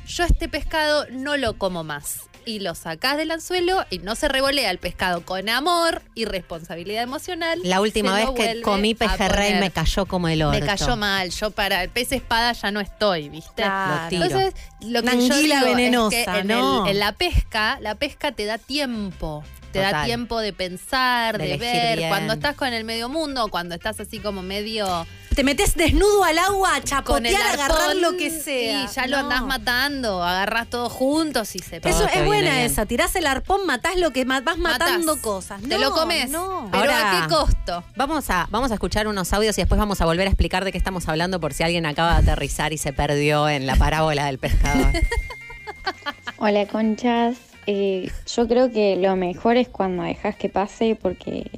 yo 0.05 0.23
este 0.25 0.49
pescado 0.49 1.05
no 1.11 1.37
lo 1.37 1.57
como 1.57 1.83
más. 1.83 2.23
Y 2.45 2.59
lo 2.59 2.75
sacás 2.75 3.15
del 3.15 3.31
anzuelo 3.31 3.85
y 3.89 3.99
no 3.99 4.15
se 4.15 4.27
revolea 4.27 4.69
el 4.69 4.77
pescado 4.77 5.21
con 5.23 5.47
amor 5.47 6.01
y 6.13 6.25
responsabilidad 6.25 7.01
emocional. 7.01 7.61
La 7.63 7.79
última 7.79 8.15
vez 8.17 8.31
que 8.35 8.61
comí 8.61 8.95
pejerrey 8.95 9.53
me 9.61 9.71
cayó 9.71 10.05
como 10.05 10.27
el 10.27 10.41
orto. 10.43 10.59
Me 10.59 10.65
cayó 10.65 10.97
mal. 10.97 11.29
Yo 11.29 11.51
para 11.51 11.81
el 11.83 11.89
pez 11.89 12.11
espada 12.11 12.51
ya 12.51 12.69
no 12.71 12.81
estoy, 12.81 13.29
¿viste? 13.29 13.63
Claro. 13.63 14.03
Lo 14.03 14.09
tiro. 14.09 14.23
Entonces, 14.25 14.53
lo 14.81 15.01
que 15.03 15.07
Una 15.07 15.25
yo 15.25 15.33
anguila 15.35 15.59
digo 15.63 15.75
venenosa, 15.77 16.17
es 16.19 16.27
que 16.27 16.39
en, 16.39 16.47
¿no? 16.47 16.83
el- 16.85 16.91
en 16.91 16.99
la 16.99 17.13
pesca, 17.13 17.77
la 17.79 17.95
pesca 17.95 18.33
te 18.33 18.43
da 18.43 18.57
tiempo. 18.57 19.41
Te 19.73 19.79
da 19.79 20.05
tiempo 20.05 20.39
de 20.39 20.53
pensar, 20.53 21.37
De 21.37 21.57
ver. 21.57 21.97
bien. 21.97 22.09
Cuando 22.09 22.33
estás 22.33 22.55
con 22.55 22.71
el 22.73 22.83
medio 22.83 23.09
mundo, 23.09 23.47
cuando 23.49 23.75
estás 23.75 23.99
así 23.99 24.19
como 24.19 24.41
medio 24.41 25.05
Te 25.35 25.43
metes 25.43 25.73
desnudo 25.75 26.23
al 26.23 26.37
agua 26.37 26.79
chapotear, 26.83 27.41
agarrar 27.53 27.95
lo 27.95 28.15
que 28.17 28.29
sea. 28.29 28.83
Y 28.83 28.87
ya 28.93 29.07
lo 29.07 29.17
No. 29.17 29.23
andás 29.23 29.41
matando, 29.41 30.23
agarrás 30.23 30.69
todos 30.69 30.91
juntos 30.93 31.55
y 31.55 31.59
se 31.59 31.79
Todo 31.81 31.91
Eso 31.91 32.07
es 32.07 32.23
buena 32.25 32.51
bien. 32.51 32.65
esa. 32.65 32.85
Tirás 32.85 33.15
el 33.15 33.25
arpón, 33.25 33.65
matás 33.65 33.97
lo 33.97 34.11
que 34.11 34.25
vas 34.25 34.43
matás. 34.43 34.57
matando 34.59 35.19
cosas. 35.21 35.59
Te 35.63 35.79
lo 35.79 35.91
comes. 35.91 36.29
No. 36.29 36.69
Pero 36.71 36.83
Ahora- 36.83 37.23
¿a 37.23 37.27
qué 37.27 37.33
costo? 37.33 37.83
Vamos 37.95 38.29
a, 38.29 38.47
vamos 38.51 38.69
a 38.69 38.75
escuchar 38.75 39.07
unos 39.07 39.33
audios 39.33 39.57
y 39.57 39.61
después 39.61 39.79
vamos 39.79 39.99
a 40.01 40.05
volver 40.05 40.27
a 40.27 40.29
explicar 40.29 40.63
de 40.65 40.71
qué 40.71 40.77
estamos 40.77 41.09
hablando 41.09 41.39
por 41.39 41.53
si 41.53 41.63
alguien 41.63 41.87
acaba 41.87 42.13
de 42.21 42.31
aterrizar 42.31 42.71
y 42.71 42.77
se 42.77 42.93
perdió 42.93 43.49
en 43.49 43.65
la 43.65 43.75
parábola 43.75 44.25
del 44.27 44.37
pescador. 44.37 44.91
Hola 46.37 46.67
conchas, 46.67 47.37
Eh, 47.67 48.09
yo 48.27 48.47
creo 48.47 48.71
que 48.71 48.97
lo 48.97 49.15
mejor 49.15 49.57
es 49.57 49.69
cuando 49.69 50.03
dejas 50.03 50.35
que 50.35 50.49
pase 50.49 50.97
porque 51.01 51.49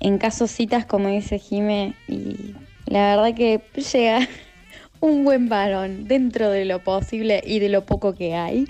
en 0.00 0.18
casos 0.18 0.50
citas 0.50 0.84
como 0.84 1.08
dice 1.08 1.38
Jime 1.38 1.94
y 2.06 2.54
la 2.86 3.16
verdad 3.16 3.34
que 3.34 3.60
llega 3.92 4.28
un 5.00 5.24
buen 5.24 5.48
varón 5.48 6.06
dentro 6.06 6.50
de 6.50 6.64
lo 6.64 6.84
posible 6.84 7.42
y 7.46 7.60
de 7.60 7.68
lo 7.68 7.84
poco 7.84 8.14
que 8.14 8.34
hay, 8.34 8.66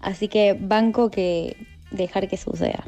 así 0.00 0.28
que 0.28 0.56
banco 0.58 1.10
que 1.10 1.56
dejar 1.90 2.28
que 2.28 2.36
suceda. 2.36 2.84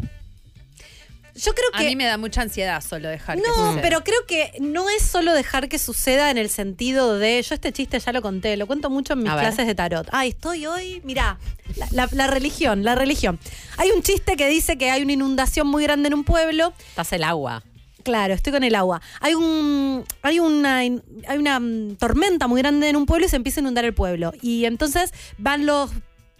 Yo 1.35 1.55
creo 1.55 1.68
A 1.72 1.78
que. 1.78 1.85
mí 1.87 1.97
me 1.97 2.05
da 2.05 2.18
mucha 2.18 2.43
ansiedad 2.43 2.83
solo 2.83 3.09
dejar 3.09 3.37
que 3.41 3.43
No, 3.49 3.55
suceda. 3.55 3.83
pero 3.83 4.05
creo 4.05 4.26
que 4.26 4.53
no 4.61 4.89
es 4.91 5.03
solo 5.03 5.33
dejar 5.33 5.68
que 5.68 5.78
suceda 5.78 6.30
en 6.30 6.39
el 6.39 6.51
sentido 6.51 7.18
de. 7.18 7.43
Yo 7.43 7.55
este 7.55 7.72
chiste 7.72 7.99
ya 7.99 8.12
lo 8.12 8.20
conté, 8.22 8.57
lo 8.57 8.66
cuento 8.66 8.91
mucho 8.91 9.14
en 9.14 9.20
mis 9.20 9.30
A 9.33 9.39
clases 9.39 9.66
de 9.66 9.74
tarot. 9.74 10.09
Ay, 10.12 10.30
estoy 10.30 10.66
hoy. 10.66 11.01
Mirá, 11.05 11.39
la, 11.76 11.89
la- 11.93 12.09
la 12.12 12.26
religión, 12.26 12.85
la 12.85 12.95
religión. 12.95 13.39
Hay 13.78 13.91
un 13.93 14.03
chiste 14.03 14.37
que 14.37 14.49
dice 14.49 14.76
que 14.76 14.91
hay 14.91 15.03
una 15.03 15.12
inundación 15.12 15.66
muy 15.66 15.83
grande 15.85 16.09
en 16.09 16.14
un 16.14 16.24
pueblo. 16.24 16.74
Estás 16.89 17.12
el 17.14 17.24
agua. 17.24 17.62
Claro, 18.03 18.35
estoy 18.35 18.53
con 18.53 18.64
el 18.64 18.74
agua. 18.74 19.01
Hay 19.20 19.35
un 19.35 20.05
hay 20.22 20.41
una 20.41 20.78
hay 20.78 20.99
una 21.39 21.61
mm, 21.61 21.97
tormenta 21.97 22.49
muy 22.49 22.61
grande 22.61 22.89
en 22.89 22.97
un 22.97 23.07
pueblo 23.07 23.26
y 23.26 23.28
se 23.28 23.37
empieza 23.37 23.61
a 23.61 23.62
inundar 23.62 23.85
el 23.85 23.95
pueblo. 23.95 24.33
Y 24.43 24.64
entonces 24.64 25.14
van 25.39 25.66
los 25.66 25.93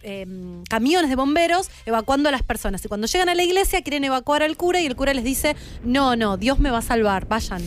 eh, 0.03 0.27
camiones 0.69 1.11
de 1.11 1.17
bomberos 1.17 1.71
evacuando 1.87 2.29
a 2.29 2.33
las 2.33 2.43
personas. 2.43 2.85
Y 2.85 2.89
cuando 2.89 3.07
llegan 3.07 3.29
a 3.29 3.35
la 3.35 3.43
iglesia 3.43 3.83
quieren 3.83 4.05
evacuar 4.05 4.43
al 4.43 4.57
cura 4.57 4.81
y 4.81 4.87
el 4.87 4.97
cura 4.97 5.15
les 5.15 5.25
dice, 5.25 5.57
no, 5.85 6.17
no, 6.17 6.37
Dios 6.37 6.59
me 6.59 6.71
va 6.71 6.79
a 6.79 6.83
salvar, 6.83 7.27
vayan. 7.29 7.63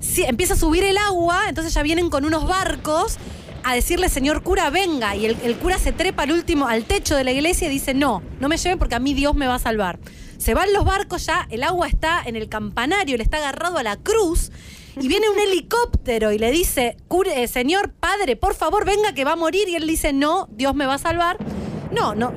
Sí, 0.00 0.24
empieza 0.24 0.54
a 0.54 0.56
subir 0.56 0.84
el 0.84 0.96
agua, 0.96 1.44
entonces 1.48 1.74
ya 1.74 1.82
vienen 1.82 2.10
con 2.10 2.24
unos 2.24 2.46
barcos 2.46 3.18
a 3.64 3.74
decirle, 3.74 4.08
señor 4.08 4.42
cura, 4.42 4.70
venga. 4.70 5.16
Y 5.16 5.26
el, 5.26 5.36
el 5.42 5.56
cura 5.56 5.78
se 5.78 5.92
trepa 5.92 6.22
al 6.22 6.32
último, 6.32 6.68
al 6.68 6.84
techo 6.84 7.16
de 7.16 7.24
la 7.24 7.32
iglesia 7.32 7.68
y 7.68 7.70
dice, 7.70 7.94
no, 7.94 8.22
no 8.40 8.48
me 8.48 8.56
lleven 8.56 8.78
porque 8.78 8.94
a 8.94 9.00
mí 9.00 9.14
Dios 9.14 9.34
me 9.34 9.46
va 9.46 9.56
a 9.56 9.58
salvar. 9.58 9.98
Se 10.38 10.54
van 10.54 10.72
los 10.72 10.84
barcos 10.84 11.26
ya, 11.26 11.48
el 11.50 11.64
agua 11.64 11.88
está 11.88 12.22
en 12.24 12.36
el 12.36 12.48
campanario, 12.48 13.16
le 13.16 13.24
está 13.24 13.38
agarrado 13.38 13.76
a 13.76 13.82
la 13.82 13.96
cruz. 13.96 14.52
Y 15.00 15.08
viene 15.08 15.28
un 15.28 15.38
helicóptero 15.38 16.32
y 16.32 16.38
le 16.38 16.50
dice, 16.50 16.96
"Cura- 17.08 17.34
eh, 17.34 17.48
señor 17.48 17.92
padre, 17.92 18.36
por 18.36 18.54
favor, 18.54 18.84
venga 18.84 19.12
que 19.14 19.24
va 19.24 19.32
a 19.32 19.36
morir. 19.36 19.68
Y 19.68 19.74
él 19.76 19.86
dice, 19.86 20.12
no, 20.12 20.48
Dios 20.50 20.74
me 20.74 20.86
va 20.86 20.94
a 20.94 20.98
salvar. 20.98 21.36
No, 21.92 22.14
no. 22.14 22.32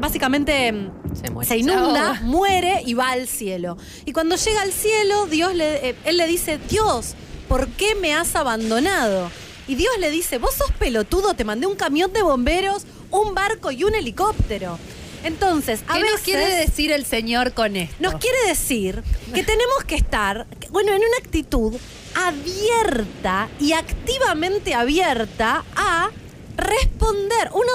Básicamente 0.00 0.72
mm, 0.72 0.90
Se 1.14 1.30
muere. 1.30 1.48
se 1.48 1.56
inunda, 1.58 2.20
muere 2.22 2.82
y 2.86 2.94
va 2.94 3.10
al 3.10 3.28
cielo. 3.28 3.76
Y 4.06 4.12
cuando 4.12 4.36
llega 4.36 4.62
al 4.62 4.72
cielo, 4.72 5.26
Dios 5.26 5.54
le, 5.54 5.90
eh, 5.90 5.96
él 6.04 6.16
le 6.16 6.26
dice, 6.26 6.58
Dios, 6.70 7.14
¿por 7.48 7.68
qué 7.68 7.94
me 7.94 8.14
has 8.14 8.34
abandonado? 8.34 9.30
Y 9.68 9.74
Dios 9.74 9.92
le 10.00 10.10
dice, 10.10 10.38
vos 10.38 10.54
sos 10.54 10.72
pelotudo, 10.72 11.34
te 11.34 11.44
mandé 11.44 11.66
un 11.66 11.76
camión 11.76 12.12
de 12.12 12.22
bomberos, 12.22 12.86
un 13.10 13.34
barco 13.34 13.70
y 13.70 13.84
un 13.84 13.94
helicóptero. 13.94 14.78
Entonces, 15.24 15.82
a 15.88 15.94
¿Qué 15.94 16.02
veces 16.02 16.12
nos 16.12 16.20
quiere 16.22 16.56
decir 16.56 16.92
el 16.92 17.04
señor 17.04 17.52
con 17.52 17.76
esto? 17.76 17.96
nos 17.98 18.14
quiere 18.16 18.38
decir 18.46 19.02
que 19.34 19.42
tenemos 19.42 19.84
que 19.86 19.96
estar, 19.96 20.46
bueno, 20.70 20.92
en 20.92 20.98
una 20.98 21.16
actitud 21.18 21.74
abierta 22.14 23.48
y 23.58 23.72
activamente 23.72 24.74
abierta 24.74 25.64
a 25.74 26.10
responder. 26.56 27.50
Uno 27.52 27.72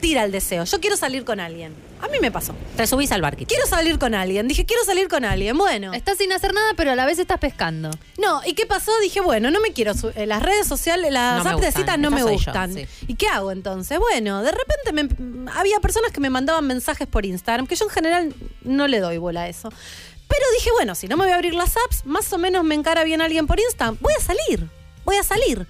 tira 0.00 0.24
el 0.24 0.32
deseo. 0.32 0.64
Yo 0.64 0.80
quiero 0.80 0.96
salir 0.96 1.24
con 1.24 1.40
alguien. 1.40 1.74
A 2.02 2.08
mí 2.08 2.18
me 2.20 2.30
pasó. 2.30 2.54
Te 2.76 2.86
subís 2.86 3.12
al 3.12 3.20
barquito. 3.20 3.48
Quiero 3.48 3.66
salir 3.66 3.98
con 3.98 4.14
alguien. 4.14 4.48
Dije, 4.48 4.64
quiero 4.64 4.82
salir 4.84 5.08
con 5.08 5.24
alguien. 5.24 5.56
Bueno. 5.58 5.92
Estás 5.92 6.16
sin 6.18 6.32
hacer 6.32 6.54
nada, 6.54 6.72
pero 6.76 6.92
a 6.92 6.94
la 6.96 7.04
vez 7.04 7.18
estás 7.18 7.38
pescando. 7.38 7.90
No, 8.18 8.40
¿y 8.46 8.54
qué 8.54 8.64
pasó? 8.66 8.90
Dije, 9.00 9.20
bueno, 9.20 9.50
no 9.50 9.60
me 9.60 9.72
quiero. 9.72 9.92
eh, 10.14 10.26
Las 10.26 10.42
redes 10.42 10.66
sociales, 10.66 11.12
las 11.12 11.44
No 11.44 11.50
apps 11.50 11.60
de 11.60 11.66
gustan. 11.66 11.82
citas 11.82 11.98
no 11.98 12.08
Esta 12.08 12.14
me 12.16 12.20
soy 12.22 12.30
yo, 12.38 12.44
gustan. 12.44 12.74
sí. 12.74 12.86
¿Y 13.06 13.14
qué 13.16 13.28
hago 13.28 13.52
entonces? 13.52 13.98
Bueno, 13.98 14.42
de 14.42 14.52
repente 14.52 14.92
me- 14.92 15.50
había 15.52 15.78
personas 15.80 16.10
que 16.10 16.20
me 16.20 16.30
mandaban 16.30 16.66
mensajes 16.66 17.06
por 17.06 17.26
Instagram, 17.26 17.66
que 17.66 17.76
yo 17.76 17.84
en 17.84 17.90
general 17.90 18.34
no 18.62 18.88
le 18.88 19.00
doy 19.00 19.18
bola 19.18 19.42
a 19.42 19.48
eso. 19.48 19.68
Pero 19.68 20.44
dije, 20.56 20.70
bueno, 20.72 20.94
si 20.94 21.06
no 21.08 21.16
me 21.16 21.24
voy 21.24 21.32
a 21.32 21.34
abrir 21.34 21.54
las 21.54 21.76
apps, 21.76 22.06
más 22.06 22.32
o 22.32 22.38
menos 22.38 22.64
me 22.64 22.74
encara 22.76 23.04
bien 23.04 23.20
alguien 23.20 23.46
por 23.46 23.58
Instagram. 23.60 23.98
Voy 24.00 24.14
a 24.18 24.22
salir. 24.22 24.68
Voy 25.04 25.16
a 25.16 25.22
salir. 25.22 25.66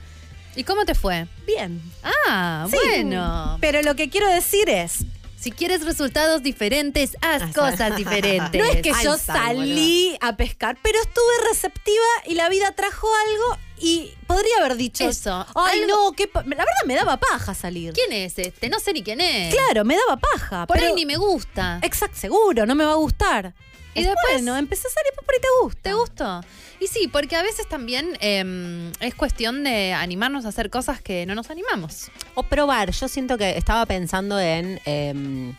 ¿Y 0.55 0.65
cómo 0.65 0.85
te 0.85 0.95
fue? 0.95 1.27
Bien. 1.47 1.81
Ah, 2.03 2.67
Sí. 2.71 2.77
bueno. 2.77 3.57
Pero 3.61 3.83
lo 3.83 3.95
que 3.97 4.11
quiero 4.11 4.29
decir 4.29 4.69
es, 4.69 4.99
Si 5.41 5.53
quieres 5.53 5.87
resultados 5.87 6.43
diferentes, 6.43 7.17
haz 7.23 7.55
cosas 7.55 7.97
diferentes. 7.97 8.61
no 8.61 8.67
es 8.71 8.83
que 8.83 8.93
yo 9.03 9.17
salí 9.17 10.17
a 10.21 10.37
pescar, 10.37 10.77
pero 10.83 10.99
estuve 11.01 11.49
receptiva 11.49 12.05
y 12.27 12.35
la 12.35 12.51
vida 12.51 12.73
trajo 12.73 13.09
algo 13.31 13.59
y 13.79 14.13
podría 14.27 14.59
haber 14.59 14.77
dicho 14.77 15.09
Eso, 15.09 15.47
Ay, 15.55 15.81
algo- 15.81 15.97
no, 16.09 16.13
qué 16.13 16.27
pa-". 16.27 16.43
la 16.43 16.49
verdad 16.57 16.85
me 16.85 16.95
daba 16.95 17.17
paja 17.17 17.55
salir. 17.55 17.95
¿Quién 17.95 18.13
es 18.13 18.39
este? 18.39 18.69
No 18.69 18.79
sé 18.81 18.93
ni 18.93 19.03
quién 19.03 19.23
es. 19.23 19.55
Claro, 19.55 19.85
me 19.87 19.97
daba 19.97 20.19
paja. 20.19 20.67
Por 20.67 20.77
pero, 20.77 20.89
ahí 20.89 20.95
ni 20.95 21.07
me 21.07 21.17
gusta. 21.17 21.79
Exacto, 21.83 22.19
seguro, 22.19 22.67
no 22.67 22.75
me 22.75 22.85
va 22.85 22.93
a 22.93 22.97
gustar. 22.97 23.55
Y 23.95 24.01
Y 24.01 24.05
después- 24.05 24.35
bueno, 24.35 24.57
empecé 24.57 24.87
a 24.87 24.91
salir 24.91 25.13
por 25.15 25.35
ahí 25.35 25.41
te 25.41 25.49
gusta. 25.63 25.81
¿Te 25.83 25.95
gustó? 25.95 26.41
Y 26.81 26.87
sí, 26.87 27.09
porque 27.09 27.37
a 27.37 27.43
veces 27.43 27.69
también 27.69 28.17
eh, 28.21 28.91
es 29.01 29.15
cuestión 29.15 29.65
de 29.65 29.93
animarnos 29.93 30.45
a 30.45 30.49
hacer 30.49 30.71
cosas 30.71 31.01
que 31.01 31.27
no 31.27 31.35
nos 31.35 31.51
animamos. 31.51 32.11
O 32.35 32.43
probar. 32.45 32.91
Yo 32.93 33.09
siento 33.09 33.37
que 33.37 33.57
estaba 33.59 33.85
pensando 33.87 34.39
en. 34.41 34.81
em, 34.85 35.55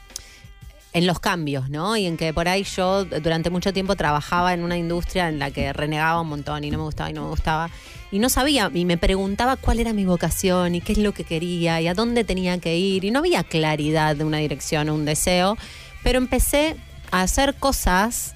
en 0.94 1.08
los 1.08 1.22
cambios, 1.22 1.70
¿no? 1.70 1.96
Y 1.96 2.06
en 2.06 2.18
que 2.18 2.34
por 2.34 2.50
ahí 2.50 2.64
yo 2.66 3.06
durante 3.06 3.50
mucho 3.50 3.72
tiempo 3.72 3.96
trabajaba 3.96 4.54
en 4.54 4.62
una 4.62 4.76
industria 4.78 5.30
en 5.30 5.40
la 5.40 5.50
que 5.50 5.72
renegaba 5.72 6.20
un 6.20 6.28
montón 6.28 6.66
y 6.66 6.70
no 6.70 6.80
me 6.80 6.84
gustaba 6.84 7.10
y 7.10 7.14
no 7.14 7.22
me 7.24 7.30
gustaba. 7.30 7.70
Y 8.12 8.20
no 8.20 8.28
sabía, 8.28 8.70
y 8.74 8.84
me 8.84 8.98
preguntaba 8.98 9.56
cuál 9.56 9.80
era 9.80 9.94
mi 9.94 10.04
vocación 10.04 10.76
y 10.76 10.82
qué 10.82 10.92
es 10.92 10.98
lo 10.98 11.14
que 11.14 11.24
quería 11.24 11.80
y 11.80 11.88
a 11.88 11.94
dónde 11.94 12.26
tenía 12.26 12.58
que 12.58 12.76
ir. 12.78 13.06
Y 13.06 13.12
no 13.12 13.20
había 13.20 13.46
claridad 13.46 14.18
de 14.18 14.26
una 14.26 14.40
dirección 14.40 14.90
o 14.90 14.96
un 14.96 15.06
deseo. 15.06 15.58
Pero 16.04 16.18
empecé 16.18 16.76
a 17.12 17.22
hacer 17.22 17.56
cosas 17.56 18.36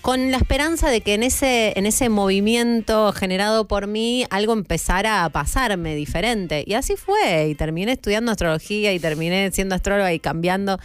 con 0.00 0.30
la 0.30 0.38
esperanza 0.38 0.90
de 0.90 1.00
que 1.00 1.14
en 1.14 1.22
ese, 1.22 1.74
en 1.76 1.84
ese 1.84 2.08
movimiento 2.08 3.12
generado 3.12 3.66
por 3.66 3.86
mí 3.86 4.24
algo 4.30 4.52
empezara 4.52 5.24
a 5.24 5.28
pasarme 5.28 5.94
diferente. 5.94 6.64
Y 6.66 6.74
así 6.74 6.96
fue. 6.96 7.48
Y 7.48 7.54
terminé 7.54 7.92
estudiando 7.92 8.30
astrología 8.30 8.92
y 8.92 9.00
terminé 9.00 9.50
siendo 9.52 9.74
astróloga 9.74 10.12
y 10.12 10.18
cambiando. 10.18 10.78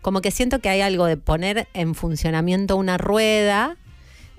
Como 0.00 0.20
que 0.20 0.30
siento 0.30 0.60
que 0.60 0.68
hay 0.68 0.80
algo 0.80 1.06
de 1.06 1.16
poner 1.16 1.68
en 1.74 1.94
funcionamiento 1.94 2.76
una 2.76 2.96
rueda. 2.96 3.76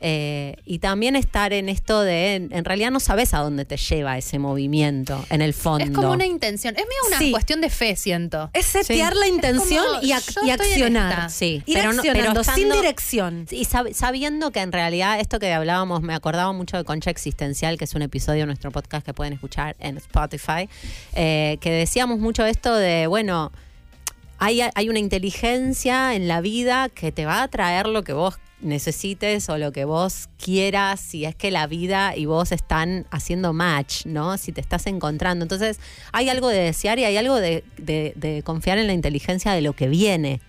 Eh, 0.04 0.56
y 0.66 0.80
también 0.80 1.16
estar 1.16 1.54
en 1.54 1.70
esto 1.70 2.02
de, 2.02 2.36
en, 2.36 2.50
en 2.52 2.66
realidad 2.66 2.90
no 2.90 3.00
sabes 3.00 3.34
a 3.36 3.40
dónde 3.40 3.66
te 3.66 3.78
lleva 3.78 4.18
ese 4.18 4.40
movimiento, 4.40 5.24
en 5.30 5.42
el 5.42 5.54
fondo. 5.54 5.86
Es 5.86 5.92
como 5.92 6.12
una 6.12 6.26
intención. 6.26 6.74
Es 6.76 6.84
medio 6.84 7.08
una 7.08 7.20
Sí. 7.20 7.32
cuestión 7.32 7.62
de 7.62 7.70
fe, 7.70 7.96
siento. 7.96 8.50
Es 8.54 8.66
setear 8.66 9.16
la 9.16 9.28
intención 9.28 9.86
y, 10.02 10.10
ac- 10.12 10.38
y 10.44 10.50
accionar. 10.50 11.30
Sí, 11.30 11.62
Ir 11.68 11.76
pero 11.78 11.94
no- 11.94 12.02
pero 12.02 12.14
accionando 12.14 12.44
sin 12.44 12.54
estando- 12.64 12.76
dirección. 12.82 13.46
Y 13.52 13.66
sab- 13.66 13.94
sabiendo 13.94 14.52
que 14.52 14.62
en 14.62 14.72
realidad 14.72 15.20
esto 15.20 15.38
que 15.40 15.54
hablábamos, 15.54 16.02
me 16.02 16.14
acordaba 16.16 16.52
mucho 16.52 16.78
de 16.78 16.84
Concha 16.84 17.12
Existencial, 17.12 17.78
que 17.78 17.86
es 17.86 17.94
un 17.94 18.02
episodio 18.02 18.42
de 18.42 18.46
nuestro 18.48 18.72
podcast 18.72 19.06
que 19.06 19.14
pueden 19.14 19.34
escuchar 19.34 19.76
en 19.80 19.98
Spotify, 19.98 20.68
eh, 21.14 21.58
que 21.62 21.70
decíamos 21.72 22.18
mucho 22.20 22.46
esto 22.46 22.74
de, 22.76 23.06
bueno, 23.08 23.52
hay, 24.42 24.62
hay 24.74 24.90
una 24.90 24.98
inteligencia 24.98 26.16
en 26.16 26.28
la 26.28 26.42
vida 26.42 26.90
que 26.90 27.12
te 27.12 27.26
va 27.26 27.44
a 27.44 27.48
traer 27.48 27.86
lo 27.86 28.04
que 28.04 28.14
vos 28.14 28.40
necesites 28.60 29.48
o 29.50 29.58
lo 29.60 29.72
que 29.72 29.86
vos 29.86 30.30
quieras, 30.44 31.00
si 31.00 31.26
es 31.26 31.36
que 31.36 31.52
la 31.52 31.68
vida 31.68 32.16
y 32.18 32.26
vos 32.26 32.52
están 32.52 33.06
haciendo 33.12 33.54
match, 33.54 34.08
¿no? 34.08 34.38
Si 34.40 34.52
te 34.52 34.60
estás 34.60 34.88
encontrando. 34.88 35.44
Entonces, 35.46 35.80
hay 36.12 36.30
algo 36.30 36.48
de 36.50 36.58
desear 36.58 36.98
y 36.98 37.04
hay 37.04 37.18
algo 37.18 37.36
de, 37.36 37.64
de- 37.78 38.14
de 38.16 38.42
confiar 38.44 38.80
en 38.80 38.88
la 38.88 38.94
inteligencia 38.94 39.52
de 39.54 39.62
lo 39.62 39.74
que 39.74 39.88
viene. 39.88 40.42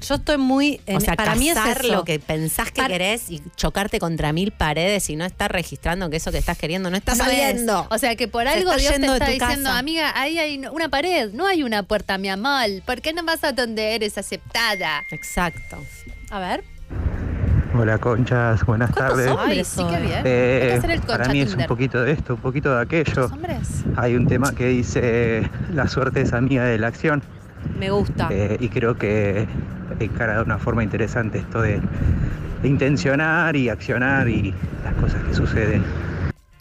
Yo 0.00 0.14
estoy 0.16 0.38
muy. 0.38 0.80
en- 0.86 0.96
O 0.96 1.00
sea, 1.00 1.14
para 1.16 1.34
mí 1.34 1.48
es 1.50 1.56
eso. 1.56 1.92
lo 1.92 2.04
que 2.04 2.18
pensás 2.18 2.70
que 2.70 2.82
Para- 2.82 2.88
querés 2.94 3.30
y 3.30 3.42
chocarte 3.56 3.98
contra 3.98 4.32
mil 4.32 4.52
paredes 4.52 5.08
y 5.10 5.16
no 5.16 5.24
estar 5.24 5.52
registrando 5.52 6.10
que 6.10 6.16
eso 6.16 6.30
que 6.32 6.38
estás 6.38 6.58
queriendo 6.58 6.90
no 6.90 6.96
está 6.96 7.14
No 7.14 7.24
es. 7.24 7.28
saliendo. 7.30 7.86
O 7.90 7.98
sea 7.98 8.16
que 8.16 8.28
por 8.28 8.46
algo 8.48 8.70
está 8.72 8.76
Dios 8.80 8.94
te 9.00 9.06
está 9.06 9.26
diciendo, 9.26 9.64
casa. 9.70 9.78
amiga, 9.78 10.12
ahí 10.14 10.38
hay 10.38 10.62
una 10.72 10.88
pared, 10.88 11.30
no 11.32 11.46
hay 11.46 11.62
una 11.62 11.82
puerta, 11.82 12.18
mi 12.18 12.28
amor. 12.28 12.66
¿Por 12.86 13.00
qué 13.00 13.12
no 13.12 13.24
vas 13.24 13.44
a 13.44 13.52
donde 13.52 13.94
eres 13.94 14.16
aceptada? 14.18 15.02
Exacto. 15.10 15.76
A 16.30 16.38
ver. 16.40 16.64
Hola 17.72 17.98
conchas, 17.98 18.64
buenas 18.66 18.92
tardes. 18.92 19.28
Ay, 19.28 19.32
Hombres 19.36 19.68
sí, 19.68 19.82
qué 19.88 20.00
bien. 20.00 20.22
Eh, 20.24 20.60
Hay 20.62 20.68
que 20.70 20.74
hacer 20.74 20.90
el 20.90 21.00
para 21.02 21.28
mí 21.28 21.40
es 21.40 21.54
un 21.54 21.66
poquito 21.66 22.02
de 22.02 22.12
esto, 22.12 22.34
un 22.34 22.40
poquito 22.40 22.74
de 22.74 22.82
aquello. 22.82 23.30
Hay 23.96 24.16
un 24.16 24.26
tema 24.26 24.52
que 24.54 24.66
dice 24.66 25.48
la 25.72 25.86
suerte 25.86 26.20
es 26.20 26.32
amiga 26.32 26.64
de 26.64 26.78
la 26.78 26.88
acción 26.88 27.22
Me 27.78 27.90
gusta. 27.90 28.28
eh, 28.30 28.56
y 28.60 28.68
creo 28.68 28.96
que 28.96 29.46
encara 29.98 30.36
de 30.36 30.42
una 30.42 30.58
forma 30.58 30.82
interesante 30.82 31.38
esto 31.38 31.60
de, 31.62 31.80
de 32.62 32.68
intencionar 32.68 33.56
y 33.56 33.68
accionar 33.68 34.28
y 34.28 34.54
las 34.84 34.94
cosas 34.94 35.22
que 35.24 35.34
suceden. 35.34 35.84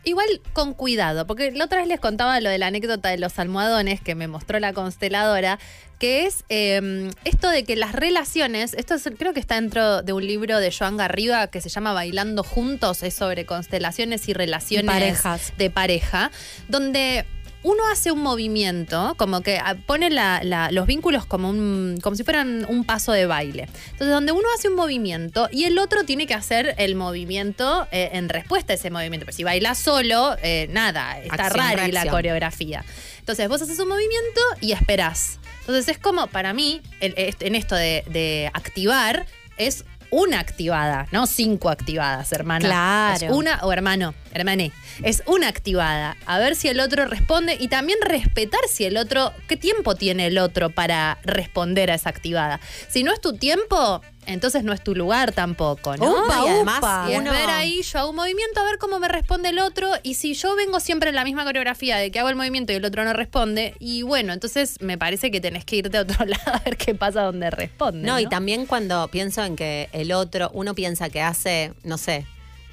Igual 0.06 0.28
con 0.54 0.74
cuidado, 0.74 1.28
porque 1.28 1.52
la 1.52 1.66
otra 1.66 1.80
vez 1.80 1.88
les 1.88 2.00
contaba 2.00 2.40
lo 2.40 2.50
de 2.50 2.58
la 2.58 2.68
anécdota 2.68 3.10
de 3.10 3.18
los 3.18 3.38
almohadones 3.38 4.00
que 4.02 4.16
me 4.16 4.28
mostró 4.28 4.60
la 4.60 4.72
consteladora, 4.74 5.60
que 6.00 6.26
es 6.26 6.46
eh, 6.48 7.12
esto 7.26 7.50
de 7.50 7.66
que 7.66 7.76
las 7.76 7.92
relaciones, 7.94 8.74
esto 8.76 8.96
es- 8.96 9.10
creo 9.18 9.34
que 9.34 9.42
está 9.42 9.56
dentro 9.56 10.02
de 10.02 10.14
un 10.14 10.26
libro 10.26 10.58
de 10.60 10.72
Joan 10.72 10.96
Garriga 10.96 11.48
que 11.48 11.60
se 11.60 11.68
llama 11.68 11.92
Bailando 11.92 12.44
Juntos, 12.44 13.04
es 13.04 13.14
sobre 13.14 13.46
constelaciones 13.46 14.28
y 14.30 14.34
relaciones 14.34 14.90
Parejas. 14.90 15.54
de 15.58 15.70
pareja, 15.70 16.32
donde 16.70 17.26
uno 17.62 17.84
hace 17.92 18.12
un 18.12 18.22
movimiento, 18.22 19.16
como 19.18 19.42
que 19.42 19.58
ah, 19.58 19.76
pone 19.86 20.10
la- 20.10 20.42
la- 20.44 20.72
los 20.72 20.88
vínculos 20.88 21.26
como, 21.26 21.50
un, 21.50 22.00
como 22.02 22.16
si 22.16 22.24
fueran 22.24 22.66
un 22.70 22.86
paso 22.86 23.12
de 23.12 23.26
baile. 23.26 23.64
Entonces, 23.92 24.10
donde 24.10 24.32
uno 24.32 24.48
hace 24.56 24.70
un 24.70 24.76
movimiento 24.76 25.50
y 25.52 25.66
el 25.66 25.78
otro 25.78 26.04
tiene 26.06 26.26
que 26.26 26.34
hacer 26.34 26.74
el 26.78 26.96
movimiento 26.96 27.88
eh, 27.92 28.12
en 28.14 28.30
respuesta 28.30 28.74
a 28.74 28.76
ese 28.76 28.90
movimiento. 28.92 29.26
Pues 29.26 29.36
si 29.36 29.44
baila 29.44 29.76
solo, 29.76 30.38
eh, 30.42 30.68
nada, 30.72 31.20
está 31.20 31.50
rara 31.50 31.88
la 31.90 32.02
coreografía. 32.12 32.86
Entonces, 33.20 33.50
vos 33.50 33.62
haces 33.62 33.78
un 33.80 33.90
movimiento 33.90 34.42
y 34.62 34.72
esperás. 34.72 35.40
Entonces, 35.62 35.90
es 35.90 35.98
como, 36.00 36.28
para 36.28 36.54
mí, 36.54 36.82
el- 37.02 37.14
en 37.40 37.56
esto 37.56 37.76
de, 37.76 38.04
de 38.10 38.50
activar, 38.54 39.26
es 39.58 39.84
una 40.12 40.40
activada, 40.40 41.08
no 41.12 41.28
cinco 41.28 41.70
activadas, 41.70 42.32
hermana. 42.32 42.66
Claro. 42.66 43.26
Es 43.26 43.32
una, 43.32 43.60
o 43.64 43.72
hermano, 43.72 44.14
hermané, 44.34 44.72
es 45.04 45.24
una 45.26 45.48
activada. 45.48 46.18
A 46.26 46.40
ver 46.40 46.56
si 46.56 46.68
el 46.68 46.80
otro 46.80 47.06
responde 47.06 47.58
y 47.60 47.68
también 47.68 48.00
respetar 48.02 48.62
si 48.68 48.86
el 48.86 48.98
otro, 48.98 49.34
qué 49.48 49.58
tiempo 49.58 49.96
tiene 49.96 50.28
el 50.28 50.38
otro 50.38 50.70
para 50.70 51.20
responder 51.24 51.92
a 51.92 51.96
esa 51.96 52.10
activada. 52.10 52.60
Si 52.88 53.04
no 53.04 53.14
es 53.14 53.22
tu 53.22 53.34
tiempo, 53.34 54.02
entonces 54.34 54.64
no 54.64 54.74
es 54.74 54.84
tu 54.84 54.96
lugar 54.96 55.32
tampoco, 55.34 55.98
¿no? 55.98 56.24
Upa, 56.26 56.44
y 56.46 56.48
además 56.48 56.78
upa. 56.80 57.06
Y 57.10 57.14
es 57.14 57.20
uno- 57.20 57.32
ver 57.32 57.50
ahí, 57.50 57.82
yo 57.82 58.00
hago 58.00 58.10
un 58.12 58.16
movimiento, 58.16 58.60
a 58.60 58.64
ver 58.64 58.78
cómo 58.78 59.00
me 59.00 59.08
responde 59.08 59.50
el 59.50 59.60
otro. 59.60 59.92
Y 60.04 60.14
si 60.14 60.34
yo 60.34 60.56
vengo 60.56 60.80
siempre 60.80 61.10
en 61.10 61.16
la 61.16 61.24
misma 61.24 61.44
coreografía 61.44 61.98
de 61.98 62.12
que 62.12 62.20
hago 62.20 62.30
el 62.30 62.36
movimiento 62.36 62.72
y 62.72 62.76
el 62.76 62.86
otro 62.86 63.04
no 63.04 63.14
responde, 63.14 63.74
y 63.80 64.04
bueno, 64.04 64.32
entonces 64.34 64.76
me 64.82 64.98
parece 64.98 65.32
que 65.32 65.42
tenés 65.42 65.66
que 65.66 65.78
irte 65.78 65.98
a 65.98 66.02
otro 66.02 66.24
lado 66.26 66.42
a 66.54 66.60
ver 66.60 66.78
qué 66.78 66.96
pasa 66.96 67.24
donde 67.24 67.50
responde. 67.50 68.06
No, 68.06 68.14
No, 68.14 68.20
y 68.20 68.28
también 68.28 68.66
cuando 68.66 69.08
pienso 69.10 69.44
en 69.44 69.56
que 69.56 69.90
el 69.92 70.12
otro, 70.12 70.50
uno 70.54 70.74
piensa 70.76 71.10
que 71.10 71.22
hace, 71.22 71.74
no 71.84 71.98
sé, 71.98 72.26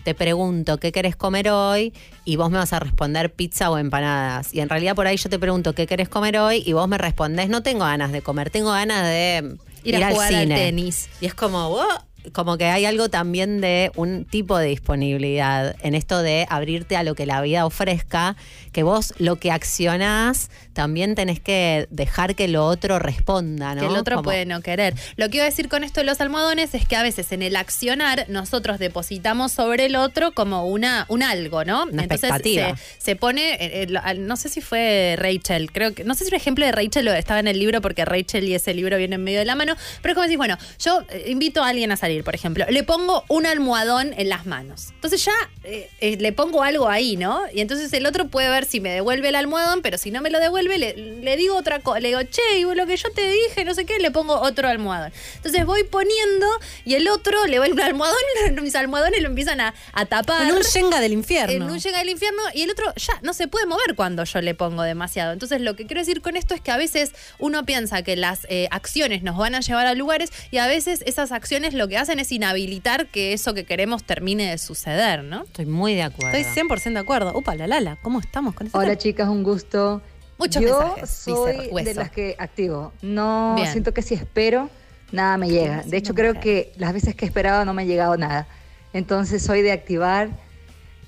te 0.05 0.15
pregunto 0.15 0.79
qué 0.79 0.93
querés 0.93 1.17
comer 1.17 1.49
hoy 1.51 1.93
y 2.25 2.37
vos 2.37 2.49
me 2.49 2.59
vas 2.59 2.73
a 2.73 2.79
responder 2.79 3.33
pizza 3.33 3.71
o 3.71 3.77
empanadas. 3.79 4.55
Y 4.55 4.61
en 4.61 4.69
realidad 4.69 4.95
por 4.95 5.09
ahí 5.09 5.17
yo 5.17 5.29
te 5.29 5.39
pregunto 5.39 5.73
qué 5.75 5.89
querés 5.89 6.09
comer 6.09 6.39
hoy 6.39 6.63
y 6.65 6.73
vos 6.75 6.87
me 6.87 6.97
respondés, 6.97 7.49
no 7.49 7.65
tengo 7.65 7.81
ganas 7.85 8.13
de 8.13 8.23
comer, 8.23 8.51
tengo 8.51 8.71
ganas 8.71 9.03
de 9.05 9.57
Ir 9.87 9.95
ir, 9.95 10.05
a 10.05 10.11
jugar 10.11 10.35
al 10.35 10.43
cine. 10.43 10.55
tenis. 10.55 11.09
Y 11.21 11.27
es 11.27 11.35
como, 11.35 11.69
"Wow", 11.71 11.87
como 12.33 12.59
que 12.59 12.65
hay 12.67 12.85
algo 12.85 13.09
también 13.09 13.61
de 13.61 13.93
un 13.97 14.25
tipo 14.25 14.59
de 14.59 14.67
disponibilidad 14.67 15.77
en 15.83 15.95
esto 15.95 16.23
de 16.23 16.47
abrirte 16.51 16.97
a 16.97 17.03
lo 17.03 17.15
que 17.15 17.27
la 17.27 17.41
vida 17.41 17.65
ofrezca, 17.67 18.37
que 18.73 18.83
vos 18.83 19.15
lo 19.19 19.37
que 19.37 19.51
accionás 19.53 20.51
también 20.77 21.15
tenés 21.15 21.41
que 21.41 21.89
dejar 21.91 22.35
que 22.35 22.49
lo 22.49 22.67
otro 22.67 22.99
responda, 22.99 23.75
¿no? 23.75 23.81
Que 23.81 23.87
el 23.89 23.97
otro 23.97 24.17
Como- 24.17 24.25
puede 24.25 24.45
no 24.45 24.61
querer. 24.61 24.95
Lo 25.17 25.31
que 25.31 25.39
iba 25.39 25.47
a 25.47 25.49
decir 25.49 25.69
con 25.69 25.83
esto 25.83 26.01
de 26.01 26.05
los 26.05 26.21
almohadones 26.21 26.75
es 26.75 26.87
que 26.87 26.97
a 26.97 27.03
veces 27.03 27.33
en 27.33 27.41
el 27.43 27.57
accionar 27.57 28.27
nosotros 28.29 28.79
depositamos 28.79 29.53
sobre 29.53 29.87
el 29.87 29.97
otro 29.97 30.33
como 30.33 30.67
una 30.67 31.07
un 31.09 31.23
algo, 31.23 31.65
¿no? 31.65 31.85
Una 31.85 32.03
Entonces 32.03 32.31
se, 32.43 32.75
se 32.99 33.17
pone, 33.17 33.55
eh, 33.55 33.83
eh, 33.83 33.87
lo- 33.89 34.03
no 34.19 34.37
sé 34.37 34.51
si 34.51 34.61
fue 34.61 35.17
Rachel, 35.19 35.73
creo 35.73 35.95
que, 35.95 36.05
no 36.05 36.15
sé 36.15 36.25
si 36.25 36.31
un 36.31 36.37
ejemplo 36.37 36.67
de 36.67 36.73
Rachel 36.73 37.09
o 37.09 37.15
estaba 37.15 37.41
en 37.41 37.49
el 37.49 37.59
libro 37.59 37.81
porque 37.81 38.05
Rachel 38.05 38.45
y 38.47 38.55
ese 38.55 38.75
libro 38.75 38.99
vienen 38.99 39.25
medio 39.25 39.39
de 39.39 39.47
la 39.47 39.55
mano, 39.55 39.75
pero 40.03 40.13
es 40.13 40.15
como 40.15 40.25
decir, 40.25 40.37
bueno, 40.37 40.59
yo 40.79 41.03
eh, 41.09 41.25
invito 41.29 41.63
a 41.65 41.69
alguien 41.69 41.91
a 41.91 41.97
salir, 41.97 42.23
por 42.23 42.35
ejemplo, 42.35 42.67
le 42.69 42.83
pongo 42.83 43.25
un 43.29 43.47
almohadón 43.47 44.13
en 44.19 44.29
las 44.29 44.45
manos. 44.45 44.89
Entonces 44.93 45.25
ya 45.25 45.33
eh, 45.65 45.89
eh, 46.01 46.19
le 46.21 46.33
pongo 46.33 46.63
algo 46.63 46.89
ahí, 46.91 47.17
¿no? 47.17 47.41
Y 47.55 47.63
entonces 47.63 47.91
el 47.95 48.05
otro 48.05 48.29
puede 48.29 48.51
ver 48.51 48.67
si 48.67 48.81
me 48.81 48.91
devuelve 48.91 49.29
el 49.31 49.37
almohadón, 49.37 49.81
pero 49.81 49.97
si 49.97 50.11
no 50.11 50.21
me 50.21 50.29
lo 50.31 50.39
devuelve, 50.39 50.66
vuelve, 50.69 50.79
le, 50.79 51.23
le 51.23 51.37
digo 51.37 51.57
otra 51.57 51.81
cosa, 51.81 52.01
le 52.01 52.09
digo, 52.09 52.23
che, 52.23 52.59
y 52.59 52.63
lo 52.63 52.87
que 52.87 52.97
yo 52.97 53.11
te 53.11 53.31
dije, 53.31 53.65
no 53.65 53.75
sé 53.75 53.85
qué, 53.85 53.99
le 53.99 54.11
pongo 54.11 54.41
otro 54.41 54.69
almohadón. 54.69 55.13
Entonces 55.37 55.65
voy 55.65 55.85
poniendo 55.85 56.47
y 56.85 56.95
el 56.95 57.09
otro 57.09 57.47
le 57.47 57.59
va 57.59 57.67
el 57.67 57.79
almohadón, 57.81 58.17
mis 58.63 58.75
almohadones 58.75 59.23
lo 59.23 59.29
empiezan 59.29 59.61
a, 59.61 59.75
a 59.93 60.07
tapar. 60.07 60.47
En 60.47 60.55
un 60.55 60.63
yenga 60.63 61.01
del 61.01 61.13
infierno. 61.13 61.53
En 61.53 61.63
un 61.63 61.79
llega 61.79 61.99
del 61.99 62.11
infierno 62.11 62.43
y 62.55 62.63
el 62.63 62.71
otro 62.71 62.93
ya 62.97 63.19
no 63.23 63.33
se 63.33 63.49
puede 63.49 63.67
mover 63.67 63.95
cuando 63.95 64.25
yo 64.25 64.41
le 64.41 64.55
pongo 64.55 64.83
demasiado. 64.83 65.33
Entonces 65.33 65.61
lo 65.61 65.77
que 65.77 65.87
quiero 65.87 66.01
decir 66.01 66.21
con 66.21 66.37
esto 66.37 66.55
es 66.55 66.61
que 66.61 66.71
a 66.71 66.77
veces 66.77 67.13
uno 67.39 67.65
piensa 67.65 68.03
que 68.03 68.17
las 68.17 68.47
eh, 68.49 68.69
acciones 68.71 69.23
nos 69.23 69.37
van 69.37 69.55
a 69.55 69.61
llevar 69.61 69.87
a 69.87 69.95
lugares 69.95 70.31
y 70.51 70.59
a 70.59 70.67
veces 70.67 71.03
esas 71.07 71.33
acciones 71.33 71.75
lo 71.75 71.89
que 71.89 71.97
hacen 71.99 72.19
es 72.19 72.33
inhabilitar 72.33 73.07
que 73.07 73.33
eso 73.33 73.55
que 73.55 73.65
queremos 73.65 74.05
termine 74.05 74.51
de 74.51 74.59
suceder, 74.59 75.23
¿no? 75.23 75.45
Estoy 75.45 75.67
muy 75.67 75.95
de 75.95 76.03
acuerdo. 76.03 76.37
Estoy 76.37 76.65
100% 76.65 76.93
de 76.93 76.99
acuerdo. 76.99 77.33
Upa, 77.37 77.55
la 77.55 77.67
Lala, 77.67 77.99
¿cómo 78.03 78.21
estamos 78.21 78.55
con 78.55 78.67
este 78.67 78.79
Hola 78.79 78.89
tema? 78.89 78.99
chicas, 78.99 79.29
un 79.29 79.43
gusto. 79.43 80.03
Muchos 80.39 80.63
Yo 80.63 80.79
mensajes, 80.79 81.11
soy 81.11 81.71
dice 81.71 81.85
de 81.85 81.95
las 81.95 82.11
que 82.11 82.37
activo. 82.39 82.93
No 83.03 83.55
Bien. 83.57 83.71
siento 83.73 83.93
que 83.95 84.03
si 84.03 84.15
espero, 84.15 84.69
nada 85.13 85.39
me 85.39 85.49
llega. 85.49 85.83
De 85.83 85.97
hecho, 85.97 86.15
creo 86.15 86.35
que 86.35 86.73
las 86.77 86.93
veces 86.93 87.15
que 87.15 87.25
he 87.25 87.29
esperado 87.29 87.65
no 87.65 87.73
me 87.73 87.83
ha 87.83 87.85
llegado 87.87 88.17
nada. 88.17 88.47
Entonces 88.93 89.43
soy 89.43 89.63
de 89.63 89.73
activar, 89.73 90.29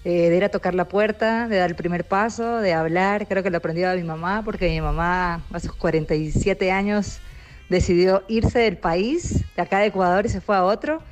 eh, 0.05 0.31
de 0.31 0.37
ir 0.37 0.45
a 0.45 0.49
tocar 0.49 0.75
la 0.75 0.89
puerta, 0.89 1.49
de 1.49 1.57
dar 1.57 1.71
el 1.71 1.77
primer 1.77 2.05
paso, 2.05 2.59
de 2.59 2.73
hablar. 2.73 3.27
Creo 3.29 3.43
que 3.43 3.51
lo 3.51 3.59
aprendí 3.59 3.83
de 3.83 3.97
mi 3.97 4.05
mamá, 4.05 4.43
porque 4.45 4.69
mi 4.69 4.81
mamá 4.81 5.45
a 5.53 5.61
sus 5.61 5.73
47 5.75 6.71
años 6.71 7.21
decidió 7.69 8.25
irse 8.29 8.61
del 8.61 8.79
país, 8.79 9.45
de 9.55 9.63
acá 9.63 9.81
de 9.81 9.87
Ecuador, 9.87 10.25
y 10.25 10.31
se 10.31 10.41
fue 10.41 10.57
a 10.57 10.65
otro. 10.65 11.03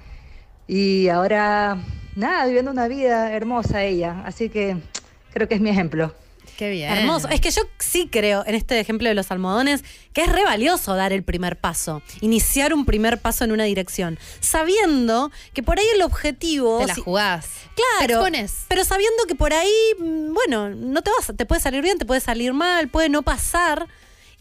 Y 0.67 1.09
ahora, 1.09 1.79
nada, 2.15 2.47
viviendo 2.47 2.71
una 2.71 2.89
vida 2.89 3.33
hermosa 3.33 3.85
ella. 3.85 4.23
Así 4.25 4.49
que 4.49 4.79
creo 5.33 5.49
que 5.49 5.55
es 5.55 5.61
mi 5.61 5.71
ejemplo. 5.71 6.15
Qué 6.57 6.71
bien. 6.71 6.91
Hermoso. 6.93 7.29
Es 7.29 7.41
que 7.41 7.51
yo 7.51 7.63
sí 7.79 8.09
creo 8.11 8.43
en 8.47 8.55
este 8.55 8.81
ejemplo 8.81 9.09
de 9.09 9.15
los 9.15 9.31
almohadones 9.31 9.85
que 10.13 10.23
es 10.23 10.29
re 10.33 10.43
valioso 10.45 10.95
dar 10.95 11.13
el 11.13 11.23
primer 11.23 11.59
paso, 11.59 12.03
iniciar 12.23 12.73
un 12.73 12.85
primer 12.87 13.21
paso 13.21 13.45
en 13.45 13.53
una 13.53 13.65
dirección, 13.65 14.19
sabiendo 14.41 15.31
que 15.53 15.63
por 15.63 15.79
ahí 15.79 15.87
el 15.95 16.03
objetivo. 16.03 16.79
Te 16.81 16.87
la 16.87 16.95
si- 16.95 17.03
jugás. 17.03 17.47
Claro. 17.75 18.21
Te. 18.21 18.65
Pero 18.69 18.85
sabiendo 18.85 19.25
que 19.29 19.35
por 19.35 19.53
ahí, 19.53 19.71
mm, 19.99 20.33
bueno, 20.33 20.71
no 20.71 21.03
te 21.03 21.11
vas, 21.11 21.31
te 21.37 21.45
puede 21.47 21.61
salir 21.61 21.83
bien, 21.83 21.99
te 21.99 22.07
puede 22.07 22.21
salir 22.21 22.53
mal, 22.55 22.89
puede 22.89 23.09
no 23.11 23.23
pasar. 23.23 23.87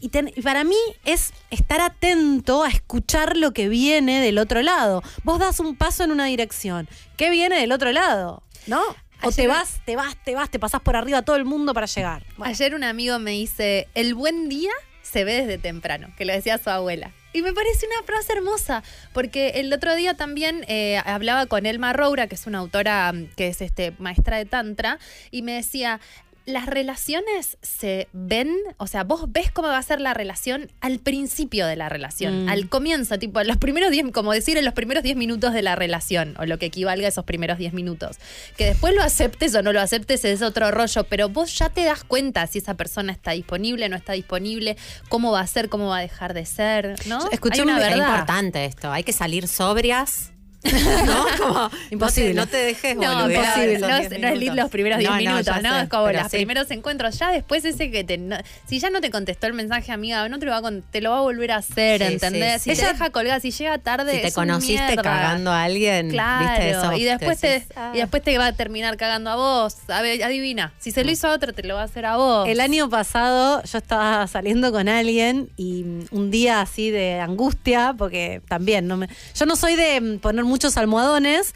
Y, 0.00 0.08
ten- 0.08 0.32
y 0.34 0.42
para 0.42 0.64
mí 0.64 0.76
es 1.04 1.32
estar 1.50 1.80
atento 1.80 2.62
a 2.64 2.68
escuchar 2.68 3.36
lo 3.36 3.52
que 3.52 3.68
viene 3.68 4.20
del 4.22 4.38
otro 4.38 4.62
lado. 4.62 5.02
Vos 5.22 5.38
das 5.38 5.60
un 5.60 5.76
paso 5.76 6.04
en 6.04 6.10
una 6.12 6.26
dirección. 6.26 6.88
¿Qué 7.16 7.30
viene 7.30 7.58
del 7.60 7.72
otro 7.72 7.92
lado? 7.92 8.42
¿No? 8.66 8.80
O 9.22 9.32
te 9.32 9.46
vas, 9.46 9.80
te 9.84 9.96
vas, 9.96 10.16
te 10.24 10.34
vas, 10.34 10.50
te 10.50 10.58
pasás 10.58 10.80
por 10.80 10.96
arriba 10.96 11.18
a 11.18 11.22
todo 11.22 11.36
el 11.36 11.44
mundo 11.44 11.74
para 11.74 11.86
llegar. 11.86 12.24
Bueno. 12.36 12.50
Ayer 12.50 12.74
un 12.74 12.84
amigo 12.84 13.18
me 13.18 13.32
dice, 13.32 13.88
el 13.94 14.14
buen 14.14 14.48
día 14.48 14.72
se 15.02 15.24
ve 15.24 15.34
desde 15.34 15.58
temprano, 15.58 16.08
que 16.16 16.24
lo 16.24 16.32
decía 16.32 16.58
su 16.58 16.68
abuela. 16.68 17.12
Y 17.32 17.42
me 17.42 17.52
parece 17.52 17.86
una 17.86 18.06
frase 18.06 18.32
hermosa, 18.32 18.82
porque 19.12 19.48
el 19.56 19.72
otro 19.72 19.94
día 19.94 20.14
también 20.14 20.64
eh, 20.68 21.00
hablaba 21.04 21.46
con 21.46 21.66
Elma 21.66 21.92
Roura, 21.92 22.26
que 22.28 22.34
es 22.34 22.46
una 22.46 22.58
autora 22.58 23.12
mm, 23.12 23.28
que 23.36 23.48
es 23.48 23.60
este, 23.60 23.92
maestra 23.98 24.38
de 24.38 24.46
Tantra, 24.46 24.98
y 25.30 25.42
me 25.42 25.52
decía, 25.52 26.00
las 26.46 26.66
relaciones 26.66 27.58
se 27.60 28.08
ven, 28.12 28.54
o 28.76 28.86
sea, 28.86 29.02
vos 29.02 29.24
ves 29.32 29.50
cómo 29.50 29.66
va 29.68 29.78
a 29.78 29.82
ser 29.82 30.00
la 30.00 30.14
relación 30.14 30.70
al 30.80 31.00
principio 31.00 31.66
de 31.66 31.74
la 31.74 31.88
relación, 31.88 32.44
Mm. 32.44 32.48
al 32.48 32.68
comienzo, 32.68 33.18
tipo, 33.18 33.40
en 33.40 33.48
los 33.48 33.56
primeros 33.56 33.90
10, 33.90 34.12
como 34.12 34.32
decir, 34.32 34.56
en 34.56 34.64
los 34.64 34.72
primeros 34.72 35.02
10 35.02 35.16
minutos 35.16 35.52
de 35.52 35.62
la 35.62 35.74
relación, 35.74 36.36
o 36.38 36.46
lo 36.46 36.58
que 36.58 36.66
equivalga 36.66 37.06
a 37.06 37.08
esos 37.08 37.24
primeros 37.24 37.58
10 37.58 37.72
minutos. 37.72 38.18
Que 38.56 38.66
después 38.66 38.94
lo 38.94 39.02
aceptes 39.02 39.54
o 39.56 39.62
no 39.62 39.72
lo 39.72 39.80
aceptes 39.80 40.24
es 40.24 40.40
otro 40.40 40.70
rollo, 40.70 41.02
pero 41.04 41.28
vos 41.28 41.58
ya 41.58 41.68
te 41.68 41.84
das 41.84 42.04
cuenta 42.04 42.46
si 42.46 42.58
esa 42.58 42.74
persona 42.74 43.10
está 43.12 43.32
disponible, 43.32 43.88
no 43.88 43.96
está 43.96 44.12
disponible, 44.12 44.76
cómo 45.08 45.32
va 45.32 45.40
a 45.40 45.46
ser, 45.48 45.68
cómo 45.68 45.88
va 45.88 45.98
a 45.98 46.00
dejar 46.02 46.32
de 46.32 46.46
ser, 46.46 46.94
¿no? 47.06 47.28
Escuché 47.32 47.62
una 47.62 47.78
es 47.78 47.88
verdad. 47.90 48.08
importante 48.08 48.64
esto. 48.66 48.92
Hay 48.92 49.02
que 49.02 49.12
salir 49.12 49.48
sobrias. 49.48 50.32
¿No? 51.06 51.24
Como, 51.38 51.70
Imposible. 51.90 52.34
No 52.34 52.46
te, 52.46 52.46
no 52.46 52.50
te 52.50 52.56
dejes 52.66 52.96
No, 52.96 53.30
imposible. 53.30 53.78
No, 53.78 53.86
10 53.88 54.12
es- 54.12 54.18
no 54.20 54.28
es 54.28 54.54
los 54.56 54.70
primeros 54.70 54.98
10 54.98 55.10
No, 55.10 55.16
no, 55.16 55.22
minutos, 55.22 55.62
¿no? 55.62 55.74
sé, 55.74 55.82
es 55.82 55.88
como 55.88 56.10
los 56.12 56.22
sí. 56.30 56.36
primeros 56.36 56.70
encuentros. 56.70 57.18
Ya 57.18 57.30
después 57.30 57.64
ese 57.64 57.90
que 57.90 58.04
te. 58.04 58.18
no- 58.18 58.36
si 58.66 58.78
ya 58.78 58.90
no 58.90 59.00
te 59.00 59.10
contestó 59.10 59.46
el 59.46 59.52
mensaje, 59.54 59.92
amiga, 59.92 60.28
no 60.28 60.38
te 60.38 60.46
lo 60.46 60.52
va 60.52 60.58
a, 60.68 60.72
te 60.90 61.00
lo 61.00 61.10
va 61.10 61.18
a 61.18 61.22
volver 61.22 61.52
a 61.52 61.56
hacer, 61.56 62.00
Sí, 62.02 62.12
¿entendés? 62.14 62.62
sí, 62.62 62.70
Si 62.70 62.76
sí. 62.76 62.82
te 62.82 62.88
deja 62.92 63.10
colgar, 63.10 63.40
si 63.40 63.50
llega 63.50 63.78
tarde. 63.78 64.12
Si 64.14 64.20
te 64.22 64.26
es 64.28 64.34
conociste 64.34 64.82
mierda. 64.84 65.02
cagando 65.02 65.50
a 65.52 65.62
alguien, 65.64 66.10
Claro, 66.10 66.46
¿viste 66.48 66.70
eso? 66.70 66.92
y 66.94 67.04
después 67.04 67.40
te, 67.40 67.48
decís, 67.48 67.68
ah. 67.76 67.92
y 67.94 67.98
después 67.98 68.22
te 68.22 68.36
va 68.38 68.46
a 68.46 68.52
terminar 68.52 68.96
cagando 68.96 69.30
a 69.30 69.36
vos. 69.36 69.76
A 69.88 70.02
ver, 70.02 70.22
adivina. 70.22 70.72
Si 70.78 70.90
se 70.90 71.04
lo 71.04 71.10
hizo 71.10 71.28
a 71.28 71.32
otro, 71.32 71.52
te 71.52 71.62
lo 71.62 71.74
va 71.74 71.82
a 71.82 71.84
hacer 71.84 72.06
a 72.06 72.16
vos. 72.16 72.48
El 72.48 72.60
año 72.60 72.88
pasado 72.88 73.62
yo 73.62 73.78
estaba 73.78 74.26
saliendo 74.26 74.72
con 74.72 74.88
alguien 74.88 75.48
y 75.56 75.84
mm, 75.84 76.06
un 76.10 76.30
día 76.30 76.60
así 76.60 76.90
de 76.90 77.20
angustia, 77.20 77.94
porque 77.96 78.40
también 78.48 78.86
no 78.86 78.96
me, 78.96 79.08
yo 79.34 79.46
no 79.46 79.56
soy 79.56 79.76
de 79.76 80.00
mm, 80.00 80.18
poner 80.18 80.44
muchos 80.56 80.78
almohadones, 80.78 81.54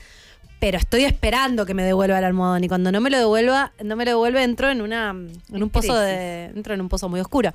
pero 0.59 0.77
estoy 0.77 1.05
esperando 1.07 1.65
que 1.65 1.73
me 1.73 1.83
devuelva 1.85 2.19
el 2.19 2.25
almohadón 2.27 2.63
y 2.65 2.69
cuando 2.69 2.93
no 2.93 3.01
me 3.01 3.09
lo 3.09 3.17
devuelva, 3.17 3.73
no 3.83 3.97
me 3.97 4.05
lo 4.05 4.11
devuelve, 4.11 4.43
entro 4.43 4.69
en 4.71 4.83
una 4.83 5.09
en 5.13 5.63
un 5.63 5.71
pozo 5.71 5.95
de 5.99 6.45
entro 6.55 6.75
en 6.75 6.83
un 6.83 6.91
pozo 6.91 7.09
muy 7.09 7.19
oscuro. 7.19 7.51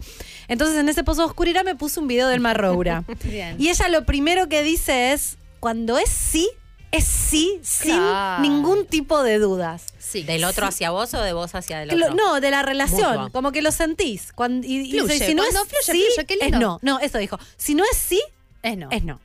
Entonces 0.47 0.77
en 0.77 0.89
ese 0.89 1.03
pozo 1.03 1.21
de 1.21 1.27
oscuridad 1.27 1.63
me 1.63 1.75
puse 1.75 1.99
un 1.99 2.07
video 2.07 2.27
del 2.29 2.39
Mar 2.39 2.57
Roura. 2.59 3.03
Bien. 3.23 3.57
y 3.59 3.69
ella 3.69 3.89
lo 3.89 4.05
primero 4.05 4.49
que 4.49 4.63
dice 4.63 5.13
es 5.13 5.37
cuando 5.59 5.99
es 5.99 6.09
sí, 6.09 6.49
es 6.91 7.03
sí 7.05 7.59
sin 7.61 7.91
Claro. 7.95 8.41
ningún 8.41 8.87
tipo 8.87 9.21
de 9.21 9.37
dudas. 9.37 9.85
Sí. 9.99 10.23
¿Del 10.23 10.43
otro 10.43 10.65
hacia 10.65 10.89
vos 10.89 11.13
o 11.13 11.21
de 11.21 11.33
vos 11.33 11.53
hacia 11.53 11.83
el 11.83 11.93
otro? 12.01 12.15
no, 12.15 12.41
de 12.41 12.49
la 12.49 12.63
relación, 12.63 13.29
como 13.29 13.51
que 13.51 13.61
lo 13.61 13.71
sentís. 13.71 14.33
Cuando, 14.33 14.65
y, 14.65 14.89
Fluye, 14.91 15.19
si 15.19 15.35
no 15.35 15.43
cuando 15.43 15.61
es 15.61 15.67
fluye, 15.85 15.99
sí, 15.99 16.05
fluye, 16.15 16.25
qué 16.25 16.37
es 16.47 16.51
no. 16.53 16.79
No, 16.81 16.99
eso 17.01 17.19
dijo. 17.19 17.37
Si 17.57 17.75
no 17.75 17.83
es 17.91 17.97
sí, 17.99 18.19
Es 18.63 18.77
no. 18.77 18.89
es 18.89 19.03
no. 19.03 19.19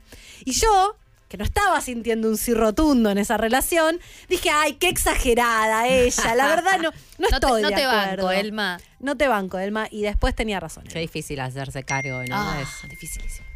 Y 0.45 0.51
yo, 0.53 0.95
que 1.31 1.37
no 1.37 1.45
estaba 1.45 1.79
sintiendo 1.79 2.27
un 2.27 2.35
sí 2.35 2.53
rotundo 2.53 3.09
en 3.09 3.17
esa 3.17 3.37
relación, 3.37 3.99
dije, 4.27 4.49
ay, 4.49 4.73
qué 4.73 4.89
exagerada 4.89 5.87
ella. 5.87 6.35
La 6.35 6.47
verdad, 6.47 6.77
no, 6.79 6.91
no 7.19 7.27
No 7.27 7.27
te- 7.29 7.35
estoy 7.35 7.61
no 7.61 7.69
de 7.69 7.75
te 7.75 7.85
banco. 7.85 8.31
Elma. 8.31 8.79
No 8.99 9.15
te 9.15 9.29
banco, 9.29 9.57
Elma. 9.57 9.87
Y 9.89 10.01
después 10.01 10.35
tenía 10.35 10.59
razón. 10.59 10.83
Qué 10.91 10.99
difícil 10.99 11.39
hacerse 11.39 11.83
cargo, 11.83 12.21
¿no? 12.23 12.35
Ah, 12.35 12.59
Es- 12.61 12.89
dificilísimo. 12.89 13.47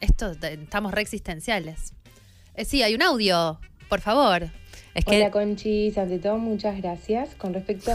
Esto, 0.00 0.34
te- 0.36 0.52
estamos 0.52 0.92
re 0.92 1.00
existenciales. 1.00 1.94
Eh, 2.54 2.64
sí, 2.66 2.82
hay 2.82 2.94
un 2.94 3.02
audio, 3.02 3.58
por 3.88 4.00
favor. 4.02 4.50
Es 4.94 5.04
que 5.06 5.16
Hola 5.16 5.30
Conchis, 5.30 5.96
ante 5.96 6.18
todo 6.18 6.36
muchas 6.36 6.76
gracias. 6.82 7.34
Con 7.34 7.54
respecto 7.54 7.92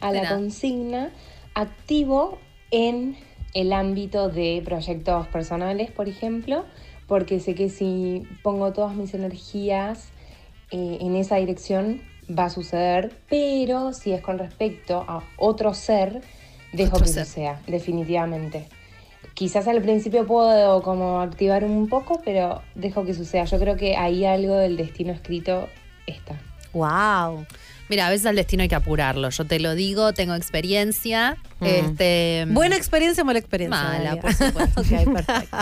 a 0.00 0.12
la 0.12 0.28
consigna, 0.28 1.10
activo 1.54 2.38
en 2.70 3.16
el 3.54 3.72
ámbito 3.72 4.28
de 4.28 4.62
proyectos 4.64 5.26
personales, 5.28 5.90
por 5.90 6.08
ejemplo, 6.08 6.64
porque 7.06 7.40
sé 7.40 7.54
que 7.54 7.68
si 7.68 8.22
pongo 8.42 8.72
todas 8.72 8.94
mis 8.94 9.14
energías 9.14 10.08
eh, 10.70 10.98
en 11.00 11.16
esa 11.16 11.36
dirección 11.36 12.00
va 12.30 12.46
a 12.46 12.50
suceder, 12.50 13.12
pero 13.28 13.92
si 13.92 14.12
es 14.12 14.20
con 14.22 14.38
respecto 14.38 15.04
a 15.08 15.22
otro 15.36 15.74
ser, 15.74 16.22
dejo 16.72 16.96
Otro 16.96 17.06
que 17.06 17.12
ser. 17.12 17.26
suceda, 17.26 17.60
definitivamente. 17.66 18.68
Quizás 19.34 19.66
al 19.66 19.80
principio 19.82 20.26
puedo 20.26 20.82
como 20.82 21.20
activar 21.20 21.64
un 21.64 21.88
poco, 21.88 22.20
pero 22.24 22.62
dejo 22.74 23.04
que 23.04 23.14
suceda. 23.14 23.44
Yo 23.44 23.58
creo 23.58 23.76
que 23.76 23.96
ahí 23.96 24.24
algo 24.24 24.56
del 24.56 24.76
destino 24.76 25.12
escrito 25.12 25.68
está. 26.06 26.38
Wow. 26.72 27.46
Mira, 27.88 28.06
a 28.06 28.10
veces 28.10 28.26
al 28.26 28.36
destino 28.36 28.62
hay 28.62 28.68
que 28.68 28.74
apurarlo. 28.74 29.28
Yo 29.30 29.44
te 29.44 29.60
lo 29.60 29.74
digo, 29.74 30.12
tengo 30.12 30.34
experiencia. 30.34 31.36
Mm. 31.60 31.64
Este, 31.66 32.46
Buena 32.48 32.76
experiencia 32.76 33.22
o 33.22 33.26
mala 33.26 33.38
experiencia. 33.38 33.82
Mala, 33.82 34.04
Dalia? 34.04 34.22
por 34.22 34.34
supuesto. 34.34 34.80
ok, 34.80 35.14
perfecto. 35.14 35.56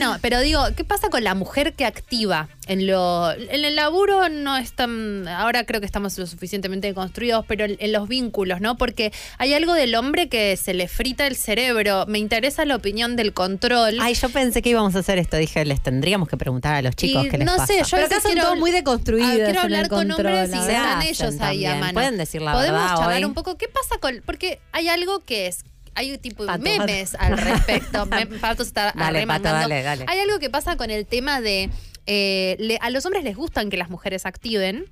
No, 0.00 0.16
pero 0.20 0.40
digo, 0.40 0.62
¿qué 0.76 0.84
pasa 0.84 1.08
con 1.10 1.22
la 1.24 1.34
mujer 1.34 1.74
que 1.74 1.84
activa? 1.84 2.48
En 2.68 2.86
lo 2.86 3.32
en 3.32 3.64
el 3.64 3.74
laburo 3.74 4.28
no 4.28 4.56
es 4.56 4.72
tan 4.72 5.26
ahora 5.26 5.64
creo 5.64 5.80
que 5.80 5.86
estamos 5.86 6.16
lo 6.18 6.26
suficientemente 6.26 6.94
construidos, 6.94 7.44
pero 7.46 7.64
en, 7.64 7.76
en 7.80 7.90
los 7.92 8.06
vínculos, 8.08 8.60
¿no? 8.60 8.76
Porque 8.76 9.12
hay 9.38 9.52
algo 9.54 9.74
del 9.74 9.94
hombre 9.96 10.28
que 10.28 10.56
se 10.56 10.72
le 10.72 10.86
frita 10.88 11.26
el 11.26 11.34
cerebro. 11.36 12.04
Me 12.06 12.18
interesa 12.18 12.64
la 12.64 12.76
opinión 12.76 13.16
del 13.16 13.32
control. 13.32 13.98
Ay, 14.00 14.14
yo 14.14 14.28
pensé 14.28 14.62
que 14.62 14.70
íbamos 14.70 14.94
a 14.94 15.00
hacer 15.00 15.18
esto. 15.18 15.36
Dije, 15.36 15.64
les 15.64 15.82
tendríamos 15.82 16.28
que 16.28 16.36
preguntar 16.36 16.74
a 16.74 16.82
los 16.82 16.94
chicos 16.94 17.26
Y 17.26 17.28
qué 17.30 17.38
les 17.38 17.46
no 17.46 17.56
pasa. 17.56 17.66
sé, 17.66 17.78
yo 17.78 17.84
Pero 17.90 18.06
acá 18.06 18.20
son 18.20 18.34
todos 18.36 18.58
muy 18.58 18.70
deconstruidos. 18.70 19.28
Ah, 19.30 19.34
quiero 19.34 19.50
en 19.50 19.56
el 19.56 19.62
hablar 19.62 19.88
con 19.88 20.08
control, 20.08 20.26
hombres 20.26 20.50
y 20.54 20.58
están 20.58 21.02
ellos 21.02 21.20
ahí 21.22 21.64
a 21.66 21.70
también. 21.70 21.80
mano. 21.80 21.92
Pueden 21.94 22.16
decir 22.16 22.42
la 22.42 22.52
Podemos 22.52 22.80
verdad 22.80 22.96
charlar 22.96 23.16
hoy. 23.16 23.24
un 23.24 23.34
poco. 23.34 23.56
¿Qué 23.58 23.66
pasa 23.68 23.98
con.? 24.00 24.22
Porque 24.24 24.60
hay 24.72 24.88
algo 24.88 25.20
que 25.24 25.48
es. 25.48 25.64
Hay 25.94 26.16
tipo 26.18 26.46
Pato, 26.46 26.62
memes 26.62 27.14
al 27.18 27.36
respecto. 27.38 28.08
Pato 28.40 28.62
está 28.62 28.92
Dale. 28.96 29.26
Pato, 29.26 29.44
dale, 29.44 29.82
dale. 29.82 30.04
Hay 30.08 30.18
algo 30.20 30.38
que 30.38 30.50
pasa 30.50 30.76
con 30.76 30.90
el 30.90 31.06
tema 31.06 31.40
de. 31.40 31.70
eh, 32.06 32.56
le- 32.58 32.78
a 32.80 32.90
los 32.90 33.04
hombres 33.06 33.24
les 33.24 33.36
gustan 33.36 33.70
que 33.70 33.76
las 33.76 33.90
mujeres 33.90 34.24
activen. 34.26 34.86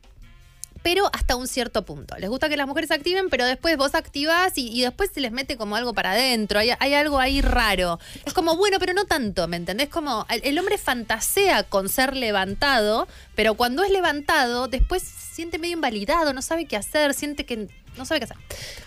Pero 0.82 1.10
hasta 1.12 1.36
un 1.36 1.46
cierto 1.46 1.84
punto. 1.84 2.16
Les 2.16 2.30
gusta 2.30 2.48
que 2.48 2.56
las 2.56 2.66
mujeres 2.66 2.90
activen, 2.90 3.28
pero 3.28 3.44
después 3.44 3.76
vos 3.76 3.94
activás 3.94 4.56
y, 4.56 4.68
y 4.72 4.80
después 4.80 5.10
se 5.12 5.20
les 5.20 5.30
mete 5.30 5.58
como 5.58 5.76
algo 5.76 5.92
para 5.92 6.12
adentro. 6.12 6.58
Hay, 6.58 6.70
hay 6.78 6.94
algo 6.94 7.18
ahí 7.18 7.42
raro. 7.42 7.98
Es 8.24 8.32
como, 8.32 8.56
bueno, 8.56 8.78
pero 8.78 8.94
no 8.94 9.04
tanto, 9.04 9.46
¿me 9.46 9.58
entendés? 9.58 9.90
Como 9.90 10.24
el, 10.30 10.40
el 10.42 10.58
hombre 10.58 10.78
fantasea 10.78 11.64
con 11.64 11.90
ser 11.90 12.16
levantado, 12.16 13.06
pero 13.34 13.56
cuando 13.56 13.84
es 13.84 13.90
levantado, 13.90 14.68
después 14.68 15.02
siente 15.02 15.58
medio 15.58 15.74
invalidado, 15.74 16.32
no 16.32 16.40
sabe 16.40 16.64
qué 16.64 16.78
hacer, 16.78 17.12
siente 17.12 17.44
que 17.44 17.68
no 17.96 18.04
sabe 18.04 18.20
qué 18.20 18.24
hacer. 18.24 18.36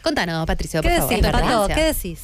Contanos, 0.01 0.45
Patricio, 0.45 0.82
¿Qué 0.82 0.89
por 0.89 1.10
decís, 1.10 1.18
tu 1.26 1.32
Pato? 1.32 1.38
experiencia. 1.66 1.76
¿Qué 1.76 1.84
decís? 1.93 2.20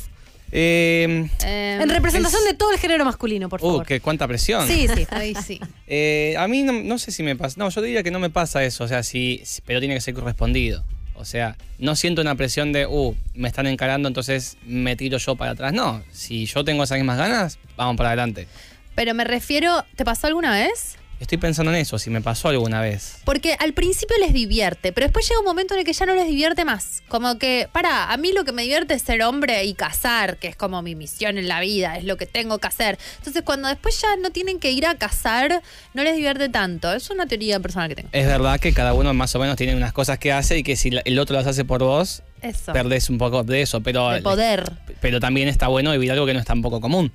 Eh, 0.51 1.29
Eh, 1.45 1.79
En 1.81 1.89
representación 1.89 2.41
es- 2.41 2.47
de 2.49 2.53
todo 2.55 2.71
el 2.71 2.79
género 2.79 3.05
masculino, 3.05 3.49
por 3.49 3.59
uh, 3.61 3.65
favor. 3.65 3.85
qué 3.85 3.99
cuánta 4.01 4.27
presión. 4.27 4.67
Sí, 4.67 4.87
sí. 4.93 5.05
Ay, 5.11 5.35
sí. 5.35 5.59
Eh, 5.87 6.35
a 6.39 6.47
mí 6.47 6.63
no, 6.63 6.73
no 6.73 6.97
sé 6.97 7.11
si 7.11 7.21
me 7.23 7.35
pasa. 7.35 7.55
No, 7.57 7.69
yo 7.69 7.81
diría 7.81 8.01
que 8.03 8.09
no 8.11 8.19
me 8.19 8.29
pasa 8.31 8.63
eso. 8.63 8.83
O 8.83 8.87
sea, 8.87 9.03
sí, 9.03 9.41
sí, 9.45 9.61
pero 9.65 9.79
tiene 9.79 9.93
que 9.95 10.01
ser 10.01 10.13
correspondido. 10.15 10.83
O 11.15 11.25
sea, 11.25 11.55
no 11.79 11.95
siento 11.95 12.21
una 12.21 12.33
presión 12.35 12.71
de, 12.71 12.87
uh, 12.87 13.13
me 13.35 13.49
están 13.49 13.67
encarando, 13.67 14.07
entonces 14.07 14.57
me 14.65 14.95
tiro 14.95 15.17
yo 15.17 15.35
para 15.35 15.51
atrás. 15.51 15.73
No, 15.73 16.01
si 16.11 16.45
yo 16.45 16.63
tengo 16.63 16.83
esas 16.83 16.97
mismas 16.97 17.17
ganas, 17.17 17.59
vamos 17.75 17.97
para 17.97 18.09
adelante. 18.09 18.47
Pero 18.95 19.13
me 19.13 19.25
refiero, 19.25 19.83
¿te 19.95 20.05
pasó 20.05 20.27
alguna 20.27 20.51
vez? 20.53 20.95
Estoy 21.19 21.37
pensando 21.37 21.71
en 21.73 21.77
eso, 21.79 21.99
si 21.99 22.09
me 22.09 22.21
pasó 22.21 22.47
alguna 22.47 22.79
vez. 22.79 23.17
Porque 23.25 23.55
al 23.59 23.73
principio 23.73 24.15
les 24.19 24.33
divierte, 24.33 24.93
pero 24.93 25.05
después 25.05 25.27
llega 25.27 25.39
un 25.41 25.45
momento 25.45 25.73
en 25.73 25.81
el 25.81 25.85
que 25.85 25.91
ya 25.91 26.05
no 26.05 26.15
les 26.15 26.25
divierte 26.27 26.63
más. 26.63 27.03
Como 27.09 27.37
que, 27.37 27.67
para, 27.73 28.11
a 28.13 28.15
mí 28.17 28.31
lo 28.31 28.45
que 28.45 28.53
me 28.53 28.61
divierte 28.61 28.93
es 28.93 29.01
ser 29.01 29.21
hombre 29.23 29.65
y 29.65 29.73
casar, 29.73 30.37
que 30.37 30.47
es 30.47 30.55
como 30.55 30.81
mi 30.81 30.95
misión 30.95 31.37
en 31.37 31.49
la 31.49 31.59
vida, 31.59 31.97
es 31.97 32.05
lo 32.05 32.15
que 32.15 32.25
tengo 32.25 32.57
que 32.59 32.67
hacer. 32.67 32.97
Entonces, 33.17 33.41
cuando 33.43 33.67
después 33.67 34.01
ya 34.01 34.15
no 34.15 34.29
tienen 34.29 34.59
que 34.59 34.71
ir 34.71 34.85
a 34.85 34.95
casar, 34.95 35.61
no 35.93 36.03
les 36.05 36.15
divierte 36.15 36.47
tanto. 36.47 36.93
Es 36.93 37.09
una 37.09 37.25
teoría 37.27 37.59
personal 37.59 37.89
que 37.89 37.95
tengo. 37.95 38.09
Es 38.13 38.25
verdad 38.25 38.57
que 38.59 38.71
cada 38.71 38.93
uno 38.93 39.13
más 39.13 39.35
o 39.35 39.39
menos 39.39 39.57
tiene 39.57 39.75
unas 39.75 39.91
cosas 39.91 40.19
que 40.19 40.31
hace 40.31 40.59
y 40.59 40.63
que 40.63 40.77
si 40.77 40.89
el 41.03 41.19
otro 41.19 41.35
las 41.35 41.45
hace 41.47 41.65
por 41.65 41.83
vos, 41.83 42.23
Eso. 42.41 42.71
perdés 42.71 43.09
un 43.09 43.17
poco 43.17 43.43
de 43.43 43.61
eso. 43.61 43.81
Pero, 43.81 44.09
De 44.11 44.21
poder. 44.21 44.71
pero 45.01 45.19
también 45.19 45.49
está 45.49 45.67
bueno 45.67 45.91
vivir 45.91 46.13
algo 46.13 46.25
que 46.25 46.33
no 46.33 46.39
es 46.39 46.45
tan 46.45 46.61
poco 46.61 46.79
común. 46.79 47.11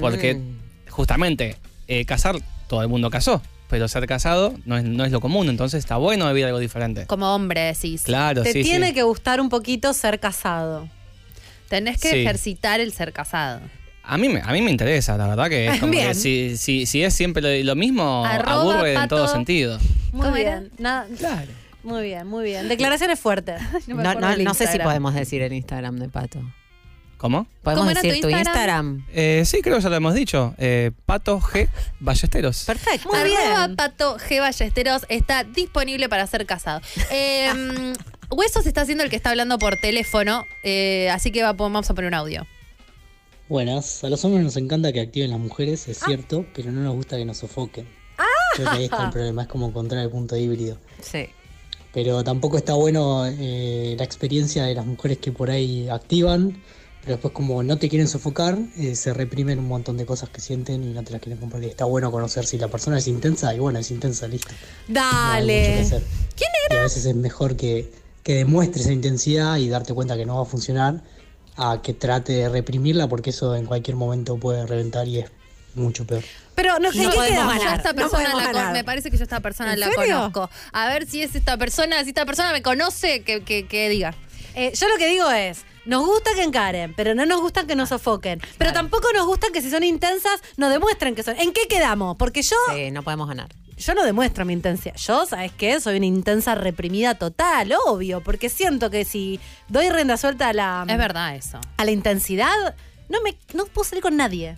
Porque 0.00 0.34
Mm. 0.36 0.58
justamente 0.88 1.56
eh, 1.88 2.04
casar, 2.06 2.36
todo 2.68 2.82
el 2.82 2.88
mundo 2.88 3.10
casó. 3.10 3.40
Pero 3.68 3.88
ser 3.88 4.06
casado 4.06 4.54
no 4.66 4.76
es, 4.76 4.84
no 4.84 5.04
es 5.04 5.10
lo 5.12 5.20
común, 5.20 5.48
entonces 5.48 5.78
está 5.78 5.96
bueno 5.96 6.28
vivir 6.28 6.44
algo 6.44 6.58
diferente. 6.58 7.06
Como 7.06 7.34
hombre 7.34 7.62
decís. 7.62 8.02
Claro, 8.02 8.42
Te 8.42 8.52
sí, 8.52 8.62
tiene 8.62 8.88
sí. 8.88 8.94
que 8.94 9.02
gustar 9.02 9.40
un 9.40 9.48
poquito 9.48 9.92
ser 9.94 10.20
casado. 10.20 10.88
Tenés 11.68 11.98
que 12.00 12.10
Sí. 12.10 12.16
ejercitar 12.18 12.80
el 12.80 12.92
ser 12.92 13.12
casado. 13.12 13.60
A 14.02 14.18
mí, 14.18 14.28
me- 14.28 14.42
a 14.42 14.52
mí 14.52 14.60
me 14.60 14.70
interesa, 14.70 15.16
la 15.16 15.26
verdad 15.28 15.48
que 15.48 15.66
es 15.68 15.80
como 15.80 15.92
Bien. 15.92 16.08
que 16.08 16.14
si, 16.14 16.56
si, 16.58 16.84
si 16.86 17.02
es 17.02 17.14
siempre 17.14 17.42
lo, 17.42 17.64
lo 17.64 17.74
mismo, 17.74 18.24
Arroba 18.24 18.74
aburre 18.74 18.94
en 18.94 19.08
todo 19.08 19.26
sentido. 19.28 19.78
Muy 20.12 20.30
bien. 20.32 20.70
Nada- 20.78 21.06
Claro. 21.18 21.50
Muy 21.82 22.02
bien, 22.04 22.26
muy 22.26 22.44
bien. 22.44 22.68
Declaraciones 22.68 23.18
fuertes. 23.18 23.60
No, 23.86 23.96
No, 24.14 24.36
no, 24.36 24.54
sé 24.54 24.66
si 24.68 24.78
podemos 24.78 25.14
decir 25.14 25.42
el 25.42 25.52
Instagram 25.52 25.98
de 25.98 26.08
Pato. 26.10 26.40
¿Cómo? 27.24 27.46
¿Podemos 27.62 27.80
¿Cómo 27.84 27.90
era 27.90 28.02
decir 28.02 28.20
tu 28.20 28.28
Instagram? 28.28 28.96
Instagram? 28.98 29.06
Eh, 29.14 29.42
sí, 29.46 29.62
creo 29.62 29.76
que 29.78 29.82
ya 29.82 29.88
lo 29.88 29.96
hemos 29.96 30.12
dicho. 30.12 30.54
Eh, 30.58 30.90
Pato 31.06 31.40
G. 31.40 31.70
Ballesteros. 31.98 32.64
Perfecto. 32.66 33.08
Muy 33.08 33.18
Arroba 33.18 33.66
bien. 33.66 33.76
Pato 33.76 34.18
G. 34.18 34.40
Ballesteros 34.40 35.06
está 35.08 35.42
disponible 35.42 36.10
para 36.10 36.26
ser 36.26 36.44
casado. 36.44 36.82
Eh, 37.10 37.48
Huesos 38.30 38.66
está 38.66 38.82
haciendo 38.82 39.04
el 39.04 39.08
que 39.08 39.16
está 39.16 39.30
hablando 39.30 39.58
por 39.58 39.78
teléfono, 39.78 40.44
eh, 40.64 41.08
así 41.12 41.30
que 41.30 41.42
va- 41.42 41.54
vamos 41.54 41.88
a 41.88 41.94
poner 41.94 42.08
un 42.08 42.14
audio. 42.14 42.46
Buenas, 43.48 44.04
a 44.04 44.10
los 44.10 44.22
hombres 44.26 44.44
nos 44.44 44.58
encanta 44.58 44.92
que 44.92 45.00
activen 45.00 45.30
las 45.30 45.40
mujeres, 45.40 45.88
es 45.88 46.02
Ah. 46.02 46.06
cierto, 46.08 46.44
pero 46.54 46.72
no 46.72 46.82
nos 46.82 46.94
gusta 46.94 47.16
que 47.16 47.24
nos 47.24 47.38
sofoquen. 47.38 47.88
Creo 48.56 48.70
que 48.70 48.76
ahí 48.76 48.84
está 48.84 49.04
el 49.06 49.10
problema, 49.12 49.42
es 49.42 49.48
como 49.48 49.66
encontrar 49.68 50.02
el 50.02 50.10
punto 50.10 50.36
híbrido. 50.36 50.76
Sí. 51.00 51.30
Pero 51.94 52.22
tampoco 52.22 52.58
está 52.58 52.74
bueno 52.74 53.24
eh, 53.26 53.94
la 53.96 54.04
experiencia 54.04 54.64
de 54.64 54.74
las 54.74 54.84
mujeres 54.84 55.16
que 55.18 55.32
por 55.32 55.48
ahí 55.50 55.88
activan, 55.88 56.62
pero 57.04 57.16
después 57.16 57.32
como 57.34 57.62
no 57.62 57.76
te 57.78 57.88
quieren 57.88 58.08
sofocar, 58.08 58.58
eh, 58.78 58.94
se 58.96 59.12
reprimen 59.12 59.58
un 59.58 59.68
montón 59.68 59.96
de 59.96 60.06
cosas 60.06 60.28
que 60.30 60.40
sienten 60.40 60.82
y 60.84 60.92
no 60.92 61.02
te 61.04 61.12
las 61.12 61.20
quieren 61.20 61.38
compartir. 61.38 61.68
Está 61.68 61.84
bueno 61.84 62.10
conocer 62.10 62.46
si 62.46 62.58
la 62.58 62.68
persona 62.68 62.98
es 62.98 63.06
intensa 63.08 63.54
y 63.54 63.58
bueno, 63.58 63.78
es 63.78 63.90
intensa, 63.90 64.26
listo. 64.26 64.48
No 64.88 65.00
hay 65.00 65.42
mucho 65.42 65.46
que 65.46 65.64
Dale. 65.74 65.80
hacer. 65.80 66.02
Y 66.70 66.74
a 66.76 66.82
veces 66.82 67.04
es 67.06 67.14
mejor 67.14 67.56
que, 67.56 67.92
que 68.22 68.34
demuestre 68.36 68.82
esa 68.82 68.92
intensidad 68.92 69.56
y 69.58 69.68
darte 69.68 69.92
cuenta 69.94 70.16
que 70.16 70.24
no 70.26 70.36
va 70.36 70.42
a 70.42 70.46
funcionar 70.46 71.02
a 71.56 71.80
que 71.82 71.92
trate 71.94 72.32
de 72.32 72.48
reprimirla 72.48 73.08
porque 73.08 73.30
eso 73.30 73.54
en 73.54 73.66
cualquier 73.66 73.96
momento 73.96 74.36
puede 74.38 74.66
reventar 74.66 75.06
y 75.06 75.20
es 75.20 75.30
mucho 75.74 76.06
peor. 76.06 76.22
Pero 76.54 76.78
no, 76.78 76.90
¿en 76.90 77.02
No 77.02 77.10
qué 77.10 77.16
podemos? 77.16 77.54
Yo 77.62 77.68
a 77.68 77.74
esta 77.74 77.92
No 77.92 77.96
persona 77.96 78.22
podemos 78.30 78.42
la 78.44 78.52
ganar. 78.52 78.72
me 78.72 78.84
parece 78.84 79.10
que 79.10 79.16
yo 79.16 79.22
a 79.22 79.24
esta 79.24 79.40
persona 79.40 79.74
¿En 79.74 79.80
la 79.80 79.86
serio? 79.90 80.16
conozco. 80.16 80.50
A 80.72 80.88
ver 80.88 81.06
si 81.06 81.22
es 81.22 81.34
esta 81.34 81.56
persona, 81.56 82.02
si 82.04 82.10
esta 82.10 82.24
persona 82.24 82.52
me 82.52 82.62
conoce, 82.62 83.22
que, 83.22 83.42
que, 83.42 83.66
que 83.66 83.88
diga. 83.88 84.14
Eh, 84.54 84.72
yo 84.74 84.88
lo 84.88 84.96
que 84.96 85.08
digo 85.08 85.30
es, 85.30 85.58
nos 85.86 86.04
gusta 86.06 86.30
que 86.34 86.42
encaren, 86.42 86.94
pero 86.94 87.14
no 87.14 87.26
nos 87.26 87.40
gusta 87.40 87.66
que 87.66 87.74
nos 87.76 87.88
sofoquen. 87.90 88.40
Pero 88.58 88.72
tampoco 88.72 89.08
nos 89.14 89.26
gusta 89.26 89.48
que 89.52 89.60
si 89.62 89.70
son 89.70 89.84
intensas, 89.84 90.40
nos 90.56 90.70
demuestren 90.70 91.14
que 91.14 91.22
son. 91.22 91.36
¿En 91.38 91.52
qué 91.52 91.66
quedamos? 91.68 92.16
Porque 92.16 92.42
yo, 92.42 92.56
Sí, 92.74 92.90
no 92.90 93.02
podemos 93.02 93.28
ganar. 93.28 93.48
yo 93.76 93.94
no 93.94 94.04
demuestro 94.04 94.44
mi 94.44 94.52
intensidad. 94.52 94.96
Yo, 94.96 95.26
¿sabes 95.26 95.52
qué? 95.52 95.80
Soy 95.80 95.96
una 95.96 96.06
intensa 96.06 96.54
reprimida 96.54 97.14
total, 97.16 97.72
obvio. 97.86 98.20
Porque 98.22 98.48
siento 98.48 98.90
que 98.90 99.04
si 99.04 99.40
doy 99.68 99.90
rienda 99.90 100.16
suelta 100.16 100.48
a 100.48 100.52
la, 100.52 100.84
Es 100.88 100.96
verdad 100.98 101.34
eso. 101.36 101.58
a 101.76 101.84
la 101.84 101.90
intensidad, 101.90 102.74
no 103.08 103.20
me 103.22 103.36
no 103.52 103.66
puedo 103.66 103.84
salir 103.88 104.02
con 104.02 104.16
nadie. 104.16 104.56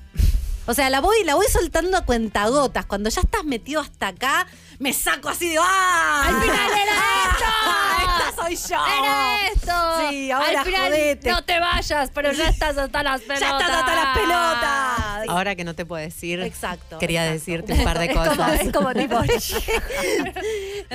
O 0.67 0.75
sea, 0.75 0.91
la 0.91 1.01
voy, 1.01 1.23
la 1.25 1.35
voy 1.37 1.47
soltando 1.49 1.97
a 1.97 2.05
cuentagotas. 2.05 2.87
Cuando 2.87 3.09
ya 3.09 3.21
estás 3.21 3.45
metido 3.45 3.81
hasta 3.81 4.09
acá, 4.09 4.47
me 4.79 4.93
saco 4.93 5.29
así 5.29 5.49
de 5.51 5.59
¡Ah! 5.61 6.25
¡Al 6.27 6.41
final 6.43 6.71
era 6.73 6.93
¡Esta 8.29 8.43
soy 8.43 8.57
yo! 8.57 8.85
¡Era 8.87 9.47
esto! 9.53 10.11
Sí, 10.11 10.31
ahora 10.31 10.61
Al 10.61 10.67
final 10.67 10.91
jodete. 10.91 11.31
no 11.31 11.45
te 11.45 11.61
vayas, 11.61 12.11
pero 12.13 12.33
ya 12.33 12.49
estás 12.49 12.77
hasta 12.77 13.03
las 13.03 13.21
pelotas. 13.23 13.41
¡Ya 13.49 13.59
estás 13.59 13.71
hasta 13.71 13.95
las 13.95 14.19
pelotas! 14.19 15.29
Ahora 15.29 15.55
que 15.55 15.65
no 15.65 15.75
te 15.75 15.85
puedo 15.87 16.03
decir, 16.03 16.41
Exacto. 16.41 16.99
quería 16.99 17.33
exacto. 17.33 17.63
decirte 17.67 17.73
un 17.75 17.85
par 17.85 17.99
de 17.99 18.05
Es 18.11 18.13
como- 18.15 18.27
cosas. 18.31 18.61
Es 18.61 18.73
como, 18.73 18.93
tipo. 18.95 19.21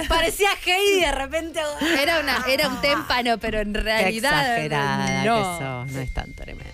parecía 0.08 0.50
Heidi 0.66 0.98
y 0.98 1.02
de 1.02 1.12
repente. 1.12 1.60
Era, 2.00 2.20
una, 2.20 2.44
era 2.48 2.68
un 2.68 2.82
témpano, 2.82 3.38
pero 3.38 3.60
en 3.60 3.74
Qué 3.74 3.80
realidad. 3.80 4.42
exagerada 4.58 5.24
no. 5.24 5.38
que 5.38 5.44
sos, 5.66 5.92
no 5.96 6.02
es 6.02 6.14
tan 6.14 6.34
tremendo. 6.34 6.71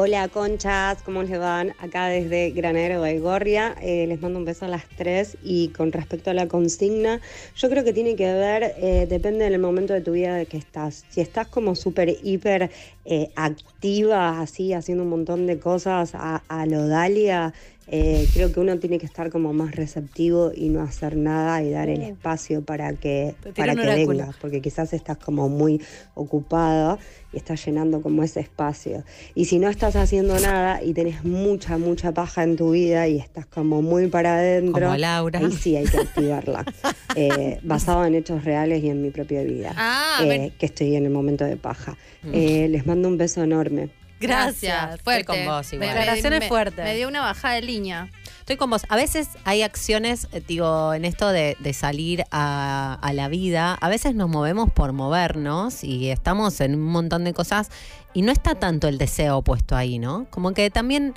Hola 0.00 0.28
conchas, 0.28 1.02
¿cómo 1.02 1.24
les 1.24 1.40
van? 1.40 1.74
Acá 1.80 2.06
desde 2.06 2.52
Granero 2.52 3.02
de 3.02 3.18
Gorria, 3.18 3.74
eh, 3.82 4.06
les 4.06 4.20
mando 4.20 4.38
un 4.38 4.44
beso 4.44 4.64
a 4.64 4.68
las 4.68 4.84
tres 4.96 5.36
y 5.42 5.70
con 5.70 5.90
respecto 5.90 6.30
a 6.30 6.34
la 6.34 6.46
consigna, 6.46 7.20
yo 7.56 7.68
creo 7.68 7.82
que 7.82 7.92
tiene 7.92 8.14
que 8.14 8.32
ver, 8.32 8.76
eh, 8.76 9.08
depende 9.10 9.50
del 9.50 9.58
momento 9.58 9.94
de 9.94 10.00
tu 10.00 10.12
vida 10.12 10.36
de 10.36 10.46
que 10.46 10.56
estás. 10.56 11.04
Si 11.08 11.20
estás 11.20 11.48
como 11.48 11.74
súper, 11.74 12.16
hiper 12.22 12.70
eh, 13.06 13.32
activa, 13.34 14.40
así, 14.40 14.72
haciendo 14.72 15.02
un 15.02 15.10
montón 15.10 15.48
de 15.48 15.58
cosas 15.58 16.14
a, 16.14 16.44
a 16.46 16.64
lo 16.66 16.86
Dalia, 16.86 17.52
eh, 17.90 18.26
creo 18.34 18.52
que 18.52 18.60
uno 18.60 18.78
tiene 18.78 18.98
que 18.98 19.06
estar 19.06 19.30
como 19.30 19.52
más 19.52 19.74
receptivo 19.74 20.52
y 20.54 20.68
no 20.68 20.82
hacer 20.82 21.16
nada 21.16 21.62
y 21.62 21.70
dar 21.70 21.88
el 21.88 22.02
espacio 22.02 22.62
para 22.62 22.92
que, 22.92 23.34
para 23.56 23.74
que 23.74 23.80
oráculo. 23.82 24.06
venga, 24.18 24.34
porque 24.40 24.60
quizás 24.60 24.92
estás 24.92 25.16
como 25.18 25.48
muy 25.48 25.80
ocupada 26.14 26.98
y 27.32 27.36
estás 27.38 27.64
llenando 27.64 28.00
como 28.02 28.22
ese 28.22 28.40
espacio. 28.40 29.04
Y 29.34 29.46
si 29.46 29.58
no 29.58 29.68
estás 29.68 29.96
haciendo 29.96 30.38
nada 30.38 30.82
y 30.82 30.92
tenés 30.92 31.24
mucha, 31.24 31.78
mucha 31.78 32.12
paja 32.12 32.42
en 32.42 32.56
tu 32.56 32.72
vida 32.72 33.08
y 33.08 33.18
estás 33.18 33.46
como 33.46 33.80
muy 33.82 34.08
para 34.08 34.36
adentro, 34.38 34.86
Como 34.86 34.96
Laura. 34.96 35.38
ahí 35.38 35.52
sí 35.52 35.76
hay 35.76 35.86
que 35.86 35.98
activarla. 35.98 36.64
Eh, 37.16 37.58
basado 37.62 38.04
en 38.04 38.14
hechos 38.14 38.44
reales 38.44 38.84
y 38.84 38.90
en 38.90 39.00
mi 39.02 39.10
propia 39.10 39.42
vida, 39.42 39.72
Ah, 39.76 40.20
eh, 40.24 40.52
que 40.58 40.66
estoy 40.66 40.94
en 40.94 41.04
el 41.06 41.10
momento 41.10 41.44
de 41.44 41.56
paja. 41.56 41.96
Eh, 42.32 42.68
les 42.68 42.86
mando 42.86 43.08
un 43.08 43.16
beso 43.16 43.42
enorme. 43.42 43.88
Gracias. 44.20 45.00
Fuerte. 45.02 45.20
Estoy 45.20 45.24
con 45.24 45.46
vos 45.46 45.72
igual. 45.72 45.88
Me- 45.88 45.94
Declaraciones 45.94 46.40
me- 46.40 46.48
fuertes. 46.48 46.84
Me 46.84 46.94
dio 46.96 47.08
una 47.08 47.20
bajada 47.20 47.54
de 47.54 47.62
línea. 47.62 48.10
Estoy 48.40 48.56
con 48.56 48.70
vos. 48.70 48.82
A 48.88 48.96
veces 48.96 49.28
hay 49.44 49.62
acciones, 49.62 50.26
eh, 50.32 50.42
digo, 50.46 50.94
en 50.94 51.04
esto 51.04 51.28
de, 51.28 51.56
de 51.60 51.72
salir 51.74 52.24
a, 52.30 52.98
a 53.02 53.12
la 53.12 53.28
vida, 53.28 53.74
a 53.74 53.88
veces 53.90 54.14
nos 54.14 54.28
movemos 54.30 54.72
por 54.72 54.92
movernos 54.92 55.84
y 55.84 56.10
estamos 56.10 56.60
en 56.62 56.74
un 56.74 56.84
montón 56.86 57.24
de 57.24 57.34
cosas 57.34 57.70
y 58.14 58.22
no 58.22 58.32
está 58.32 58.54
tanto 58.54 58.88
el 58.88 58.96
deseo 58.96 59.42
puesto 59.42 59.76
ahí, 59.76 59.98
¿no? 59.98 60.26
Como 60.30 60.52
que 60.54 60.70
también, 60.70 61.12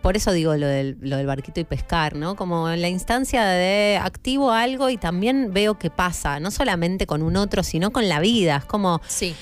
por 0.00 0.16
eso 0.16 0.32
digo 0.32 0.56
lo 0.56 0.66
del, 0.66 0.96
lo 1.02 1.18
del 1.18 1.26
barquito 1.26 1.60
y 1.60 1.64
pescar, 1.64 2.16
¿no? 2.16 2.36
Como 2.36 2.70
en 2.70 2.80
la 2.80 2.88
instancia 2.88 3.44
de 3.44 4.00
activo 4.02 4.50
algo 4.50 4.88
y 4.88 4.96
también 4.96 5.52
veo 5.52 5.78
que 5.78 5.90
pasa, 5.90 6.40
no 6.40 6.50
solamente 6.50 7.06
con 7.06 7.22
un 7.22 7.36
otro, 7.36 7.62
sino 7.64 7.90
con 7.92 8.08
la 8.08 8.18
vida. 8.18 8.56
Es 8.56 8.64
como, 8.64 9.02
Sí. 9.06 9.34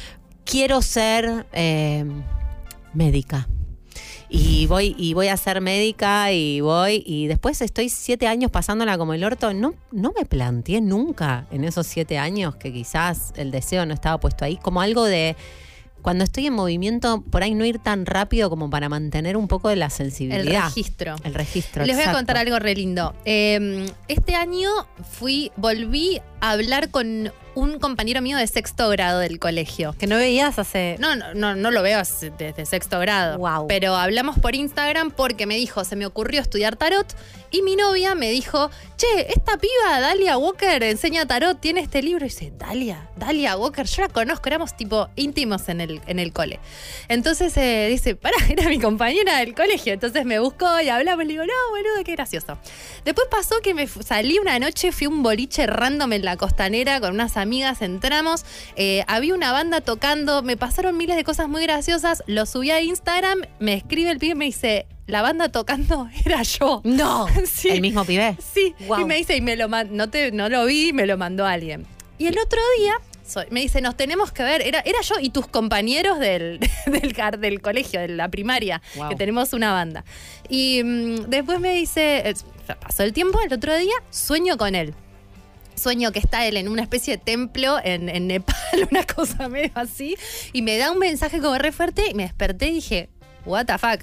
quiero 0.44 0.82
ser 0.82 1.46
eh, 1.52 2.04
médica. 2.94 3.48
Y 4.28 4.66
voy, 4.66 4.94
y 4.96 5.14
voy 5.14 5.26
a 5.26 5.36
ser 5.36 5.60
médica 5.60 6.30
y 6.30 6.60
voy, 6.60 7.02
y 7.04 7.26
después 7.26 7.60
estoy 7.62 7.88
siete 7.88 8.28
años 8.28 8.52
pasándola 8.52 8.96
como 8.96 9.12
el 9.12 9.24
orto. 9.24 9.52
No, 9.52 9.74
no 9.90 10.12
me 10.16 10.24
planteé 10.24 10.80
nunca 10.80 11.48
en 11.50 11.64
esos 11.64 11.88
siete 11.88 12.16
años 12.16 12.54
que 12.54 12.72
quizás 12.72 13.32
el 13.36 13.50
deseo 13.50 13.84
no 13.86 13.94
estaba 13.94 14.20
puesto 14.20 14.44
ahí, 14.44 14.56
como 14.56 14.80
algo 14.80 15.04
de 15.04 15.36
cuando 16.00 16.24
estoy 16.24 16.46
en 16.46 16.54
movimiento, 16.54 17.22
por 17.22 17.42
ahí 17.42 17.54
no 17.54 17.64
ir 17.64 17.78
tan 17.78 18.06
rápido 18.06 18.48
como 18.48 18.70
para 18.70 18.88
mantener 18.88 19.36
un 19.36 19.48
poco 19.48 19.68
de 19.68 19.76
la 19.76 19.86
El 19.86 19.90
sensibilidad. 19.90 20.64
registro. 20.64 21.16
El 21.24 21.34
registro. 21.34 21.84
Les 21.84 21.96
voy 21.96 22.06
a 22.06 22.12
contar 22.12 22.36
algo 22.38 22.58
re 22.58 22.74
lindo. 22.74 23.14
Eh, 23.24 23.90
este 24.08 24.34
año 24.34 24.70
fui, 25.10 25.50
volví 25.56 26.20
hablar 26.40 26.90
con 26.90 27.32
un 27.54 27.78
compañero 27.78 28.22
mío 28.22 28.36
de 28.36 28.46
sexto 28.46 28.88
grado 28.88 29.20
del 29.20 29.38
colegio. 29.38 29.94
Que 29.98 30.06
no 30.06 30.16
veías 30.16 30.58
hace. 30.58 30.96
No, 30.98 31.16
no, 31.16 31.34
no, 31.34 31.54
no 31.54 31.70
lo 31.70 31.82
veo 31.82 32.00
desde 32.38 32.66
sexto 32.66 32.98
grado. 33.00 33.38
Wow. 33.38 33.66
Pero 33.66 33.96
hablamos 33.96 34.38
por 34.38 34.54
Instagram 34.54 35.10
porque 35.10 35.46
me 35.46 35.56
dijo, 35.56 35.84
se 35.84 35.96
me 35.96 36.06
ocurrió 36.06 36.40
estudiar 36.40 36.76
tarot. 36.76 37.14
Y 37.52 37.62
mi 37.62 37.74
novia 37.74 38.14
me 38.14 38.30
dijo, 38.30 38.70
che, 38.96 39.26
esta 39.28 39.58
piba, 39.58 39.98
Dalia 40.00 40.38
Walker, 40.38 40.84
enseña 40.84 41.26
tarot, 41.26 41.60
tiene 41.60 41.80
este 41.80 42.00
libro. 42.00 42.24
Y 42.24 42.28
dice, 42.28 42.52
Dalia, 42.56 43.08
Dalia 43.16 43.56
Walker, 43.56 43.86
yo 43.86 44.02
la 44.02 44.08
conozco, 44.08 44.48
éramos 44.48 44.76
tipo 44.76 45.08
íntimos 45.16 45.68
en 45.68 45.80
el, 45.80 46.00
en 46.06 46.20
el 46.20 46.32
cole. 46.32 46.60
Entonces 47.08 47.56
eh, 47.56 47.88
dice, 47.90 48.14
pará, 48.14 48.36
era 48.48 48.68
mi 48.68 48.78
compañera 48.78 49.38
del 49.38 49.54
colegio. 49.54 49.92
Entonces 49.92 50.24
me 50.24 50.38
buscó 50.38 50.80
y 50.80 50.88
hablamos. 50.88 51.24
Le 51.24 51.32
digo, 51.32 51.44
no, 51.44 51.52
boludo, 51.70 52.04
qué 52.04 52.12
gracioso. 52.12 52.58
Después 53.04 53.26
pasó 53.28 53.56
que 53.62 53.74
me 53.74 53.88
salí 53.88 54.38
una 54.38 54.58
noche, 54.60 54.92
fui 54.92 55.06
a 55.06 55.10
un 55.10 55.22
boliche 55.22 55.66
random 55.66 56.12
en 56.12 56.24
la 56.24 56.36
costanera 56.36 57.00
con 57.00 57.14
unas 57.14 57.36
amigas, 57.40 57.82
entramos, 57.82 58.44
eh, 58.76 59.02
había 59.08 59.34
una 59.34 59.50
banda 59.52 59.80
tocando, 59.80 60.42
me 60.42 60.56
pasaron 60.56 60.96
miles 60.96 61.16
de 61.16 61.24
cosas 61.24 61.48
muy 61.48 61.62
graciosas, 61.64 62.22
lo 62.26 62.46
subí 62.46 62.70
a 62.70 62.80
Instagram, 62.80 63.40
me 63.58 63.74
escribe 63.74 64.10
el 64.10 64.18
pibe 64.18 64.32
y 64.32 64.36
me 64.36 64.44
dice, 64.44 64.86
la 65.06 65.22
banda 65.22 65.48
tocando 65.48 66.08
era 66.24 66.42
yo. 66.42 66.80
No, 66.84 67.26
Sí. 67.46 67.68
¿El 67.70 67.80
mismo 67.80 68.04
pibe? 68.04 68.36
Sí, 68.54 68.74
Wow. 68.86 69.00
y 69.00 69.04
me 69.04 69.16
dice, 69.16 69.36
y 69.36 69.40
me 69.40 69.56
lo 69.56 69.66
no, 69.68 70.08
te, 70.10 70.30
no 70.32 70.48
lo 70.48 70.64
vi, 70.66 70.92
me 70.92 71.06
lo 71.06 71.16
mandó 71.18 71.44
alguien. 71.46 71.86
Y 72.18 72.26
el 72.26 72.38
otro 72.38 72.60
día 72.78 72.94
soy- 73.26 73.46
me 73.50 73.60
dice, 73.60 73.80
nos 73.80 73.96
tenemos 73.96 74.30
que 74.32 74.42
ver, 74.42 74.60
era, 74.62 74.80
era 74.80 75.00
yo 75.02 75.14
y 75.20 75.30
tus 75.30 75.46
compañeros 75.46 76.18
del, 76.18 76.60
del, 76.86 77.16
del 77.40 77.60
colegio, 77.60 78.00
de 78.00 78.08
la 78.08 78.28
primaria, 78.28 78.82
Wow. 78.96 79.08
que 79.08 79.16
tenemos 79.16 79.52
una 79.52 79.72
banda. 79.72 80.04
Y 80.48 80.82
mm, 80.84 81.14
después 81.28 81.60
me 81.60 81.72
dice, 81.74 82.28
eh, 82.28 82.34
pasó 82.80 83.02
el 83.04 83.12
tiempo, 83.12 83.40
el 83.40 83.52
otro 83.52 83.76
día 83.76 83.94
sueño 84.10 84.56
con 84.56 84.74
él. 84.74 84.94
Sueño 85.80 86.12
que 86.12 86.18
está 86.18 86.46
él 86.46 86.56
en 86.56 86.68
una 86.68 86.82
especie 86.82 87.16
de 87.16 87.22
templo 87.22 87.78
en, 87.82 88.26
Nepal, 88.26 88.56
una 88.90 89.04
cosa 89.04 89.48
medio 89.48 89.70
así, 89.74 90.16
y 90.52 90.62
me 90.62 90.76
da 90.78 90.90
un 90.92 90.98
mensaje 90.98 91.40
como 91.40 91.56
re 91.58 91.72
fuerte 91.72 92.02
y 92.10 92.14
me 92.14 92.24
desperté 92.24 92.68
y 92.68 92.74
dije, 92.74 93.08
what 93.46 93.66
the 93.66 93.78
fuck. 93.78 94.00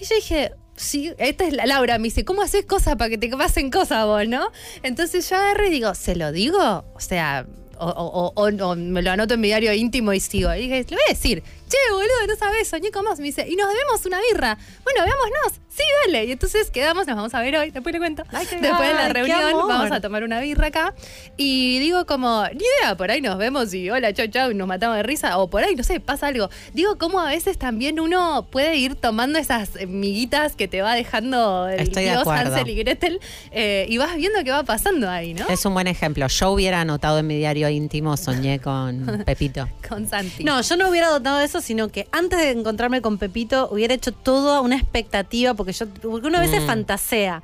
Y 0.00 0.04
yo 0.04 0.16
dije, 0.16 0.52
sí, 0.76 1.12
esta 1.18 1.44
es 1.44 1.52
la 1.52 1.66
Laura, 1.66 1.98
me 1.98 2.04
dice, 2.04 2.24
¿cómo 2.24 2.42
haces 2.42 2.64
cosas 2.66 2.96
para 2.96 3.08
que 3.10 3.18
te 3.18 3.28
pasen 3.28 3.70
cosas 3.70 4.04
vos, 4.06 4.26
no? 4.26 4.48
Entonces 4.82 5.28
yo 5.30 5.36
agarré 5.36 5.68
y 5.68 5.70
digo, 5.70 5.94
¿se 5.94 6.16
lo 6.16 6.32
digo? 6.32 6.84
O 6.94 7.00
sea, 7.00 7.46
o, 7.78 7.86
o- 7.88 8.32
o- 8.34 8.70
o 8.70 8.76
me 8.76 9.02
lo 9.02 9.10
anoto 9.10 9.34
en 9.34 9.40
mi 9.40 9.48
diario 9.48 9.72
íntimo 9.72 10.12
y 10.12 10.20
sigo. 10.20 10.52
Y 10.54 10.62
dije, 10.62 10.78
le 10.88 10.96
voy 10.96 11.04
a 11.08 11.10
decir, 11.12 11.42
che, 11.74 11.92
boludo, 11.92 12.26
no 12.28 12.36
sabes, 12.36 12.68
soñé 12.68 12.90
con 12.90 13.04
vos. 13.04 13.18
Me 13.18 13.26
dice, 13.26 13.46
y 13.48 13.56
nos 13.56 13.68
debemos 13.68 14.04
una 14.06 14.20
birra. 14.20 14.58
Bueno, 14.84 15.02
veámonos. 15.02 15.60
Sí, 15.68 15.82
dale. 16.06 16.26
Y 16.26 16.32
entonces 16.32 16.70
quedamos, 16.70 17.06
nos 17.08 17.16
vamos 17.16 17.34
a 17.34 17.40
ver 17.40 17.56
hoy, 17.56 17.72
después 17.72 17.92
le 17.92 17.98
cuento. 17.98 18.22
después 18.30 18.50
de 18.60 18.94
la 18.94 19.08
reunión 19.08 19.52
vamos 19.66 19.90
a 19.90 20.00
tomar 20.00 20.22
una 20.22 20.38
birra 20.40 20.68
acá. 20.68 20.94
Y 21.36 21.80
digo 21.80 22.06
como, 22.06 22.44
ni 22.52 22.62
idea, 22.80 22.96
por 22.96 23.10
ahí 23.10 23.20
nos 23.20 23.38
vemos 23.38 23.74
y 23.74 23.90
hola, 23.90 24.12
chau, 24.12 24.28
chau, 24.28 24.50
y 24.52 24.54
nos 24.54 24.68
matamos 24.68 24.96
de 24.96 25.02
risa. 25.02 25.38
O 25.38 25.50
por 25.50 25.64
ahí, 25.64 25.74
no 25.74 25.82
sé, 25.82 25.98
pasa 25.98 26.28
algo. 26.28 26.48
Digo, 26.74 26.96
como 26.96 27.18
a 27.20 27.26
veces 27.26 27.58
también 27.58 27.98
uno 27.98 28.46
puede 28.52 28.76
ir 28.76 28.94
tomando 28.94 29.38
esas 29.38 29.70
miguitas 29.88 30.54
que 30.54 30.68
te 30.68 30.80
va 30.80 30.94
dejando 30.94 31.68
el 31.68 31.80
Estoy 31.80 32.04
de 32.04 32.10
dios 32.10 32.22
acuerdo. 32.22 32.54
Hansel 32.54 32.68
y 32.68 32.74
Gretel 32.76 33.20
eh, 33.50 33.86
y 33.88 33.98
vas 33.98 34.14
viendo 34.14 34.44
qué 34.44 34.52
va 34.52 34.62
pasando 34.62 35.10
ahí, 35.10 35.34
¿no? 35.34 35.48
Es 35.48 35.64
un 35.64 35.74
buen 35.74 35.88
ejemplo. 35.88 36.28
Yo 36.28 36.50
hubiera 36.52 36.82
anotado 36.82 37.18
en 37.18 37.26
mi 37.26 37.36
diario 37.36 37.68
íntimo, 37.68 38.16
soñé 38.16 38.60
con 38.60 39.22
Pepito. 39.26 39.68
Con 39.88 40.08
Santi. 40.08 40.44
No, 40.44 40.60
yo 40.60 40.76
no 40.76 40.88
hubiera 40.88 41.08
dotado 41.08 41.38
de 41.38 41.46
eso, 41.46 41.60
sino 41.64 41.88
que 41.88 42.06
antes 42.12 42.38
de 42.38 42.50
encontrarme 42.50 43.00
con 43.02 43.18
Pepito 43.18 43.68
hubiera 43.72 43.94
hecho 43.94 44.12
toda 44.12 44.60
una 44.60 44.76
expectativa, 44.76 45.54
porque 45.54 45.72
yo, 45.72 45.86
porque 45.88 46.26
uno 46.28 46.38
a 46.38 46.40
veces 46.42 46.62
Mm. 46.62 46.66
fantasea. 46.66 47.42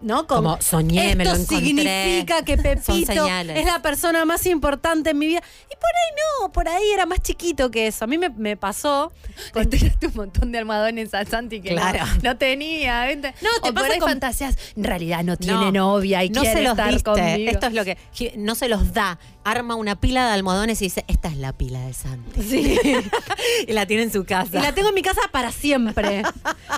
¿No? 0.00 0.26
Con, 0.26 0.44
Como 0.44 0.60
soñé, 0.60 1.06
esto 1.12 1.16
me 1.18 1.24
lo 1.24 1.30
encontré. 1.30 1.56
significa 1.56 2.42
que 2.44 2.58
Pepito 2.58 3.26
es 3.26 3.64
la 3.64 3.80
persona 3.80 4.26
más 4.26 4.44
importante 4.44 5.10
en 5.10 5.18
mi 5.18 5.28
vida. 5.28 5.38
Y 5.62 5.74
por 5.76 5.84
ahí 5.88 6.12
no, 6.42 6.52
por 6.52 6.68
ahí 6.68 6.90
era 6.92 7.06
más 7.06 7.20
chiquito 7.22 7.70
que 7.70 7.86
eso. 7.86 8.04
A 8.04 8.06
mí 8.08 8.18
me, 8.18 8.28
me 8.28 8.54
pasó. 8.58 9.12
Le 9.54 9.64
tiraste 9.64 10.08
un 10.08 10.14
montón 10.14 10.52
de 10.52 10.58
almohadones 10.58 11.14
a 11.14 11.24
Santi 11.24 11.62
que 11.62 11.70
no- 11.70 11.80
Claro. 11.80 12.04
no, 12.22 12.36
tenía. 12.36 13.06
¿viste? 13.06 13.32
No, 13.40 13.48
te 13.62 13.70
o 13.70 13.72
por 13.74 13.84
ahí 13.90 13.98
con- 13.98 14.10
fantasías, 14.10 14.58
en 14.76 14.84
realidad 14.84 15.24
no 15.24 15.38
tiene 15.38 15.54
No, 15.54 15.72
novia 15.72 16.22
y 16.22 16.28
no 16.28 16.42
quiere 16.42 16.56
se 16.58 16.62
los 16.64 16.72
estar 16.72 16.90
diste. 16.92 17.10
conmigo. 17.10 17.50
Esto 17.50 17.66
es 17.68 17.72
lo 17.72 17.84
que 17.86 17.96
no 18.36 18.54
se 18.56 18.68
los 18.68 18.92
da. 18.92 19.18
Arma 19.44 19.74
una 19.74 20.00
pila 20.00 20.26
de 20.26 20.32
almohadones 20.32 20.80
y 20.80 20.86
dice, 20.86 21.04
esta 21.06 21.28
es 21.28 21.36
la 21.36 21.52
pila 21.52 21.80
de 21.80 21.92
Santi. 21.92 22.42
Sí. 22.42 22.80
y 23.68 23.72
la 23.72 23.84
tiene 23.86 24.04
en 24.04 24.12
su 24.12 24.24
casa. 24.24 24.58
Y 24.58 24.62
la 24.62 24.72
tengo 24.72 24.88
en 24.88 24.94
mi 24.94 25.02
casa 25.02 25.20
para 25.30 25.52
siempre. 25.52 26.22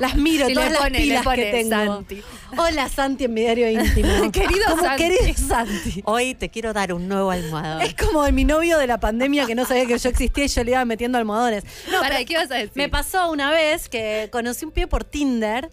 Las 0.00 0.16
miro, 0.16 0.48
todas 0.48 0.72
las 0.72 0.90
pilas 0.90 1.26
que 1.34 1.50
tengo. 1.52 1.70
Santi. 1.70 2.22
Hola 2.56 2.88
Santi 2.88 3.24
en 3.24 3.34
mi 3.34 3.42
diario 3.42 3.70
íntimo. 3.70 4.08
Querido 4.32 4.64
Santi. 4.80 5.02
querido 5.02 5.34
Santi. 5.36 6.02
Hoy 6.04 6.34
te 6.34 6.48
quiero 6.48 6.72
dar 6.72 6.92
un 6.92 7.06
nuevo 7.08 7.30
almohadón. 7.30 7.82
Es 7.82 7.94
como 7.94 8.26
mi 8.32 8.44
novio 8.44 8.78
de 8.78 8.86
la 8.86 8.98
pandemia 8.98 9.46
que 9.46 9.54
no 9.54 9.64
sabía 9.64 9.86
que 9.86 9.96
yo 9.96 10.08
existía 10.08 10.44
y 10.44 10.48
yo 10.48 10.64
le 10.64 10.72
iba 10.72 10.84
metiendo 10.84 11.18
almohadones. 11.18 11.64
No, 11.90 12.00
Para, 12.00 12.16
pero 12.16 12.26
¿qué 12.26 12.36
vas 12.36 12.50
a 12.50 12.54
decir? 12.54 12.72
me 12.74 12.88
pasó 12.88 13.30
una 13.30 13.50
vez 13.50 13.88
que 13.88 14.28
conocí 14.32 14.64
un 14.64 14.72
pibe 14.72 14.88
por 14.88 15.04
Tinder 15.04 15.70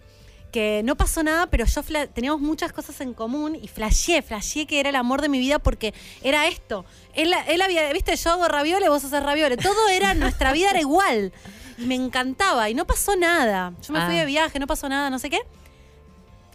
que 0.54 0.82
no 0.84 0.96
pasó 0.96 1.24
nada, 1.24 1.48
pero 1.48 1.64
yo 1.66 1.82
teníamos 2.14 2.40
muchas 2.40 2.72
cosas 2.72 3.00
en 3.00 3.12
común 3.12 3.58
y 3.60 3.66
flasheé, 3.66 4.22
flasheé 4.22 4.66
que 4.68 4.78
era 4.78 4.90
el 4.90 4.94
amor 4.94 5.20
de 5.20 5.28
mi 5.28 5.40
vida 5.40 5.58
porque 5.58 5.92
era 6.22 6.46
esto. 6.46 6.84
Él, 7.12 7.32
él 7.48 7.60
había, 7.60 7.92
viste, 7.92 8.14
yo 8.14 8.30
hago 8.30 8.46
ravioles, 8.46 8.88
vos 8.88 9.04
haces 9.04 9.20
ravioles. 9.20 9.58
Todo 9.58 9.88
era, 9.88 10.14
nuestra 10.26 10.52
vida 10.52 10.70
era 10.70 10.78
igual. 10.80 11.32
Y 11.76 11.86
me 11.86 11.96
encantaba 11.96 12.70
y 12.70 12.74
no 12.74 12.86
pasó 12.86 13.16
nada. 13.16 13.72
Yo 13.82 13.92
me 13.92 14.00
fui 14.06 14.14
Ah. 14.14 14.20
de 14.20 14.26
viaje, 14.26 14.60
no 14.60 14.68
pasó 14.68 14.88
nada, 14.88 15.10
no 15.10 15.18
sé 15.18 15.28
qué. 15.28 15.40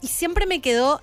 Y 0.02 0.08
siempre 0.08 0.46
me 0.46 0.62
quedó 0.62 1.02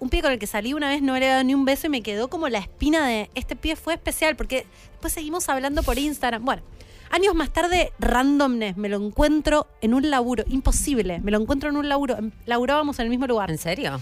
un 0.00 0.08
pie 0.08 0.22
con 0.22 0.32
el 0.32 0.38
que 0.38 0.46
salí 0.46 0.72
una 0.72 0.88
vez, 0.88 1.02
no 1.02 1.18
le 1.18 1.26
he 1.26 1.28
dado 1.28 1.44
ni 1.44 1.52
un 1.52 1.66
beso 1.66 1.88
y 1.88 1.90
me 1.90 2.02
quedó 2.02 2.28
como 2.30 2.48
la 2.48 2.60
espina 2.60 3.06
de 3.06 3.30
este 3.34 3.56
pie 3.56 3.76
fue 3.76 3.92
especial 3.92 4.36
porque 4.36 4.64
después 4.92 5.12
seguimos 5.12 5.50
hablando 5.50 5.82
por 5.82 5.98
Instagram. 5.98 6.42
Bueno, 6.46 6.62
años 7.10 7.34
más 7.34 7.52
tarde, 7.52 7.92
randomness, 7.98 8.76
me 8.76 8.88
lo 8.88 8.96
encuentro 8.96 9.66
en 9.80 9.94
un 9.94 10.10
laburo, 10.10 10.44
imposible, 10.48 11.20
me 11.20 11.30
lo 11.30 11.40
encuentro 11.40 11.68
en 11.70 11.76
un 11.76 11.88
laburo, 11.88 12.16
em- 12.18 12.32
laburábamos 12.46 12.98
en 12.98 13.04
el 13.04 13.10
mismo 13.10 13.26
lugar. 13.26 13.50
¿En 13.50 13.58
serio? 13.58 14.00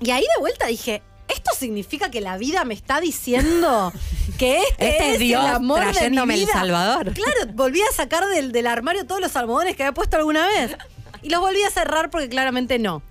Y 0.00 0.10
ahí 0.10 0.22
de 0.22 0.40
vuelta 0.40 0.66
dije, 0.66 1.02
¿esto 1.28 1.50
significa 1.58 2.10
que 2.10 2.20
la 2.20 2.36
vida 2.36 2.64
me 2.64 2.74
está 2.74 3.00
diciendo 3.00 3.92
que 4.38 4.58
este, 4.62 4.88
Este 4.88 5.12
es 5.14 5.18
Dios 5.18 5.44
el 5.44 5.54
amor 5.54 5.80
de 5.80 5.86
mi 5.86 5.92
trayéndome 5.92 6.34
el? 6.34 6.46
Salvador. 6.48 7.12
Claro, 7.12 7.52
volví 7.54 7.80
a 7.82 7.92
sacar 7.94 8.26
del, 8.26 8.52
del 8.52 8.66
armario 8.66 9.06
todos 9.06 9.20
los 9.20 9.34
almohadones 9.36 9.76
que 9.76 9.84
había 9.84 9.94
puesto 9.94 10.16
alguna 10.16 10.46
vez. 10.48 10.76
Y 11.22 11.30
los 11.30 11.40
volví 11.40 11.62
a 11.62 11.70
cerrar 11.70 12.10
porque 12.10 12.28
claramente 12.28 12.78
no. 12.78 13.02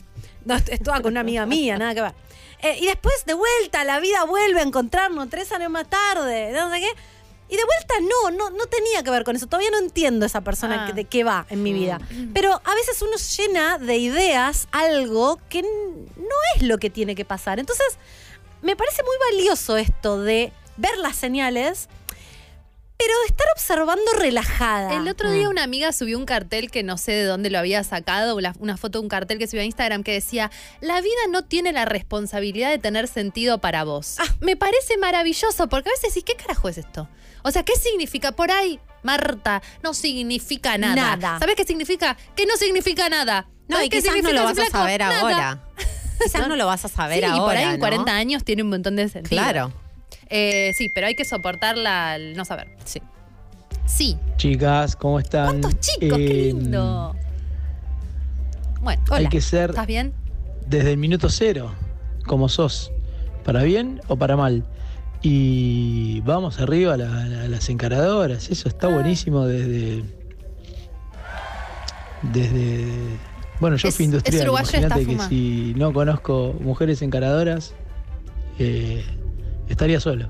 No, 0.46 0.56
est- 0.56 0.70
estaba 0.70 1.02
con 1.02 1.14
una 1.14 1.22
amiga 1.22 1.46
mía, 1.46 1.78
nada 1.78 1.96
que 1.96 2.02
ver. 2.02 2.14
Eh, 2.62 2.78
y 2.82 2.86
después, 2.86 3.26
de 3.26 3.34
vuelta, 3.34 3.84
la 3.84 4.00
vida 4.00 4.24
vuelve 4.26 4.60
a 4.60 4.64
encontrarnos 4.64 5.30
tres 5.30 5.52
años 5.52 5.70
más 5.72 5.90
tarde, 5.90 6.52
no 6.54 6.70
sé 6.72 6.80
qué. 6.80 6.90
Y 7.54 7.56
de 7.56 7.62
vuelta, 7.66 7.94
no, 8.02 8.32
no, 8.32 8.50
no 8.50 8.66
tenía 8.66 9.04
que 9.04 9.12
ver 9.12 9.24
con 9.24 9.36
eso. 9.36 9.46
Todavía 9.46 9.70
no 9.70 9.78
entiendo 9.78 10.26
esa 10.26 10.42
persona 10.42 10.84
Ah. 10.84 10.88
que- 10.88 10.94
de 10.94 11.06
qué 11.06 11.24
va 11.24 11.46
en 11.52 11.62
mi 11.62 11.72
vida. 11.72 12.00
Pero 12.34 12.52
a 12.52 12.74
veces 12.74 13.00
uno 13.04 13.12
llena 13.38 13.78
de 13.78 13.96
ideas 13.98 14.68
algo 14.72 15.40
que 15.50 15.62
no 15.62 16.36
es 16.56 16.64
lo 16.64 16.80
que 16.80 16.90
tiene 16.90 17.14
que 17.14 17.26
pasar. 17.26 17.60
Entonces, 17.60 17.86
me 18.64 18.76
parece 18.76 19.04
muy 19.04 19.16
valioso 19.32 19.78
esto 19.78 20.20
de 20.20 20.52
ver 20.78 20.98
las 20.98 21.16
señales, 21.16 21.90
pero 22.98 23.14
de 23.22 23.26
estar 23.28 23.48
observando 23.56 24.12
relajada. 24.18 24.96
El 24.96 25.08
otro 25.08 25.32
día 25.32 25.50
una 25.50 25.64
amiga 25.64 25.92
subió 25.92 26.18
un 26.18 26.26
cartel 26.26 26.72
que 26.72 26.84
no 26.84 26.98
sé 26.98 27.12
de 27.12 27.24
dónde 27.26 27.50
lo 27.50 27.60
había 27.60 27.84
sacado, 27.84 28.38
una 28.60 28.78
foto 28.78 29.00
de 29.00 29.04
un 29.04 29.10
cartel 29.10 29.40
que 29.40 29.48
subió 29.48 29.62
a 29.62 29.66
Instagram 29.66 30.04
que 30.04 30.14
decía, 30.14 30.52
la 30.82 31.02
vida 31.02 31.14
no 31.30 31.44
tiene 31.44 31.72
la 31.72 31.86
responsabilidad 31.86 32.70
de 32.70 32.78
tener 32.78 33.08
sentido 33.08 33.60
para 33.60 33.84
vos. 33.84 34.18
Ah. 34.20 34.26
Me 34.40 34.56
parece 34.56 34.98
maravilloso, 34.98 35.68
porque 35.68 35.90
a 35.90 35.94
veces 35.94 36.14
decís, 36.14 36.24
¿qué 36.26 36.36
carajo 36.42 36.70
es 36.70 36.78
esto? 36.78 37.10
O 37.44 37.52
sea, 37.52 37.64
¿qué 37.64 37.76
significa? 37.76 38.32
Por 38.32 38.52
ahí, 38.52 38.80
Marta, 39.02 39.62
no 39.82 39.94
significa 39.94 40.78
nada. 40.78 40.96
Nada. 40.96 41.40
¿Sabes 41.40 41.56
qué 41.56 41.66
significa? 41.66 42.18
Que 42.36 42.46
no 42.46 42.56
significa 42.56 43.10
nada. 43.10 43.48
No, 43.68 43.78
¿Sabés 43.78 43.88
y 43.88 43.90
qué 43.90 44.02
quizás 44.02 44.24
no 44.24 44.32
lo 44.32 44.44
vas 44.44 44.60
a 44.60 44.70
saber 44.70 45.00
Nada. 45.02 45.20
ahora. 45.20 45.64
Quizás 46.24 46.48
no 46.48 46.56
lo 46.56 46.66
vas 46.66 46.86
a 46.86 46.88
saber 46.88 47.20
sí, 47.20 47.26
ahora. 47.26 47.36
y 47.36 47.40
por 47.40 47.58
ahí 47.58 47.64
en 47.66 47.72
¿no? 47.74 47.80
40 47.80 48.16
años 48.16 48.44
tiene 48.44 48.64
un 48.64 48.70
montón 48.70 48.96
de 48.96 49.10
sentido. 49.10 49.42
Claro. 49.42 49.74
Eh, 50.30 50.72
sí, 50.74 50.90
pero 50.90 51.08
hay 51.08 51.16
que 51.16 51.26
soportarla 51.26 52.14
al 52.14 52.34
no 52.36 52.46
saber. 52.46 52.68
Sí. 52.86 53.02
Sí. 53.86 54.18
Chicas, 54.38 54.96
¿cómo 54.96 55.20
están? 55.20 55.48
¿Cuántos 55.62 55.80
chicos? 55.80 56.18
¡Qué 56.18 56.50
Eh, 56.50 56.54
lindo! 56.54 57.16
Bueno, 58.82 59.02
Hay 59.12 59.22
hola. 59.22 59.30
que 59.30 59.42
ser 59.42 59.70
¿Estás 59.72 59.88
bien? 59.88 60.14
desde 60.68 60.92
el 60.92 60.98
minuto 60.98 61.30
cero, 61.30 61.74
como 62.26 62.50
sos, 62.50 62.92
para 63.44 63.64
bien 63.64 64.02
o 64.08 64.16
para 64.18 64.36
mal. 64.36 64.66
Y 65.22 66.20
vamos 66.22 66.60
arriba 66.60 66.96
a, 66.96 66.98
la- 66.98 67.44
a 67.44 67.48
las 67.48 67.70
encaradoras, 67.70 68.50
eso 68.50 68.68
está 68.68 68.88
Ah. 68.88 68.94
buenísimo 68.94 69.46
desde. 69.46 70.04
Desde. 72.22 72.86
Bueno, 73.60 73.76
yo 73.78 73.88
Es- 73.90 73.96
fui 73.96 74.06
industrial, 74.06 74.48
imagínate 74.48 75.06
que 75.06 75.20
si 75.20 75.74
no 75.78 75.94
conozco 75.94 76.56
mujeres 76.60 77.02
encaradoras, 77.02 77.74
eh, 78.60 79.04
estaría 79.74 80.00
solo. 80.00 80.28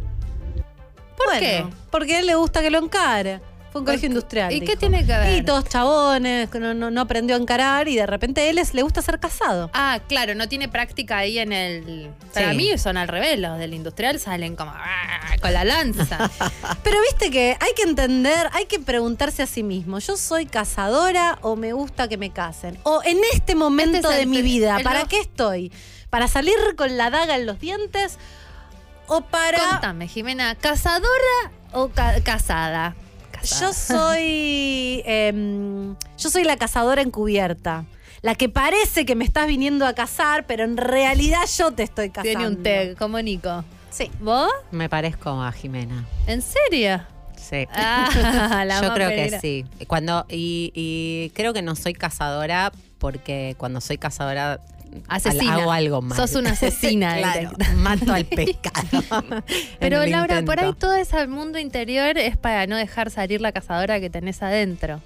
¿Por 1.18 1.26
Bueno, 1.28 1.40
qué? 1.40 1.66
Porque 1.92 2.16
a 2.16 2.20
él 2.20 2.26
le 2.28 2.36
gusta 2.36 2.62
que 2.62 2.70
lo 2.70 2.80
encare. 2.80 3.40
Fue 3.72 3.82
un 3.82 3.86
colegio 3.86 4.08
industrial. 4.08 4.54
¿Y 4.54 4.62
qué 4.62 4.76
tiene 4.78 5.04
que 5.04 5.18
ver? 5.18 5.36
Y 5.40 5.44
todos 5.44 5.66
chabones, 5.66 6.48
que 6.52 6.60
no, 6.60 6.76
no, 6.76 6.92
no 6.92 7.02
aprendió 7.02 7.36
a 7.36 7.40
encarar 7.40 7.88
y 7.88 7.96
de 7.96 8.06
repente 8.06 8.48
él 8.52 8.60
es, 8.60 8.76
le 8.76 8.84
gusta 8.84 9.02
ser 9.02 9.20
casado. 9.20 9.72
Ah, 9.74 10.00
claro, 10.08 10.36
no 10.36 10.48
tiene 10.48 10.70
práctica 10.70 11.18
ahí 11.18 11.40
en 11.40 11.52
el. 11.52 12.12
Para 12.36 12.52
Sí. 12.52 12.58
mí 12.58 12.78
son 12.78 12.98
al 12.98 13.08
revés, 13.08 13.40
los 13.40 13.58
del 13.58 13.74
industrial 13.74 14.20
salen 14.20 14.56
como 14.56 14.72
ah, 14.76 15.36
con 15.42 15.54
la 15.54 15.64
lanza. 15.64 16.30
Pero 16.84 16.98
viste 17.10 17.32
que 17.32 17.58
hay 17.60 17.74
que 17.76 17.82
entender, 17.82 18.48
hay 18.54 18.66
que 18.68 18.78
preguntarse 18.78 19.42
a 19.42 19.48
sí 19.48 19.64
mismo, 19.64 19.98
¿yo 19.98 20.18
soy 20.18 20.46
cazadora 20.46 21.40
o 21.42 21.56
me 21.56 21.74
gusta 21.74 22.08
que 22.08 22.18
me 22.18 22.30
casen? 22.30 22.78
O 22.84 23.02
en 23.04 23.18
este 23.34 23.56
momento 23.56 23.98
Este 23.98 24.10
es 24.10 24.16
de 24.18 24.22
el 24.24 24.28
mi 24.30 24.44
vida, 24.44 24.78
el 24.78 24.84
¿para 24.84 25.06
qué 25.06 25.20
estoy? 25.20 25.72
¿Para 26.12 26.28
salir 26.28 26.54
con 26.78 26.96
la 26.96 27.10
daga 27.10 27.38
en 27.38 27.48
los 27.48 27.60
dientes? 27.60 28.20
¿O 29.08 29.22
para...? 29.22 29.58
Contame, 29.72 30.08
Jimena, 30.08 30.56
¿cazadora 30.56 31.52
o 31.72 31.90
ca- 31.90 32.22
casada? 32.22 32.96
Yo 33.60 33.74
soy. 33.74 35.02
em, 35.06 35.96
yo 36.18 36.30
soy 36.30 36.44
la 36.46 36.56
cazadora 36.58 37.02
encubierta. 37.02 37.86
La 38.22 38.36
que 38.36 38.48
parece 38.48 39.06
que 39.06 39.16
me 39.16 39.26
estás 39.26 39.48
viniendo 39.48 39.86
a 39.86 39.94
cazar, 39.94 40.46
pero 40.46 40.64
en 40.64 40.78
realidad 40.78 41.42
yo 41.58 41.72
te 41.72 41.84
estoy 41.84 42.10
cazando. 42.10 42.40
Tiene 42.40 42.48
un 42.48 42.64
tag, 42.64 42.96
como 42.98 43.22
Nico. 43.22 43.66
Sí. 43.92 44.10
¿Vos? 44.22 44.50
Me 44.72 44.88
parezco 44.88 45.30
a 45.42 45.52
Jimena. 45.52 46.06
¿En 46.26 46.42
serio? 46.42 47.02
Sí. 47.36 47.68
Ah, 47.76 48.64
la 48.66 48.82
Yo 48.88 48.94
creo 48.94 49.10
que 49.10 49.40
sí. 49.42 49.66
Cuando, 49.88 50.26
y, 50.30 50.72
y 50.74 51.32
creo 51.36 51.52
que 51.52 51.62
no 51.62 51.76
soy 51.76 51.94
cazadora 51.94 52.72
porque 52.98 53.56
cuando 53.58 53.82
soy 53.82 53.98
cazadora 53.98 54.62
Asesina. 55.08 55.56
hago 55.56 55.72
algo 55.72 56.02
mal. 56.02 56.18
Sos 56.18 56.36
una 56.36 56.52
asesina 56.52 57.18
Claro, 57.18 57.52
mato 57.78 58.14
al 58.14 58.26
pescado. 58.26 59.04
Pero 59.80 60.06
Laura, 60.06 60.42
por 60.44 60.60
ahí 60.60 60.74
todo 60.74 60.94
ese 60.96 61.28
mundo 61.28 61.60
interior 61.60 62.18
es 62.18 62.38
para 62.38 62.68
no 62.68 62.76
dejar 62.78 63.12
salir 63.12 63.42
la 63.42 63.52
cazadora 63.52 64.00
que 64.00 64.10
tenés 64.10 64.42
adentro. 64.42 65.02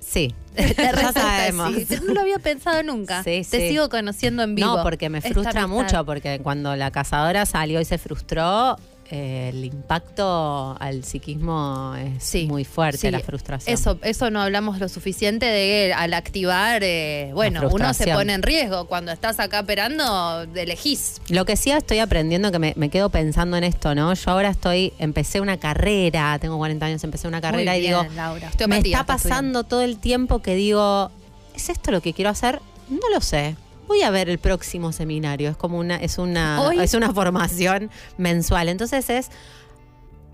Sí, 0.00 0.34
ya 0.56 1.12
sabemos. 1.12 1.72
No 2.06 2.12
lo 2.14 2.20
había 2.20 2.38
pensado 2.38 2.82
nunca. 2.82 3.22
Sí, 3.24 3.42
Te 3.50 3.58
sí. 3.58 3.68
sigo 3.70 3.88
conociendo 3.88 4.42
en 4.42 4.54
vivo. 4.54 4.76
No, 4.76 4.82
porque 4.82 5.08
me 5.08 5.20
frustra 5.22 5.66
mucho, 5.66 6.04
porque 6.04 6.40
cuando 6.42 6.76
la 6.76 6.90
cazadora 6.90 7.46
salió 7.46 7.80
y 7.80 7.84
se 7.86 7.96
frustró, 7.96 8.76
eh, 9.10 9.50
el 9.52 9.64
impacto 9.64 10.76
al 10.80 11.04
psiquismo 11.04 11.94
es 11.96 12.34
muy 12.46 12.64
fuerte, 12.64 12.98
Sí, 12.98 13.10
la 13.10 13.20
frustración. 13.20 13.72
Eso, 13.74 13.98
eso 14.02 14.30
no 14.30 14.40
hablamos 14.40 14.78
lo 14.78 14.88
suficiente 14.88 15.46
de 15.46 15.92
al 15.94 16.14
activar, 16.14 16.82
eh, 16.82 17.30
bueno, 17.34 17.68
uno 17.70 17.92
se 17.92 18.06
pone 18.12 18.32
en 18.32 18.42
riesgo. 18.42 18.86
Cuando 18.86 19.12
estás 19.12 19.40
acá 19.40 19.60
operando, 19.60 20.46
elegís. 20.54 21.20
Lo 21.28 21.44
que 21.44 21.56
sí 21.56 21.70
estoy 21.70 21.98
aprendiendo, 21.98 22.50
que 22.50 22.58
me, 22.58 22.72
me 22.76 22.88
quedo 22.88 23.10
pensando 23.10 23.56
en 23.56 23.64
esto, 23.64 23.94
¿no? 23.94 24.14
Yo 24.14 24.30
ahora 24.30 24.50
estoy, 24.50 24.92
empecé 24.98 25.40
una 25.40 25.58
carrera, 25.58 26.38
tengo 26.38 26.56
40 26.56 26.86
años, 26.86 27.04
empecé 27.04 27.28
una 27.28 27.40
carrera 27.40 27.72
Muy 27.72 27.78
y 27.78 27.82
bien, 27.82 28.00
digo, 28.02 28.14
Laura. 28.14 28.50
me 28.68 28.78
está 28.78 29.04
pasando 29.04 29.64
todo 29.64 29.82
el 29.82 29.98
tiempo 29.98 30.40
que 30.40 30.54
digo, 30.54 31.10
¿es 31.54 31.68
esto 31.68 31.90
lo 31.90 32.00
que 32.00 32.14
quiero 32.14 32.30
hacer? 32.30 32.60
No 32.88 33.08
lo 33.12 33.20
sé. 33.20 33.56
Voy 33.86 34.02
a 34.02 34.10
ver 34.10 34.28
el 34.28 34.38
próximo 34.38 34.92
seminario. 34.92 35.50
Es 35.50 35.56
como 35.56 35.78
una, 35.78 35.96
es 35.96 36.18
una, 36.18 36.60
Hoy- 36.62 36.78
es 36.80 36.94
una 36.94 37.12
formación 37.12 37.90
mensual. 38.16 38.68
Entonces 38.68 39.08
es. 39.10 39.30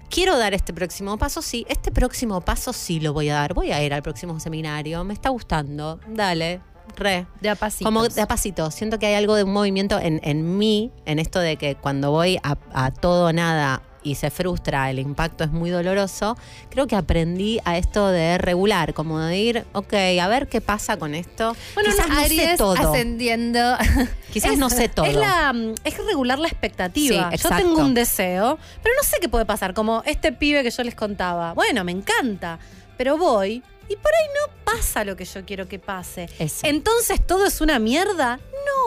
Quiero 0.08 0.36
dar 0.38 0.54
este 0.54 0.72
próximo 0.72 1.16
paso, 1.18 1.40
sí. 1.40 1.64
Este 1.68 1.92
próximo 1.92 2.40
paso 2.40 2.72
sí 2.72 2.98
lo 2.98 3.12
voy 3.12 3.28
a 3.28 3.34
dar. 3.34 3.54
Voy 3.54 3.70
a 3.70 3.82
ir 3.84 3.94
al 3.94 4.02
próximo 4.02 4.40
seminario. 4.40 5.04
Me 5.04 5.14
está 5.14 5.28
gustando. 5.28 6.00
Dale. 6.08 6.60
Re. 6.96 7.26
De 7.40 7.48
a 7.48 7.54
pasitos. 7.54 7.84
Como 7.86 8.08
de 8.08 8.20
a 8.20 8.26
pasito. 8.26 8.70
Siento 8.72 8.98
que 8.98 9.06
hay 9.06 9.14
algo 9.14 9.36
de 9.36 9.44
un 9.44 9.52
movimiento 9.52 10.00
en, 10.00 10.20
en 10.24 10.58
mí, 10.58 10.90
en 11.06 11.20
esto 11.20 11.38
de 11.38 11.56
que 11.56 11.76
cuando 11.76 12.10
voy 12.10 12.38
a, 12.42 12.58
a 12.72 12.90
todo 12.90 13.26
o 13.28 13.32
nada 13.32 13.82
y 14.02 14.14
se 14.14 14.30
frustra, 14.30 14.90
el 14.90 14.98
impacto 14.98 15.44
es 15.44 15.50
muy 15.50 15.70
doloroso. 15.70 16.36
Creo 16.70 16.86
que 16.86 16.96
aprendí 16.96 17.60
a 17.64 17.76
esto 17.78 18.08
de 18.08 18.38
regular, 18.38 18.94
como 18.94 19.18
de 19.20 19.38
ir, 19.38 19.64
ok, 19.72 19.92
a 20.20 20.28
ver 20.28 20.48
qué 20.48 20.60
pasa 20.60 20.96
con 20.96 21.14
esto. 21.14 21.56
Bueno, 21.74 21.90
Quizás 21.90 22.08
no 22.08 22.24
sé 22.26 22.54
todo. 22.56 22.72
ascendiendo. 22.74 23.76
Quizás 24.32 24.56
no 24.56 24.70
sé 24.70 24.88
todo. 24.88 25.06
Es, 25.06 25.14
la, 25.16 25.52
mm, 25.52 25.74
es 25.84 25.98
regular 26.04 26.38
la 26.38 26.48
expectativa. 26.48 27.30
Sí, 27.30 27.36
yo 27.36 27.48
tengo 27.56 27.80
un 27.80 27.94
deseo, 27.94 28.58
pero 28.82 28.94
no 28.96 29.02
sé 29.02 29.18
qué 29.20 29.28
puede 29.28 29.46
pasar. 29.46 29.74
Como 29.74 30.02
este 30.06 30.32
pibe 30.32 30.62
que 30.62 30.70
yo 30.70 30.82
les 30.82 30.94
contaba. 30.94 31.52
Bueno, 31.54 31.84
me 31.84 31.92
encanta, 31.92 32.58
pero 32.96 33.16
voy 33.16 33.62
y 33.88 33.96
por 33.96 34.12
ahí 34.14 34.26
no 34.28 34.52
pasa 34.64 35.04
lo 35.04 35.16
que 35.16 35.24
yo 35.24 35.44
quiero 35.44 35.66
que 35.68 35.80
pase. 35.80 36.28
Eso. 36.38 36.64
Entonces 36.66 37.26
todo 37.26 37.46
es 37.46 37.60
una 37.60 37.78
mierda. 37.78 38.38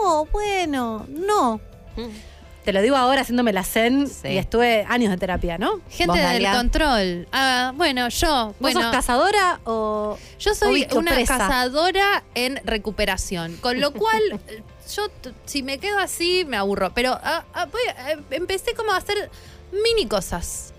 No, 0.02 0.24
bueno, 0.26 1.06
no. 1.10 1.60
Mm. 1.96 2.33
Te 2.64 2.72
lo 2.72 2.80
digo 2.80 2.96
ahora 2.96 3.20
haciéndome 3.20 3.52
la 3.52 3.62
zen 3.62 4.08
Sí. 4.08 4.28
y 4.28 4.38
estuve 4.38 4.86
años 4.88 5.10
de 5.10 5.18
terapia, 5.18 5.58
¿no? 5.58 5.80
Gente 5.90 6.06
¿Vos, 6.06 6.16
del 6.16 6.24
Dalia? 6.42 6.56
control. 6.56 7.28
Ah, 7.30 7.72
bueno, 7.76 8.08
yo. 8.08 8.46
¿Vos 8.46 8.56
Bueno, 8.58 8.80
sos 8.82 8.90
cazadora 8.90 9.60
o.? 9.64 10.16
Yo 10.38 10.54
soy 10.54 10.86
o 10.90 10.98
una 10.98 11.12
presa? 11.12 11.36
cazadora 11.38 12.22
en 12.34 12.60
recuperación, 12.64 13.56
con 13.58 13.80
lo 13.80 13.92
cual 13.92 14.22
yo 14.96 15.08
si 15.44 15.62
me 15.62 15.78
quedo 15.78 15.98
así 15.98 16.44
me 16.46 16.56
aburro, 16.56 16.92
pero 16.94 17.18
ah, 17.22 17.44
ah, 17.52 17.66
voy 17.66 17.82
a- 17.98 18.12
eh, 18.12 18.18
empecé 18.30 18.72
como 18.74 18.92
a 18.92 18.96
hacer 18.96 19.30
mini 19.70 20.06
cosas, 20.08 20.72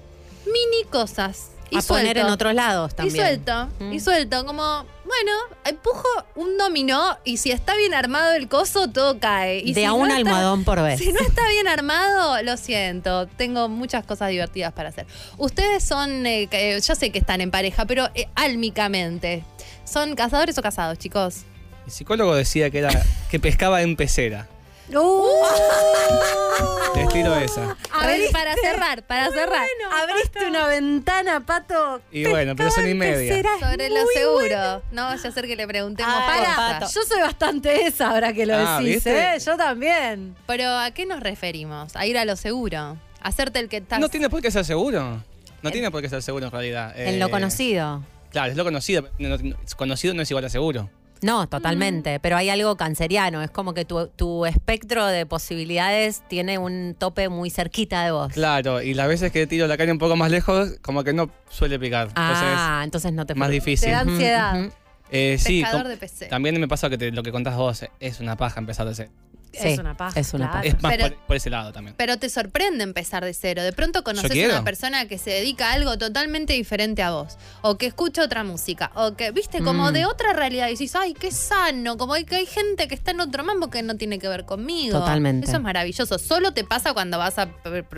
mini 0.45 0.89
cosas. 0.89 1.49
Y 1.75 1.79
a 1.79 1.81
poner 1.81 2.05
suelto. 2.15 2.21
en 2.21 2.27
otros 2.33 2.53
lados 2.53 2.91
Y 2.91 2.95
también. 2.95 3.15
suelto, 3.25 3.69
Mm. 3.79 3.93
y 3.93 3.99
suelto, 3.99 4.45
como, 4.45 4.63
bueno, 5.05 5.31
empujo 5.65 6.07
un 6.35 6.57
dominó 6.57 7.17
y 7.23 7.37
si 7.37 7.51
está 7.51 7.75
bien 7.75 7.93
armado 7.93 8.33
el 8.33 8.47
coso, 8.47 8.89
todo 8.89 9.19
cae. 9.19 9.59
Y 9.59 9.73
de 9.73 9.81
si 9.81 9.85
a 9.85 9.89
no 9.89 9.95
un 9.95 10.07
está- 10.07 10.17
almohadón 10.17 10.63
por 10.63 10.81
vez. 10.81 10.99
Si 10.99 11.11
no 11.11 11.19
está 11.19 11.47
bien 11.49 11.67
armado, 11.67 12.41
lo 12.43 12.57
siento. 12.57 13.27
Tengo 13.27 13.69
muchas 13.69 14.03
cosas 14.05 14.29
divertidas 14.29 14.73
para 14.73 14.89
hacer. 14.89 15.05
Ustedes 15.37 15.83
son, 15.83 16.25
eh, 16.25 16.47
que- 16.47 16.79
yo 16.81 16.95
sé 16.95 17.11
que 17.11 17.19
están 17.19 17.41
en 17.41 17.51
pareja, 17.51 17.85
pero 17.85 18.09
eh, 18.15 18.27
álmicamente. 18.35 19.43
¿Son 19.83 20.15
cazadores 20.15 20.57
o 20.57 20.61
casados, 20.61 20.97
chicos? 20.97 21.43
El 21.85 21.91
psicólogo 21.91 22.33
decía 22.35 22.69
que 22.71 22.79
era 22.79 22.89
que 23.29 23.39
pescaba 23.39 23.81
en 23.83 23.95
pecera. 23.95 24.47
¡Uh! 24.93 25.23
Les 26.95 27.09
tiro 27.09 27.35
esa. 27.35 27.75
Re- 28.03 28.29
para 28.31 28.55
cerrar, 28.55 29.03
para 29.03 29.29
cerrar. 29.31 29.65
Abriste 30.01 30.45
una 30.47 30.67
ventana, 30.67 31.45
pato. 31.45 32.01
Y 32.11 32.25
bueno, 32.25 32.55
pero 32.55 32.71
son 32.71 32.87
y 32.87 32.93
media. 32.93 33.41
Sobre 33.59 33.89
lo 33.89 34.05
seguro. 34.13 34.81
No 34.91 35.05
vaya 35.05 35.29
a 35.29 35.31
ser 35.31 35.45
que 35.47 35.55
le 35.55 35.67
preguntemos 35.67 36.13
Para, 36.13 36.79
cosas. 36.79 36.93
yo 36.93 37.01
soy 37.03 37.21
bastante 37.21 37.85
esa 37.85 38.11
ahora 38.11 38.31
que 38.33 38.45
lo 38.45 38.55
Ah, 38.55 38.77
decís, 38.79 38.95
¿viste? 38.95 39.35
¿eh? 39.35 39.39
Yo 39.39 39.57
también. 39.57 40.35
Pero 40.47 40.69
¿a 40.69 40.91
qué 40.91 41.05
nos 41.05 41.19
referimos? 41.19 41.95
A 41.95 42.05
ir 42.05 42.17
a 42.17 42.23
lo 42.25 42.35
seguro. 42.37 42.97
Hacerte 43.21 43.59
el 43.59 43.67
que 43.69 43.77
estás. 43.77 43.99
No 43.99 44.07
tiene 44.09 44.29
por 44.29 44.41
qué 44.41 44.51
ser 44.51 44.63
seguro. 44.65 45.21
No 45.61 45.71
tiene 45.71 45.89
por 45.91 46.01
qué 46.01 46.09
ser 46.09 46.21
seguro 46.21 46.45
en 46.45 46.51
realidad. 46.51 46.93
En 46.97 47.19
lo 47.19 47.27
Eh, 47.27 47.31
conocido. 47.31 48.03
Claro, 48.31 48.51
es 48.51 48.57
lo 48.57 48.63
conocido. 48.63 49.09
No- 49.17 49.35
no- 49.37 49.55
conocido 49.75 50.13
no 50.13 50.21
es 50.21 50.29
igual 50.31 50.45
a 50.45 50.49
seguro. 50.49 50.89
No, 51.25 51.47
totalmente. 51.49 52.19
Pero 52.19 52.37
hay 52.37 52.49
algo 52.49 52.75
canceriano. 52.77 53.41
Es 53.41 53.49
como 53.49 53.73
que 53.73 53.83
tu, 53.83 54.07
tu 54.07 54.45
espectro 54.45 55.07
de 55.07 55.25
posibilidades 55.25 56.21
tiene 56.27 56.57
un 56.59 56.95
tope 56.97 57.29
muy 57.29 57.49
cerquita 57.49 58.03
de 58.05 58.11
vos. 58.11 58.31
Claro, 58.31 58.81
y 58.81 58.93
las 58.93 59.07
veces 59.07 59.31
que 59.31 59.47
tiro 59.47 59.65
la 59.67 59.75
caña 59.75 59.91
un 59.91 59.97
poco 59.97 60.15
más 60.15 60.29
lejos, 60.29 60.73
como 60.83 61.03
que 61.03 61.13
no 61.13 61.29
suele 61.49 61.79
picar. 61.79 62.09
Ah, 62.15 62.81
entonces 62.83 63.11
no 63.13 63.25
te 63.25 63.33
más 63.33 63.49
difícil. 63.49 63.87
Te 63.87 63.91
da 63.91 63.99
ansiedad. 64.01 64.69
Eh, 65.11 65.37
sí, 65.39 65.63
de 65.63 65.97
PC. 65.97 66.27
también 66.27 66.59
me 66.59 66.67
pasa 66.67 66.89
que 66.89 66.97
te- 66.97 67.11
lo 67.11 67.23
que 67.23 67.31
contás 67.31 67.55
vos 67.55 67.85
es 67.99 68.19
una 68.19 68.35
paja 68.37 68.59
empezar 68.59 68.87
de 68.87 68.95
cero. 68.95 69.11
Sí, 69.61 69.67
es 69.69 69.79
una 69.79 69.95
paja. 69.97 70.19
es 70.19 70.33
una 70.33 70.51
claro. 70.51 70.67
Es 70.67 70.81
más 70.81 70.91
Pero- 70.95 71.07
por, 71.09 71.17
por 71.27 71.35
ese 71.35 71.49
lado 71.49 71.71
también. 71.73 71.95
Pero 71.97 72.17
te 72.17 72.29
sorprende 72.29 72.83
empezar 72.83 73.23
de 73.25 73.33
cero. 73.33 73.63
De 73.63 73.73
pronto 73.73 74.03
conoces 74.03 74.31
a 74.31 74.49
una 74.49 74.63
persona 74.63 75.07
que 75.07 75.17
se 75.17 75.29
dedica 75.31 75.69
a 75.69 75.73
algo 75.73 75.97
totalmente 75.97 76.53
diferente 76.53 77.01
a 77.03 77.11
vos. 77.11 77.37
O 77.61 77.77
que 77.77 77.85
escucha 77.85 78.23
otra 78.23 78.43
música. 78.43 78.91
O 78.95 79.15
que, 79.15 79.31
viste, 79.31 79.59
como 79.61 79.89
Mm. 79.89 79.93
de 79.93 80.05
otra 80.05 80.33
realidad. 80.33 80.67
Y 80.67 80.71
dices, 80.71 80.95
ay, 80.95 81.13
qué 81.13 81.31
sano. 81.31 81.97
Como 81.97 82.13
hay, 82.13 82.25
que 82.25 82.35
hay 82.35 82.45
gente 82.45 82.87
que 82.87 82.95
está 82.95 83.11
en 83.11 83.19
otro 83.21 83.43
mambo 83.43 83.69
que 83.69 83.81
no 83.83 83.95
tiene 83.95 84.19
que 84.19 84.27
ver 84.27 84.45
conmigo. 84.45 84.99
Totalmente. 84.99 85.47
Eso 85.47 85.57
es 85.57 85.63
maravilloso. 85.63 86.17
Solo 86.19 86.53
te 86.53 86.63
pasa 86.63 86.93
cuando 86.93 87.17
vas 87.17 87.37
a, 87.39 87.47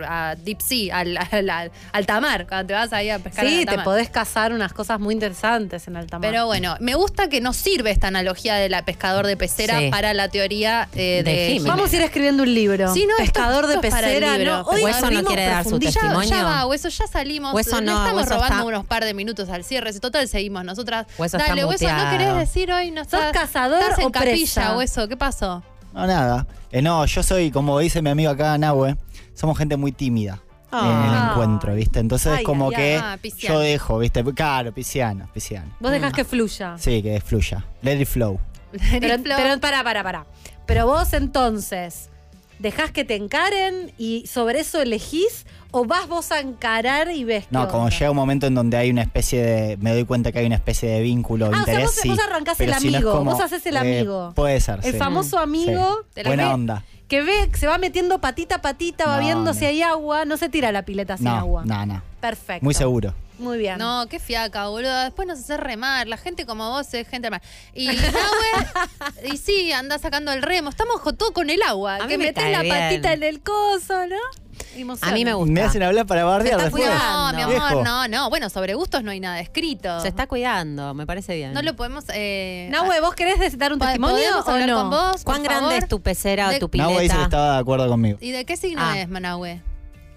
a 0.07 0.35
Deep 0.35 0.61
Sea, 0.61 0.99
al, 0.99 1.17
al, 1.17 1.49
al- 1.49 1.71
alta 1.91 2.19
mar. 2.21 2.47
Cuando 2.47 2.67
te 2.67 2.73
vas 2.73 2.93
ahí 2.93 3.09
a 3.09 3.19
pescar 3.19 3.45
en 3.45 3.59
Sí, 3.59 3.65
te 3.65 3.77
podés 3.79 4.09
cazar 4.09 4.53
unas 4.53 4.73
cosas 4.73 4.99
muy 4.99 5.13
interesantes 5.13 5.88
en 5.88 5.95
alta 5.97 6.19
mar. 6.19 6.29
Pero 6.29 6.45
bueno, 6.45 6.75
me 6.79 6.95
gusta 6.95 7.29
que 7.29 7.41
nos 7.41 7.55
sirve 7.57 7.91
esta 7.91 8.07
analogía 8.07 8.55
de 8.55 8.69
la 8.69 8.85
pescador 8.85 9.25
de 9.27 9.38
pecera 9.38 9.79
Sí. 9.79 9.89
para 9.89 10.13
la 10.13 10.29
teoría 10.29 10.88
eh, 10.93 11.21
De 11.23 11.31
de, 11.31 11.47
Vamos 11.65 11.91
a 11.91 11.95
ir 11.95 12.02
escribiendo 12.02 12.44
un 12.44 12.53
libro. 12.53 12.94
Sí, 12.94 13.06
no, 13.06 13.11
esto- 13.18 13.34
Pescador 13.34 13.68
de 13.68 13.76
esto 13.76 13.90
para 13.90 14.07
pecera. 14.07 14.38
libro. 14.38 14.57
No, 14.57 14.61
hoy 14.64 14.82
Hueso 14.84 15.11
no 15.11 15.24
quiere 15.24 15.45
dar 15.45 15.64
su 15.64 15.69
profundidad. 15.72 15.91
Ya, 15.91 15.99
testimonio. 16.02 16.30
ya 16.30 16.44
va, 16.44 16.65
Hueso, 16.68 16.90
ya 16.90 17.07
salimos. 17.07 17.53
Hueso 17.53 17.80
Le 17.80 17.86
no, 17.86 17.91
estamos 17.98 18.14
Hueso 18.22 18.30
robando 18.36 18.56
está- 18.56 18.65
unos 18.65 18.86
par 18.86 19.06
de 19.06 19.14
minutos 19.14 19.49
al 19.49 19.64
cierre. 19.64 19.94
Si 19.94 19.99
total 19.99 20.28
seguimos 20.28 20.64
nosotras. 20.65 21.07
Hueso 21.18 21.38
está 21.38 21.49
Dale, 21.49 21.65
Hueso, 21.65 21.88
¿no 21.88 22.10
querés 22.11 22.36
decir 22.36 22.72
hoy? 22.72 22.91
No 22.91 23.03
¿Sos 23.06 23.19
cazador 23.34 23.82
estás 23.82 23.99
en 23.99 24.06
o 24.06 24.11
capilla, 24.11 24.32
presa? 24.34 24.78
Hueso. 24.78 25.07
¿Qué 25.07 25.18
pasó? 25.18 25.64
No, 25.94 26.06
nada. 26.06 26.45
Eh, 26.72 26.82
no, 26.82 27.06
yo 27.06 27.24
soy, 27.24 27.49
como 27.52 27.80
dice 27.80 28.02
mi 28.02 28.10
amigo 28.10 28.30
acá, 28.32 28.57
Nahue, 28.57 28.95
somos 29.34 29.57
gente 29.57 29.78
muy 29.78 29.91
tímida 29.91 30.40
en 30.72 30.80
Ah. 30.80 31.07
el 31.24 31.30
encuentro, 31.32 31.74
¿viste? 31.74 31.99
Entonces 31.99 32.28
Ay, 32.34 32.40
es 32.40 32.44
como 32.45 32.69
ay, 32.69 32.76
que 32.76 32.82
ay. 32.95 33.02
Ah, 33.02 33.18
pisciano. 33.22 33.56
yo 33.56 33.61
dejo, 33.61 33.98
¿viste? 33.99 34.24
Claro, 34.36 34.74
pisciano, 34.74 35.30
pisciano. 35.34 35.74
Vos 35.80 35.91
dejás 35.91 36.11
que 36.11 36.26
fluya. 36.26 36.76
Sí, 36.78 37.02
que 37.02 37.22
fluya. 37.22 37.65
Let 37.82 38.02
it 38.02 38.07
flow. 38.07 38.38
Pero, 38.99 39.15
pero 39.24 39.60
para, 39.61 39.82
para, 39.84 40.03
para. 40.03 40.26
Pero 40.68 40.85
vos 40.85 41.14
entonces 41.14 42.10
dejás 42.60 42.91
que 42.91 43.03
te 43.06 43.15
encaren 43.15 43.91
y 43.98 44.26
sobre 44.27 44.60
eso 44.60 44.81
elegís 44.81 45.45
o 45.72 45.85
vas 45.85 46.07
vos 46.07 46.31
a 46.31 46.39
encarar 46.39 47.11
y 47.11 47.23
ves 47.23 47.45
No, 47.52 47.68
como 47.68 47.89
llega 47.89 48.10
un 48.10 48.15
momento 48.18 48.48
en 48.48 48.56
donde 48.56 48.77
hay 48.77 48.89
una 48.89 49.02
especie 49.03 49.41
de. 49.44 49.77
Me 49.77 49.91
doy 49.94 50.06
cuenta 50.06 50.31
que 50.31 50.39
hay 50.39 50.45
una 50.45 50.56
especie 50.56 50.89
de 50.89 51.02
vínculo, 51.02 51.45
Ah, 51.45 51.49
o 51.49 51.52
sea, 51.52 51.60
interés. 51.61 51.85
vos- 51.85 51.95
sí, 51.95 52.10
vos 52.10 52.19
arrancás 52.19 52.60
el 52.60 52.73
si 52.76 52.89
no 52.91 52.98
amigo, 52.98 53.11
como, 53.11 53.31
vos 53.31 53.41
haces 53.41 53.65
el 53.65 53.76
eh, 53.76 53.80
amigo. 53.80 54.31
puede 54.35 54.60
ser. 54.60 54.80
El 54.84 54.94
sí. 54.94 54.98
famoso 54.98 55.38
amigo 55.39 55.99
Sí. 56.15 56.22
Buena 56.26 56.48
ve- 56.48 56.53
onda. 56.53 56.84
que 57.07 57.22
ve, 57.22 57.49
que 57.52 57.57
se 57.57 57.68
va 57.68 57.77
metiendo 57.77 58.19
patita 58.19 58.56
a 58.56 58.61
patita, 58.61 59.06
va 59.07 59.19
viendo 59.19 59.45
no. 59.45 59.53
si 59.53 59.65
hay 59.65 59.81
agua, 59.81 60.26
no 60.26 60.35
se 60.38 60.49
tira 60.49 60.72
la 60.72 60.84
pileta 60.84 61.15
sin 61.18 61.26
No, 61.27 61.35
agua. 61.35 61.64
no, 61.65 61.85
no. 61.85 62.02
Perfecto. 62.19 62.64
Muy 62.65 62.73
seguro. 62.73 63.14
Muy 63.39 63.57
bien. 63.57 63.77
No, 63.77 64.07
qué 64.09 64.19
fiaca, 64.19 64.68
boludo. 64.68 65.03
Después 65.03 65.27
nos 65.27 65.39
hace 65.39 65.57
remar. 65.57 66.07
La 66.07 66.18
gente 66.18 66.45
como 66.45 66.69
vos 66.72 66.91
es 66.93 67.07
gente 67.07 67.27
remar. 67.27 67.41
Y 67.73 67.88
Nahue, 67.88 69.31
y 69.34 69.38
sí, 69.38 69.72
anda 69.72 69.99
sacando 69.99 70.31
el 70.31 70.41
remo. 70.41 70.69
Estamos 70.69 70.99
jo- 71.01 71.14
todo 71.14 71.34
con 71.34 71.49
el 71.49 71.61
agua. 71.61 71.95
A 71.95 72.07
que 72.07 72.18
me 72.18 72.26
metés 72.26 72.43
cae 72.43 72.51
la 72.51 72.61
bien. 72.64 72.76
patita 72.76 73.14
en 73.14 73.23
el 73.23 73.41
coso, 73.41 74.07
¿no? 74.07 74.15
A 75.01 75.11
mí 75.11 75.23
me 75.23 75.34
gusta. 75.34 75.51
Me 75.53 75.61
hacen 75.61 75.84
hablar 75.84 76.05
para 76.07 76.23
bardear 76.23 76.59
después. 76.61 76.84
No, 76.85 77.34
mi 77.34 77.41
amor, 77.43 77.49
Viejo. 77.69 77.84
no, 77.84 78.07
no. 78.07 78.30
Bueno, 78.30 78.49
sobre 78.49 78.73
gustos 78.73 79.03
no 79.03 79.11
hay 79.11 79.19
nada 79.19 79.39
escrito. 79.39 79.99
Se 80.01 80.07
está 80.07 80.26
cuidando, 80.27 80.93
me 80.95 81.05
parece 81.05 81.35
bien. 81.35 81.53
No 81.53 81.61
lo 81.61 81.76
podemos. 81.76 82.05
Eh, 82.14 82.68
Nahue, 82.72 82.99
¿vos 83.01 83.14
querés 83.14 83.57
dar 83.57 83.72
un 83.73 83.80
¿po- 83.80 83.85
testimonio 83.85 84.15
¿Podemos 84.18 84.47
o 84.47 84.51
hablar 84.51 84.69
no? 84.69 84.77
con 84.81 84.89
vos? 84.89 85.23
¿Cuán 85.23 85.43
grande 85.43 85.61
favor? 85.69 85.84
es 85.84 85.88
tu 85.88 86.01
pecera 86.01 86.49
De- 86.49 86.57
o 86.57 86.68
tu 86.68 86.76
Nahue 86.77 86.93
dice 86.93 87.03
que 87.03 87.09
pileta? 87.09 87.23
estaba 87.23 87.53
de 87.53 87.59
acuerdo 87.59 87.88
conmigo. 87.88 88.18
¿Y 88.19 88.31
de 88.31 88.45
qué 88.45 88.57
signo 88.57 88.81
Ah. 88.84 88.97
es 88.99 89.07
Manahue? 89.09 89.61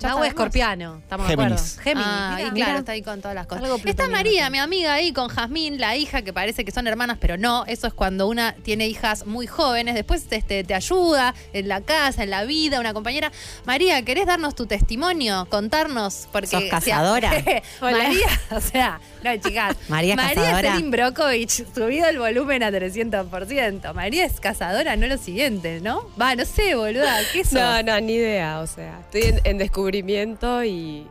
¿Ya 0.01 0.09
Nahue 0.09 0.21
sabemos? 0.21 0.29
escorpiano, 0.29 0.99
estamos 0.99 1.29
de 1.29 1.37
Géminis. 1.37 1.61
acuerdo. 1.61 1.83
Géminis. 1.83 2.09
Ah, 2.11 2.33
mira, 2.37 2.41
y 2.41 2.51
claro, 2.53 2.71
mira. 2.71 2.79
está 2.79 2.93
ahí 2.93 3.03
con 3.03 3.21
todas 3.21 3.35
las 3.35 3.47
cosas. 3.47 3.65
Algo 3.65 3.77
Está 3.77 3.85
plutoniano. 3.85 4.17
María, 4.17 4.51
mi 4.51 4.59
amiga, 4.59 4.93
ahí 4.95 5.13
con 5.13 5.29
Jazmín, 5.29 5.79
la 5.79 5.95
hija, 5.97 6.23
que 6.23 6.33
parece 6.33 6.65
que 6.65 6.71
son 6.73 6.87
hermanas, 6.87 7.19
pero 7.21 7.37
no. 7.37 7.65
Eso 7.67 7.87
es 7.87 7.93
cuando 7.93 8.27
una 8.27 8.55
tiene 8.63 8.87
hijas 8.89 9.27
muy 9.27 9.47
jóvenes. 9.47 9.95
Después 9.95 10.27
este, 10.31 10.65
te 10.65 10.75
ayuda 10.75 11.35
en 11.53 11.69
la 11.69 11.83
casa, 11.83 12.23
en 12.23 12.31
la 12.31 12.45
vida, 12.45 12.81
una 12.81 12.95
compañera. 12.95 13.31
María, 13.67 14.03
¿querés 14.03 14.25
darnos 14.27 14.55
tu 14.55 14.65
testimonio? 14.67 15.47
Contarnos. 15.51 16.29
Porque 16.33 16.47
¿Sos 16.47 16.65
cazadora? 16.71 17.31
María, 17.83 18.27
o 18.53 18.61
sea, 18.61 19.01
no, 19.23 19.37
chicas. 19.37 19.77
María 19.89 20.15
es 20.15 20.17
María 20.17 20.35
cazadora. 20.35 20.79
Brokovich, 20.83 21.67
subido 21.75 22.09
el 22.09 22.19
volumen 22.19 22.63
a 22.63 22.71
300%. 22.71 23.93
María 23.93 24.25
es 24.25 24.41
cazadora, 24.41 24.97
no 24.97 25.07
lo 25.07 25.19
siguiente, 25.19 25.81
¿no? 25.83 26.09
Va, 26.19 26.35
no 26.35 26.47
sé, 26.47 26.75
boluda. 26.75 27.19
¿Qué 27.35 27.45
sos? 27.45 27.53
No, 27.53 27.83
no, 27.83 28.01
ni 28.01 28.15
idea. 28.15 28.61
O 28.61 28.67
sea, 28.67 29.01
estoy 29.01 29.25
en, 29.25 29.41
en 29.45 29.59
descubrimiento 29.59 29.90
y 29.95 31.07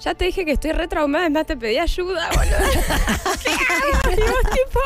ya 0.00 0.14
te 0.14 0.24
dije 0.26 0.44
que 0.44 0.52
estoy 0.52 0.72
re 0.72 0.88
traumada. 0.88 1.26
Es 1.26 1.30
más, 1.32 1.46
te 1.46 1.56
pedí 1.56 1.78
ayuda, 1.78 2.28
boludo. 2.30 2.56
¿Qué 3.42 3.50
hago? 3.50 4.12
Y 4.12 4.20
vos, 4.20 4.50
tipo, 4.52 4.80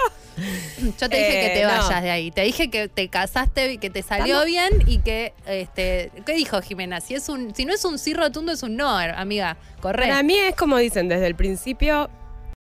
Yo 1.01 1.09
te 1.09 1.17
dije 1.17 1.39
Eh, 1.41 1.49
que 1.49 1.55
te 1.61 1.63
no. 1.63 1.69
vayas 1.69 2.03
de 2.03 2.11
ahí. 2.11 2.31
Te 2.31 2.43
dije 2.43 2.69
que 2.71 2.89
te 2.89 3.09
casaste 3.09 3.73
y 3.73 3.79
que 3.79 3.89
te 3.89 4.03
salió 4.03 4.45
bien 4.45 4.83
y 4.87 4.99
que, 4.99 5.33
este, 5.47 6.11
¿qué 6.27 6.35
dijo 6.35 6.61
Jimena? 6.61 7.01
Si 7.01 7.15
es 7.15 7.29
un, 7.31 7.55
si 7.55 7.65
no 7.65 7.73
es 7.73 7.85
un 7.87 7.99
sí 7.99 8.13
rotundo, 8.13 8.53
es 8.53 8.63
un 8.63 8.77
no, 8.77 8.89
amiga. 8.91 9.57
Corre. 9.81 10.03
Para 10.07 10.23
mí 10.23 10.37
es 10.37 10.55
como 10.55 10.77
dicen 10.77 11.09
desde 11.09 11.27
el 11.27 11.35
principio, 11.35 12.11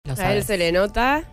Lo 0.06 0.14
a 0.22 0.34
él 0.34 0.44
se 0.44 0.58
le 0.58 0.70
nota. 0.72 1.24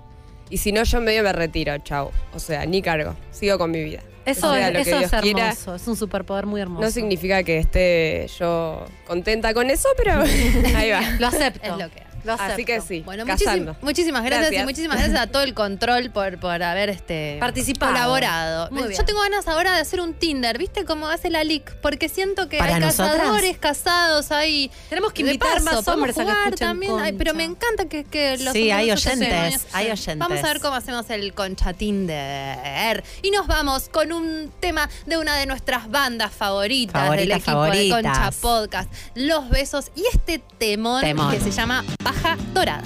Y 0.50 0.58
si 0.58 0.72
no, 0.72 0.84
yo 0.84 1.00
medio 1.02 1.24
me 1.24 1.32
retiro, 1.34 1.78
chau. 1.80 2.12
O 2.34 2.40
sea, 2.40 2.66
ni 2.66 2.82
cargo. 2.82 3.16
Sigo 3.32 3.58
con 3.58 3.72
mi 3.72 3.84
vida. 3.84 4.02
Eso, 4.26 4.52
O 4.52 4.54
sea, 4.54 4.70
es, 4.70 4.88
eso 4.88 5.00
es 5.00 5.12
quiera. 5.22 5.50
hermoso, 5.50 5.76
es 5.76 5.88
un 5.88 5.96
superpoder 5.96 6.46
muy 6.46 6.62
hermoso. 6.62 6.84
No 6.84 6.92
significa 6.92 7.42
que 7.44 7.58
esté 7.58 8.28
yo 8.40 8.86
contenta 9.08 9.54
con 9.54 9.70
eso, 9.70 9.90
pero 9.98 10.14
ahí 10.76 10.92
va. 10.92 11.02
Lo 11.20 11.28
acepto. 11.28 11.64
Es 11.64 11.78
lo 11.78 11.90
que 11.90 12.11
Lo. 12.24 12.34
Así 12.34 12.66
que 12.66 12.82
sí, 12.82 13.02
Bueno, 13.06 13.26
muchísim- 13.26 13.74
muchísimas 13.82 14.24
gracias, 14.24 14.48
Gracias. 14.52 14.64
y 14.64 14.66
muchísimas 14.66 14.98
gracias 14.98 15.20
a 15.20 15.28
todo 15.28 15.44
el 15.44 15.54
control 15.54 16.10
por, 16.12 16.40
por 16.40 16.62
haber 16.64 16.90
este, 16.90 17.38
Participado. 17.40 17.92
colaborado. 17.94 18.70
Muy 18.72 18.84
Yo 18.84 18.88
bien. 18.90 19.06
tengo 19.06 19.22
ganas 19.22 19.48
ahora 19.48 19.74
de 19.76 19.82
hacer 19.82 20.00
un 20.02 20.14
Tinder, 20.14 20.58
¿viste 20.58 20.86
cómo 20.86 21.08
hace 21.08 21.30
la 21.30 21.44
LIC? 21.44 21.76
Porque 21.82 22.10
siento 22.10 22.48
que 22.50 22.58
¿Para 22.58 22.76
hay 22.76 22.82
nosotras? 22.82 23.18
cazadores 23.18 23.58
casados 23.58 24.32
ahí. 24.32 24.72
Tenemos 24.90 25.14
que 25.14 25.24
De 25.24 25.32
invitar 25.32 25.54
paso, 25.64 25.64
más 25.78 25.88
hombres 25.88 26.18
a 26.18 26.26
que 26.26 26.32
escuchen 26.32 26.56
también. 26.58 27.00
Ay, 27.00 27.14
pero 27.14 27.34
me 27.34 27.44
encanta 27.44 27.86
que, 27.86 28.04
que 28.04 28.38
los 28.38 28.54
Sí, 28.54 28.72
hay 28.72 28.92
oyentes, 28.92 29.66
hay 29.74 29.86
oyentes. 29.92 30.18
Vamos 30.18 30.40
a 30.44 30.48
ver 30.48 30.60
cómo 30.62 30.76
hacemos 30.76 31.10
el 31.10 31.34
Concha 31.34 31.74
Tinder. 31.74 33.04
Y 33.22 33.32
nos 33.32 33.48
vamos 33.48 33.90
con 33.90 34.12
un 34.12 34.52
tema 34.60 34.90
de 35.06 35.18
una 35.18 35.36
de 35.38 35.46
nuestras 35.46 35.90
bandas 35.90 36.32
favoritas, 36.32 36.94
del 36.94 37.10
Favoritas, 37.10 37.38
equipo 37.38 37.64
de 37.64 37.70
favoritas. 37.92 38.02
Concha 38.16 38.32
Podcast, 38.42 38.94
Los 39.16 39.50
Besos 39.50 39.92
y 39.96 40.04
este 40.14 40.40
temón, 40.58 41.02
Temón. 41.02 41.32
que 41.32 41.40
se 41.40 41.52
llama 41.52 41.84
Paja 42.12 42.38
Dorada. 42.54 42.84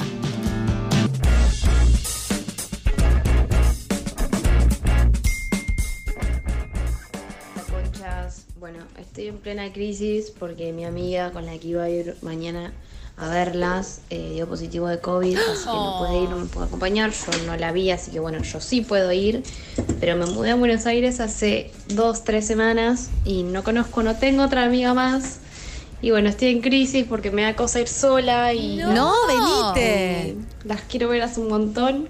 Conchas, 7.72 8.46
bueno, 8.60 8.78
estoy 9.00 9.30
en 9.30 9.38
plena 9.38 9.74
crisis 9.74 10.30
porque 10.30 10.72
mi 10.74 10.86
amiga 10.86 11.32
con 11.32 11.48
la 11.48 11.58
que 11.58 11.70
iba 11.70 11.82
a 11.82 11.90
ir 11.90 12.16
mañana 12.22 12.72
a 13.18 13.30
verlas 13.30 14.02
eh, 14.12 14.34
dio 14.34 14.48
positivo 14.48 14.88
de 14.90 15.00
COVID, 15.00 15.38
así 15.38 15.64
que 15.64 15.72
no 15.72 15.96
puede 15.98 16.24
ir, 16.24 16.30
no 16.30 16.38
me 16.38 16.46
puede 16.46 16.68
acompañar. 16.68 17.12
Yo 17.12 17.46
no 17.48 17.58
la 17.58 17.72
vi, 17.72 17.90
así 17.90 18.12
que 18.12 18.20
bueno, 18.20 18.44
yo 18.44 18.62
sí 18.62 18.82
puedo 18.82 19.12
ir, 19.12 19.42
pero 20.00 20.16
me 20.18 20.28
mudé 20.28 20.52
a 20.52 20.56
Buenos 20.56 20.86
Aires 20.86 21.20
hace 21.20 21.72
dos, 21.88 22.24
tres 22.24 22.46
semanas 22.46 23.10
y 23.24 23.42
no 23.42 23.64
conozco, 23.64 24.04
no 24.04 24.18
tengo 24.18 24.44
otra 24.44 24.66
amiga 24.66 24.94
más. 24.94 25.40
Y 26.06 26.11
bueno, 26.11 26.30
estoy 26.30 26.49
en 26.49 26.61
crisis 26.61 27.03
porque 27.10 27.32
me 27.32 27.41
da 27.41 27.56
cosa 27.56 27.82
ir 27.82 27.88
sola 27.88 28.53
y. 28.53 28.76
No, 28.76 29.11
venite. 29.27 30.36
Las 30.64 30.82
quiero 30.82 31.10
ver 31.10 31.23
hace 31.23 31.40
un 31.40 31.48
montón, 31.48 32.10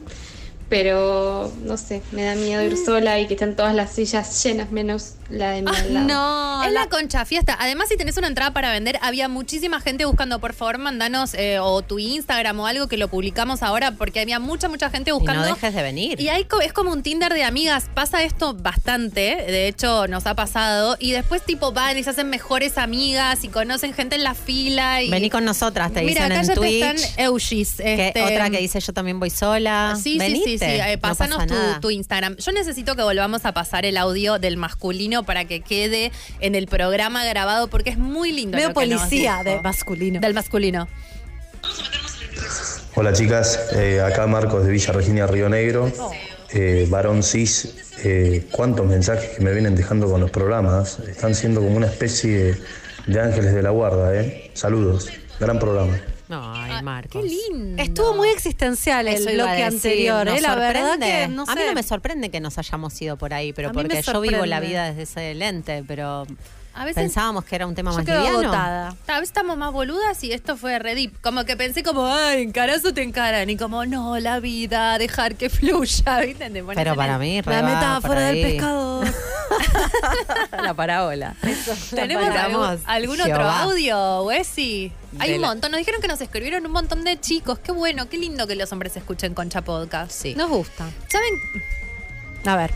pero 0.69 1.51
no 1.63 1.77
sé, 1.77 2.01
me 2.11 2.23
da 2.23 2.35
miedo 2.35 2.61
ir 2.63 2.75
sola 2.77 3.19
y 3.19 3.27
que 3.27 3.35
estén 3.35 3.55
todas 3.55 3.75
las 3.75 3.91
sillas 3.93 4.43
llenas 4.43 4.71
menos 4.71 5.13
la 5.29 5.51
de 5.51 5.61
mi 5.63 5.69
al 5.75 5.93
lado. 5.93 6.07
No, 6.07 6.63
es 6.63 6.71
la 6.71 6.87
concha 6.87 7.25
fiesta. 7.25 7.55
Además, 7.59 7.89
si 7.89 7.97
tenés 7.97 8.15
una 8.17 8.27
entrada 8.27 8.51
para 8.51 8.71
vender, 8.71 8.99
había 9.01 9.27
muchísima 9.27 9.79
gente 9.81 10.05
buscando. 10.05 10.39
Por 10.39 10.53
favor, 10.53 10.77
mandanos 10.77 11.33
eh, 11.33 11.57
o 11.59 11.81
tu 11.81 11.97
Instagram 11.97 12.59
o 12.59 12.67
algo 12.67 12.87
que 12.87 12.97
lo 12.97 13.07
publicamos 13.07 13.63
ahora, 13.63 13.91
porque 13.93 14.19
había 14.19 14.39
mucha, 14.39 14.69
mucha 14.69 14.89
gente 14.91 15.09
Y 15.09 15.13
buscando. 15.13 15.41
no 15.41 15.47
dejes 15.55 15.73
de 15.73 15.81
venir. 15.81 16.19
Y 16.21 16.29
hay 16.29 16.45
co- 16.45 16.61
es 16.61 16.73
como 16.73 16.91
un 16.91 17.01
Tinder 17.01 17.33
de 17.33 17.43
amigas. 17.43 17.85
Pasa 17.93 18.21
esto 18.23 18.53
bastante. 18.53 19.21
De 19.47 19.67
hecho, 19.67 20.07
nos 20.07 20.25
ha 20.27 20.35
pasado. 20.35 20.95
Y 20.99 21.11
después, 21.11 21.43
tipo, 21.43 21.71
van 21.71 21.97
y 21.97 22.03
se 22.03 22.11
hacen 22.11 22.29
mejores 22.29 22.77
amigas 22.77 23.43
y 23.43 23.47
conocen 23.47 23.93
gente 23.93 24.15
en 24.15 24.23
la 24.23 24.35
fila. 24.35 25.01
Y... 25.01 25.09
Vení 25.09 25.29
con 25.31 25.43
nosotras, 25.45 25.91
te 25.91 26.01
Mira, 26.01 26.25
dicen 26.27 26.31
acá 26.31 26.41
en 26.41 26.47
ya 26.47 26.53
te 26.53 26.59
Twitch. 26.59 26.83
están 26.83 27.25
Eushis. 27.25 27.75
que 27.77 28.07
este, 28.09 28.21
otra 28.23 28.49
que 28.51 28.59
dice 28.59 28.79
yo 28.79 28.93
también 28.93 29.19
voy 29.19 29.31
sola. 29.31 29.97
Sí, 30.01 30.19
sí, 30.19 30.41
sí, 30.45 30.54
Venite, 30.59 30.83
sí. 30.83 30.89
Eh, 30.89 30.95
no 30.95 31.01
pásanos 31.01 31.37
pasa 31.37 31.79
tu, 31.79 31.89
Instagram. 31.89 32.35
Yo 32.37 32.51
necesito 32.51 32.95
que 32.95 33.03
volvamos 33.03 33.45
a 33.45 33.53
pasar 33.53 33.85
el 33.85 33.97
audio 33.97 34.39
del 34.39 34.57
masculino 34.57 35.23
para 35.23 35.45
que 35.45 35.61
quede 35.61 36.11
en 36.39 36.55
el 36.55 36.67
programa 36.67 37.25
grabado 37.25 37.67
porque 37.67 37.91
es 37.91 37.97
muy 37.97 38.31
lindo. 38.31 38.57
Nos 38.57 38.73
policía 38.73 39.39
dijo. 39.43 39.55
de 39.57 39.61
masculino. 39.61 40.19
Del 40.19 40.33
masculino. 40.33 40.87
Hola 42.97 43.11
chicas, 43.11 43.59
eh, 43.73 43.99
acá 43.99 44.25
Marcos 44.25 44.63
de 44.63 44.71
Villa 44.71 44.93
Regina 44.93 45.27
Río 45.27 45.49
Negro, 45.49 45.91
eh, 46.53 46.87
varón 46.89 47.23
cis. 47.23 47.75
eh, 48.05 48.47
¿Cuántos 48.51 48.85
mensajes 48.85 49.31
que 49.31 49.43
me 49.43 49.51
vienen 49.51 49.75
dejando 49.75 50.09
con 50.09 50.21
los 50.21 50.31
programas? 50.31 50.99
Están 50.99 51.35
siendo 51.35 51.59
como 51.59 51.75
una 51.75 51.87
especie 51.87 52.31
de, 52.37 52.57
de 53.07 53.19
ángeles 53.19 53.53
de 53.53 53.61
la 53.61 53.71
guarda, 53.71 54.15
¿eh? 54.15 54.49
Saludos, 54.53 55.09
gran 55.39 55.59
programa. 55.59 55.99
Ay, 56.29 56.81
Marcos. 56.83 57.21
Qué 57.23 57.27
lindo. 57.51 57.81
Estuvo 57.81 58.13
muy 58.15 58.29
existencial 58.29 59.07
el 59.07 59.15
Eso 59.15 59.29
iba 59.29 59.43
a 59.43 59.45
bloque 59.47 59.63
decir, 59.63 59.75
anterior, 59.91 60.25
nos 60.25 60.37
¿eh? 60.37 60.41
La 60.41 60.55
verdad 60.55 60.89
sorprende. 60.91 61.05
que 61.21 61.27
no 61.27 61.45
sé. 61.45 61.51
A 61.51 61.55
mí 61.55 61.61
no 61.67 61.73
me 61.73 61.83
sorprende 61.83 62.29
que 62.31 62.39
nos 62.39 62.57
hayamos 62.57 63.01
ido 63.01 63.17
por 63.17 63.33
ahí, 63.33 63.53
pero 63.53 63.69
A 63.69 63.73
mí 63.73 63.77
me 63.77 63.83
porque 63.83 64.01
yo 64.01 64.21
vivo 64.21 64.45
la 64.45 64.55
sorprende. 64.57 64.67
vida 64.67 64.85
desde 64.89 65.01
ese 65.03 65.33
lente, 65.35 65.83
pero 65.87 66.25
A 66.77 66.83
veces 66.83 67.03
pensábamos 67.03 67.45
que 67.45 67.55
era 67.55 67.65
un 67.67 67.73
tema 67.73 67.91
Yo 67.91 67.97
más 67.97 68.05
quedo 68.05 68.17
liviano. 68.19 68.39
agotada. 68.39 68.87
A 69.07 69.13
veces 69.13 69.29
estamos 69.29 69.55
más 69.57 69.71
boludas 69.71 70.21
y 70.25 70.33
esto 70.33 70.57
fue 70.57 70.77
redip. 70.77 71.15
Como 71.21 71.45
que 71.45 71.55
pensé 71.55 71.83
como, 71.83 72.05
ay, 72.05 72.43
encarás 72.43 72.83
o 72.83 72.93
te 72.93 73.01
encaran. 73.01 73.49
Y 73.49 73.55
como, 73.55 73.85
no, 73.85 74.19
la 74.19 74.39
vida, 74.41 74.97
dejar 74.97 75.35
que 75.35 75.49
fluya. 75.49 76.19
¿Viste? 76.19 76.49
Te 76.49 76.61
pones 76.61 76.75
Pero 76.77 76.91
en 76.91 76.97
para 76.97 77.13
el- 77.13 77.19
mí, 77.19 77.39
re 77.41 77.53
La 77.55 77.61
va 77.61 77.67
metáfora 77.75 78.19
del 78.21 78.35
ahí. 78.35 78.43
pescador. 78.51 79.07
la 80.63 80.73
parábola. 80.73 81.35
¿Tenemos 81.91 82.27
Vamos, 82.27 82.67
algún, 82.69 82.89
algún 82.89 83.21
otro 83.21 83.35
Jehová. 83.35 83.61
audio, 83.61 84.23
Wessy? 84.23 84.91
Hay 85.19 85.29
De 85.29 85.35
un 85.37 85.41
la- 85.41 85.47
montón. 85.47 85.71
Nos 85.71 85.77
dijeron 85.79 86.01
que 86.01 86.07
nos 86.09 86.19
escribieron 86.19 86.65
un 86.65 86.71
montón 86.73 87.03
de 87.03 87.19
chicos. 87.19 87.57
Qué 87.59 87.71
bueno, 87.71 88.09
qué 88.09 88.17
lindo 88.17 88.47
que 88.47 88.55
los 88.55 88.71
hombres 88.73 88.97
escuchen 88.97 89.33
Concha 89.33 89.61
Podcast. 89.61 90.11
Sí. 90.11 90.35
Nos 90.35 90.49
gusta. 90.49 90.89
¿Saben? 91.07 91.33
A 92.45 92.55
ver. 92.57 92.71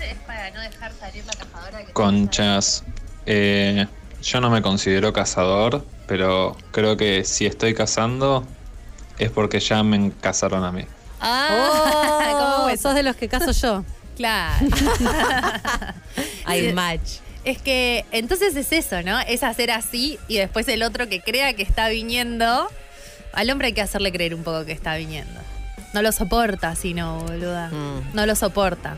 Es 0.00 0.18
para 0.26 0.50
no 0.50 0.60
dejar 0.60 0.92
salir 0.98 1.24
la 1.26 1.32
cazadora 1.32 1.84
que 1.84 1.92
Conchas, 1.92 2.82
eh, 3.26 3.86
yo 4.22 4.40
no 4.40 4.50
me 4.50 4.62
considero 4.62 5.12
cazador, 5.12 5.84
pero 6.06 6.56
creo 6.70 6.96
que 6.96 7.24
si 7.24 7.46
estoy 7.46 7.74
cazando 7.74 8.44
es 9.18 9.30
porque 9.30 9.60
ya 9.60 9.82
me 9.82 10.10
casaron 10.20 10.64
a 10.64 10.72
mí. 10.72 10.84
Ah, 11.20 11.48
Oh, 12.34 12.56
¿cómo 12.56 12.68
es? 12.70 12.80
sos 12.80 12.94
de 12.94 13.02
los 13.02 13.16
que 13.16 13.28
caso 13.28 13.52
yo. 13.52 13.84
Claro. 14.16 14.66
Hay 16.44 16.72
match. 16.74 17.18
Es 17.44 17.58
que 17.58 18.04
entonces 18.12 18.54
es 18.56 18.70
eso, 18.72 19.02
¿no? 19.02 19.18
Es 19.20 19.42
hacer 19.42 19.70
así 19.70 20.18
y 20.28 20.36
después 20.36 20.68
el 20.68 20.82
otro 20.82 21.08
que 21.08 21.20
crea 21.20 21.54
que 21.54 21.62
está 21.62 21.88
viniendo. 21.88 22.68
Al 23.32 23.50
hombre 23.50 23.68
hay 23.68 23.72
que 23.72 23.80
hacerle 23.80 24.12
creer 24.12 24.34
un 24.34 24.42
poco 24.44 24.66
que 24.66 24.72
está 24.72 24.96
viniendo. 24.96 25.40
No 25.94 26.02
lo 26.02 26.12
soporta 26.12 26.68
así, 26.68 26.92
no, 26.92 27.20
boluda. 27.20 27.68
Mm. 27.70 28.10
No 28.14 28.26
lo 28.26 28.36
soporta. 28.36 28.96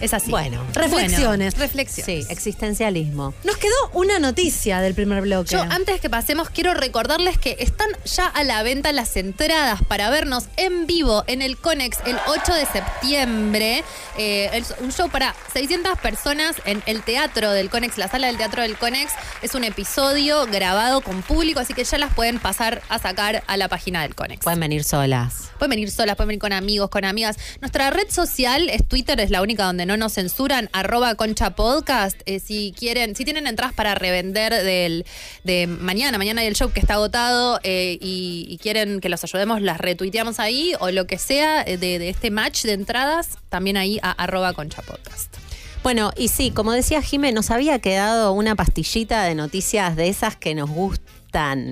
Es 0.00 0.14
así. 0.14 0.30
Bueno. 0.30 0.64
Reflexiones. 0.74 1.54
Bueno, 1.54 1.66
reflexiones. 1.66 2.26
Sí, 2.26 2.32
existencialismo. 2.32 3.34
Nos 3.44 3.56
quedó 3.56 3.74
una 3.92 4.18
noticia 4.18 4.80
del 4.80 4.94
primer 4.94 5.22
bloque. 5.22 5.50
Yo 5.52 5.62
antes 5.62 6.00
que 6.00 6.10
pasemos 6.10 6.50
quiero 6.50 6.74
recordarles 6.74 7.38
que 7.38 7.56
están 7.60 7.88
ya 8.04 8.26
a 8.26 8.44
la 8.44 8.62
venta 8.62 8.92
las 8.92 9.16
entradas 9.16 9.80
para 9.86 10.10
vernos 10.10 10.44
en 10.56 10.86
vivo 10.86 11.24
en 11.26 11.42
el 11.42 11.56
Conex 11.56 11.98
el 12.06 12.16
8 12.26 12.54
de 12.54 12.66
septiembre. 12.66 13.84
Eh, 14.18 14.50
es 14.52 14.74
un 14.80 14.92
show 14.92 15.08
para 15.08 15.34
600 15.52 15.98
personas 15.98 16.56
en 16.64 16.82
el 16.86 17.02
teatro 17.02 17.52
del 17.52 17.70
Conex, 17.70 17.98
la 17.98 18.08
sala 18.08 18.26
del 18.26 18.36
teatro 18.36 18.62
del 18.62 18.76
Conex. 18.76 19.12
Es 19.42 19.54
un 19.54 19.64
episodio 19.64 20.46
grabado 20.46 21.00
con 21.00 21.22
público, 21.22 21.60
así 21.60 21.74
que 21.74 21.84
ya 21.84 21.98
las 21.98 22.12
pueden 22.14 22.38
pasar 22.38 22.82
a 22.88 22.98
sacar 22.98 23.42
a 23.46 23.56
la 23.56 23.68
página 23.68 24.02
del 24.02 24.14
Conex. 24.14 24.42
Pueden 24.42 24.60
venir 24.60 24.84
solas. 24.84 25.50
Pueden 25.58 25.70
venir 25.70 25.90
solas, 25.90 26.16
pueden 26.16 26.28
venir 26.28 26.40
con 26.40 26.52
amigos, 26.52 26.90
con 26.90 27.04
amigas. 27.04 27.36
Nuestra 27.60 27.90
red 27.90 28.10
social 28.10 28.68
es 28.68 28.86
Twitter, 28.86 29.20
es 29.20 29.30
la 29.30 29.42
única 29.42 29.64
donde 29.64 29.86
no 29.86 29.96
nos 29.96 30.14
censuran, 30.14 30.68
arroba 30.72 31.14
concha 31.14 31.50
podcast. 31.50 32.20
Eh, 32.26 32.40
si 32.40 32.74
quieren, 32.76 33.14
si 33.16 33.24
tienen 33.24 33.46
entradas 33.46 33.74
para 33.74 33.94
revender 33.94 34.52
del, 34.52 35.04
de 35.44 35.66
mañana, 35.66 36.18
mañana 36.18 36.40
hay 36.40 36.48
el 36.48 36.54
show 36.54 36.72
que 36.72 36.80
está 36.80 36.94
agotado 36.94 37.60
eh, 37.62 37.98
y, 38.00 38.58
quieren 38.62 39.00
que 39.00 39.08
los 39.08 39.22
ayudemos, 39.22 39.60
las 39.60 39.78
retuiteamos 39.78 40.40
ahí 40.40 40.72
o 40.80 40.90
lo 40.90 41.06
que 41.06 41.18
sea 41.18 41.62
eh, 41.62 41.76
de, 41.76 41.98
de 41.98 42.08
este 42.08 42.30
match 42.30 42.62
de 42.62 42.72
entradas, 42.72 43.38
también 43.50 43.76
ahí 43.76 43.98
a 44.02 44.10
arroba 44.12 44.54
concha 44.54 44.80
podcast. 44.82 45.34
Bueno, 45.82 46.12
y 46.16 46.28
sí, 46.28 46.50
como 46.50 46.72
decía 46.72 47.02
Jimé, 47.02 47.32
nos 47.32 47.50
había 47.50 47.78
quedado 47.78 48.32
una 48.32 48.54
pastillita 48.54 49.22
de 49.24 49.34
noticias 49.34 49.96
de 49.96 50.08
esas 50.08 50.34
que 50.34 50.54
nos 50.54 50.70
gustan 50.70 51.13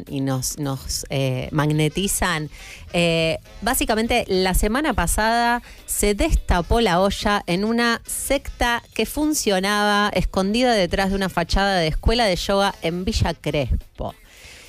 y 0.08 0.20
nos, 0.20 0.58
nos 0.58 1.06
eh, 1.08 1.48
magnetizan. 1.52 2.50
Eh, 2.92 3.38
básicamente, 3.60 4.24
la 4.26 4.54
semana 4.54 4.92
pasada 4.92 5.62
se 5.86 6.14
destapó 6.14 6.80
la 6.80 7.00
olla 7.00 7.44
en 7.46 7.64
una 7.64 8.00
secta 8.04 8.82
que 8.92 9.06
funcionaba 9.06 10.10
escondida 10.14 10.72
detrás 10.72 11.10
de 11.10 11.16
una 11.16 11.28
fachada 11.28 11.76
de 11.76 11.88
escuela 11.88 12.24
de 12.24 12.36
yoga 12.36 12.74
en 12.82 13.04
Villa 13.04 13.34
Crespo. 13.34 14.14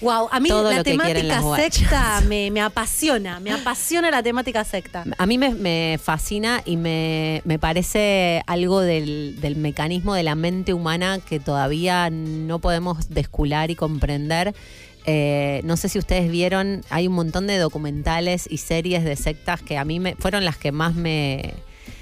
Wow, 0.04 0.28
a 0.32 0.40
mí 0.42 0.50
Todo 0.50 0.70
la 0.70 0.84
temática 0.84 1.42
secta 1.56 2.22
me, 2.28 2.52
me 2.52 2.60
apasiona, 2.60 3.40
me 3.40 3.54
apasiona 3.54 4.12
la 4.12 4.22
temática 4.22 4.66
secta. 4.66 5.06
A 5.18 5.26
mí 5.26 5.38
me, 5.38 5.52
me 5.52 5.98
fascina 6.02 6.62
y 6.66 6.76
me, 6.76 7.42
me 7.46 7.58
parece 7.58 8.44
algo 8.46 8.82
del, 8.82 9.40
del 9.40 9.56
mecanismo 9.56 10.14
de 10.14 10.24
la 10.24 10.36
mente 10.36 10.74
humana 10.74 11.20
que 11.20 11.40
todavía 11.40 12.10
no 12.10 12.60
podemos 12.60 13.10
descular 13.10 13.72
y 13.72 13.76
comprender. 13.76 14.54
Eh, 15.06 15.62
no 15.64 15.78
sé 15.78 15.90
si 15.90 16.00
ustedes 16.00 16.32
vieron, 16.32 16.84
hay 16.90 17.08
un 17.08 17.14
montón 17.14 17.48
de 17.48 17.58
documentales 17.58 18.48
y 18.50 18.58
series 18.58 19.04
de 19.04 19.16
sectas 19.16 19.62
que 19.62 19.78
a 19.78 19.86
mí 19.86 20.00
me, 20.00 20.16
fueron 20.16 20.46
las 20.46 20.58
que 20.58 20.72
más 20.72 20.96
me, 20.96 21.54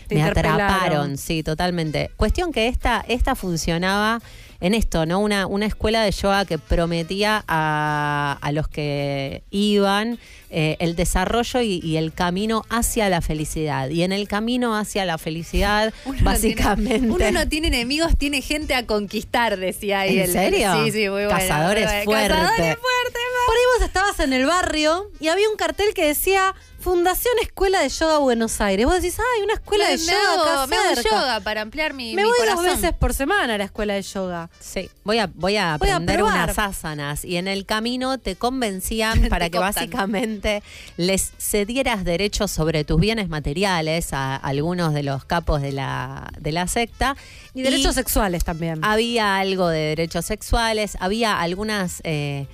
me 0.10 0.24
atraparon, 0.24 1.18
sí, 1.18 1.44
totalmente. 1.44 2.12
Cuestión 2.18 2.52
que 2.52 2.68
esta, 2.68 3.04
esta 3.08 3.36
funcionaba 3.36 4.22
en 4.62 4.74
esto, 4.74 5.06
¿no? 5.06 5.20
Una, 5.20 5.48
una 5.48 5.66
escuela 5.66 6.04
de 6.04 6.12
yoga 6.12 6.46
que 6.46 6.58
prometía 6.58 7.44
a, 7.48 8.38
a 8.42 8.52
los 8.52 8.68
que 8.68 9.44
iban 9.50 10.20
eh, 10.52 10.78
el 10.80 10.96
desarrollo 10.96 11.62
y, 11.62 11.80
y 11.84 11.98
el 11.98 12.14
camino 12.14 12.64
hacia 12.70 13.10
la 13.10 13.22
felicidad. 13.22 13.90
Y 13.90 14.04
en 14.04 14.12
el 14.12 14.28
camino 14.28 14.78
hacia 14.78 15.04
la 15.06 15.18
felicidad, 15.18 15.94
básicamente. 16.22 17.10
Uno 17.10 17.32
no 17.32 17.48
tiene 17.48 17.68
enemigos, 17.70 18.18
tiene 18.18 18.42
gente 18.42 18.76
a 18.76 18.86
conquistar, 18.86 19.58
decía 19.58 20.02
ahí. 20.02 20.18
¿En 20.20 20.26
el- 20.26 20.32
serio? 20.32 20.74
Sí, 20.86 20.92
sí, 20.92 21.00
muy 21.10 21.24
bueno. 21.26 21.30
Cazadores 21.30 21.86
bueno. 21.86 22.06
fuerte. 22.06 22.28
Cazadores 22.30 22.78
fuerte, 22.78 23.20
Por 23.48 23.56
ahí 23.56 23.64
vos 23.80 23.88
estabas 23.88 24.20
en 24.20 24.34
el 24.34 24.46
barrio 24.46 25.10
y 25.20 25.28
había 25.30 25.50
un 25.50 25.58
cartel 25.58 25.94
que 25.96 26.06
decía 26.06 26.54
Fundación 26.82 27.34
Escuela 27.42 27.80
de 27.82 27.90
Yoga 27.90 28.18
Buenos 28.18 28.60
Aires. 28.60 28.86
Vos 28.86 28.96
decís, 28.96 29.18
ay, 29.20 29.44
una 29.44 29.54
escuela 29.54 29.86
me, 29.86 29.92
de 29.92 29.98
me 29.98 30.04
yoga 30.12 30.32
hago, 30.34 30.42
acá 30.44 30.68
me 30.68 30.76
hago 30.76 30.96
cerca. 30.96 31.10
yoga 31.10 31.40
para 31.42 31.62
ampliar 31.62 31.94
mi, 31.94 32.16
Me 32.16 32.24
mi 32.24 32.28
voy 32.28 32.38
corazón. 32.40 32.66
dos 32.66 32.76
veces 32.82 32.94
por 32.98 33.14
semana 33.14 33.56
a 33.56 33.58
la 33.58 33.64
escuela 33.66 33.94
de 33.94 34.02
yoga. 34.02 34.50
Sí, 34.60 34.90
voy 35.04 35.20
a, 35.20 35.28
voy 35.28 35.58
a 35.58 35.78
Voy 35.78 35.90
aprender 35.90 36.24
unas 36.24 36.58
asanas 36.58 37.24
y 37.24 37.38
en 37.38 37.48
el 37.48 37.66
camino 37.66 38.18
te 38.18 38.36
convencían 38.36 39.28
para 39.30 39.50
que 39.50 39.60
básicamente 39.60 40.64
les 40.98 41.32
cedieras 41.38 42.04
derechos 42.04 42.50
sobre 42.52 42.84
tus 42.84 43.00
bienes 43.00 43.30
materiales 43.30 44.14
a 44.14 44.36
algunos 44.36 44.94
de 44.94 45.04
los 45.04 45.24
capos 45.26 45.62
de 45.62 45.72
la, 45.72 46.30
de 46.40 46.52
la 46.52 46.68
secta. 46.68 47.16
Y 47.54 47.62
derechos 47.62 47.96
sexuales 47.96 48.44
también. 48.44 48.84
Había 48.84 49.38
algo 49.38 49.68
de 49.68 49.80
derechos 49.80 50.26
sexuales, 50.26 50.98
había 51.00 51.40
algunas 51.40 52.02
eh, 52.04 52.48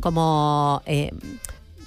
como... 0.00 0.82
eh, 0.86 1.10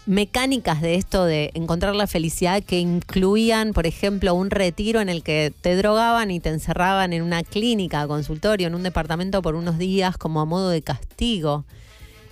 mecánicas 0.07 0.81
de 0.81 0.95
esto 0.95 1.25
de 1.25 1.51
encontrar 1.53 1.93
la 1.95 2.07
felicidad 2.07 2.63
que 2.63 2.79
incluían, 2.79 3.73
por 3.73 3.85
ejemplo, 3.85 4.33
un 4.33 4.49
retiro 4.49 5.01
en 5.01 5.09
el 5.09 5.21
que 5.21 5.53
te 5.61 5.75
drogaban 5.75 6.31
y 6.31 6.39
te 6.39 6.49
encerraban 6.49 7.13
en 7.13 7.21
una 7.21 7.43
clínica, 7.43 8.07
consultorio, 8.07 8.67
en 8.67 8.75
un 8.75 8.83
departamento 8.83 9.41
por 9.41 9.55
unos 9.55 9.77
días 9.77 10.17
como 10.17 10.39
a 10.39 10.45
modo 10.45 10.69
de 10.69 10.81
castigo. 10.81 11.65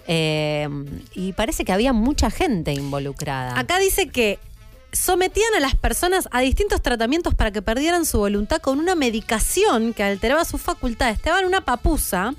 Eh, 0.08 0.68
y 1.14 1.34
parece 1.34 1.66
que 1.66 1.74
había 1.74 1.92
mucha 1.92 2.32
gente 2.32 2.74
involucrada. 2.74 3.60
Acá 3.60 3.78
dice 3.78 4.08
que 4.08 4.40
sometían 4.94 5.54
a 5.58 5.60
las 5.60 5.76
personas 5.76 6.30
a 6.32 6.40
distintos 6.40 6.82
tratamientos 6.82 7.34
para 7.36 7.52
que 7.52 7.62
perdieran 7.62 8.06
su 8.06 8.20
voluntad 8.20 8.62
con 8.62 8.80
una 8.80 8.96
medicación 8.96 9.94
que 9.94 10.04
alteraba 10.04 10.46
sus 10.46 10.62
facultades. 10.62 11.22
Te 11.22 11.30
daban 11.30 11.46
una 11.46 11.62
papusa 11.62 12.34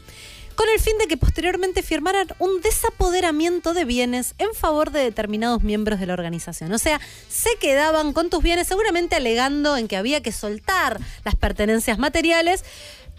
con 0.57 0.69
el 0.69 0.81
fin 0.81 0.99
de 0.99 1.07
que 1.07 1.16
posteriormente 1.16 1.83
firmaran 1.83 2.28
un 2.39 2.61
desapoderamiento 2.61 3.74
de 3.74 3.85
bienes 3.85 4.35
en 4.39 4.53
favor 4.55 4.91
de 4.91 5.01
determinados 5.01 5.62
miembros 5.62 6.01
de 6.01 6.07
la 6.07 6.15
organización. 6.15 6.73
O 6.73 6.78
sea, 6.78 7.01
se 7.28 7.51
quedaban 7.61 8.12
con 8.12 8.31
tus 8.31 8.43
bienes 8.43 8.66
seguramente 8.66 9.16
alegando 9.16 9.77
en 9.77 9.87
que 9.87 9.97
había 9.97 10.23
que 10.23 10.33
soltar 10.33 10.99
las 11.24 11.37
pertenencias 11.37 11.99
materiales, 11.99 12.65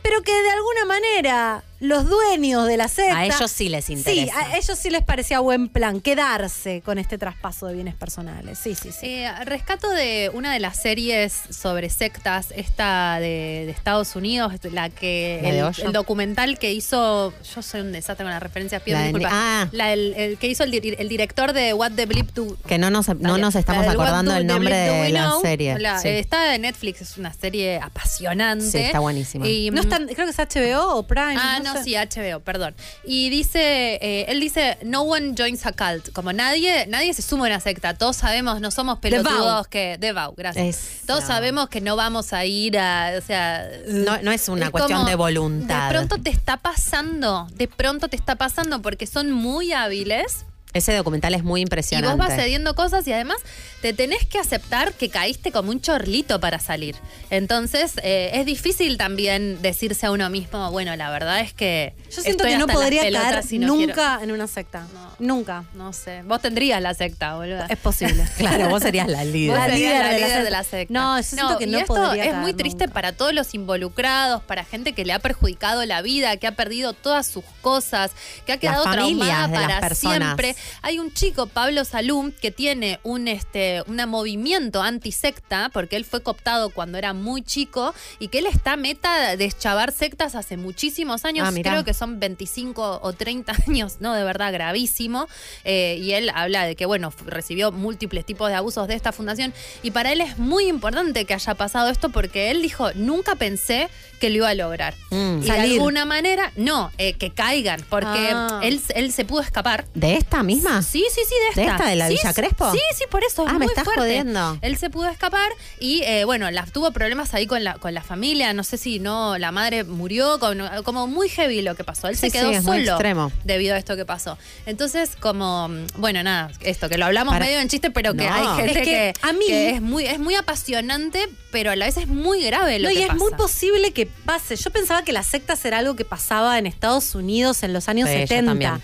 pero 0.02 0.22
que 0.24 0.34
de 0.34 0.50
alguna 0.50 0.86
manera 0.86 1.64
los 1.80 2.10
dueños 2.10 2.66
de 2.68 2.78
la 2.78 2.88
secta... 2.88 3.18
A 3.18 3.26
ellos 3.26 3.52
sí 3.52 3.70
les 3.70 3.86
Sí, 3.86 3.94
interesa. 3.94 4.40
a 4.40 4.58
ellos 4.58 4.78
sí 4.78 4.90
les 4.90 5.04
parecía 5.04 5.40
buen 5.40 5.68
plan 5.70 6.02
quedarse 6.02 6.82
con 6.84 6.98
este 6.98 7.18
traspaso 7.18 7.68
de 7.68 7.74
bienes 7.76 7.94
personales. 7.96 8.58
Sí, 8.58 8.74
sí, 8.76 8.92
sí. 8.92 9.06
Eh, 9.08 9.32
rescato 9.46 9.90
de 9.90 10.32
una 10.34 10.52
de 10.54 10.60
las 10.60 10.78
series 10.78 11.34
sobre 11.50 11.90
sectas, 11.90 12.48
esta 12.56 13.20
de, 13.20 13.64
de 13.66 13.72
Estados 13.72 14.16
Unidos, 14.16 14.54
la 14.72 14.90
que 14.90 15.40
¿La 15.44 15.52
de 15.52 15.60
el, 15.60 15.86
el 15.88 15.92
documental 15.94 16.58
que 16.60 16.72
hizo, 16.74 17.34
yo 17.56 17.62
soy 17.62 17.82
un 17.82 17.92
desastre 17.92 18.24
con 18.26 18.32
las 18.32 18.42
referencias, 18.42 18.82
pido 18.82 18.98
La 18.98 19.02
de- 19.04 19.08
disculpas. 19.10 19.32
ah. 19.34 19.68
La- 19.72 19.94
el, 19.94 20.14
el 20.16 20.38
que 20.38 20.48
hizo 20.48 20.64
el, 20.64 20.72
dir- 20.72 20.96
el 20.98 21.10
director 21.10 21.54
de 21.54 21.74
What 21.74 21.92
the 21.96 22.06
Bleep 22.06 22.34
Do. 22.34 22.58
que 22.68 22.78
no 22.78 22.90
nos, 22.90 23.08
no 23.20 23.38
nos 23.38 23.56
estamos 23.56 23.86
acordando 23.88 24.34
Do- 24.34 24.44
nombre 24.44 24.76
de 24.76 25.10
la 25.10 25.28
Know. 25.30 25.42
serie. 25.42 25.78
La- 25.80 26.00
Sí. 26.00 26.08
eh, 26.10 26.20
Está 26.20 26.56
en 26.56 26.64
Netflix, 26.64 27.02
es 27.02 27.18
una 27.18 27.32
serie 27.34 27.80
apasionante. 27.80 28.66
Sí, 28.70 28.78
está 28.80 29.00
buenísima. 29.00 29.48
Y, 29.48 29.70
no 29.72 29.82
están, 29.82 30.08
creo 30.08 30.26
que 30.26 30.32
es 30.32 30.38
HBO 30.40 30.96
o 30.98 31.04
Prime. 31.08 31.36
Ah, 31.38 31.60
no, 31.64 31.67
sé. 31.74 31.84
sí, 31.84 31.96
HBO, 31.96 32.40
perdón. 32.40 32.76
Y 33.04 33.30
dice, 33.30 33.96
eh, 34.02 34.26
él 34.30 34.40
dice, 34.40 34.78
no 34.84 35.02
one 35.04 35.34
joins 35.38 35.66
a 35.66 35.72
cult. 35.72 36.12
Como 36.14 36.34
nadie, 36.34 36.88
nadie 36.88 37.14
se 37.14 37.22
suma 37.22 37.46
a 37.46 37.48
una 37.48 37.60
secta. 37.60 37.94
Todos 37.94 38.18
sabemos, 38.18 38.62
no 38.62 38.72
somos 38.72 39.00
pelotudos 39.00 39.68
que. 39.68 39.98
Devout, 40.00 40.36
gracias. 40.38 40.78
Eso. 40.78 41.06
Todos 41.08 41.24
sabemos 41.24 41.70
que 41.70 41.82
no 41.82 41.96
vamos 41.96 42.34
a 42.34 42.46
ir 42.46 42.78
a. 42.78 43.14
O 43.18 43.22
sea. 43.22 43.68
No, 43.88 44.22
no 44.22 44.32
es 44.32 44.50
una 44.50 44.66
es 44.66 44.72
cuestión 44.72 45.00
como, 45.00 45.10
de 45.10 45.16
voluntad. 45.16 45.90
De 45.90 45.96
pronto 45.96 46.18
te 46.22 46.30
está 46.30 46.58
pasando. 46.58 47.48
De 47.54 47.68
pronto 47.68 48.08
te 48.08 48.16
está 48.16 48.36
pasando 48.36 48.82
porque 48.82 49.08
son 49.08 49.32
muy 49.32 49.74
hábiles. 49.74 50.47
Ese 50.74 50.94
documental 50.94 51.34
es 51.34 51.44
muy 51.44 51.62
Y 51.62 51.64
impresionante. 51.64 52.16
vos 52.18 52.28
vas 52.28 52.36
cediendo 52.38 52.76
cosas 52.76 53.08
y 53.08 53.14
además 53.14 53.38
te 53.82 53.94
tenés 53.94 54.26
que 54.26 54.38
aceptar 54.38 54.94
que 54.94 55.10
caíste 55.10 55.52
como 55.52 55.72
un 55.72 55.82
chorlito 55.82 56.40
para 56.40 56.60
salir. 56.60 56.96
Entonces 57.30 57.94
eh, 58.04 58.32
es 58.34 58.46
difícil 58.46 58.98
también 58.98 59.62
decirse 59.62 60.06
a 60.06 60.12
uno 60.12 60.30
mismo, 60.30 60.70
bueno, 60.72 60.96
la 60.96 61.10
verdad 61.10 61.40
es 61.40 61.54
que... 61.54 61.94
Yo 62.14 62.22
siento 62.22 62.44
estoy 62.44 62.52
que 62.52 62.58
no 62.58 62.68
podría 62.68 63.02
pelotas 63.02 63.32
caer 63.32 63.54
y 63.54 63.60
no 63.60 63.76
quiero- 63.76 63.88
nunca 63.94 64.20
en 64.22 64.32
una 64.32 64.48
secta. 64.48 64.88
Nunca. 65.20 65.64
No 65.74 65.94
sé. 65.94 66.22
Vos 66.24 66.42
tendrías 66.42 66.82
la 66.82 66.94
secta, 66.94 67.36
boludo. 67.36 67.64
Es 67.70 67.78
posible. 67.78 68.26
Claro, 68.38 68.70
vos 68.70 68.84
serías 68.84 69.08
la 69.08 69.24
líder. 69.24 69.58
Vos 69.58 69.68
La 69.68 69.74
líder 69.74 69.90
la 70.00 70.10
de 70.14 70.20
la 70.20 70.28
líder 70.28 70.44
de 70.44 70.50
la 70.52 70.64
secta. 70.64 70.94
No, 70.94 71.18
yo 71.18 71.24
siento 71.24 71.58
que 71.58 71.64
y 71.64 71.68
no 71.68 71.78
esto 71.80 71.94
podría 71.96 72.24
es 72.26 72.30
caer 72.32 72.42
muy 72.42 72.54
triste 72.54 72.88
para 72.88 73.14
todos 73.14 73.34
los 73.34 73.54
involucrados, 73.56 74.44
para 74.44 74.64
gente 74.64 74.94
que 74.94 75.06
le 75.06 75.14
ha 75.14 75.20
perjudicado 75.20 75.84
la 75.86 76.02
vida, 76.02 76.38
que 76.38 76.46
ha 76.46 76.52
perdido 76.56 76.94
todas 76.94 77.26
sus 77.26 77.44
cosas, 77.62 78.12
que 78.46 78.52
ha 78.54 78.58
quedado 78.58 78.84
traumada 78.84 79.48
para 79.52 79.80
personas. 79.80 80.18
siempre. 80.38 80.56
Hay 80.82 81.00
un 81.00 81.14
chico, 81.14 81.48
Pablo 81.48 81.84
Salum, 81.86 82.32
que 82.32 82.52
tiene 82.52 83.00
un 83.04 83.28
este 83.28 83.84
un 83.88 83.98
movimiento 84.10 84.82
antisecta, 84.82 85.70
porque 85.74 85.96
él 85.96 86.06
fue 86.06 86.22
cooptado 86.22 86.70
cuando 86.70 86.98
era 86.98 87.14
muy 87.14 87.42
chico 87.42 87.94
y 88.20 88.28
que 88.30 88.40
él 88.40 88.46
está 88.48 88.78
meta 88.78 89.36
de 89.36 89.52
chavar 89.52 89.92
sectas 89.92 90.36
hace 90.36 90.58
muchísimos 90.58 91.26
años, 91.26 91.48
Ah, 91.48 91.54
creo 91.62 91.84
que 91.84 91.94
son 91.94 92.20
25 92.20 93.00
o 93.02 93.14
30 93.14 93.54
años, 93.68 93.98
no, 94.00 94.14
de 94.14 94.24
verdad 94.24 94.52
gravísimo. 94.54 95.28
Eh, 95.64 95.98
y 96.02 96.12
él 96.14 96.32
habla 96.34 96.66
de 96.66 96.76
que, 96.76 96.86
bueno, 96.86 97.14
recibió 97.26 97.72
múltiples 97.72 98.26
tipos 98.26 98.50
de 98.50 98.56
abusos 98.56 98.88
de 98.88 98.96
esta 98.96 99.12
fundación. 99.12 99.54
Y 99.84 99.92
para 99.92 100.12
él 100.12 100.22
es 100.22 100.38
muy 100.38 100.68
importante 100.68 101.26
que 101.26 101.34
haya 101.34 101.56
pasado 101.56 101.90
esto 101.90 102.10
porque 102.10 102.52
él 102.52 102.62
dijo, 102.62 102.92
nunca 102.94 103.36
pensé 103.36 103.90
que 104.20 104.30
lo 104.30 104.38
iba 104.38 104.50
a 104.50 104.54
lograr. 104.56 104.96
Mm. 105.12 105.40
Y 105.44 105.46
de 105.46 105.52
alguna 105.52 106.06
manera, 106.06 106.52
no, 106.56 106.92
eh, 106.98 107.14
que 107.14 107.30
caigan, 107.32 107.82
porque 107.90 108.08
Ah. 108.32 108.60
él, 108.64 108.82
él 108.96 109.12
se 109.12 109.26
pudo 109.26 109.42
escapar. 109.42 109.86
De 109.94 110.16
esta 110.16 110.40
misma? 110.48 110.82
Sí, 110.82 111.06
sí, 111.14 111.22
sí, 111.28 111.36
de 111.44 111.50
esta. 111.50 111.62
¿De 111.62 111.68
esta, 111.68 111.90
de 111.90 111.96
la 111.96 112.08
Sí, 112.08 112.14
Villa 112.16 112.34
Crespo? 112.34 112.72
Sí, 112.72 112.80
sí, 112.98 113.04
por 113.12 113.24
eso. 113.24 113.44
es 113.44 113.50
Ah, 113.50 113.54
me 113.54 113.60
muy 113.60 113.68
estás 113.68 113.84
fuerte. 113.84 114.02
jodiendo. 114.02 114.58
Él 114.62 114.78
se 114.78 114.90
pudo 114.90 115.08
escapar 115.10 115.52
y, 115.80 116.02
eh, 116.04 116.24
bueno, 116.26 116.50
la, 116.50 116.66
tuvo 116.66 116.90
problemas 116.92 117.34
ahí 117.36 117.46
con 117.46 117.64
la, 117.64 117.76
con 117.76 117.94
la 117.94 118.02
familia. 118.02 118.52
No 118.54 118.64
sé 118.64 118.78
si 118.78 118.98
no, 119.00 119.38
la 119.38 119.52
madre 119.52 119.84
murió, 119.84 120.40
con- 120.40 120.62
como 120.84 121.06
muy 121.06 121.30
heavy 121.30 121.62
lo 121.62 121.76
que 121.76 121.84
pasó. 121.84 122.08
Él 122.08 122.16
Sí, 122.16 122.30
se 122.30 122.32
quedó 122.32 122.52
sí, 122.52 122.64
solo 122.64 122.78
extremo. 122.94 123.32
debido 123.44 123.76
a 123.76 123.78
esto 123.78 123.96
que 123.96 124.06
pasó. 124.06 124.38
Entonces, 124.66 125.12
como, 125.20 125.68
mm, 125.68 125.86
bueno, 125.98 126.24
nada, 126.24 126.50
esto, 126.62 126.90
que 126.90 126.98
lo 126.98 127.06
hablamos 127.06 127.34
Para- 127.34 127.46
medio 127.46 127.60
en 127.60 127.68
chiste, 127.68 127.92
pero 127.92 128.14
que 128.16 128.28
No. 128.28 128.34
hay 128.34 128.48
gente 128.64 128.72
Es 128.72 128.78
que 128.78 128.84
que, 128.84 129.14
a 129.22 129.34
mí- 129.34 129.46
que 129.48 129.70
es, 129.72 129.82
muy, 129.82 130.06
es 130.06 130.18
muy 130.20 130.36
apasionante, 130.36 131.28
pero 131.52 131.72
a 131.72 131.76
la 131.76 131.86
vez 131.86 131.98
es 131.98 132.08
muy 132.08 132.44
grave 132.44 132.80
lo 132.80 132.90
No, 132.90 132.94
que 132.96 133.02
y 133.02 133.04
es 133.04 133.14
muy 133.16 133.32
posible 133.34 133.92
que 133.92 134.06
pase. 134.06 134.56
Yo 134.56 134.72
pensaba 134.72 135.04
que 135.04 135.12
las 135.12 135.28
sectas 135.28 135.64
era 135.66 135.78
algo 135.80 135.96
que 135.96 136.06
pasaba 136.06 136.58
en 136.60 136.66
Estados 136.68 137.16
Unidos 137.16 137.64
en 137.64 137.74
los 137.74 137.88
años 137.90 138.10
Sí, 138.10 138.16
yo 138.16 138.28
70. 138.28 138.80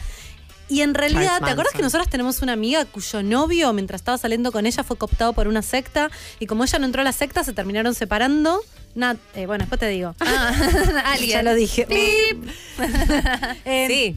Y 0.70 0.82
en 0.82 0.94
realidad, 0.94 1.42
¿te 1.44 1.52
acuerdas 1.52 1.74
que 1.74 1.82
nosotros 1.82 2.10
tenemos 2.10 2.42
una 2.42 2.54
amiga 2.54 2.86
cuyo 2.86 3.22
novio, 3.22 3.74
mientras 3.74 4.02
estaba 4.02 4.18
saliendo 4.18 4.52
con 4.52 4.66
ella, 4.66 4.84
fue 4.84 4.98
cooptado 4.98 5.34
por 5.34 5.48
una 5.48 5.62
secta? 5.62 6.10
Y 6.40 6.46
como 6.48 6.64
ella 6.64 6.80
no 6.80 6.86
entró 6.86 7.02
a 7.02 7.04
la 7.04 7.12
secta, 7.12 7.44
se 7.44 7.54
terminaron 7.54 7.94
separando. 7.94 8.62
Nat- 8.96 9.18
eh, 9.36 9.46
bueno, 9.46 9.64
después 9.64 9.80
te 9.80 9.88
digo. 9.88 10.16
alguien. 11.06 11.30
Ya 11.32 11.44
lo 11.44 11.54
dije. 11.54 11.86
Pip. 11.86 12.50
Eh, 13.66 13.86
Sí. 13.88 14.16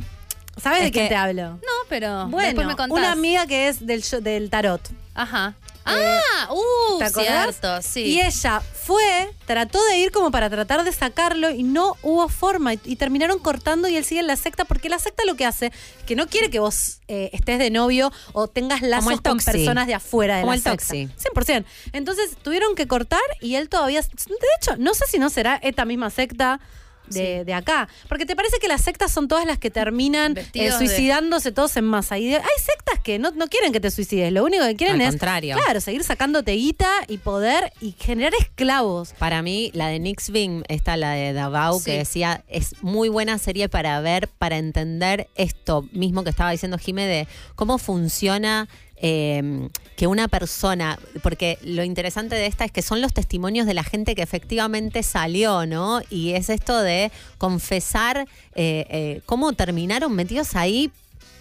¿Sabes 0.60 0.84
de 0.84 0.90
quién 0.90 1.04
que- 1.04 1.08
te 1.10 1.16
hablo? 1.16 1.42
No, 1.50 1.58
pero 1.90 2.28
Bueno, 2.28 2.46
después 2.46 2.66
me 2.66 2.76
contás. 2.76 2.96
una 2.98 3.12
amiga 3.12 3.46
que 3.46 3.68
es 3.68 3.84
del, 3.86 4.02
show- 4.02 4.22
del 4.22 4.48
tarot. 4.48 4.80
Ajá. 5.14 5.54
Ah, 5.86 6.48
uh, 6.50 7.08
cierto, 7.08 7.80
sí. 7.80 8.02
Y 8.02 8.20
ella 8.20 8.60
fue, 8.60 9.32
trató 9.46 9.82
de 9.86 9.98
ir 9.98 10.10
como 10.10 10.30
para 10.30 10.50
tratar 10.50 10.84
de 10.84 10.92
sacarlo 10.92 11.50
y 11.50 11.62
no 11.62 11.94
hubo 12.02 12.28
forma. 12.28 12.74
Y, 12.74 12.80
y 12.84 12.96
terminaron 12.96 13.38
cortando 13.38 13.88
y 13.88 13.96
él 13.96 14.04
sigue 14.04 14.20
en 14.20 14.26
la 14.26 14.36
secta 14.36 14.64
porque 14.64 14.88
la 14.88 14.98
secta 14.98 15.24
lo 15.24 15.36
que 15.36 15.46
hace 15.46 15.66
es 15.66 15.72
que 16.06 16.16
no 16.16 16.26
quiere 16.26 16.50
que 16.50 16.58
vos 16.58 17.00
eh, 17.08 17.30
estés 17.32 17.58
de 17.58 17.70
novio 17.70 18.12
o 18.32 18.48
tengas 18.48 18.82
lazos 18.82 19.12
el 19.12 19.22
con 19.22 19.38
personas 19.38 19.86
de 19.86 19.94
afuera 19.94 20.36
de 20.36 20.42
Como 20.42 20.52
la 20.52 20.56
el 20.56 20.62
secta. 20.62 20.86
Toxi. 20.86 21.08
100%. 21.34 21.64
Entonces 21.92 22.36
tuvieron 22.42 22.74
que 22.74 22.86
cortar 22.88 23.20
y 23.40 23.54
él 23.54 23.68
todavía... 23.68 24.00
De 24.02 24.46
hecho, 24.60 24.76
no 24.78 24.94
sé 24.94 25.04
si 25.08 25.18
no 25.18 25.30
será 25.30 25.56
esta 25.56 25.84
misma 25.84 26.10
secta. 26.10 26.60
De, 27.08 27.44
de 27.44 27.54
acá. 27.54 27.88
Porque 28.08 28.26
te 28.26 28.34
parece 28.36 28.58
que 28.58 28.68
las 28.68 28.80
sectas 28.82 29.12
son 29.12 29.28
todas 29.28 29.46
las 29.46 29.58
que 29.58 29.70
terminan 29.70 30.36
eh, 30.36 30.46
de- 30.52 30.72
suicidándose 30.72 31.52
todos 31.52 31.76
en 31.76 31.84
masa. 31.84 32.18
Y 32.18 32.28
de- 32.28 32.36
hay 32.36 32.58
sectas 32.64 33.00
que 33.02 33.18
no, 33.18 33.30
no 33.32 33.46
quieren 33.48 33.72
que 33.72 33.80
te 33.80 33.90
suicides. 33.90 34.32
Lo 34.32 34.44
único 34.44 34.64
que 34.64 34.76
quieren 34.76 34.96
Al 34.96 35.02
es. 35.02 35.08
contrario. 35.10 35.56
Claro, 35.56 35.80
seguir 35.80 36.02
sacándote 36.04 36.52
guita 36.52 36.90
y 37.08 37.18
poder 37.18 37.72
y 37.80 37.94
generar 37.98 38.32
esclavos. 38.38 39.12
Para 39.18 39.42
mí, 39.42 39.70
la 39.74 39.88
de 39.88 39.98
Nix 39.98 40.30
Bing, 40.30 40.62
esta, 40.68 40.96
la 40.96 41.12
de 41.12 41.32
Davao, 41.32 41.78
Sí. 41.78 41.84
que 41.86 41.98
decía, 41.98 42.44
es 42.48 42.74
muy 42.82 43.08
buena 43.08 43.38
serie 43.38 43.68
para 43.68 44.00
ver, 44.00 44.28
para 44.28 44.56
entender 44.58 45.28
esto 45.36 45.86
mismo 45.92 46.24
que 46.24 46.30
estaba 46.30 46.50
diciendo 46.50 46.78
Jime, 46.78 47.06
de 47.06 47.28
cómo 47.54 47.78
funciona 47.78 48.68
eh, 48.98 49.68
que 49.96 50.06
una 50.06 50.28
persona, 50.28 50.98
porque 51.22 51.58
lo 51.62 51.84
interesante 51.84 52.34
de 52.34 52.46
esta 52.46 52.64
es 52.64 52.72
que 52.72 52.82
son 52.82 53.00
los 53.00 53.12
testimonios 53.12 53.66
de 53.66 53.74
la 53.74 53.84
gente 53.84 54.14
que 54.14 54.22
efectivamente 54.22 55.02
salió, 55.02 55.66
¿no? 55.66 56.00
Y 56.10 56.32
es 56.32 56.48
esto 56.50 56.80
de 56.80 57.10
confesar 57.38 58.26
eh, 58.54 58.86
eh, 58.90 59.20
cómo 59.26 59.52
terminaron 59.52 60.12
metidos 60.14 60.54
ahí 60.56 60.90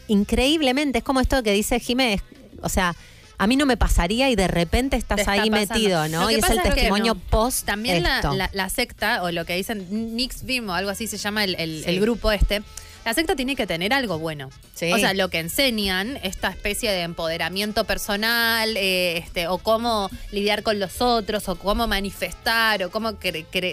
increíblemente. 0.07 0.99
Es 0.99 1.03
como 1.03 1.19
esto 1.19 1.41
que 1.43 1.51
dice 1.51 1.79
Jime, 1.79 2.13
es- 2.15 2.23
o 2.61 2.69
sea... 2.69 2.95
A 3.37 3.47
mí 3.47 3.57
no 3.57 3.65
me 3.65 3.75
pasaría 3.75 4.29
y 4.29 4.35
de 4.37 4.47
repente 4.47 4.95
estás 4.95 5.27
ahí 5.27 5.49
pasando. 5.49 5.73
metido, 5.75 6.07
¿no? 6.07 6.31
Y 6.31 6.35
es 6.35 6.49
el 6.49 6.57
es 6.59 6.63
que 6.63 6.69
testimonio 6.69 7.15
no. 7.15 7.19
post 7.19 7.65
También 7.65 8.01
la, 8.01 8.15
esto. 8.15 8.33
la- 8.33 8.49
la 8.53 8.69
secta, 8.69 9.23
o 9.23 9.31
lo 9.31 9.43
que 9.43 9.57
dicen 9.57 10.15
Nix 10.15 10.45
Bim 10.45 10.69
o 10.69 10.73
algo 10.73 10.89
así 10.89 11.05
se 11.05 11.17
llama 11.17 11.43
el, 11.43 11.53
el- 11.59 11.83
Sí. 11.83 11.89
el 11.89 11.99
grupo 11.99 12.31
este, 12.31 12.63
la 13.05 13.13
secta 13.13 13.35
tiene 13.35 13.55
que 13.55 13.67
tener 13.67 13.93
algo 13.93 14.17
bueno. 14.19 14.49
Sí. 14.73 14.91
O 14.91 14.97
sea, 14.97 15.13
lo 15.13 15.29
que 15.29 15.39
enseñan, 15.39 16.17
esta 16.23 16.49
especie 16.49 16.91
de 16.91 17.01
empoderamiento 17.03 17.83
personal, 17.85 18.75
eh, 18.75 19.17
este, 19.17 19.47
o 19.47 19.59
cómo 19.59 20.09
lidiar 20.31 20.63
con 20.63 20.79
los 20.79 21.01
otros, 21.01 21.47
o 21.47 21.55
cómo 21.55 21.87
manifestar, 21.87 22.83
o 22.83 22.89
cómo 22.91 23.13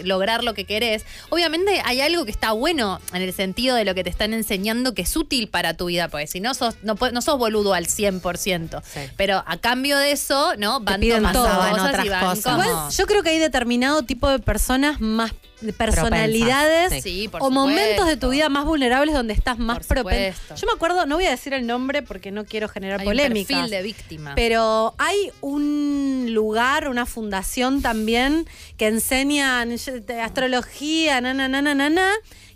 lograr 0.05 0.45
lo 0.45 0.55
que 0.55 0.65
querés. 0.65 1.05
Obviamente 1.31 1.81
hay 1.85 2.01
algo 2.01 2.25
que 2.25 2.31
está 2.31 2.53
bueno 2.53 3.01
en 3.13 3.23
el 3.23 3.33
sentido 3.33 3.75
de 3.75 3.85
lo 3.85 3.95
que 3.95 4.05
te 4.05 4.11
están 4.11 4.35
enseñando 4.35 4.95
que 4.95 5.03
es 5.03 5.17
útil 5.17 5.49
para 5.49 5.75
tu 5.75 5.87
vida, 5.87 6.09
porque 6.09 6.27
si 6.27 6.41
no 6.41 6.55
sos, 6.55 6.77
no, 6.83 6.97
sos 7.23 7.39
boludo 7.39 7.75
al 7.75 7.87
100%. 7.87 8.83
Pero 9.17 9.43
a 9.47 9.57
cambio 9.57 9.99
de 9.99 10.13
eso, 10.13 10.55
¿no? 10.59 10.81
Van 10.81 11.01
piden 11.01 11.19
tomando 11.19 11.45
todo. 11.45 11.71
cosas 11.71 11.89
otras 11.89 12.07
y 12.07 12.09
van 12.09 12.21
cosas. 12.27 12.45
como- 12.45 12.63
Igual 12.65 12.91
yo 12.93 13.07
creo 13.07 13.23
que 13.23 13.31
hay 13.31 13.39
determinado 13.39 14.03
tipo 14.03 14.29
de 14.29 14.39
personas 14.39 15.01
más 15.01 15.33
personalidades. 15.73 17.03
Sí, 17.03 17.31
o 17.39 17.51
momentos 17.51 18.07
de 18.07 18.17
tu 18.17 18.31
vida 18.31 18.49
más 18.49 18.65
vulnerables 18.65 19.15
donde 19.15 19.35
estás 19.35 19.59
más 19.59 19.87
propenso. 19.87 20.55
Yo 20.57 20.67
me 20.67 20.73
acuerdo, 20.73 21.07
no 21.07 21.17
voy 21.17 21.27
a 21.27 21.31
decir 21.31 21.53
el 21.53 21.67
nombre 21.67 22.03
porque 22.03 22.31
no 22.31 22.45
quiero 22.45 22.69
generar 22.69 23.01
Hay 23.01 23.07
un 23.07 23.11
polémicas. 23.13 23.47
perfil 23.57 23.71
de 23.71 23.83
víctima. 23.83 24.35
Pero 24.35 24.95
hay 24.99 25.31
un 25.41 26.27
lugar, 26.31 26.89
una 26.89 27.07
fundación 27.07 27.83
también 27.83 28.47
que 28.77 28.89
enseñan 28.89 29.77
astrología, 30.23 31.21
na, 31.21 31.35
na, 31.35 31.49
na, 31.49 31.63
na, 31.63 31.75
na, 31.75 31.91
na, 31.91 32.11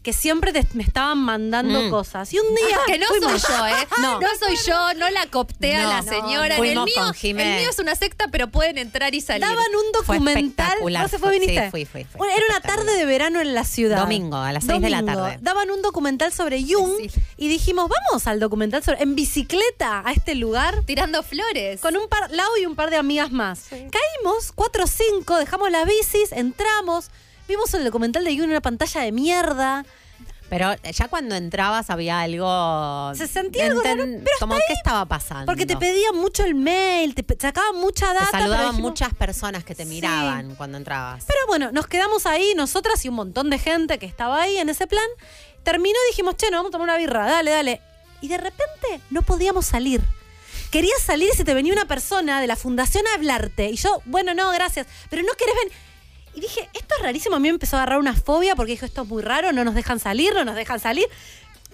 que 0.06 0.12
siempre 0.12 0.52
te- 0.52 0.64
me 0.74 0.84
estaban 0.84 1.18
mandando 1.18 1.82
Mm. 1.82 1.90
cosas. 1.90 2.32
Y 2.32 2.38
un 2.38 2.54
día. 2.54 2.78
que 2.86 2.96
no 2.96 3.06
fuimos- 3.08 3.42
soy 3.42 3.56
yo, 3.56 3.66
¿eh? 3.66 3.88
No, 4.00 4.20
soy 4.38 4.56
yo, 4.64 4.94
no 4.94 5.10
la 5.10 5.26
coopté 5.26 5.74
a 5.74 5.82
No, 5.82 5.88
la 5.88 6.02
no, 6.02 6.08
señora. 6.08 6.56
no. 6.58 6.62
el, 6.64 6.74
mío, 6.84 7.12
el 7.24 7.34
mío 7.34 7.70
es 7.70 7.78
una 7.80 7.96
secta, 7.96 8.26
pero 8.30 8.46
pueden 8.46 8.78
entrar 8.78 9.16
y 9.16 9.20
salir. 9.20 9.40
Daban 9.40 9.58
un 9.74 10.04
Fue 10.04 10.14
documental. 10.18 10.66
espectacular. 10.68 11.02
¿No 11.02 11.08
se 11.08 11.18
fue, 11.18 11.30
Fue- 11.30 11.38
viniste? 11.40 11.64
sí, 11.64 11.70
fui, 11.86 12.04
fui, 12.04 12.28
Era 12.28 12.44
una 12.50 12.60
tarde 12.60 12.94
de 12.96 13.04
verano 13.04 13.40
en 13.40 13.52
la 13.52 13.64
ciudad. 13.64 13.98
Domingo, 13.98 14.36
a 14.36 14.52
las 14.52 14.62
seis 14.64 14.80
de 14.80 14.90
la 14.90 15.02
tarde. 15.04 15.38
Daban 15.40 15.72
un 15.72 15.82
documental 15.82 16.32
sobre 16.32 16.62
Jung 16.62 17.10
y 17.36 17.48
dijimos, 17.48 17.90
vamos 17.90 18.28
al 18.28 18.38
documental 18.38 18.84
sobre 18.84 19.02
en 19.02 19.16
bicicleta 19.16 20.04
a 20.06 20.12
este 20.12 20.36
lugar. 20.36 20.82
Tirando 20.86 21.24
flores. 21.24 21.80
Con 21.80 21.96
un 21.96 22.08
par, 22.08 22.30
Lau 22.30 22.56
y 22.62 22.66
un 22.66 22.76
par 22.76 22.90
de 22.90 22.96
amigas 22.96 23.32
más. 23.32 23.64
Caímos, 23.70 24.52
cuatro 24.54 24.84
o 24.84 24.86
cinco, 24.86 25.36
dejamos 25.36 25.68
las 25.72 25.84
bicis, 25.84 26.30
entramos, 26.30 27.10
vimos 27.48 27.72
el 27.74 27.84
documental 27.84 28.24
de 28.24 28.30
Jung 28.32 28.44
en 28.44 28.50
una 28.50 28.60
pantalla 28.60 29.00
de 29.02 29.12
mierda. 29.12 29.84
Pero 30.48 30.76
ya 30.92 31.08
cuando 31.08 31.34
entrabas 31.34 31.90
había 31.90 32.20
algo. 32.20 33.12
Se 33.16 33.26
sentía 33.26 33.66
algo 33.66 33.82
raro, 33.82 34.04
Enten- 34.04 34.24
Como, 34.38 34.54
¿qué 34.68 34.74
estaba 34.74 35.04
pasando? 35.04 35.44
Porque 35.46 35.66
te 35.66 35.76
pedían 35.76 36.14
mucho 36.16 36.44
el 36.44 36.54
mail, 36.54 37.16
te 37.16 37.24
sacaban 37.36 37.74
mucha 37.80 38.06
Te 38.12 38.14
data. 38.14 38.28
pero 38.30 38.42
saludaban 38.44 38.70
dijimos- 38.70 38.90
muchas 38.92 39.12
personas 39.14 39.64
que 39.64 39.74
te 39.74 39.82
Sí. 39.82 39.88
miraban 39.88 40.54
cuando 40.54 40.78
entrabas. 40.78 41.24
Pero 41.26 41.40
bueno, 41.48 41.72
nos 41.72 41.88
quedamos 41.88 42.26
ahí, 42.26 42.52
nosotras 42.54 43.04
y 43.04 43.08
un 43.08 43.16
montón 43.16 43.50
de 43.50 43.58
gente 43.58 43.98
que 43.98 44.06
estaba 44.06 44.40
ahí 44.42 44.56
en 44.58 44.68
ese 44.68 44.86
plan. 44.86 45.04
Terminó 45.64 45.98
y 46.06 46.10
dijimos, 46.12 46.36
che, 46.36 46.48
nos 46.52 46.58
vamos 46.60 46.68
a 46.68 46.72
tomar 46.72 46.84
una 46.90 46.96
birra, 46.98 47.26
dale, 47.26 47.50
dale. 47.50 47.80
Y 48.20 48.28
de 48.28 48.38
repente 48.38 49.00
no 49.10 49.22
podíamos 49.22 49.66
salir. 49.66 50.00
Querías 50.70 51.00
salir 51.02 51.30
y 51.32 51.36
se 51.36 51.44
te 51.44 51.54
venía 51.54 51.72
una 51.72 51.86
persona 51.86 52.40
de 52.40 52.46
la 52.46 52.54
fundación 52.54 53.04
a 53.08 53.14
hablarte. 53.14 53.68
Y 53.70 53.76
yo, 53.76 54.00
bueno, 54.04 54.32
no, 54.32 54.50
gracias. 54.52 54.86
Pero 55.10 55.22
no 55.22 55.32
querés 55.36 55.54
venir. 55.56 55.72
Y 56.36 56.40
dije, 56.40 56.68
esto 56.74 56.94
es 56.96 57.02
rarísimo. 57.02 57.36
A 57.36 57.38
mí 57.40 57.48
me 57.48 57.54
empezó 57.54 57.76
a 57.76 57.80
agarrar 57.80 57.98
una 57.98 58.14
fobia 58.14 58.54
porque 58.54 58.72
dijo, 58.72 58.86
esto 58.86 59.02
es 59.02 59.08
muy 59.08 59.22
raro, 59.22 59.52
no 59.52 59.64
nos 59.64 59.74
dejan 59.74 59.98
salir, 59.98 60.34
no 60.34 60.44
nos 60.44 60.54
dejan 60.54 60.78
salir. 60.78 61.06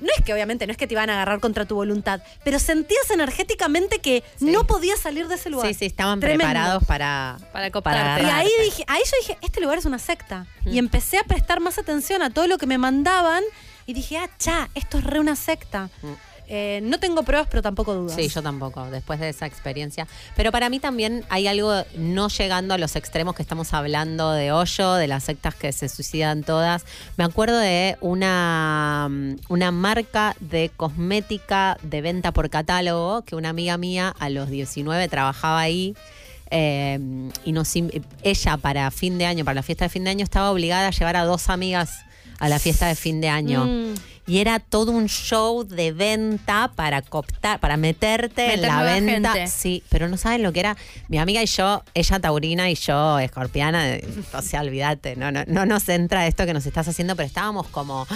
No 0.00 0.08
es 0.16 0.24
que 0.24 0.32
obviamente, 0.32 0.66
no 0.66 0.72
es 0.72 0.78
que 0.78 0.86
te 0.86 0.94
iban 0.94 1.10
a 1.10 1.14
agarrar 1.14 1.40
contra 1.40 1.64
tu 1.64 1.74
voluntad, 1.74 2.22
pero 2.44 2.58
sentías 2.58 3.10
energéticamente 3.10 4.00
que 4.00 4.24
no 4.40 4.66
podías 4.66 4.98
salir 4.98 5.28
de 5.28 5.34
ese 5.34 5.50
lugar. 5.50 5.68
Sí, 5.68 5.74
sí, 5.74 5.86
estaban 5.86 6.18
Tremendo. 6.18 6.44
preparados 6.44 6.84
para, 6.84 7.38
para 7.52 7.70
cooptarte. 7.70 8.24
Y 8.24 8.26
ahí 8.26 8.50
dije, 8.64 8.84
ahí 8.88 9.02
yo 9.04 9.16
dije, 9.20 9.38
este 9.42 9.60
lugar 9.60 9.78
es 9.78 9.84
una 9.84 9.98
secta. 9.98 10.46
Mm. 10.64 10.68
Y 10.68 10.78
empecé 10.78 11.18
a 11.18 11.24
prestar 11.24 11.60
más 11.60 11.78
atención 11.78 12.22
a 12.22 12.30
todo 12.30 12.46
lo 12.46 12.58
que 12.58 12.66
me 12.66 12.78
mandaban 12.78 13.44
y 13.86 13.94
dije, 13.94 14.18
ah, 14.18 14.30
cha, 14.38 14.70
esto 14.74 14.98
es 14.98 15.04
re 15.04 15.20
una 15.20 15.36
secta. 15.36 15.90
Eh, 16.48 16.80
no 16.82 16.98
tengo 16.98 17.22
pruebas, 17.22 17.48
pero 17.50 17.62
tampoco 17.62 17.94
dudas. 17.94 18.16
Sí, 18.16 18.28
yo 18.28 18.42
tampoco, 18.42 18.84
después 18.90 19.18
de 19.20 19.30
esa 19.30 19.46
experiencia. 19.46 20.06
Pero 20.36 20.52
para 20.52 20.68
mí 20.68 20.80
también 20.80 21.24
hay 21.30 21.46
algo 21.46 21.72
no 21.96 22.28
llegando 22.28 22.74
a 22.74 22.78
los 22.78 22.94
extremos 22.96 23.34
que 23.34 23.42
estamos 23.42 23.72
hablando 23.72 24.32
de 24.32 24.52
hoyo, 24.52 24.94
de 24.94 25.08
las 25.08 25.24
sectas 25.24 25.54
que 25.54 25.72
se 25.72 25.88
suicidan 25.88 26.42
todas. 26.42 26.84
Me 27.16 27.24
acuerdo 27.24 27.58
de 27.58 27.96
una, 28.00 29.08
mm, 29.10 29.36
una 29.48 29.70
marca 29.70 30.36
de 30.40 30.70
cosmética 30.76 31.78
de 31.82 32.00
venta 32.02 32.32
por 32.32 32.50
catálogo 32.50 33.22
que 33.22 33.34
una 33.36 33.48
amiga 33.48 33.78
mía 33.78 34.14
a 34.18 34.28
los 34.28 34.50
19 34.50 35.08
trabajaba 35.08 35.60
ahí. 35.60 35.94
eh, 36.54 36.98
y 37.46 37.52
nos, 37.52 37.72
ella 38.22 38.56
para 38.58 38.90
fin 38.90 39.16
de 39.16 39.24
año, 39.24 39.42
para 39.42 39.54
la 39.54 39.62
fiesta 39.62 39.86
de 39.86 39.88
fin 39.88 40.04
de 40.04 40.10
año, 40.10 40.22
estaba 40.22 40.50
obligada 40.50 40.88
a 40.88 40.90
llevar 40.90 41.16
a 41.16 41.24
dos 41.24 41.48
amigas 41.48 42.04
a 42.42 42.48
la 42.48 42.58
fiesta 42.58 42.88
de 42.88 42.96
fin 42.96 43.20
de 43.20 43.28
año. 43.28 43.64
Mm. 43.64 43.94
Y 44.26 44.38
era 44.38 44.58
todo 44.58 44.90
un 44.90 45.08
show 45.08 45.62
de 45.62 45.92
venta 45.92 46.72
para 46.74 47.02
cooptar, 47.02 47.60
para 47.60 47.76
meterte 47.76 48.48
Meter 48.48 48.64
en 48.64 48.68
la 48.68 48.82
venta. 48.82 49.32
gente. 49.32 49.46
Sí, 49.46 49.84
pero 49.88 50.08
no 50.08 50.16
saben 50.16 50.42
lo 50.42 50.52
que 50.52 50.58
era. 50.58 50.76
Mi 51.08 51.18
amiga 51.18 51.40
y 51.40 51.46
yo, 51.46 51.84
ella 51.94 52.18
taurina 52.18 52.68
y 52.68 52.74
yo 52.74 53.20
escorpiana, 53.20 53.90
eh, 53.90 54.04
o 54.32 54.42
sea, 54.42 54.60
olvídate, 54.62 55.14
no, 55.14 55.30
no, 55.30 55.44
no 55.46 55.66
nos 55.66 55.88
entra 55.88 56.26
esto 56.26 56.44
que 56.44 56.52
nos 56.52 56.66
estás 56.66 56.88
haciendo, 56.88 57.14
pero 57.14 57.28
estábamos 57.28 57.68
como. 57.68 58.08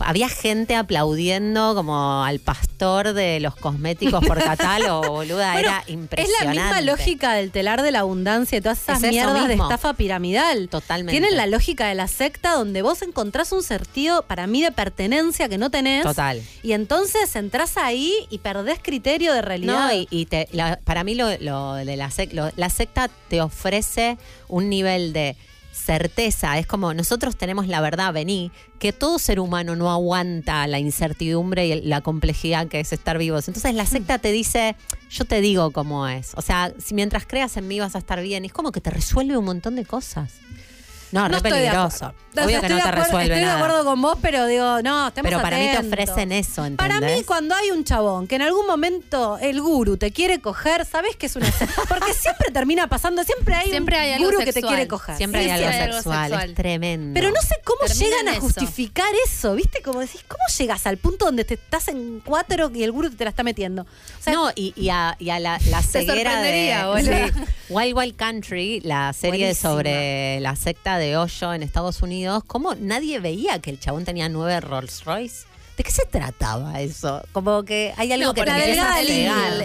Había 0.00 0.28
gente 0.28 0.74
aplaudiendo 0.76 1.74
como 1.74 2.24
al 2.24 2.38
pastor 2.40 3.12
de 3.12 3.40
los 3.40 3.56
cosméticos 3.56 4.24
por 4.26 4.38
catálogo, 4.42 5.08
boluda, 5.12 5.52
Bueno, 5.52 5.68
era 5.68 5.78
Es 5.86 5.90
impresionante. 5.92 6.44
la 6.44 6.50
misma 6.62 6.80
lógica 6.82 7.32
del 7.34 7.50
telar 7.50 7.82
de 7.82 7.90
la 7.90 8.00
abundancia 8.00 8.58
y 8.58 8.60
todas 8.60 8.80
esas 8.82 9.02
Es 9.02 9.10
mierdas 9.10 9.48
de 9.48 9.54
estafa 9.54 9.94
piramidal. 9.94 10.68
Totalmente. 10.68 11.12
Tienen 11.18 11.36
la 11.36 11.46
lógica 11.46 11.86
de 11.88 11.94
la 11.94 12.08
secta 12.08 12.52
donde 12.52 12.82
vos 12.82 13.02
encontrás 13.02 13.52
un 13.52 13.62
sentido, 13.62 14.22
para 14.22 14.46
mí, 14.46 14.62
de 14.62 14.72
pertenencia 14.72 15.48
que 15.48 15.58
no 15.58 15.70
tenés. 15.70 16.02
Total. 16.04 16.42
Y 16.62 16.72
entonces 16.72 17.34
entras 17.36 17.76
ahí 17.76 18.12
y 18.30 18.38
perdés 18.38 18.78
criterio 18.82 19.32
de 19.32 19.42
realidad. 19.42 19.88
No, 19.88 19.92
y, 19.94 20.06
y 20.10 20.26
te- 20.26 20.48
la- 20.52 20.78
para 20.84 21.04
mí 21.04 21.14
lo, 21.14 21.28
lo 21.38 21.74
de 21.74 21.96
la, 21.96 22.08
sec- 22.10 22.32
lo- 22.32 22.50
la 22.56 22.70
secta 22.70 23.08
te 23.28 23.40
ofrece 23.40 24.18
un 24.48 24.68
nivel 24.68 25.12
de 25.12 25.36
certeza. 25.78 26.58
Es 26.58 26.66
como 26.66 26.92
nosotros 26.94 27.36
tenemos 27.36 27.66
la 27.66 27.80
verdad, 27.80 28.12
vení, 28.12 28.50
que 28.78 28.92
todo 28.92 29.18
ser 29.18 29.40
humano 29.40 29.76
no 29.76 29.90
aguanta 29.90 30.66
la 30.66 30.78
incertidumbre 30.78 31.66
y 31.66 31.80
la 31.82 32.00
complejidad 32.00 32.68
que 32.68 32.80
es 32.80 32.92
estar 32.92 33.18
vivos. 33.18 33.48
Entonces 33.48 33.74
la 33.74 33.86
secta 33.86 34.18
te 34.18 34.32
dice, 34.32 34.76
yo 35.10 35.24
te 35.24 35.40
digo 35.40 35.70
cómo 35.70 36.06
es. 36.08 36.32
O 36.34 36.42
sea, 36.42 36.72
si 36.78 36.94
mientras 36.94 37.26
creas 37.26 37.56
en 37.56 37.68
mí 37.68 37.80
vas 37.80 37.94
a 37.94 37.98
estar 37.98 38.20
bien. 38.22 38.44
Es 38.44 38.52
como 38.52 38.72
que 38.72 38.80
te 38.80 38.90
resuelve 38.90 39.36
un 39.36 39.44
montón 39.44 39.76
de 39.76 39.84
cosas. 39.84 40.34
No, 41.12 41.26
estoy 41.26 41.40
de 41.42 41.50
peligroso. 41.56 42.06
Obvio 42.06 42.56
Estoy 42.56 42.60
que 42.60 42.68
no 42.68 42.74
de 42.76 42.82
te 42.82 42.88
acuerdo- 42.88 43.04
resuelve 43.04 43.34
Estoy 43.34 43.40
nada. 43.44 43.56
de 43.58 43.62
acuerdo 43.64 43.84
con 43.84 44.02
vos, 44.02 44.18
pero 44.22 44.46
digo, 44.46 44.82
no, 44.82 45.08
estemos 45.08 45.28
Pero 45.30 45.42
para 45.42 45.58
mí 45.58 45.68
te 45.72 45.78
ofrecen 45.78 46.30
eso, 46.32 46.64
¿entendés? 46.64 46.76
Para 46.76 47.00
mí, 47.00 47.24
cuando 47.24 47.54
hay 47.54 47.70
un 47.72 47.82
chabón 47.84 48.26
que 48.28 48.36
en 48.36 48.42
algún 48.42 48.66
momento 48.66 49.38
el 49.40 49.60
guru 49.60 49.96
te 49.96 50.12
quiere 50.12 50.40
coger, 50.40 50.84
sabes 50.84 51.16
que 51.16 51.26
es 51.26 51.34
una. 51.36 51.50
Porque 51.88 52.12
siempre 52.14 52.50
termina 52.52 52.86
pasando, 52.88 53.24
siempre 53.24 53.54
hay 53.54 53.70
Siempre 53.70 53.96
un 53.96 54.02
hay 54.02 54.12
algo 54.12 54.26
guru 54.30 54.38
que 54.44 54.52
te 54.52 54.62
quiere 54.62 54.86
coger. 54.86 55.16
Siempre 55.16 55.42
Sí, 55.44 55.50
hay 55.50 55.58
sí, 55.58 55.64
algo 55.64 55.76
hay 55.76 55.82
algo 55.82 55.94
sexual, 55.96 56.32
es 56.50 56.54
tremendo. 56.54 57.14
Pero 57.14 57.30
no 57.30 57.40
sé 57.40 57.56
cómo 57.64 57.80
Termina 57.86 58.04
llegan 58.06 58.28
a 58.28 58.32
eso. 58.32 58.40
justificar 58.42 59.08
eso, 59.26 59.54
¿viste? 59.54 59.82
Como 59.82 60.00
decís, 60.00 60.20
¿cómo 60.28 60.42
llegas 60.58 60.86
al 60.86 60.98
punto 60.98 61.24
donde 61.24 61.44
te 61.44 61.54
estás 61.54 61.88
en 61.88 62.20
cuatro 62.24 62.70
y 62.74 62.82
el 62.84 62.92
guru 62.92 63.10
te 63.10 63.24
la 63.24 63.30
está 63.30 63.42
metiendo? 63.42 63.82
O 63.82 64.22
sea, 64.22 64.32
no, 64.32 64.50
y, 64.54 64.72
y 64.76 64.90
a, 64.90 65.16
y 65.18 65.30
a 65.30 65.40
la, 65.40 65.58
la 65.70 65.82
ceguera 65.82 66.40
de 66.42 66.74
boludo. 66.86 67.26
sí. 67.26 67.44
Wild 67.70 67.96
Wild 67.96 68.16
Country, 68.16 68.80
la 68.82 69.12
serie 69.12 69.46
Buenísima. 69.46 69.70
sobre 69.70 70.40
la 70.40 70.54
secta 70.56 70.97
de 70.98 71.16
Hoyo 71.16 71.54
en 71.54 71.62
Estados 71.62 72.02
Unidos, 72.02 72.42
¿cómo 72.46 72.74
nadie 72.74 73.18
veía 73.20 73.58
que 73.60 73.70
el 73.70 73.80
chabón 73.80 74.04
tenía 74.04 74.28
nueve 74.28 74.60
Rolls 74.60 75.04
Royce? 75.04 75.46
¿De 75.76 75.84
qué 75.84 75.92
se 75.92 76.04
trataba 76.06 76.80
eso? 76.80 77.22
Como 77.30 77.62
que 77.62 77.94
hay 77.96 78.10
algo 78.10 78.26
No, 78.26 78.34
que 78.34 78.42
te 78.42 78.50
a 78.50 79.00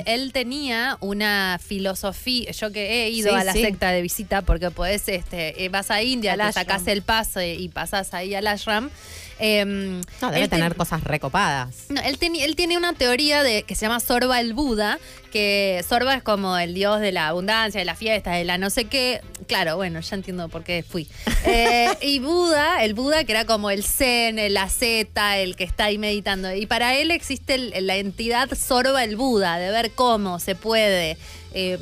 él- 0.05 0.31
tenía 0.31 0.97
una 0.99 1.59
filosofía, 1.63 2.51
yo 2.51 2.71
que 2.71 3.05
he 3.05 3.09
ido 3.09 3.29
Sí, 3.31 3.35
a 3.35 3.43
la 3.43 3.53
sí. 3.53 3.61
secta 3.61 3.89
de 3.89 4.01
visita 4.03 4.43
porque 4.43 4.69
podés, 4.69 5.09
este, 5.09 5.65
eh, 5.65 5.69
vas 5.69 5.89
a 5.89 6.03
India, 6.03 6.33
Al 6.33 6.37
te 6.37 6.43
ashram. 6.43 6.65
sacás 6.65 6.87
el 6.87 7.01
pase 7.01 7.55
y 7.55 7.67
pasás 7.69 8.13
ahí 8.13 8.35
al 8.35 8.45
ashram. 8.45 8.91
Em, 9.39 10.01
No, 10.21 10.31
debe 10.31 10.47
tener 10.47 10.75
cosas 10.75 11.03
recopadas. 11.03 11.85
no, 11.89 12.01
él, 12.01 12.17
él 12.21 12.55
tiene 12.55 12.77
una 12.77 12.93
teoría 12.93 13.43
de 13.43 13.63
que 13.63 13.75
se 13.75 13.85
llama 13.85 13.99
Sorba 13.99 14.39
el 14.39 14.53
Buda, 14.53 14.99
que 15.31 15.83
Sorba 15.87 16.13
es 16.15 16.23
como 16.23 16.57
el 16.57 16.73
dios 16.73 16.99
de 17.01 17.11
la 17.11 17.27
abundancia, 17.29 17.79
de 17.79 17.85
la 17.85 17.95
fiesta, 17.95 18.31
de 18.33 18.43
la 18.43 18.57
no 18.57 18.69
sé 18.69 18.85
qué. 18.85 19.21
Claro, 19.47 19.75
bueno, 19.77 19.99
ya 19.99 20.15
entiendo 20.15 20.47
por 20.49 20.63
qué 20.63 20.83
fui. 20.87 21.07
Eh, 21.45 21.89
y 22.01 22.19
Buda, 22.19 22.83
el 22.85 22.93
Buda 22.93 23.25
que 23.25 23.33
era 23.33 23.43
como 23.45 23.69
el 23.69 23.83
Zen, 23.83 24.39
el 24.39 24.55
asceta, 24.55 25.37
el 25.37 25.57
que 25.57 25.65
está 25.65 25.85
ahí 25.85 25.97
meditando. 25.97 26.53
Y 26.55 26.65
para 26.67 26.95
él 26.95 27.11
existe 27.11 27.55
el- 27.55 27.85
la 27.85 27.97
entidad 27.97 28.49
Sorba 28.57 29.03
el 29.03 29.17
Buda, 29.17 29.57
de 29.57 29.69
ver 29.69 29.91
cómo 29.91 30.39
se 30.39 30.55
puede 30.55 31.17
eh, 31.53 31.77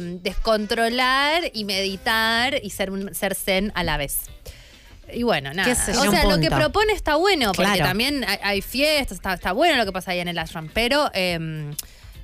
descontrolar 0.56 1.44
y 1.54 1.64
meditar 1.66 2.60
y 2.64 2.72
ser, 2.72 2.92
un, 2.92 3.14
ser 3.14 3.36
Zen 3.36 3.72
a 3.76 3.84
la 3.84 3.98
vez. 3.98 4.22
Y 5.14 5.24
bueno, 5.24 5.54
nada. 5.54 5.68
Qué 5.68 5.76
sé 5.76 5.94
yo, 5.94 6.02
o 6.02 6.12
sea, 6.12 6.26
lo 6.26 6.40
que 6.40 6.50
propone 6.50 6.94
está 6.94 7.16
bueno, 7.16 7.48
porque 7.54 7.64
Claro. 7.72 7.86
también 7.86 8.24
hay, 8.28 8.38
hay 8.44 8.62
fiestas, 8.62 9.18
está, 9.18 9.34
está 9.34 9.52
bueno 9.52 9.78
lo 9.78 9.86
que 9.86 9.92
pasa 9.92 10.12
ahí 10.12 10.20
en 10.20 10.28
el 10.28 10.38
ashram, 10.40 10.70
pero 10.74 11.10
eh, 11.14 11.72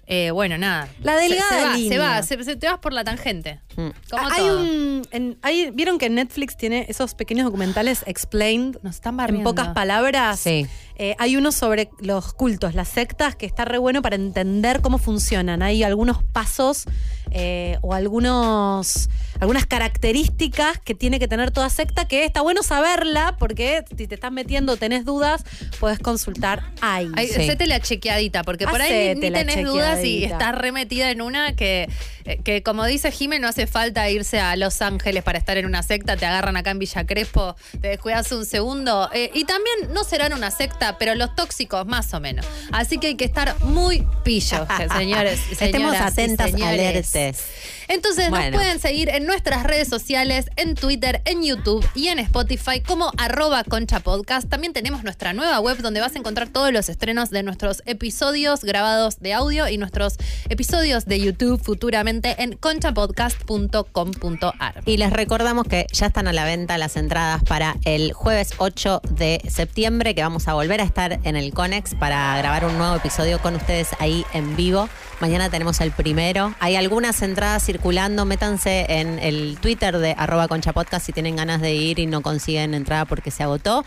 eh, 0.09 0.31
bueno, 0.31 0.57
nada. 0.57 0.87
La 1.01 1.17
delgada 1.17 1.49
se, 1.49 1.55
se 1.59 1.65
va, 1.65 1.75
línea. 1.75 1.91
se 1.91 1.97
va, 1.97 2.23
se- 2.23 2.43
se- 2.45 2.55
te 2.55 2.67
vas 2.67 2.79
por 2.79 2.93
la 2.93 3.03
tangente. 3.03 3.59
Mm. 3.75 3.87
Como 4.09 4.27
hay 4.29 4.37
todo. 4.41 4.61
un. 4.61 5.01
en- 5.11 5.37
hay- 5.41 5.69
¿Vieron 5.71 5.97
que 5.97 6.09
Netflix 6.09 6.55
tiene 6.55 6.85
esos 6.87 7.13
pequeños 7.13 7.43
documentales 7.43 8.03
explained? 8.07 8.77
Nos 8.83 8.95
están 8.95 9.13
En 9.13 9.17
barriendo. 9.17 9.49
pocas 9.49 9.69
palabras. 9.69 10.39
Sí. 10.39 10.65
Eh, 10.95 11.15
hay 11.19 11.35
uno 11.35 11.51
sobre 11.51 11.89
los 11.99 12.33
cultos, 12.33 12.73
las 12.73 12.87
sectas, 12.87 13.35
que 13.35 13.45
está 13.45 13.65
re 13.65 13.77
bueno 13.79 14.01
para 14.01 14.15
entender 14.15 14.79
cómo 14.81 14.97
funcionan. 14.97 15.61
Hay 15.61 15.83
algunos 15.83 16.23
pasos 16.23 16.85
eh, 17.31 17.77
o 17.81 17.93
algunos 17.93 19.09
algunas 19.39 19.65
características 19.67 20.79
que 20.79 20.95
tiene 20.95 21.19
que 21.19 21.27
tener 21.27 21.51
toda 21.51 21.69
secta 21.69 22.07
que 22.07 22.25
está 22.25 22.41
bueno 22.41 22.63
saberla 22.63 23.35
porque 23.37 23.83
si 23.95 24.07
te 24.07 24.15
estás 24.15 24.31
metiendo, 24.31 24.77
tenés 24.77 25.05
dudas, 25.05 25.43
puedes 25.79 25.99
consultar 25.99 26.63
ahí. 26.81 27.09
Ay, 27.15 27.27
Sí. 27.27 27.41
Hacete 27.41 27.67
la 27.67 27.79
chequeadita, 27.79 28.43
porque 28.43 28.65
por 28.67 28.81
ahí 28.81 28.89
ni- 29.15 29.31
tenés 29.31 29.55
dudas 29.65 30.03
y 30.03 30.23
estás 30.23 30.55
remetida 30.55 31.11
en 31.11 31.21
una 31.21 31.55
que, 31.55 31.87
eh, 32.25 32.39
que 32.43 32.63
como 32.63 32.85
dice 32.85 33.11
Jimé, 33.11 33.37
no 33.39 33.47
hace 33.47 33.67
falta 33.67 34.09
irse 34.09 34.39
a 34.39 34.55
Los 34.55 34.81
Ángeles 34.81 35.23
para 35.23 35.37
estar 35.37 35.57
en 35.57 35.65
una 35.65 35.83
secta, 35.83 36.15
te 36.17 36.25
agarran 36.25 36.57
acá 36.57 36.71
en 36.71 36.79
Villa 36.79 37.05
Crespo, 37.05 37.55
te 37.81 37.89
descuidas 37.89 38.31
un 38.31 38.45
segundo. 38.45 39.09
eh, 39.13 39.29
y 39.33 39.43
también 39.45 39.93
no 39.93 40.03
serán 40.03 40.33
una 40.33 40.49
secta, 40.51 40.97
pero 40.97 41.13
los 41.15 41.35
tóxicos 41.35 41.85
más 41.85 42.13
o 42.13 42.19
menos. 42.19 42.45
Así 42.71 42.97
que 42.97 43.07
hay 43.07 43.15
que 43.15 43.25
estar 43.25 43.55
muy 43.63 44.05
pillos, 44.23 44.61
señores. 44.97 45.39
Estemos 45.51 45.91
señoras 45.93 46.17
y 46.17 46.21
atentas, 46.21 46.51
señores. 46.51 46.77
this. 47.17 47.76
Entonces 47.87 48.29
Bueno. 48.29 48.51
nos 48.51 48.61
pueden 48.61 48.79
seguir 48.79 49.09
en 49.09 49.25
nuestras 49.25 49.63
redes 49.63 49.87
sociales, 49.87 50.47
en 50.55 50.75
Twitter, 50.75 51.21
en 51.25 51.43
YouTube 51.43 51.83
y 51.95 52.07
en 52.09 52.19
Spotify 52.19 52.81
como 52.81 53.11
arroba 53.17 53.63
concha 53.63 53.99
podcast. 53.99 54.47
También 54.49 54.73
tenemos 54.73 55.03
nuestra 55.03 55.33
nueva 55.33 55.59
web 55.59 55.77
donde 55.77 55.99
vas 56.01 56.15
a 56.15 56.19
encontrar 56.19 56.49
todos 56.49 56.71
los 56.73 56.89
estrenos 56.89 57.29
de 57.29 57.43
nuestros 57.43 57.83
episodios 57.85 58.63
grabados 58.63 59.19
de 59.19 59.33
audio 59.33 59.67
y 59.69 59.77
nuestros 59.77 60.15
episodios 60.49 61.05
de 61.05 61.19
YouTube 61.19 61.61
futuramente 61.63 62.35
en 62.41 62.55
conchapodcast.com.ar. 62.57 64.81
Y 64.85 64.97
les 64.97 65.11
recordamos 65.11 65.67
que 65.67 65.85
ya 65.93 66.07
están 66.07 66.27
a 66.27 66.33
la 66.33 66.45
venta 66.45 66.77
las 66.77 66.97
entradas 66.97 67.43
para 67.43 67.75
el 67.85 68.13
jueves 68.13 68.51
8 68.57 69.01
de 69.11 69.41
septiembre, 69.49 70.15
que 70.15 70.21
vamos 70.23 70.47
a 70.47 70.53
volver 70.53 70.81
a 70.81 70.83
estar 70.83 71.19
en 71.23 71.35
el 71.35 71.53
Conex 71.53 71.95
para 71.95 72.37
grabar 72.37 72.65
un 72.65 72.77
nuevo 72.77 72.95
episodio 72.95 73.39
con 73.41 73.55
ustedes 73.55 73.89
ahí 73.99 74.25
en 74.33 74.55
vivo. 74.55 74.89
Mañana 75.19 75.49
tenemos 75.49 75.81
el 75.81 75.91
primero. 75.91 76.53
Hay 76.59 76.75
algunas 76.75 77.21
entradas 77.23 77.63
circulando, 77.77 78.25
métanse 78.25 78.87
en 78.89 79.19
el 79.19 79.59
Twitter 79.59 79.99
de 79.99 80.15
arroba 80.17 80.47
conchapodcast 80.47 81.05
si 81.05 81.13
tienen 81.13 81.35
ganas 81.35 81.61
de 81.61 81.75
ir 81.75 81.99
y 81.99 82.07
no 82.07 82.23
consiguen 82.23 82.73
entrada 82.73 83.05
porque 83.05 83.29
se 83.29 83.43
agotó. 83.43 83.85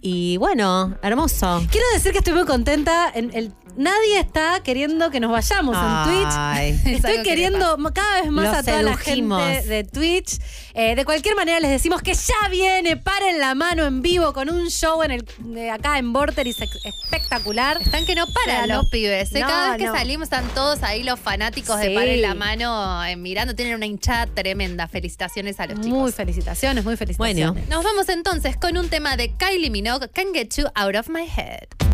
Y 0.00 0.36
bueno, 0.38 0.98
hermoso. 1.02 1.62
Quiero 1.70 1.86
decir 1.94 2.10
que 2.10 2.18
estoy 2.18 2.34
muy 2.34 2.46
contenta. 2.46 3.08
En 3.14 3.30
el, 3.32 3.52
nadie 3.76 4.18
está 4.20 4.60
queriendo 4.62 5.10
que 5.10 5.20
nos 5.20 5.30
vayamos 5.32 5.76
Ay. 5.78 6.70
en 6.70 6.82
Twitch. 6.82 6.86
Es 6.86 6.96
Estoy 7.04 7.22
queriendo 7.22 7.76
cada 7.94 8.22
vez 8.22 8.30
más 8.30 8.44
Los 8.46 8.56
a 8.56 8.62
toda 8.62 8.82
la 8.82 8.96
sedujimos. 8.96 9.42
gente 9.42 9.68
de 9.68 9.84
Twitch. 9.84 10.38
Eh, 10.74 10.94
de 10.94 11.04
cualquier 11.04 11.36
manera 11.36 11.60
les 11.60 11.70
decimos 11.70 12.00
que 12.02 12.14
ya 12.14 12.48
viene, 12.50 12.96
paren 12.96 13.38
la 13.40 13.54
mano 13.54 13.84
en 13.84 14.00
vivo 14.02 14.32
con 14.32 14.48
un 14.48 14.68
show 14.70 15.02
en 15.02 15.10
el 15.10 15.24
de 15.38 15.70
acá 15.70 15.98
en 15.98 16.12
Vorteris 16.12 16.56
espectacular. 16.60 17.80
Están 17.82 18.06
que 18.06 18.14
no 18.14 18.26
paran 18.26 18.68
los 18.68 18.86
pibes. 18.88 19.34
¿eh? 19.34 19.40
no, 19.40 19.46
Cada 19.46 19.68
vez 19.70 19.78
que 19.78 19.86
no. 19.86 19.94
salimos 19.94 20.24
están 20.26 20.46
todos 20.54 20.82
ahí 20.82 21.02
los 21.02 21.18
fanáticos 21.20 21.78
de 21.78 21.88
Sí. 21.88 21.94
Paren 21.94 22.22
la 22.22 22.34
Mano 22.34 23.04
eh, 23.04 23.16
mirando. 23.16 23.54
Tienen 23.54 23.74
una 23.74 23.86
hinchada 23.86 24.26
tremenda. 24.26 24.88
Felicitaciones 24.88 25.60
a 25.60 25.66
los 25.66 25.76
chicos. 25.80 25.88
Muy 25.88 26.12
felicitaciones, 26.12 26.84
muy 26.84 26.96
felicitaciones. 26.96 27.52
Bueno. 27.52 27.66
Nos 27.68 27.84
vamos 27.84 28.08
entonces 28.08 28.56
con 28.56 28.76
un 28.78 28.88
tema 28.88 29.16
de 29.16 29.34
Kylie 29.36 29.70
Minogue, 29.70 30.08
Can 30.08 30.32
Get 30.32 30.54
You 30.56 30.66
Out 30.74 30.96
of 30.96 31.08
My 31.08 31.22
Head. 31.28 31.91